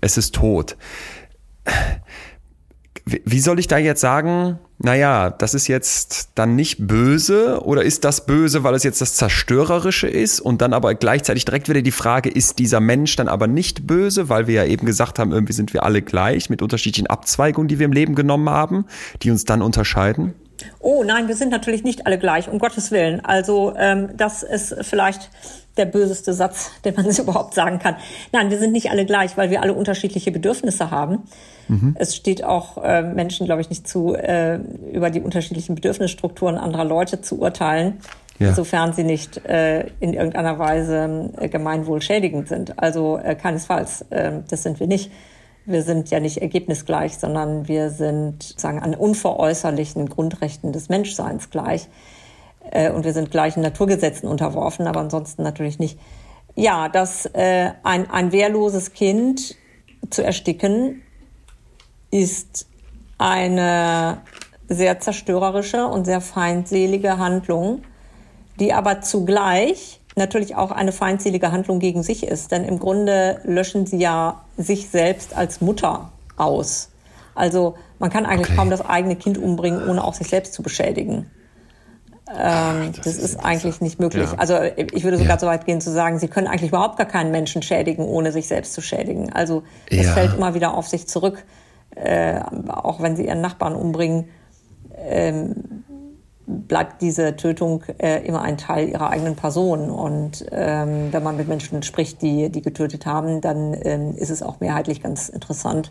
es 0.00 0.16
ist 0.16 0.34
tot 0.34 0.76
wie 3.06 3.40
soll 3.40 3.58
ich 3.58 3.66
da 3.66 3.76
jetzt 3.76 4.00
sagen, 4.00 4.58
naja, 4.78 5.28
das 5.30 5.52
ist 5.52 5.68
jetzt 5.68 6.30
dann 6.34 6.56
nicht 6.56 6.86
böse 6.86 7.60
oder 7.62 7.82
ist 7.82 8.04
das 8.04 8.24
böse, 8.24 8.64
weil 8.64 8.74
es 8.74 8.82
jetzt 8.82 9.00
das 9.00 9.14
Zerstörerische 9.14 10.08
ist 10.08 10.40
und 10.40 10.62
dann 10.62 10.72
aber 10.72 10.94
gleichzeitig 10.94 11.44
direkt 11.44 11.68
wieder 11.68 11.82
die 11.82 11.90
Frage, 11.90 12.30
ist 12.30 12.58
dieser 12.58 12.80
Mensch 12.80 13.14
dann 13.16 13.28
aber 13.28 13.46
nicht 13.46 13.86
böse, 13.86 14.30
weil 14.30 14.46
wir 14.46 14.54
ja 14.54 14.64
eben 14.64 14.86
gesagt 14.86 15.18
haben, 15.18 15.32
irgendwie 15.32 15.52
sind 15.52 15.74
wir 15.74 15.82
alle 15.82 16.00
gleich 16.00 16.48
mit 16.48 16.62
unterschiedlichen 16.62 17.06
Abzweigungen, 17.06 17.68
die 17.68 17.78
wir 17.78 17.86
im 17.86 17.92
Leben 17.92 18.14
genommen 18.14 18.48
haben, 18.48 18.86
die 19.22 19.30
uns 19.30 19.44
dann 19.44 19.60
unterscheiden? 19.60 20.34
Oh 20.80 21.02
nein, 21.04 21.28
wir 21.28 21.36
sind 21.36 21.50
natürlich 21.50 21.84
nicht 21.84 22.06
alle 22.06 22.18
gleich, 22.18 22.48
um 22.48 22.58
Gottes 22.58 22.90
Willen. 22.90 23.24
Also 23.24 23.74
ähm, 23.76 24.10
das 24.16 24.42
ist 24.42 24.74
vielleicht 24.82 25.30
der 25.76 25.86
böseste 25.86 26.32
Satz, 26.32 26.70
den 26.84 26.94
man 26.94 27.06
überhaupt 27.06 27.54
sagen 27.54 27.78
kann. 27.78 27.96
Nein, 28.32 28.50
wir 28.50 28.58
sind 28.58 28.72
nicht 28.72 28.90
alle 28.90 29.04
gleich, 29.04 29.36
weil 29.36 29.50
wir 29.50 29.62
alle 29.62 29.74
unterschiedliche 29.74 30.30
Bedürfnisse 30.30 30.90
haben. 30.90 31.24
Mhm. 31.68 31.96
Es 31.98 32.14
steht 32.14 32.44
auch 32.44 32.82
äh, 32.82 33.02
Menschen, 33.02 33.46
glaube 33.46 33.62
ich, 33.62 33.70
nicht 33.70 33.88
zu, 33.88 34.14
äh, 34.14 34.58
über 34.92 35.10
die 35.10 35.20
unterschiedlichen 35.20 35.74
Bedürfnisstrukturen 35.74 36.56
anderer 36.56 36.84
Leute 36.84 37.20
zu 37.20 37.40
urteilen, 37.40 38.00
ja. 38.38 38.52
sofern 38.52 38.92
sie 38.92 39.04
nicht 39.04 39.44
äh, 39.46 39.86
in 40.00 40.12
irgendeiner 40.12 40.58
Weise 40.58 41.30
äh, 41.38 41.48
gemeinwohlschädigend 41.48 42.48
sind. 42.48 42.78
Also 42.78 43.18
äh, 43.18 43.34
keinesfalls, 43.34 44.02
äh, 44.10 44.32
das 44.48 44.62
sind 44.62 44.78
wir 44.78 44.86
nicht. 44.86 45.10
Wir 45.66 45.82
sind 45.82 46.10
ja 46.10 46.20
nicht 46.20 46.38
ergebnisgleich, 46.38 47.16
sondern 47.16 47.68
wir 47.68 47.90
sind 47.90 48.42
sagen 48.58 48.80
an 48.80 48.94
unveräußerlichen 48.94 50.08
Grundrechten 50.08 50.72
des 50.72 50.88
Menschseins 50.88 51.50
gleich. 51.50 51.88
Äh, 52.70 52.90
und 52.90 53.04
wir 53.04 53.12
sind 53.12 53.30
gleichen 53.30 53.62
Naturgesetzen 53.62 54.28
unterworfen, 54.28 54.86
aber 54.86 55.00
ansonsten 55.00 55.42
natürlich 55.42 55.78
nicht. 55.78 55.98
Ja, 56.54 56.88
dass 56.88 57.26
äh, 57.26 57.70
ein, 57.82 58.10
ein 58.10 58.30
wehrloses 58.30 58.92
Kind 58.92 59.56
zu 60.10 60.22
ersticken, 60.22 61.02
ist 62.10 62.66
eine 63.18 64.18
sehr 64.68 65.00
zerstörerische 65.00 65.86
und 65.86 66.04
sehr 66.04 66.20
feindselige 66.20 67.18
Handlung, 67.18 67.82
die 68.60 68.72
aber 68.72 69.00
zugleich 69.00 70.00
natürlich 70.16 70.56
auch 70.56 70.70
eine 70.70 70.92
feindselige 70.92 71.52
Handlung 71.52 71.78
gegen 71.78 72.02
sich 72.02 72.26
ist. 72.26 72.52
Denn 72.52 72.64
im 72.64 72.78
Grunde 72.78 73.40
löschen 73.44 73.86
sie 73.86 73.98
ja 73.98 74.44
sich 74.56 74.88
selbst 74.88 75.36
als 75.36 75.60
Mutter 75.60 76.12
aus. 76.36 76.90
Also 77.34 77.74
man 77.98 78.10
kann 78.10 78.26
eigentlich 78.26 78.48
okay. 78.48 78.56
kaum 78.56 78.70
das 78.70 78.84
eigene 78.84 79.16
Kind 79.16 79.38
umbringen, 79.38 79.88
ohne 79.88 80.04
auch 80.04 80.14
sich 80.14 80.28
selbst 80.28 80.54
zu 80.54 80.62
beschädigen. 80.62 81.30
Ähm, 82.30 82.92
das, 82.92 83.04
das, 83.04 83.16
ist, 83.16 83.24
ist 83.24 83.44
eigentlich 83.44 83.80
nicht 83.80 84.00
möglich. 84.00 84.30
Ja. 84.30 84.38
Also 84.38 84.58
ich 84.62 85.04
würde 85.04 85.18
sogar 85.18 85.34
ja. 85.34 85.38
so 85.38 85.46
weit 85.46 85.66
gehen 85.66 85.80
zu 85.80 85.90
sagen, 85.90 86.18
sie 86.18 86.28
können 86.28 86.46
eigentlich 86.46 86.70
überhaupt 86.70 86.96
gar 86.96 87.06
keinen 87.06 87.30
Menschen 87.30 87.62
schädigen, 87.62 88.04
ohne 88.04 88.32
sich 88.32 88.48
selbst 88.48 88.72
zu 88.72 88.80
schädigen. 88.80 89.32
Also 89.32 89.62
es 89.90 90.06
ja. 90.06 90.12
fällt 90.12 90.34
immer 90.34 90.54
wieder 90.54 90.74
auf 90.74 90.88
sich 90.88 91.06
zurück, 91.06 91.44
äh, 91.96 92.40
auch 92.68 93.02
wenn 93.02 93.16
sie 93.16 93.26
ihren 93.26 93.40
Nachbarn 93.40 93.74
umbringen. 93.74 94.28
Ähm, 94.96 95.84
bleibt 96.46 97.00
diese 97.00 97.36
Tötung 97.36 97.82
äh, 97.98 98.24
immer 98.26 98.42
ein 98.42 98.58
Teil 98.58 98.88
ihrer 98.88 99.10
eigenen 99.10 99.36
Person. 99.36 99.90
Und 99.90 100.44
ähm, 100.50 101.12
wenn 101.12 101.22
man 101.22 101.36
mit 101.36 101.48
Menschen 101.48 101.82
spricht, 101.82 102.22
die, 102.22 102.50
die 102.50 102.62
getötet 102.62 103.06
haben, 103.06 103.40
dann 103.40 103.74
ähm, 103.82 104.14
ist 104.16 104.30
es 104.30 104.42
auch 104.42 104.60
mehrheitlich 104.60 105.02
ganz 105.02 105.28
interessant, 105.28 105.90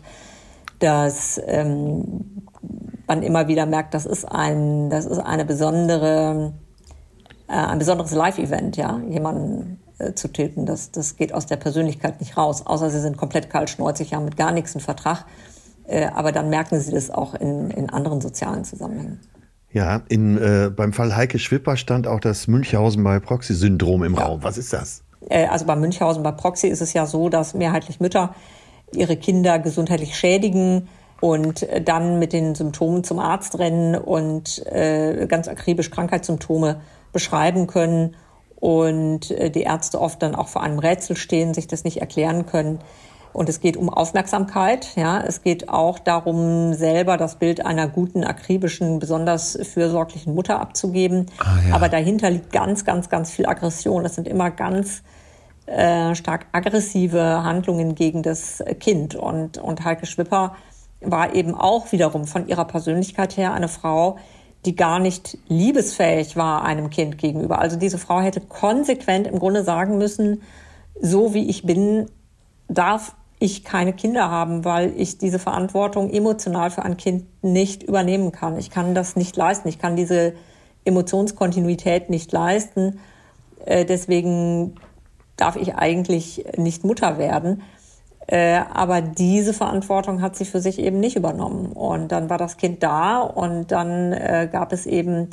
dass 0.78 1.40
ähm, 1.46 2.42
man 3.06 3.22
immer 3.22 3.48
wieder 3.48 3.66
merkt, 3.66 3.94
das 3.94 4.06
ist 4.06 4.24
ein, 4.24 4.90
das 4.90 5.06
ist 5.06 5.18
eine 5.18 5.44
besondere, 5.44 6.52
äh, 7.48 7.52
ein 7.52 7.78
besonderes 7.78 8.12
Live-Event, 8.12 8.76
ja, 8.76 9.00
jemanden 9.08 9.80
äh, 9.98 10.14
zu 10.14 10.28
töten. 10.28 10.66
Das, 10.66 10.90
das 10.90 11.16
geht 11.16 11.34
aus 11.34 11.46
der 11.46 11.56
Persönlichkeit 11.56 12.20
nicht 12.20 12.36
raus, 12.36 12.66
außer 12.66 12.90
sie 12.90 13.00
sind 13.00 13.16
komplett 13.16 13.50
kaltschnäuzig, 13.50 14.14
haben 14.14 14.24
mit 14.24 14.36
gar 14.36 14.52
nichts 14.52 14.74
einen 14.74 14.82
Vertrag. 14.82 15.24
Äh, 15.86 16.06
aber 16.14 16.32
dann 16.32 16.48
merken 16.48 16.80
sie 16.80 16.92
das 16.92 17.10
auch 17.10 17.34
in, 17.34 17.70
in 17.70 17.90
anderen 17.90 18.20
sozialen 18.20 18.64
Zusammenhängen. 18.64 19.20
Ja, 19.74 20.02
in, 20.08 20.38
äh, 20.38 20.70
beim 20.70 20.92
Fall 20.92 21.16
Heike 21.16 21.40
Schwipper 21.40 21.76
stand 21.76 22.06
auch 22.06 22.20
das 22.20 22.46
Münchhausen 22.46 23.02
bei 23.02 23.18
Proxy-Syndrom 23.18 24.04
im 24.04 24.14
ja. 24.14 24.22
Raum. 24.22 24.42
Was 24.44 24.56
ist 24.56 24.72
das? 24.72 25.02
Äh, 25.28 25.46
also 25.46 25.66
bei 25.66 25.74
Münchhausen 25.74 26.22
bei 26.22 26.30
Proxy 26.30 26.68
ist 26.68 26.80
es 26.80 26.92
ja 26.92 27.06
so, 27.06 27.28
dass 27.28 27.54
mehrheitlich 27.54 27.98
Mütter 27.98 28.36
ihre 28.94 29.16
Kinder 29.16 29.58
gesundheitlich 29.58 30.16
schädigen 30.16 30.88
und 31.20 31.66
dann 31.84 32.20
mit 32.20 32.32
den 32.32 32.54
Symptomen 32.54 33.02
zum 33.02 33.18
Arzt 33.18 33.58
rennen 33.58 33.96
und 33.96 34.64
äh, 34.66 35.26
ganz 35.26 35.48
akribisch 35.48 35.90
Krankheitssymptome 35.90 36.80
beschreiben 37.12 37.66
können 37.66 38.14
und 38.60 39.32
äh, 39.32 39.50
die 39.50 39.62
Ärzte 39.62 40.00
oft 40.00 40.22
dann 40.22 40.36
auch 40.36 40.46
vor 40.46 40.62
einem 40.62 40.78
Rätsel 40.78 41.16
stehen, 41.16 41.52
sich 41.52 41.66
das 41.66 41.82
nicht 41.82 42.00
erklären 42.00 42.46
können. 42.46 42.78
Und 43.34 43.48
es 43.48 43.60
geht 43.60 43.76
um 43.76 43.90
Aufmerksamkeit. 43.90 44.94
Ja, 44.94 45.20
es 45.20 45.42
geht 45.42 45.68
auch 45.68 45.98
darum, 45.98 46.72
selber 46.72 47.16
das 47.16 47.36
Bild 47.36 47.66
einer 47.66 47.88
guten, 47.88 48.22
akribischen, 48.22 49.00
besonders 49.00 49.58
fürsorglichen 49.60 50.34
Mutter 50.34 50.60
abzugeben. 50.60 51.26
Ah, 51.38 51.56
ja. 51.68 51.74
Aber 51.74 51.88
dahinter 51.88 52.30
liegt 52.30 52.52
ganz, 52.52 52.84
ganz, 52.84 53.08
ganz 53.08 53.32
viel 53.32 53.46
Aggression. 53.46 54.04
Das 54.04 54.14
sind 54.14 54.28
immer 54.28 54.52
ganz 54.52 55.02
äh, 55.66 56.14
stark 56.14 56.46
aggressive 56.52 57.42
Handlungen 57.42 57.96
gegen 57.96 58.22
das 58.22 58.62
Kind. 58.78 59.16
Und, 59.16 59.58
und 59.58 59.84
Heike 59.84 60.06
Schwipper 60.06 60.54
war 61.00 61.34
eben 61.34 61.56
auch 61.56 61.90
wiederum 61.90 62.26
von 62.26 62.46
ihrer 62.46 62.64
Persönlichkeit 62.66 63.36
her 63.36 63.52
eine 63.52 63.68
Frau, 63.68 64.16
die 64.64 64.76
gar 64.76 65.00
nicht 65.00 65.38
liebesfähig 65.48 66.36
war 66.36 66.64
einem 66.64 66.88
Kind 66.88 67.18
gegenüber. 67.18 67.58
Also 67.58 67.76
diese 67.76 67.98
Frau 67.98 68.20
hätte 68.20 68.40
konsequent 68.40 69.26
im 69.26 69.40
Grunde 69.40 69.64
sagen 69.64 69.98
müssen, 69.98 70.42
so 71.00 71.34
wie 71.34 71.48
ich 71.50 71.64
bin, 71.66 72.06
darf 72.68 73.16
ich 73.38 73.64
keine 73.64 73.92
Kinder 73.92 74.30
haben, 74.30 74.64
weil 74.64 74.92
ich 74.96 75.18
diese 75.18 75.38
Verantwortung 75.38 76.10
emotional 76.10 76.70
für 76.70 76.82
ein 76.82 76.96
Kind 76.96 77.26
nicht 77.42 77.82
übernehmen 77.82 78.32
kann. 78.32 78.58
Ich 78.58 78.70
kann 78.70 78.94
das 78.94 79.16
nicht 79.16 79.36
leisten. 79.36 79.68
Ich 79.68 79.78
kann 79.78 79.96
diese 79.96 80.34
Emotionskontinuität 80.84 82.10
nicht 82.10 82.32
leisten. 82.32 83.00
Äh, 83.64 83.84
deswegen 83.84 84.76
darf 85.36 85.56
ich 85.56 85.74
eigentlich 85.74 86.44
nicht 86.56 86.84
Mutter 86.84 87.18
werden. 87.18 87.62
Äh, 88.26 88.60
aber 88.72 89.02
diese 89.02 89.52
Verantwortung 89.52 90.22
hat 90.22 90.36
sie 90.36 90.44
für 90.44 90.60
sich 90.60 90.78
eben 90.78 91.00
nicht 91.00 91.16
übernommen. 91.16 91.72
Und 91.72 92.12
dann 92.12 92.30
war 92.30 92.38
das 92.38 92.56
Kind 92.56 92.82
da 92.82 93.20
und 93.20 93.72
dann 93.72 94.12
äh, 94.12 94.48
gab 94.50 94.72
es 94.72 94.86
eben 94.86 95.30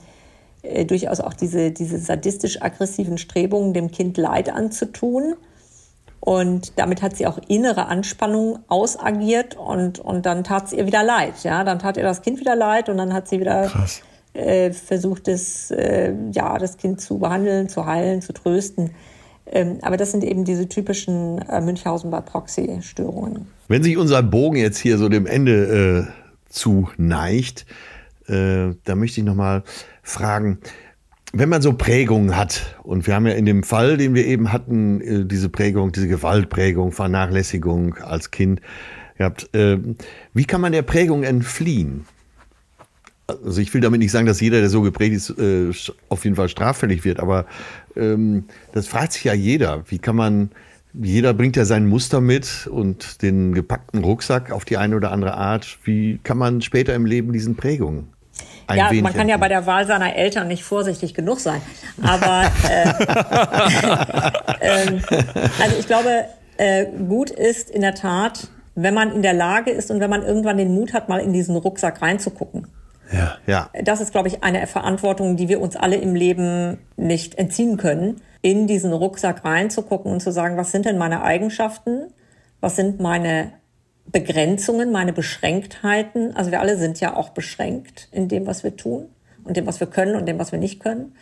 durchaus 0.86 1.22
auch 1.22 1.34
diese, 1.34 1.72
diese 1.72 1.98
sadistisch-aggressiven 1.98 3.18
Strebungen, 3.18 3.74
dem 3.74 3.90
Kind 3.90 4.18
Leid 4.18 4.54
anzutun. 4.54 5.34
Und 6.22 6.74
damit 6.78 7.02
hat 7.02 7.18
sie 7.18 7.26
auch 7.26 7.40
innere 7.48 7.88
Anspannung 7.88 8.60
ausagiert 8.68 9.58
und, 9.58 9.98
und 9.98 10.28
dann 10.28 10.44
tat 10.44 10.68
es 10.68 10.74
ihr 10.74 10.86
wieder 10.86 11.04
leid. 11.04 11.34
Ja, 11.44 11.64
dann 11.64 11.80
tat 11.80 11.98
ihr 11.98 12.04
das 12.04 12.22
Kind 12.22 12.40
wieder 12.40 12.56
leid 12.56 12.90
und 12.90 12.98
dann 12.98 13.12
hat 13.12 13.28
sie 13.28 13.40
wieder 13.40 13.72
äh, 14.34 14.72
versucht, 14.72 15.28
das, 15.28 15.72
äh, 15.72 16.14
ja, 16.32 16.60
das 16.60 16.78
Kind 16.78 17.02
zu 17.02 17.18
behandeln, 17.18 17.70
zu 17.70 17.88
heilen, 17.88 18.22
zu 18.22 18.34
trösten. 18.34 18.92
Ähm, 19.48 19.80
aber 19.82 19.98
das 19.98 20.12
sind 20.12 20.24
eben 20.24 20.46
diese 20.46 20.70
typischen 20.70 21.40
äh, 21.50 21.60
Münchhausen 21.60 22.12
bei 22.12 22.22
Proxy-Störungen. 22.22 23.48
Wenn 23.68 23.82
sich 23.82 23.98
unser 23.98 24.22
Bogen 24.22 24.58
jetzt 24.58 24.78
hier 24.78 25.00
so 25.00 25.10
dem 25.10 25.26
Ende 25.26 26.08
äh, 26.08 26.52
zu 26.52 26.88
neigt, 26.98 27.66
äh, 28.28 28.76
da 28.84 28.96
möchte 28.96 29.22
ich 29.22 29.26
nochmal 29.26 29.64
fragen, 30.04 30.60
wenn 31.34 31.50
man 31.50 31.62
so 31.62 31.74
Prägungen 31.74 32.36
hat, 32.36 32.76
und 32.84 33.08
wir 33.08 33.16
haben 33.16 33.26
ja 33.26 33.34
in 33.34 33.46
dem 33.46 33.64
Fall, 33.64 33.98
den 33.98 34.14
wir 34.14 34.26
eben 34.26 34.52
hatten, 34.52 35.02
äh, 35.02 35.26
diese 35.26 35.50
Prägung, 35.50 35.92
diese 35.92 36.08
Gewaltprägung, 36.08 36.92
Vernachlässigung 36.92 37.96
als 37.98 38.32
Kind 38.32 38.62
gehabt, 39.18 39.54
äh, 39.56 39.78
wie 40.34 40.46
kann 40.46 40.62
man 40.62 40.72
der 40.72 40.82
Prägung 40.82 41.24
entfliehen? 41.24 42.06
Also 43.28 43.62
ich 43.62 43.74
will 43.74 43.80
damit 43.80 44.00
nicht 44.00 44.12
sagen, 44.12 44.26
dass 44.26 44.42
jeder, 44.42 44.60
der 44.60 44.70
so 44.70 44.82
geprägt 44.82 45.16
ist, 45.16 45.30
äh, 45.30 45.72
auf 46.10 46.26
jeden 46.26 46.36
Fall 46.36 46.50
straffällig 46.50 47.06
wird, 47.06 47.22
aber 47.22 47.46
ähm, 47.96 48.46
das 48.74 48.88
fragt 48.88 49.14
sich 49.14 49.24
ja 49.24 49.34
jeder. 49.34 49.86
Wie 49.88 50.00
kann 50.00 50.18
man, 50.18 50.52
jeder 50.94 51.34
bringt 51.34 51.56
ja 51.56 51.64
sein 51.64 51.88
Muster 51.88 52.20
mit 52.20 52.68
und 52.70 53.22
den 53.22 53.54
gepackten 53.54 54.04
Rucksack 54.04 54.52
auf 54.52 54.66
die 54.66 54.76
eine 54.76 54.98
oder 54.98 55.14
andere 55.14 55.36
Art. 55.36 55.80
Wie 55.86 56.20
kann 56.24 56.38
man 56.38 56.62
später 56.62 56.94
im 56.94 57.06
Leben 57.06 57.32
diesen 57.32 57.56
Prägungen 57.56 58.10
ein 58.72 58.96
ja, 58.96 59.02
man 59.02 59.14
kann 59.14 59.30
ja 59.30 59.38
bei 59.38 59.48
der 59.48 59.66
Wahl 59.66 59.86
seiner 59.88 60.16
Eltern 60.16 60.48
nicht 60.48 60.64
vorsichtig 60.64 61.14
genug 61.14 61.40
sein. 61.40 61.62
Aber 62.02 62.52
äh, 62.70 62.90
äh, 64.60 65.00
also 65.62 65.76
ich 65.80 65.88
glaube, 65.88 66.26
äh, 66.58 66.86
gut 67.08 67.30
ist 67.30 67.70
in 67.70 67.82
der 67.82 67.96
Tat, 67.96 68.48
wenn 68.76 68.94
man 68.94 69.12
in 69.14 69.22
der 69.22 69.34
Lage 69.34 69.72
ist 69.72 69.92
und 69.92 70.00
wenn 70.00 70.10
man 70.10 70.24
irgendwann 70.24 70.58
den 70.58 70.74
Mut 70.74 70.94
hat, 70.94 71.10
mal 71.10 71.20
in 71.20 71.34
diesen 71.34 71.56
Rucksack 71.56 72.02
reinzugucken. 72.02 72.68
Ja, 73.12 73.38
ja. 73.46 73.70
Das 73.84 74.00
ist, 74.00 74.12
glaube 74.12 74.30
ich, 74.30 74.44
eine 74.44 74.66
Verantwortung, 74.68 75.36
die 75.36 75.50
wir 75.50 75.60
uns 75.60 75.76
alle 75.76 75.98
im 75.98 76.16
Leben 76.16 76.78
nicht 76.96 77.36
entziehen 77.36 77.78
können, 77.78 78.22
in 78.42 78.68
diesen 78.68 78.94
Rucksack 78.94 79.44
reinzugucken 79.44 80.12
und 80.12 80.22
zu 80.22 80.32
sagen, 80.32 80.58
was 80.58 80.72
sind 80.72 80.86
denn 80.86 80.98
meine 80.98 81.24
Eigenschaften? 81.24 82.08
Was 82.62 82.76
sind 82.76 83.00
meine 83.00 83.52
Begrenzungen, 84.12 84.92
meine 84.92 85.14
Beschränktheiten. 85.14 86.36
Also 86.36 86.52
wir 86.52 86.60
alle 86.60 86.78
sind 86.78 87.00
ja 87.00 87.16
auch 87.16 87.30
beschränkt 87.30 88.08
in 88.12 88.28
dem, 88.28 88.46
was 88.46 88.64
wir 88.64 88.76
tun 88.76 89.08
und 89.44 89.58
dem, 89.58 89.66
was 89.66 89.80
wir 89.80 89.88
können 89.88 90.16
und 90.16 90.28
dem, 90.28 90.40
was 90.40 90.52
wir 90.52 90.60
nicht 90.60 90.80
können. 90.80 91.16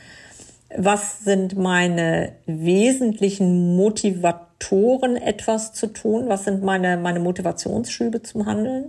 Was 0.76 1.24
sind 1.24 1.58
meine 1.58 2.34
wesentlichen 2.46 3.76
Motivatoren, 3.76 5.16
etwas 5.16 5.74
zu 5.74 5.88
tun? 5.88 6.26
Was 6.28 6.46
sind 6.46 6.64
meine, 6.64 6.98
meine 6.98 7.20
Motivationsschübe 7.20 8.22
zum 8.22 8.46
Handeln? 8.46 8.86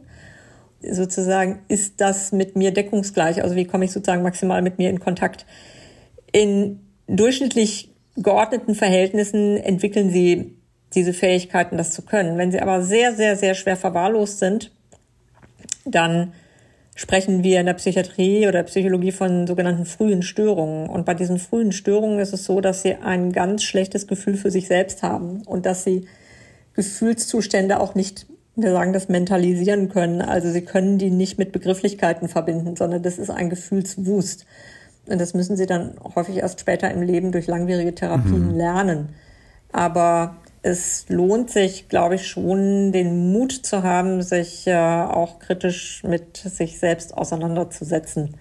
Sozusagen, 0.82 1.60
ist 1.68 2.00
das 2.00 2.32
mit 2.32 2.56
mir 2.56 2.72
deckungsgleich? 2.72 3.42
Also 3.42 3.56
wie 3.56 3.66
komme 3.66 3.84
ich 3.84 3.92
sozusagen 3.92 4.22
maximal 4.22 4.62
mit 4.62 4.78
mir 4.78 4.90
in 4.90 5.00
Kontakt? 5.00 5.46
In 6.32 6.80
durchschnittlich 7.06 7.90
geordneten 8.16 8.74
Verhältnissen 8.74 9.56
entwickeln 9.56 10.10
sie 10.10 10.56
diese 10.94 11.12
Fähigkeiten, 11.12 11.76
das 11.76 11.92
zu 11.92 12.02
können. 12.02 12.38
Wenn 12.38 12.52
sie 12.52 12.60
aber 12.60 12.82
sehr, 12.82 13.14
sehr, 13.14 13.36
sehr 13.36 13.54
schwer 13.54 13.76
verwahrlost 13.76 14.38
sind, 14.38 14.70
dann 15.84 16.32
sprechen 16.94 17.42
wir 17.42 17.60
in 17.60 17.66
der 17.66 17.74
Psychiatrie 17.74 18.46
oder 18.46 18.62
Psychologie 18.64 19.12
von 19.12 19.46
sogenannten 19.46 19.86
frühen 19.86 20.22
Störungen. 20.22 20.88
Und 20.90 21.06
bei 21.06 21.14
diesen 21.14 21.38
frühen 21.38 21.72
Störungen 21.72 22.18
ist 22.18 22.34
es 22.34 22.44
so, 22.44 22.60
dass 22.60 22.82
sie 22.82 22.96
ein 22.96 23.32
ganz 23.32 23.62
schlechtes 23.62 24.06
Gefühl 24.06 24.36
für 24.36 24.50
sich 24.50 24.66
selbst 24.66 25.02
haben 25.02 25.42
und 25.46 25.64
dass 25.64 25.84
sie 25.84 26.06
Gefühlszustände 26.74 27.80
auch 27.80 27.94
nicht, 27.94 28.26
wir 28.56 28.72
sagen 28.72 28.92
das, 28.92 29.08
mentalisieren 29.08 29.88
können. 29.88 30.20
Also 30.20 30.50
sie 30.50 30.62
können 30.62 30.98
die 30.98 31.10
nicht 31.10 31.38
mit 31.38 31.52
Begrifflichkeiten 31.52 32.28
verbinden, 32.28 32.76
sondern 32.76 33.02
das 33.02 33.18
ist 33.18 33.30
ein 33.30 33.48
Gefühlswust. 33.48 34.44
Und 35.06 35.20
das 35.20 35.34
müssen 35.34 35.56
sie 35.56 35.66
dann 35.66 35.94
häufig 36.14 36.36
erst 36.36 36.60
später 36.60 36.90
im 36.90 37.02
Leben 37.02 37.32
durch 37.32 37.46
langwierige 37.46 37.94
Therapien 37.94 38.52
mhm. 38.52 38.56
lernen. 38.56 39.08
Aber 39.72 40.36
es 40.62 41.06
lohnt 41.08 41.50
sich, 41.50 41.88
glaube 41.88 42.16
ich, 42.16 42.28
schon, 42.28 42.92
den 42.92 43.32
Mut 43.32 43.52
zu 43.52 43.82
haben, 43.82 44.22
sich 44.22 44.66
äh, 44.66 44.76
auch 44.76 45.38
kritisch 45.38 46.02
mit 46.04 46.36
sich 46.36 46.78
selbst 46.78 47.16
auseinanderzusetzen. 47.16 48.36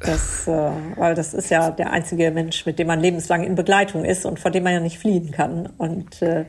Das, 0.00 0.48
äh, 0.48 0.70
weil 0.96 1.14
das 1.14 1.34
ist 1.34 1.50
ja 1.50 1.70
der 1.70 1.92
einzige 1.92 2.30
Mensch, 2.30 2.64
mit 2.66 2.78
dem 2.78 2.86
man 2.86 3.00
lebenslang 3.00 3.44
in 3.44 3.54
Begleitung 3.54 4.04
ist 4.04 4.24
und 4.26 4.40
vor 4.40 4.50
dem 4.50 4.64
man 4.64 4.72
ja 4.72 4.80
nicht 4.80 4.98
fliehen 4.98 5.30
kann. 5.30 5.66
Und 5.78 6.22
äh, 6.22 6.46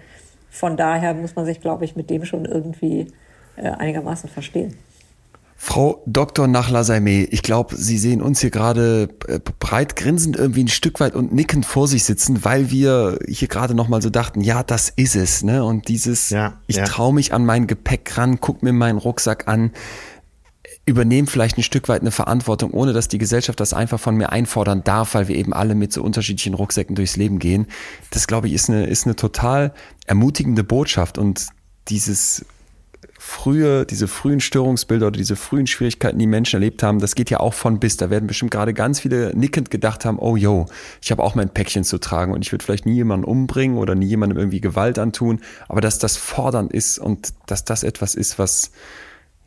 von 0.50 0.78
daher 0.78 1.14
muss 1.14 1.36
man 1.36 1.46
sich, 1.46 1.60
glaube 1.60 1.86
ich, 1.86 1.96
mit 1.96 2.10
dem 2.10 2.26
schon 2.26 2.46
irgendwie 2.46 3.08
äh, 3.58 3.70
einigermaßen 3.70 4.30
verstehen. 4.30 4.78
Frau 5.58 6.04
Dr. 6.06 6.48
Nachlasaime, 6.48 7.24
ich 7.24 7.42
glaube, 7.42 7.76
Sie 7.76 7.98
sehen 7.98 8.22
uns 8.22 8.42
hier 8.42 8.52
gerade 8.52 9.10
äh, 9.28 9.40
breit 9.60 9.96
grinsend 9.96 10.36
irgendwie 10.36 10.66
ein 10.66 10.68
Stück 10.68 11.00
weit 11.00 11.16
und 11.16 11.34
nickend 11.34 11.66
vor 11.66 11.88
sich 11.88 12.04
sitzen, 12.04 12.44
weil 12.44 12.72
wir 12.72 13.20
hier 13.28 13.48
gerade 13.48 13.74
nochmal 13.74 14.02
so 14.02 14.10
dachten, 14.10 14.42
ja, 14.42 14.64
das 14.64 14.90
ist 14.90 15.16
es, 15.16 15.44
ne? 15.44 15.64
Und 15.64 15.88
dieses, 15.88 16.30
ja, 16.30 16.60
ich 16.68 16.76
ja. 16.76 16.84
traue 16.84 17.14
mich 17.14 17.34
an 17.34 17.46
mein 17.46 17.68
Gepäck 17.68 18.18
ran, 18.18 18.40
guck 18.42 18.64
mir 18.64 18.74
meinen 18.74 18.98
Rucksack 18.98 19.48
an, 19.48 19.72
übernehme 20.86 21.28
vielleicht 21.28 21.58
ein 21.58 21.64
Stück 21.64 21.90
weit 21.90 22.02
eine 22.02 22.12
Verantwortung, 22.12 22.72
ohne 22.72 22.94
dass 22.94 23.08
die 23.08 23.18
Gesellschaft 23.18 23.60
das 23.60 23.74
einfach 23.74 24.00
von 24.00 24.16
mir 24.16 24.32
einfordern 24.32 24.84
darf, 24.84 25.16
weil 25.16 25.28
wir 25.28 25.36
eben 25.36 25.54
alle 25.54 25.74
mit 25.74 25.92
so 25.92 26.04
unterschiedlichen 26.04 26.54
Rucksäcken 26.54 26.96
durchs 26.96 27.16
Leben 27.16 27.40
gehen. 27.40 27.68
Das, 28.12 28.28
glaube 28.28 28.48
ich, 28.48 28.54
ist 28.54 28.70
eine, 28.70 28.86
ist 28.86 29.06
eine 29.06 29.16
total 29.16 29.74
ermutigende 30.06 30.64
Botschaft 30.64 31.18
und 31.18 31.48
dieses 31.88 32.46
frühe, 33.18 33.86
diese 33.86 34.08
frühen 34.08 34.40
Störungsbilder 34.40 35.08
oder 35.08 35.18
diese 35.18 35.36
frühen 35.36 35.68
Schwierigkeiten, 35.68 36.20
die 36.20 36.28
Menschen 36.28 36.58
erlebt 36.58 36.84
haben, 36.84 37.00
das 37.00 37.16
geht 37.16 37.30
ja 37.30 37.40
auch 37.40 37.54
von 37.54 37.80
bis. 37.80 37.98
Da 37.98 38.10
werden 38.10 38.28
bestimmt 38.28 38.52
gerade 38.52 38.74
ganz 38.74 39.00
viele 39.00 39.36
nickend 39.36 39.72
gedacht 39.72 40.06
haben, 40.06 40.20
oh 40.20 40.36
yo, 40.36 40.66
ich 41.02 41.12
habe 41.12 41.24
auch 41.24 41.36
mein 41.36 41.50
Päckchen 41.50 41.84
zu 41.84 41.98
tragen 41.98 42.34
und 42.34 42.42
ich 42.42 42.52
würde 42.52 42.64
vielleicht 42.64 42.86
nie 42.86 42.96
jemanden 42.96 43.26
umbringen 43.26 43.78
oder 43.78 43.96
nie 43.96 44.08
jemandem 44.08 44.38
irgendwie 44.38 44.62
Gewalt 44.62 45.00
antun, 45.00 45.42
aber 45.68 45.82
dass 45.82 46.00
das 46.00 46.18
fordernd 46.18 46.74
ist 46.74 47.00
und 47.00 47.34
dass 47.48 47.66
das 47.66 47.84
etwas 47.84 48.16
ist, 48.16 48.40
was 48.40 48.72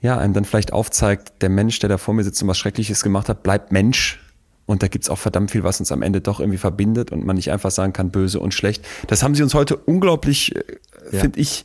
ja 0.01 0.19
einem 0.19 0.35
dann 0.35 0.45
vielleicht 0.45 0.73
aufzeigt, 0.73 1.43
der 1.43 1.49
Mensch, 1.49 1.79
der 1.81 1.89
da 1.89 1.99
vor 1.99 2.15
mir 2.15 2.25
sitzt 2.25 2.43
und 2.43 2.49
was 2.49 2.59
Schreckliches 2.59 3.03
gemacht 3.03 3.29
hat, 3.29 3.43
bleibt 3.43 3.73
Mensch. 3.73 4.21
Und 4.67 4.83
da 4.83 4.89
gibt's 4.89 5.09
auch 5.09 5.19
verdammt 5.19 5.51
viel, 5.51 5.65
was 5.65 5.81
uns 5.81 5.91
am 5.93 6.03
Ende 6.03 6.21
doch 6.21 6.41
irgendwie 6.41 6.59
verbindet 6.59 7.11
und 7.11 7.25
man 7.25 7.37
nicht 7.37 7.51
einfach 7.51 7.71
sagen 7.71 7.95
kann, 7.95 8.11
böse 8.11 8.39
und 8.39 8.53
schlecht. 8.53 8.85
Das 9.07 9.23
haben 9.23 9.35
sie 9.35 9.43
uns 9.43 9.55
heute 9.55 9.79
unglaublich, 9.79 10.55
äh, 10.55 10.63
ja. 11.11 11.21
finde 11.21 11.41
ich, 11.41 11.65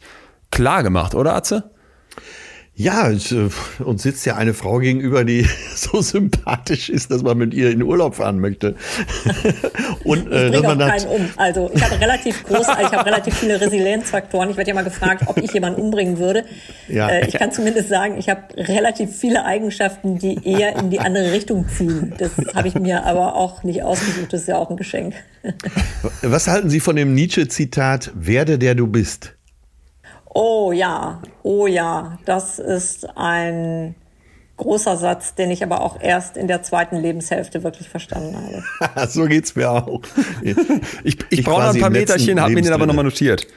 klar 0.52 0.84
gemacht, 0.84 1.14
oder 1.14 1.36
Atze? 1.36 1.70
Ja, 2.76 3.12
äh, 3.12 3.50
uns 3.84 4.02
sitzt 4.02 4.26
ja 4.26 4.36
eine 4.36 4.56
Frau 4.56 4.80
gegenüber, 4.80 5.24
die 5.24 5.48
so 5.76 6.02
sympathisch 6.02 6.90
ist, 6.90 7.12
dass 7.12 7.22
man 7.22 7.38
mit 7.38 7.54
ihr 7.54 7.70
in 7.70 7.84
Urlaub 7.84 8.16
fahren 8.16 8.40
möchte. 8.40 8.76
Und 10.04 10.32
äh, 10.32 10.48
ich 10.48 10.52
bringe 10.54 10.70
auch 10.70 10.90
keinen 10.90 11.08
um. 11.08 11.30
Also 11.38 11.70
ich 11.72 11.84
habe 11.84 12.02
relativ 12.02 12.44
groß, 12.44 12.68
ich 12.68 12.92
habe 12.92 13.06
relativ 13.06 13.38
viele 13.38 13.62
Resilienzfaktoren. 13.62 14.50
Ich 14.50 14.58
werde 14.58 14.70
ja 14.70 14.74
mal 14.74 14.84
gefragt, 14.84 15.24
ob 15.28 15.38
ich 15.38 15.54
jemanden 15.54 15.82
umbringen 15.82 16.18
würde. 16.18 16.46
Ja. 16.88 17.10
Äh, 17.10 17.28
ich 17.28 17.36
kann 17.36 17.52
zumindest 17.52 17.90
sagen, 17.90 18.18
ich 18.18 18.28
habe 18.28 18.42
relativ 18.58 19.16
viele 19.16 19.46
Eigenschaften, 19.46 20.18
die 20.18 20.40
eher 20.44 20.76
in 20.76 20.90
die 20.90 21.00
andere 21.00 21.32
Richtung 21.32 21.68
ziehen. 21.70 22.14
Das 22.18 22.32
habe 22.56 22.68
ich 22.68 22.74
mir 22.74 23.06
aber 23.06 23.36
auch 23.36 23.62
nicht 23.64 23.84
ausgesucht. 23.84 24.34
Das 24.34 24.42
ist 24.42 24.48
ja 24.48 24.58
auch 24.58 24.72
ein 24.72 24.78
Geschenk. 24.78 25.14
Was 26.24 26.48
halten 26.48 26.72
Sie 26.72 26.80
von 26.80 26.96
dem 26.96 27.14
Nietzsche-Zitat: 27.14 28.12
Werde 28.16 28.58
der 28.58 28.74
du 28.74 28.88
bist? 28.88 29.36
Oh 30.34 30.72
ja, 30.72 31.22
oh 31.44 31.68
ja, 31.68 32.18
das 32.26 32.60
ist 32.60 33.08
ein 33.18 33.96
großer 34.58 34.98
Satz, 34.98 35.36
den 35.36 35.52
ich 35.52 35.64
aber 35.64 35.82
auch 35.82 36.00
erst 36.02 36.38
in 36.38 36.48
der 36.48 36.64
zweiten 36.64 36.98
Lebenshälfte 36.98 37.64
wirklich 37.64 37.90
verstanden 37.90 38.36
habe. 38.80 39.08
so 39.10 39.26
geht's 39.26 39.56
mir 39.56 39.72
auch. 39.72 40.02
Ich, 40.42 40.58
ich, 41.04 41.18
ich 41.30 41.44
brauche 41.44 41.64
noch 41.64 41.74
ein 41.74 41.82
paar 41.82 41.90
Meterchen, 41.90 42.40
habe 42.40 42.54
mir 42.54 42.62
den 42.62 42.74
aber 42.74 42.86
nochmal 42.86 43.06
notiert. 43.06 43.48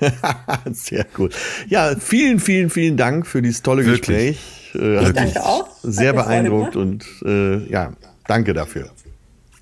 Sehr 0.72 1.04
gut. 1.04 1.34
Ja, 1.68 1.94
vielen, 1.98 2.40
vielen, 2.40 2.70
vielen 2.70 2.96
Dank 2.96 3.26
für 3.26 3.42
dieses 3.42 3.62
tolle 3.62 3.84
wirklich? 3.84 4.38
Gespräch. 4.72 4.74
Äh, 4.74 5.08
ich 5.08 5.12
danke 5.12 5.44
auch. 5.44 5.68
Sehr 5.82 6.12
beeindruckt 6.12 6.76
und 6.76 7.04
äh, 7.24 7.70
ja, 7.70 7.92
danke 8.26 8.54
dafür. 8.54 8.90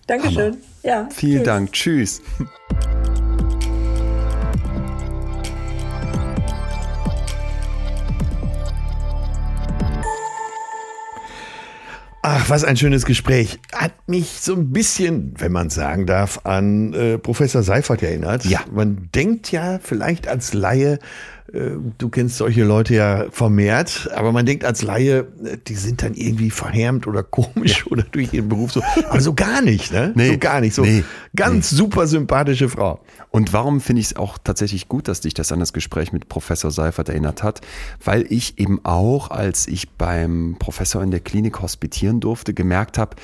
Dankeschön. 0.06 0.58
Ja, 0.82 1.08
vielen 1.10 1.38
tschüss. 1.38 1.44
Dank. 1.44 1.72
Tschüss. 1.72 2.22
Ach, 12.30 12.50
was 12.50 12.62
ein 12.62 12.76
schönes 12.76 13.06
Gespräch. 13.06 13.58
Hat 13.72 14.06
mich 14.06 14.40
so 14.40 14.52
ein 14.52 14.70
bisschen, 14.70 15.32
wenn 15.38 15.50
man 15.50 15.70
sagen 15.70 16.04
darf, 16.04 16.40
an 16.44 16.92
äh, 16.92 17.16
Professor 17.16 17.62
Seifert 17.62 18.02
erinnert. 18.02 18.44
Ja. 18.44 18.60
Man 18.70 19.08
denkt 19.14 19.50
ja 19.50 19.78
vielleicht 19.82 20.28
als 20.28 20.52
Laie, 20.52 20.98
du 21.50 22.08
kennst 22.10 22.36
solche 22.36 22.62
Leute 22.62 22.94
ja 22.94 23.26
vermehrt, 23.30 24.10
aber 24.14 24.32
man 24.32 24.44
denkt 24.44 24.64
als 24.64 24.82
Laie, 24.82 25.20
äh, 25.44 25.56
die 25.66 25.74
sind 25.74 26.02
dann 26.02 26.14
irgendwie 26.14 26.50
verhärmt 26.50 27.06
oder 27.06 27.22
komisch 27.22 27.84
ja. 27.86 27.92
oder 27.92 28.02
durch 28.02 28.34
ihren 28.34 28.48
Beruf 28.48 28.72
so. 28.72 28.82
Aber 29.08 29.20
so 29.20 29.32
gar 29.32 29.62
nicht, 29.62 29.92
ne? 29.92 30.12
Nee, 30.14 30.32
so 30.32 30.38
gar 30.38 30.60
nicht. 30.60 30.74
So 30.74 30.82
nee, 30.82 31.04
ganz 31.34 31.72
nee. 31.72 31.78
super 31.78 32.06
sympathische 32.06 32.68
Frau. 32.68 33.00
Und 33.30 33.52
warum 33.52 33.80
finde 33.80 34.00
ich 34.00 34.08
es 34.08 34.16
auch 34.16 34.36
tatsächlich 34.38 34.88
gut, 34.88 35.08
dass 35.08 35.20
dich 35.20 35.34
das 35.34 35.50
an 35.50 35.60
das 35.60 35.72
Gespräch 35.72 36.12
mit 36.12 36.28
Professor 36.28 36.70
Seifert 36.70 37.08
erinnert 37.08 37.42
hat? 37.42 37.62
Weil 38.04 38.26
ich 38.28 38.58
eben 38.58 38.84
auch, 38.84 39.30
als 39.30 39.66
ich 39.68 39.90
beim 39.90 40.56
Professor 40.58 41.02
in 41.02 41.10
der 41.10 41.20
Klinik 41.20 41.62
hospitieren 41.62 42.20
durfte, 42.20 42.52
gemerkt 42.52 42.98
habe, 42.98 43.16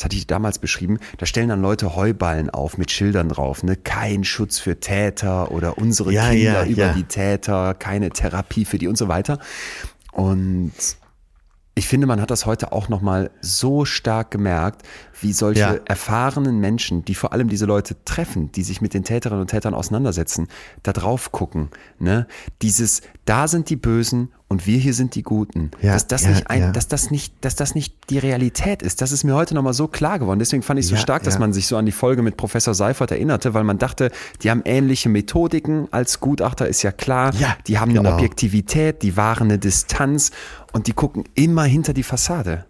das 0.00 0.06
hatte 0.06 0.16
ich 0.16 0.26
damals 0.26 0.58
beschrieben, 0.58 0.98
da 1.18 1.26
stellen 1.26 1.50
dann 1.50 1.60
Leute 1.60 1.94
Heuballen 1.94 2.48
auf 2.48 2.78
mit 2.78 2.90
Schildern 2.90 3.28
drauf, 3.28 3.62
ne? 3.62 3.76
Kein 3.76 4.24
Schutz 4.24 4.58
für 4.58 4.80
Täter 4.80 5.52
oder 5.52 5.76
unsere 5.76 6.10
ja, 6.10 6.30
Kinder 6.30 6.64
ja, 6.64 6.64
über 6.64 6.86
ja. 6.86 6.92
die 6.94 7.04
Täter, 7.04 7.74
keine 7.74 8.08
Therapie 8.08 8.64
für 8.64 8.78
die 8.78 8.88
und 8.88 8.96
so 8.96 9.08
weiter. 9.08 9.38
Und 10.12 10.72
ich 11.74 11.86
finde, 11.86 12.06
man 12.06 12.18
hat 12.20 12.30
das 12.30 12.46
heute 12.46 12.72
auch 12.72 12.88
nochmal 12.88 13.30
so 13.42 13.84
stark 13.84 14.30
gemerkt, 14.30 14.86
wie 15.20 15.34
solche 15.34 15.60
ja. 15.60 15.78
erfahrenen 15.84 16.60
Menschen, 16.60 17.04
die 17.04 17.14
vor 17.14 17.34
allem 17.34 17.50
diese 17.50 17.66
Leute 17.66 18.02
treffen, 18.06 18.50
die 18.52 18.62
sich 18.62 18.80
mit 18.80 18.94
den 18.94 19.04
Täterinnen 19.04 19.42
und 19.42 19.48
Tätern 19.48 19.74
auseinandersetzen, 19.74 20.48
da 20.82 20.94
drauf 20.94 21.30
gucken. 21.30 21.68
Ne? 21.98 22.26
Dieses, 22.62 23.02
da 23.30 23.46
sind 23.46 23.70
die 23.70 23.76
Bösen 23.76 24.32
und 24.48 24.66
wir 24.66 24.78
hier 24.78 24.92
sind 24.92 25.14
die 25.14 25.22
Guten. 25.22 25.70
Ja, 25.80 25.92
dass, 25.92 26.08
das 26.08 26.24
ja, 26.24 26.30
nicht 26.30 26.50
ein, 26.50 26.72
dass, 26.72 26.88
das 26.88 27.12
nicht, 27.12 27.32
dass 27.42 27.54
das 27.54 27.76
nicht 27.76 27.94
die 28.10 28.18
Realität 28.18 28.82
ist. 28.82 29.00
Das 29.00 29.12
ist 29.12 29.22
mir 29.22 29.36
heute 29.36 29.54
nochmal 29.54 29.72
so 29.72 29.86
klar 29.86 30.18
geworden. 30.18 30.40
Deswegen 30.40 30.64
fand 30.64 30.80
ich 30.80 30.86
es 30.86 30.90
so 30.90 30.96
stark, 30.96 31.22
dass 31.22 31.38
man 31.38 31.52
sich 31.52 31.68
so 31.68 31.76
an 31.76 31.86
die 31.86 31.92
Folge 31.92 32.22
mit 32.22 32.36
Professor 32.36 32.74
Seifert 32.74 33.12
erinnerte, 33.12 33.54
weil 33.54 33.62
man 33.62 33.78
dachte, 33.78 34.10
die 34.42 34.50
haben 34.50 34.62
ähnliche 34.64 35.08
Methodiken 35.08 35.86
als 35.92 36.18
Gutachter, 36.18 36.66
ist 36.66 36.82
ja 36.82 36.90
klar. 36.90 37.32
Ja, 37.36 37.56
die 37.68 37.78
haben 37.78 37.94
genau. 37.94 38.08
eine 38.08 38.14
Objektivität, 38.16 39.02
die 39.02 39.16
wahren 39.16 39.44
eine 39.44 39.60
Distanz 39.60 40.32
und 40.72 40.88
die 40.88 40.92
gucken 40.92 41.22
immer 41.36 41.62
hinter 41.62 41.92
die 41.92 42.02
Fassade. 42.02 42.66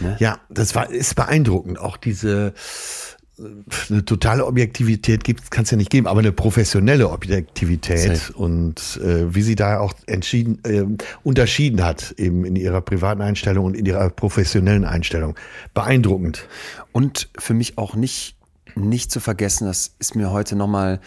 Ne? 0.00 0.16
Ja, 0.18 0.40
das 0.50 0.74
war, 0.74 0.90
ist 0.90 1.14
beeindruckend. 1.14 1.78
Auch 1.78 1.96
diese, 1.96 2.52
eine 3.38 4.04
totale 4.04 4.46
Objektivität 4.46 5.24
gibt 5.24 5.50
kann 5.50 5.64
es 5.64 5.70
ja 5.70 5.76
nicht 5.76 5.90
geben, 5.90 6.06
aber 6.06 6.20
eine 6.20 6.30
professionelle 6.30 7.10
Objektivität 7.10 8.16
Safe. 8.16 8.32
und 8.34 9.00
äh, 9.02 9.34
wie 9.34 9.42
sie 9.42 9.56
da 9.56 9.80
auch 9.80 9.92
entschieden 10.06 10.60
äh, 10.64 10.84
unterschieden 11.24 11.84
hat 11.84 12.12
eben 12.16 12.44
in 12.44 12.54
ihrer 12.54 12.80
privaten 12.80 13.22
Einstellung 13.22 13.64
und 13.64 13.74
in 13.74 13.86
ihrer 13.86 14.10
professionellen 14.10 14.84
Einstellung 14.84 15.34
beeindruckend 15.74 16.46
und 16.92 17.28
für 17.36 17.54
mich 17.54 17.76
auch 17.76 17.96
nicht 17.96 18.36
nicht 18.76 19.10
zu 19.10 19.20
vergessen, 19.20 19.66
das 19.66 19.94
ist 19.98 20.16
mir 20.16 20.30
heute 20.30 20.56
nochmal 20.56 21.00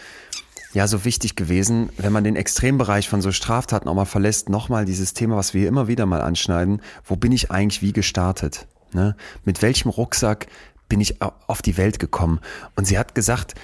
ja 0.72 0.86
so 0.86 1.04
wichtig 1.04 1.34
gewesen, 1.34 1.90
wenn 1.96 2.12
man 2.12 2.24
den 2.24 2.36
Extrembereich 2.36 3.08
von 3.08 3.22
so 3.22 3.32
Straftaten 3.32 3.88
auch 3.88 3.94
mal 3.94 4.04
verlässt, 4.04 4.48
nochmal 4.48 4.84
dieses 4.84 5.14
Thema, 5.14 5.36
was 5.36 5.54
wir 5.54 5.68
immer 5.68 5.88
wieder 5.88 6.06
mal 6.06 6.20
anschneiden, 6.20 6.82
wo 7.04 7.16
bin 7.16 7.32
ich 7.32 7.50
eigentlich 7.50 7.82
wie 7.82 7.92
gestartet? 7.92 8.66
Ne? 8.92 9.16
Mit 9.44 9.62
welchem 9.62 9.90
Rucksack 9.90 10.46
bin 10.88 11.00
ich 11.00 11.16
auf 11.20 11.62
die 11.62 11.76
Welt 11.76 11.98
gekommen? 11.98 12.40
Und 12.76 12.86
sie 12.86 12.98
hat 12.98 13.14
gesagt, 13.14 13.54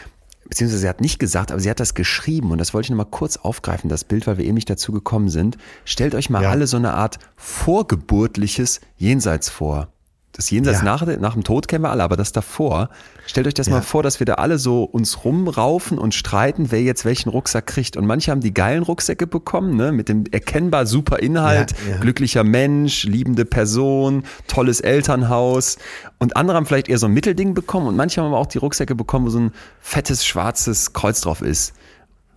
beziehungsweise 0.49 0.81
sie 0.81 0.89
hat 0.89 1.01
nicht 1.01 1.19
gesagt, 1.19 1.51
aber 1.51 1.61
sie 1.61 1.71
hat 1.71 1.81
das 1.81 1.95
geschrieben 1.95 2.51
und 2.51 2.59
das 2.59 2.75
wollte 2.75 2.87
ich 2.87 2.91
nochmal 2.91 3.07
kurz 3.11 3.37
aufgreifen, 3.37 3.89
das 3.89 4.05
Bild, 4.05 4.27
weil 4.27 4.39
wir 4.39 4.45
eben 4.45 4.55
nicht 4.55 4.71
dazu 4.71 4.93
gekommen 4.93 5.29
sind. 5.29 5.57
Stellt 5.85 6.15
euch 6.15 6.31
mal 6.31 6.43
ja. 6.43 6.51
alle 6.51 6.67
so 6.67 6.77
eine 6.77 6.95
Art 6.95 7.19
vorgeburtliches 7.37 8.81
Jenseits 8.97 9.49
vor. 9.49 9.89
Das 10.37 10.51
Jenseits 10.51 10.79
ja. 10.79 10.85
nach, 10.85 11.07
nach 11.07 11.35
dem 11.35 11.45
Tod 11.45 11.69
kennen 11.69 11.85
wir 11.85 11.91
alle, 11.91 12.03
aber 12.03 12.17
das 12.17 12.33
davor, 12.33 12.91
stellt 13.25 13.47
euch 13.47 13.55
das 13.55 13.69
ja. 13.69 13.75
mal 13.75 13.83
vor, 13.83 14.03
dass 14.03 14.19
wir 14.19 14.27
da 14.27 14.35
alle 14.35 14.59
so 14.59 14.83
uns 14.83 15.25
rumraufen 15.25 15.97
und 15.97 16.13
streiten, 16.13 16.73
wer 16.73 16.83
jetzt 16.83 17.05
welchen 17.05 17.29
Rucksack 17.29 17.69
kriegt. 17.69 17.97
Und 17.97 18.05
manche 18.05 18.33
haben 18.33 18.41
die 18.41 18.53
geilen 18.53 18.83
Rucksäcke 18.83 19.29
bekommen, 19.29 19.77
ne, 19.77 19.93
mit 19.93 20.09
dem 20.09 20.25
erkennbar 20.33 20.87
super 20.87 21.21
Inhalt, 21.21 21.73
ja, 21.89 21.99
glücklicher 21.99 22.43
Mensch, 22.43 23.05
liebende 23.05 23.45
Person, 23.45 24.25
tolles 24.49 24.81
Elternhaus. 24.81 25.79
Und 26.19 26.37
andere 26.37 26.57
haben 26.57 26.67
vielleicht 26.67 26.89
eher 26.89 26.99
so 26.99 27.07
ein 27.07 27.13
Mittelding 27.13 27.55
bekommen 27.55 27.87
und 27.87 27.95
manche 27.95 28.21
haben 28.21 28.27
aber 28.27 28.39
auch 28.39 28.47
die 28.47 28.59
Rucksäcke 28.59 28.97
bekommen, 28.97 29.27
wo 29.27 29.31
so 29.31 29.39
ein 29.39 29.53
fettes 29.81 30.27
schwarzes 30.27 30.93
Kreuz 30.93 31.21
drauf 31.21 31.43
ist. 31.43 31.75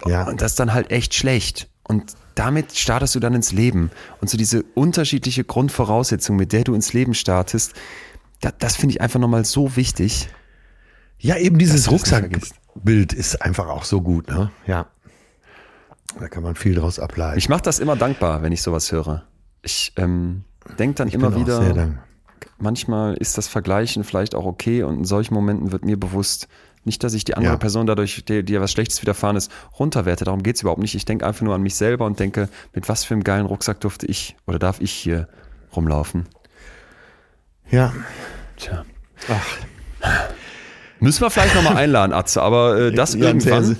Ja. 0.05 0.27
Und 0.27 0.41
das 0.41 0.51
ist 0.51 0.59
dann 0.59 0.71
halt 0.71 0.91
echt 0.91 1.15
schlecht. 1.15 1.67
Und 1.87 2.15
damit 2.35 2.75
startest 2.77 3.15
du 3.15 3.19
dann 3.19 3.33
ins 3.33 3.51
Leben. 3.51 3.91
Und 4.21 4.29
so 4.29 4.37
diese 4.37 4.63
unterschiedliche 4.75 5.43
Grundvoraussetzung, 5.43 6.35
mit 6.35 6.51
der 6.53 6.63
du 6.63 6.73
ins 6.73 6.93
Leben 6.93 7.13
startest, 7.13 7.73
das, 8.41 8.53
das 8.59 8.75
finde 8.75 8.93
ich 8.93 9.01
einfach 9.01 9.19
nochmal 9.19 9.45
so 9.45 9.75
wichtig. 9.75 10.29
Ja, 11.19 11.37
eben 11.37 11.57
dieses 11.57 11.89
Rucksackbild 11.89 13.13
ist 13.13 13.41
einfach 13.41 13.67
auch 13.69 13.83
so 13.83 14.01
gut, 14.01 14.27
ne? 14.27 14.51
Ja. 14.67 14.87
Da 16.19 16.27
kann 16.27 16.43
man 16.43 16.55
viel 16.55 16.75
draus 16.75 16.99
ableiten. 16.99 17.37
Ich 17.37 17.49
mache 17.49 17.61
das 17.61 17.79
immer 17.79 17.95
dankbar, 17.95 18.43
wenn 18.43 18.51
ich 18.51 18.61
sowas 18.61 18.91
höre. 18.91 19.23
Ich 19.61 19.93
ähm, 19.97 20.43
denke 20.77 20.95
dann 20.95 21.07
ich 21.07 21.13
immer 21.13 21.35
wieder, 21.35 21.95
manchmal 22.59 23.15
ist 23.15 23.37
das 23.37 23.47
Vergleichen 23.47 24.03
vielleicht 24.03 24.35
auch 24.35 24.45
okay 24.45 24.83
und 24.83 24.99
in 24.99 25.05
solchen 25.05 25.33
Momenten 25.33 25.71
wird 25.71 25.85
mir 25.85 25.99
bewusst, 25.99 26.47
nicht, 26.87 27.03
dass 27.03 27.13
ich 27.13 27.23
die 27.23 27.35
andere 27.35 27.53
ja. 27.53 27.57
Person 27.57 27.85
dadurch, 27.85 28.25
die, 28.25 28.43
dir 28.43 28.61
was 28.61 28.71
Schlechtes 28.71 29.01
widerfahren 29.01 29.35
ist, 29.35 29.51
runterwerte. 29.77 30.25
Darum 30.25 30.41
geht 30.41 30.55
es 30.55 30.61
überhaupt 30.61 30.81
nicht. 30.81 30.95
Ich 30.95 31.05
denke 31.05 31.25
einfach 31.25 31.43
nur 31.43 31.53
an 31.53 31.61
mich 31.61 31.75
selber 31.75 32.05
und 32.05 32.19
denke, 32.19 32.49
mit 32.73 32.89
was 32.89 33.03
für 33.03 33.13
einem 33.13 33.23
geilen 33.23 33.45
Rucksack 33.45 33.79
durfte 33.81 34.07
ich 34.07 34.35
oder 34.47 34.57
darf 34.57 34.81
ich 34.81 34.91
hier 34.91 35.27
rumlaufen. 35.75 36.27
Ja. 37.69 37.93
Tja. 38.55 38.85
Ach, 39.29 39.45
Müssen 40.99 41.21
wir 41.21 41.29
vielleicht 41.29 41.55
nochmal 41.55 41.77
einladen, 41.77 42.13
Atze, 42.13 42.41
aber 42.41 42.77
äh, 42.77 42.91
das 42.91 43.13
ja, 43.13 43.27
irgendwann. 43.27 43.77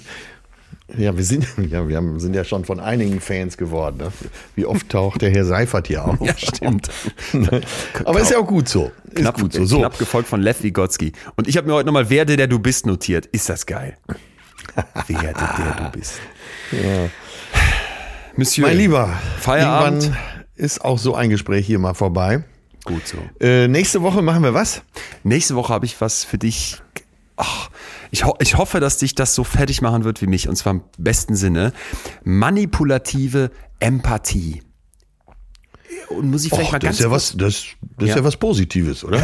Ja, 0.96 1.16
wir 1.18 1.24
sind 1.24 1.46
ja, 1.70 1.88
wir 1.88 1.98
haben, 1.98 2.20
sind 2.20 2.34
ja 2.34 2.44
schon 2.44 2.64
von 2.64 2.80
einigen 2.80 3.20
Fans 3.20 3.58
geworden. 3.58 3.98
Ne? 3.98 4.12
Wie 4.56 4.66
oft 4.66 4.90
taucht 4.90 5.22
der 5.22 5.32
Herr 5.32 5.46
Seifert 5.46 5.88
hier 5.88 6.06
auf? 6.06 6.18
Ja, 6.22 6.38
stimmt. 6.38 6.90
Aber 8.06 8.20
ist 8.20 8.32
ja 8.32 8.38
auch 8.38 8.48
gut 8.48 8.70
so. 8.70 8.92
Ist 9.06 9.16
Knapp, 9.16 9.40
gut 9.40 9.54
so. 9.54 9.66
so. 9.66 9.80
knapp 9.80 9.98
gefolgt 9.98 10.28
von 10.30 10.42
Lev 10.42 10.64
Vygotsky. 10.64 11.14
Und 11.36 11.48
ich 11.48 11.58
habe 11.58 11.68
mir 11.68 11.74
heute 11.74 11.86
nochmal 11.86 12.10
Werde, 12.10 12.38
der 12.38 12.48
du 12.48 12.60
bist 12.60 12.86
notiert. 12.86 13.26
Ist 13.28 13.50
das 13.50 13.66
geil. 13.66 13.98
Werde, 15.08 15.50
der 15.58 15.86
du 15.86 15.98
bist. 15.98 16.20
Ja. 16.72 17.10
Monsieur. 18.36 18.68
Mein 18.68 18.78
Lieber, 18.78 19.14
Feierabend. 19.40 20.04
irgendwann 20.04 20.24
ist 20.56 20.84
auch 20.84 21.00
so 21.00 21.16
ein 21.16 21.30
Gespräch 21.30 21.66
hier 21.66 21.80
mal 21.80 21.94
vorbei. 21.94 22.44
Gut 22.84 23.08
so. 23.08 23.18
Äh, 23.40 23.68
nächste 23.68 24.02
Woche 24.02 24.22
machen 24.22 24.44
wir 24.44 24.54
was? 24.54 24.82
Nächste 25.24 25.56
Woche 25.56 25.74
habe 25.74 25.86
ich 25.86 26.00
was 26.00 26.24
für 26.24 26.38
dich. 26.38 26.82
Ach, 27.38 27.70
ich, 28.12 28.26
ho 28.26 28.36
ich 28.40 28.58
hoffe, 28.58 28.80
dass 28.80 28.98
dich 28.98 29.16
das 29.16 29.36
so 29.36 29.44
fertig 29.44 29.82
machen 29.82 30.04
wird 30.04 30.22
wie 30.22 30.28
mich. 30.28 30.50
Und 30.50 30.56
zwar 30.56 30.74
im 30.74 30.82
besten 30.98 31.36
Sinne. 31.36 31.72
Manipulative 32.24 33.52
Empathie. 33.80 34.64
Und 36.10 36.32
muss 36.32 36.44
ich 36.46 36.50
vielleicht 36.50 36.68
Och, 36.68 36.72
mal 36.74 36.80
das 36.80 36.88
ganz 36.88 37.00
ist 37.00 37.04
ja 37.04 37.12
was, 37.12 37.38
das, 37.38 37.66
das 37.98 38.08
Ja. 38.08 38.14
ist 38.14 38.16
ja 38.20 38.24
was 38.24 38.38
Positives, 38.38 39.04
oder? 39.04 39.22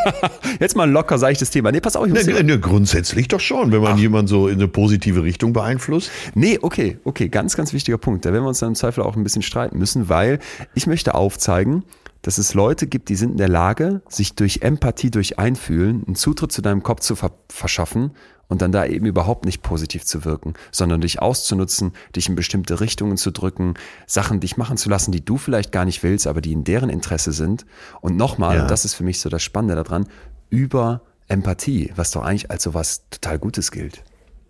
Jetzt 0.60 0.76
mal 0.76 0.90
locker 0.90 1.18
sage 1.18 1.32
ich 1.32 1.38
das 1.38 1.50
Thema. 1.50 1.72
Nee, 1.72 1.80
pass 1.80 1.96
auf, 1.96 2.06
ich 2.06 2.12
muss 2.12 2.26
ne, 2.26 2.42
ne, 2.44 2.58
grundsätzlich 2.60 3.28
doch 3.28 3.40
schon, 3.40 3.72
wenn 3.72 3.80
man 3.80 3.96
jemanden 3.96 4.28
so 4.28 4.48
in 4.48 4.56
eine 4.56 4.68
positive 4.68 5.22
Richtung 5.22 5.52
beeinflusst. 5.52 6.10
Nee, 6.34 6.58
okay, 6.60 6.98
okay, 7.04 7.28
ganz, 7.28 7.56
ganz 7.56 7.72
wichtiger 7.72 7.96
Punkt. 7.98 8.24
Da 8.24 8.32
werden 8.32 8.44
wir 8.44 8.48
uns 8.48 8.58
dann 8.58 8.70
im 8.70 8.74
Zweifel 8.74 9.02
auch 9.02 9.16
ein 9.16 9.22
bisschen 9.22 9.42
streiten 9.42 9.78
müssen, 9.78 10.08
weil 10.08 10.40
ich 10.74 10.86
möchte 10.86 11.14
aufzeigen, 11.14 11.84
dass 12.22 12.38
es 12.38 12.54
Leute 12.54 12.86
gibt, 12.86 13.08
die 13.08 13.16
sind 13.16 13.32
in 13.32 13.36
der 13.38 13.48
Lage, 13.48 14.02
sich 14.08 14.34
durch 14.34 14.60
Empathie, 14.62 15.10
durch 15.10 15.38
Einfühlen 15.38 16.04
einen 16.06 16.16
Zutritt 16.16 16.52
zu 16.52 16.62
deinem 16.62 16.82
Kopf 16.82 17.00
zu 17.00 17.16
ver 17.16 17.32
verschaffen 17.48 18.12
und 18.48 18.62
dann 18.62 18.72
da 18.72 18.84
eben 18.84 19.06
überhaupt 19.06 19.44
nicht 19.44 19.62
positiv 19.62 20.04
zu 20.04 20.24
wirken, 20.24 20.54
sondern 20.72 21.00
dich 21.00 21.22
auszunutzen, 21.22 21.92
dich 22.16 22.28
in 22.28 22.34
bestimmte 22.34 22.80
Richtungen 22.80 23.16
zu 23.16 23.30
drücken, 23.30 23.74
Sachen 24.06 24.40
dich 24.40 24.56
machen 24.56 24.76
zu 24.76 24.90
lassen, 24.90 25.12
die 25.12 25.24
du 25.24 25.36
vielleicht 25.38 25.70
gar 25.70 25.84
nicht 25.84 26.02
willst, 26.02 26.26
aber 26.26 26.40
die 26.40 26.52
in 26.52 26.64
deren 26.64 26.90
Interesse 26.90 27.32
sind. 27.32 27.64
Und 28.00 28.16
nochmal, 28.16 28.56
Ja. 28.56 28.62
und 28.62 28.70
das 28.70 28.84
ist 28.84 28.94
für 28.94 29.04
mich 29.04 29.20
so 29.20 29.28
das 29.28 29.42
Spannende 29.42 29.76
daran, 29.76 30.06
über 30.50 31.02
Empathie, 31.28 31.92
was 31.94 32.10
doch 32.10 32.22
eigentlich 32.24 32.50
als 32.50 32.64
so 32.64 32.74
was 32.74 33.08
total 33.08 33.38
Gutes 33.38 33.70
gilt. 33.70 34.02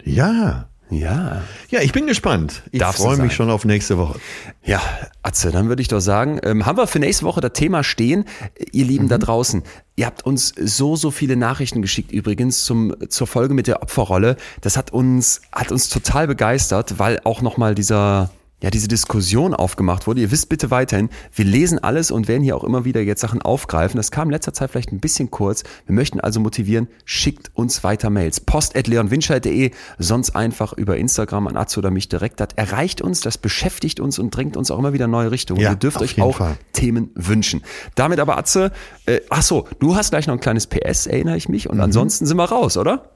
Ja. 0.03 0.69
Ja. 0.91 1.43
Ja, 1.71 1.81
ich 1.81 1.93
bin 1.93 2.07
gespannt. 2.07 2.63
Ich 2.73 2.83
freue 2.83 3.17
mich 3.17 3.33
schon 3.33 3.49
auf 3.51 3.65
nächste 3.65 3.97
Woche. 3.97 4.19
Ja, 4.65 4.83
Atze, 5.23 5.51
dann 5.51 5.69
würde 5.69 5.83
ich 5.83 5.89
doch 5.89 6.01
sagen, 6.01 6.41
ähm, 6.43 6.67
haben 6.67 6.77
wir 6.77 6.87
für 6.87 6.99
nächste 6.99 7.25
Woche 7.25 7.41
das 7.41 7.53
Thema 7.53 7.85
stehen. 7.85 8.25
Ihr 8.73 8.85
Lieben 8.85 9.09
da 9.09 9.19
draußen, 9.19 9.63
ihr 9.97 10.07
habt 10.07 10.25
uns 10.27 10.53
so, 10.59 10.97
so 10.97 11.11
viele 11.11 11.37
Nachrichten 11.37 11.81
geschickt 11.83 12.13
übrigens 12.13 12.65
zum, 12.65 12.95
zur 13.09 13.27
Folge 13.27 13.55
mit 13.55 13.67
der 13.67 13.83
Opferrolle. 13.83 14.37
Das 14.61 14.77
hat 14.77 14.93
uns, 14.93 15.43
hat 15.53 15.71
uns 15.71 15.89
total 15.89 16.27
begeistert, 16.27 16.99
weil 16.99 17.21
auch 17.25 17.41
nochmal 17.41 17.75
dieser, 17.75 18.31
ja, 18.63 18.71
diese 18.71 18.89
Diskussion 18.89 19.55
aufgemacht 19.55 20.07
wurde. 20.07 20.21
Ihr 20.21 20.31
wisst 20.31 20.49
bitte 20.49 20.71
weiterhin, 20.71 21.09
wir 21.35 21.45
lesen 21.45 21.79
alles 21.79 22.11
und 22.11 22.29
werden 22.29 22.43
hier 22.43 22.57
auch 22.57 22.65
immer 22.65 22.85
wieder 22.85 23.01
jetzt 23.01 23.21
Sachen 23.21 23.41
aufgreifen. 23.43 23.97
Das 23.97 24.11
kam 24.11 24.29
in 24.29 24.33
letzter 24.33 24.53
Zeit 24.53 24.71
vielleicht 24.71 24.93
ein 24.93 25.01
bisschen 25.01 25.31
kurz. 25.31 25.65
Wir 25.87 25.95
möchten 25.95 26.21
also 26.21 26.41
motivieren, 26.41 26.89
schickt 27.05 27.51
uns 27.55 27.83
weiter 27.85 28.11
Mails. 28.11 28.41
Post 28.41 28.77
at 28.77 28.87
leonwinscheid.de, 28.87 29.71
sonst 29.99 30.37
einfach 30.37 30.73
über 30.75 30.97
Instagram 30.97 31.47
an 31.47 31.57
Atze 31.57 31.79
oder 31.81 31.91
mich 31.91 32.09
direkt. 32.09 32.41
Das 32.41 32.49
erreicht 32.57 33.01
uns, 33.01 33.21
das 33.21 33.39
beschäftigt 33.39 34.01
uns 34.01 34.19
und 34.19 34.35
drängt 34.35 34.57
uns 34.57 34.71
auch 34.71 34.79
immer 34.79 34.93
wieder 34.93 35.07
neue 35.07 35.31
Richtungen. 35.31 35.61
Ja, 35.61 35.71
Ihr 35.71 35.77
dürft 35.77 36.01
euch 36.03 36.21
auch 36.21 36.37
Fall. 36.39 36.57
Themen 36.73 37.11
wünschen. 37.15 37.63
Damit 37.95 38.21
aber 38.21 38.37
Atze, 38.39 38.73
äh, 39.07 39.21
ach 39.31 39.43
so, 39.43 39.67
du 39.79 39.97
hast 39.97 40.11
gleich 40.11 40.27
noch 40.27 40.35
ein 40.35 40.41
kleines 40.41 40.67
PS, 40.67 41.07
erinnere 41.07 41.37
ich 41.37 41.49
mich. 41.49 41.69
Und 41.69 41.77
Mhm. 41.77 41.83
ansonsten 41.85 42.27
sind 42.27 42.37
wir 42.37 42.45
raus, 42.45 42.77
oder? 42.77 43.11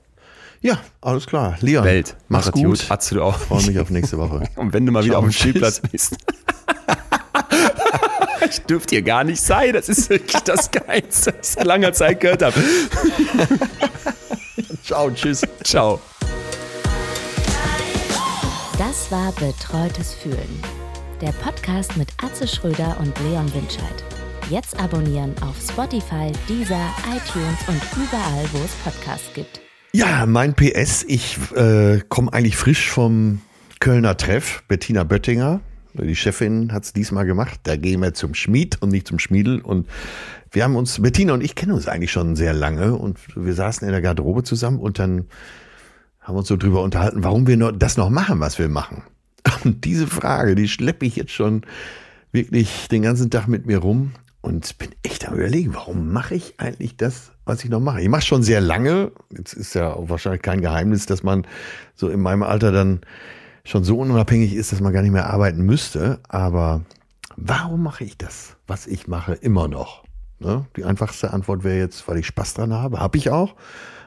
Ja, 0.64 0.78
alles 1.02 1.26
klar. 1.26 1.58
Leon, 1.60 1.84
Welt, 1.84 2.16
mach's 2.28 2.46
mach 2.46 2.54
es 2.54 2.62
gut. 2.62 2.90
Atze, 2.90 3.16
du 3.16 3.22
auch. 3.22 3.38
Freue 3.38 3.66
mich 3.66 3.78
auf 3.78 3.90
nächste 3.90 4.16
Woche. 4.16 4.44
Und 4.56 4.72
wenn 4.72 4.86
du 4.86 4.92
mal 4.92 5.04
wieder 5.04 5.12
Ciao, 5.12 5.22
auf 5.22 5.28
dem. 5.28 5.32
Spielplatz 5.32 5.80
bist. 5.80 6.16
ich 8.48 8.60
dürfte 8.60 8.94
hier 8.94 9.02
gar 9.02 9.24
nicht 9.24 9.42
sein. 9.42 9.74
Das 9.74 9.90
ist 9.90 10.08
wirklich 10.08 10.42
das 10.42 10.70
Geilste, 10.70 11.34
was 11.38 11.48
ich 11.48 11.54
seit 11.56 11.66
langer 11.66 11.92
Zeit 11.92 12.18
gehört 12.18 12.42
habe. 12.42 12.54
Ciao, 14.82 15.10
tschüss. 15.10 15.42
Ciao. 15.64 16.00
Das 18.78 19.12
war 19.12 19.32
Betreutes 19.32 20.14
Fühlen. 20.14 20.62
Der 21.20 21.32
Podcast 21.32 21.94
mit 21.98 22.08
Atze 22.22 22.48
Schröder 22.48 22.96
und 23.00 23.14
Leon 23.20 23.52
Winscheid. 23.52 24.02
Jetzt 24.48 24.80
abonnieren 24.80 25.34
auf 25.42 25.56
Spotify, 25.60 26.32
Deezer, 26.48 26.88
iTunes 27.14 27.58
und 27.68 27.82
überall, 27.96 28.46
wo 28.52 28.64
es 28.64 28.72
Podcasts 28.82 29.28
gibt. 29.34 29.63
Ja, 29.96 30.26
mein 30.26 30.54
PS, 30.54 31.04
ich 31.06 31.38
äh, 31.54 32.00
komme 32.08 32.32
eigentlich 32.32 32.56
frisch 32.56 32.90
vom 32.90 33.42
Kölner 33.78 34.16
Treff. 34.16 34.64
Bettina 34.66 35.04
Böttinger, 35.04 35.60
die 35.92 36.16
Chefin, 36.16 36.72
hat 36.72 36.82
es 36.82 36.92
diesmal 36.92 37.26
gemacht. 37.26 37.60
Da 37.62 37.76
gehen 37.76 38.00
wir 38.02 38.12
zum 38.12 38.34
Schmied 38.34 38.82
und 38.82 38.88
nicht 38.88 39.06
zum 39.06 39.20
Schmiedel. 39.20 39.60
Und 39.60 39.86
wir 40.50 40.64
haben 40.64 40.74
uns, 40.74 41.00
Bettina 41.00 41.32
und 41.32 41.44
ich 41.44 41.54
kennen 41.54 41.70
uns 41.70 41.86
eigentlich 41.86 42.10
schon 42.10 42.34
sehr 42.34 42.52
lange 42.52 42.96
und 42.96 43.20
wir 43.36 43.54
saßen 43.54 43.86
in 43.86 43.92
der 43.92 44.02
Garderobe 44.02 44.42
zusammen 44.42 44.80
und 44.80 44.98
dann 44.98 45.26
haben 46.18 46.34
wir 46.34 46.40
uns 46.40 46.48
so 46.48 46.56
drüber 46.56 46.82
unterhalten, 46.82 47.22
warum 47.22 47.46
wir 47.46 47.56
noch, 47.56 47.70
das 47.70 47.96
noch 47.96 48.10
machen, 48.10 48.40
was 48.40 48.58
wir 48.58 48.68
machen. 48.68 49.04
Und 49.62 49.84
diese 49.84 50.08
Frage, 50.08 50.56
die 50.56 50.66
schleppe 50.66 51.06
ich 51.06 51.14
jetzt 51.14 51.32
schon 51.32 51.62
wirklich 52.32 52.88
den 52.88 53.02
ganzen 53.02 53.30
Tag 53.30 53.46
mit 53.46 53.66
mir 53.66 53.78
rum 53.78 54.10
und 54.40 54.76
bin 54.78 54.88
echt 55.04 55.28
am 55.28 55.34
überlegen, 55.34 55.74
warum 55.74 56.10
mache 56.10 56.34
ich 56.34 56.54
eigentlich 56.58 56.96
das, 56.96 57.33
was 57.44 57.64
ich 57.64 57.70
noch 57.70 57.80
mache? 57.80 58.00
Ich 58.00 58.08
mache 58.08 58.22
schon 58.22 58.42
sehr 58.42 58.60
lange. 58.60 59.12
Jetzt 59.36 59.52
ist 59.52 59.74
ja 59.74 59.92
auch 59.92 60.08
wahrscheinlich 60.08 60.42
kein 60.42 60.60
Geheimnis, 60.60 61.06
dass 61.06 61.22
man 61.22 61.46
so 61.94 62.08
in 62.08 62.20
meinem 62.20 62.42
Alter 62.42 62.72
dann 62.72 63.00
schon 63.64 63.84
so 63.84 63.98
unabhängig 63.98 64.54
ist, 64.54 64.72
dass 64.72 64.80
man 64.80 64.92
gar 64.92 65.02
nicht 65.02 65.12
mehr 65.12 65.30
arbeiten 65.30 65.62
müsste. 65.62 66.20
Aber 66.28 66.82
warum 67.36 67.82
mache 67.82 68.04
ich 68.04 68.16
das, 68.16 68.56
was 68.66 68.86
ich 68.86 69.08
mache, 69.08 69.34
immer 69.34 69.68
noch? 69.68 70.04
Ne? 70.38 70.66
Die 70.76 70.84
einfachste 70.84 71.32
Antwort 71.32 71.64
wäre 71.64 71.78
jetzt, 71.78 72.06
weil 72.08 72.18
ich 72.18 72.26
Spaß 72.26 72.54
dran 72.54 72.72
habe. 72.72 73.00
Habe 73.00 73.18
ich 73.18 73.30
auch. 73.30 73.54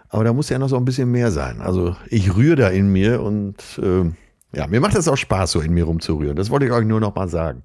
Aber 0.10 0.24
da 0.24 0.34
muss 0.34 0.50
ja 0.50 0.60
noch 0.60 0.70
so 0.70 0.78
ein 0.78 0.86
bisschen 0.86 1.12
mehr 1.12 1.32
sein. 1.32 1.62
Also 1.62 1.96
ich 2.08 2.36
rühre 2.36 2.56
da 2.56 2.70
in 2.70 2.92
mir 2.92 3.22
und 3.22 3.80
äh, 3.82 4.10
ja, 4.56 4.68
mir 4.68 4.80
macht 4.80 4.96
das 4.96 5.08
auch 5.08 5.18
Spaß, 5.18 5.52
so 5.52 5.60
in 5.60 5.74
mir 5.74 5.84
rumzurühren. 5.84 6.36
Das 6.36 6.50
wollte 6.50 6.66
ich 6.66 6.72
euch 6.72 6.86
nur 6.86 7.00
noch 7.00 7.16
mal 7.16 7.28
sagen. 7.28 7.64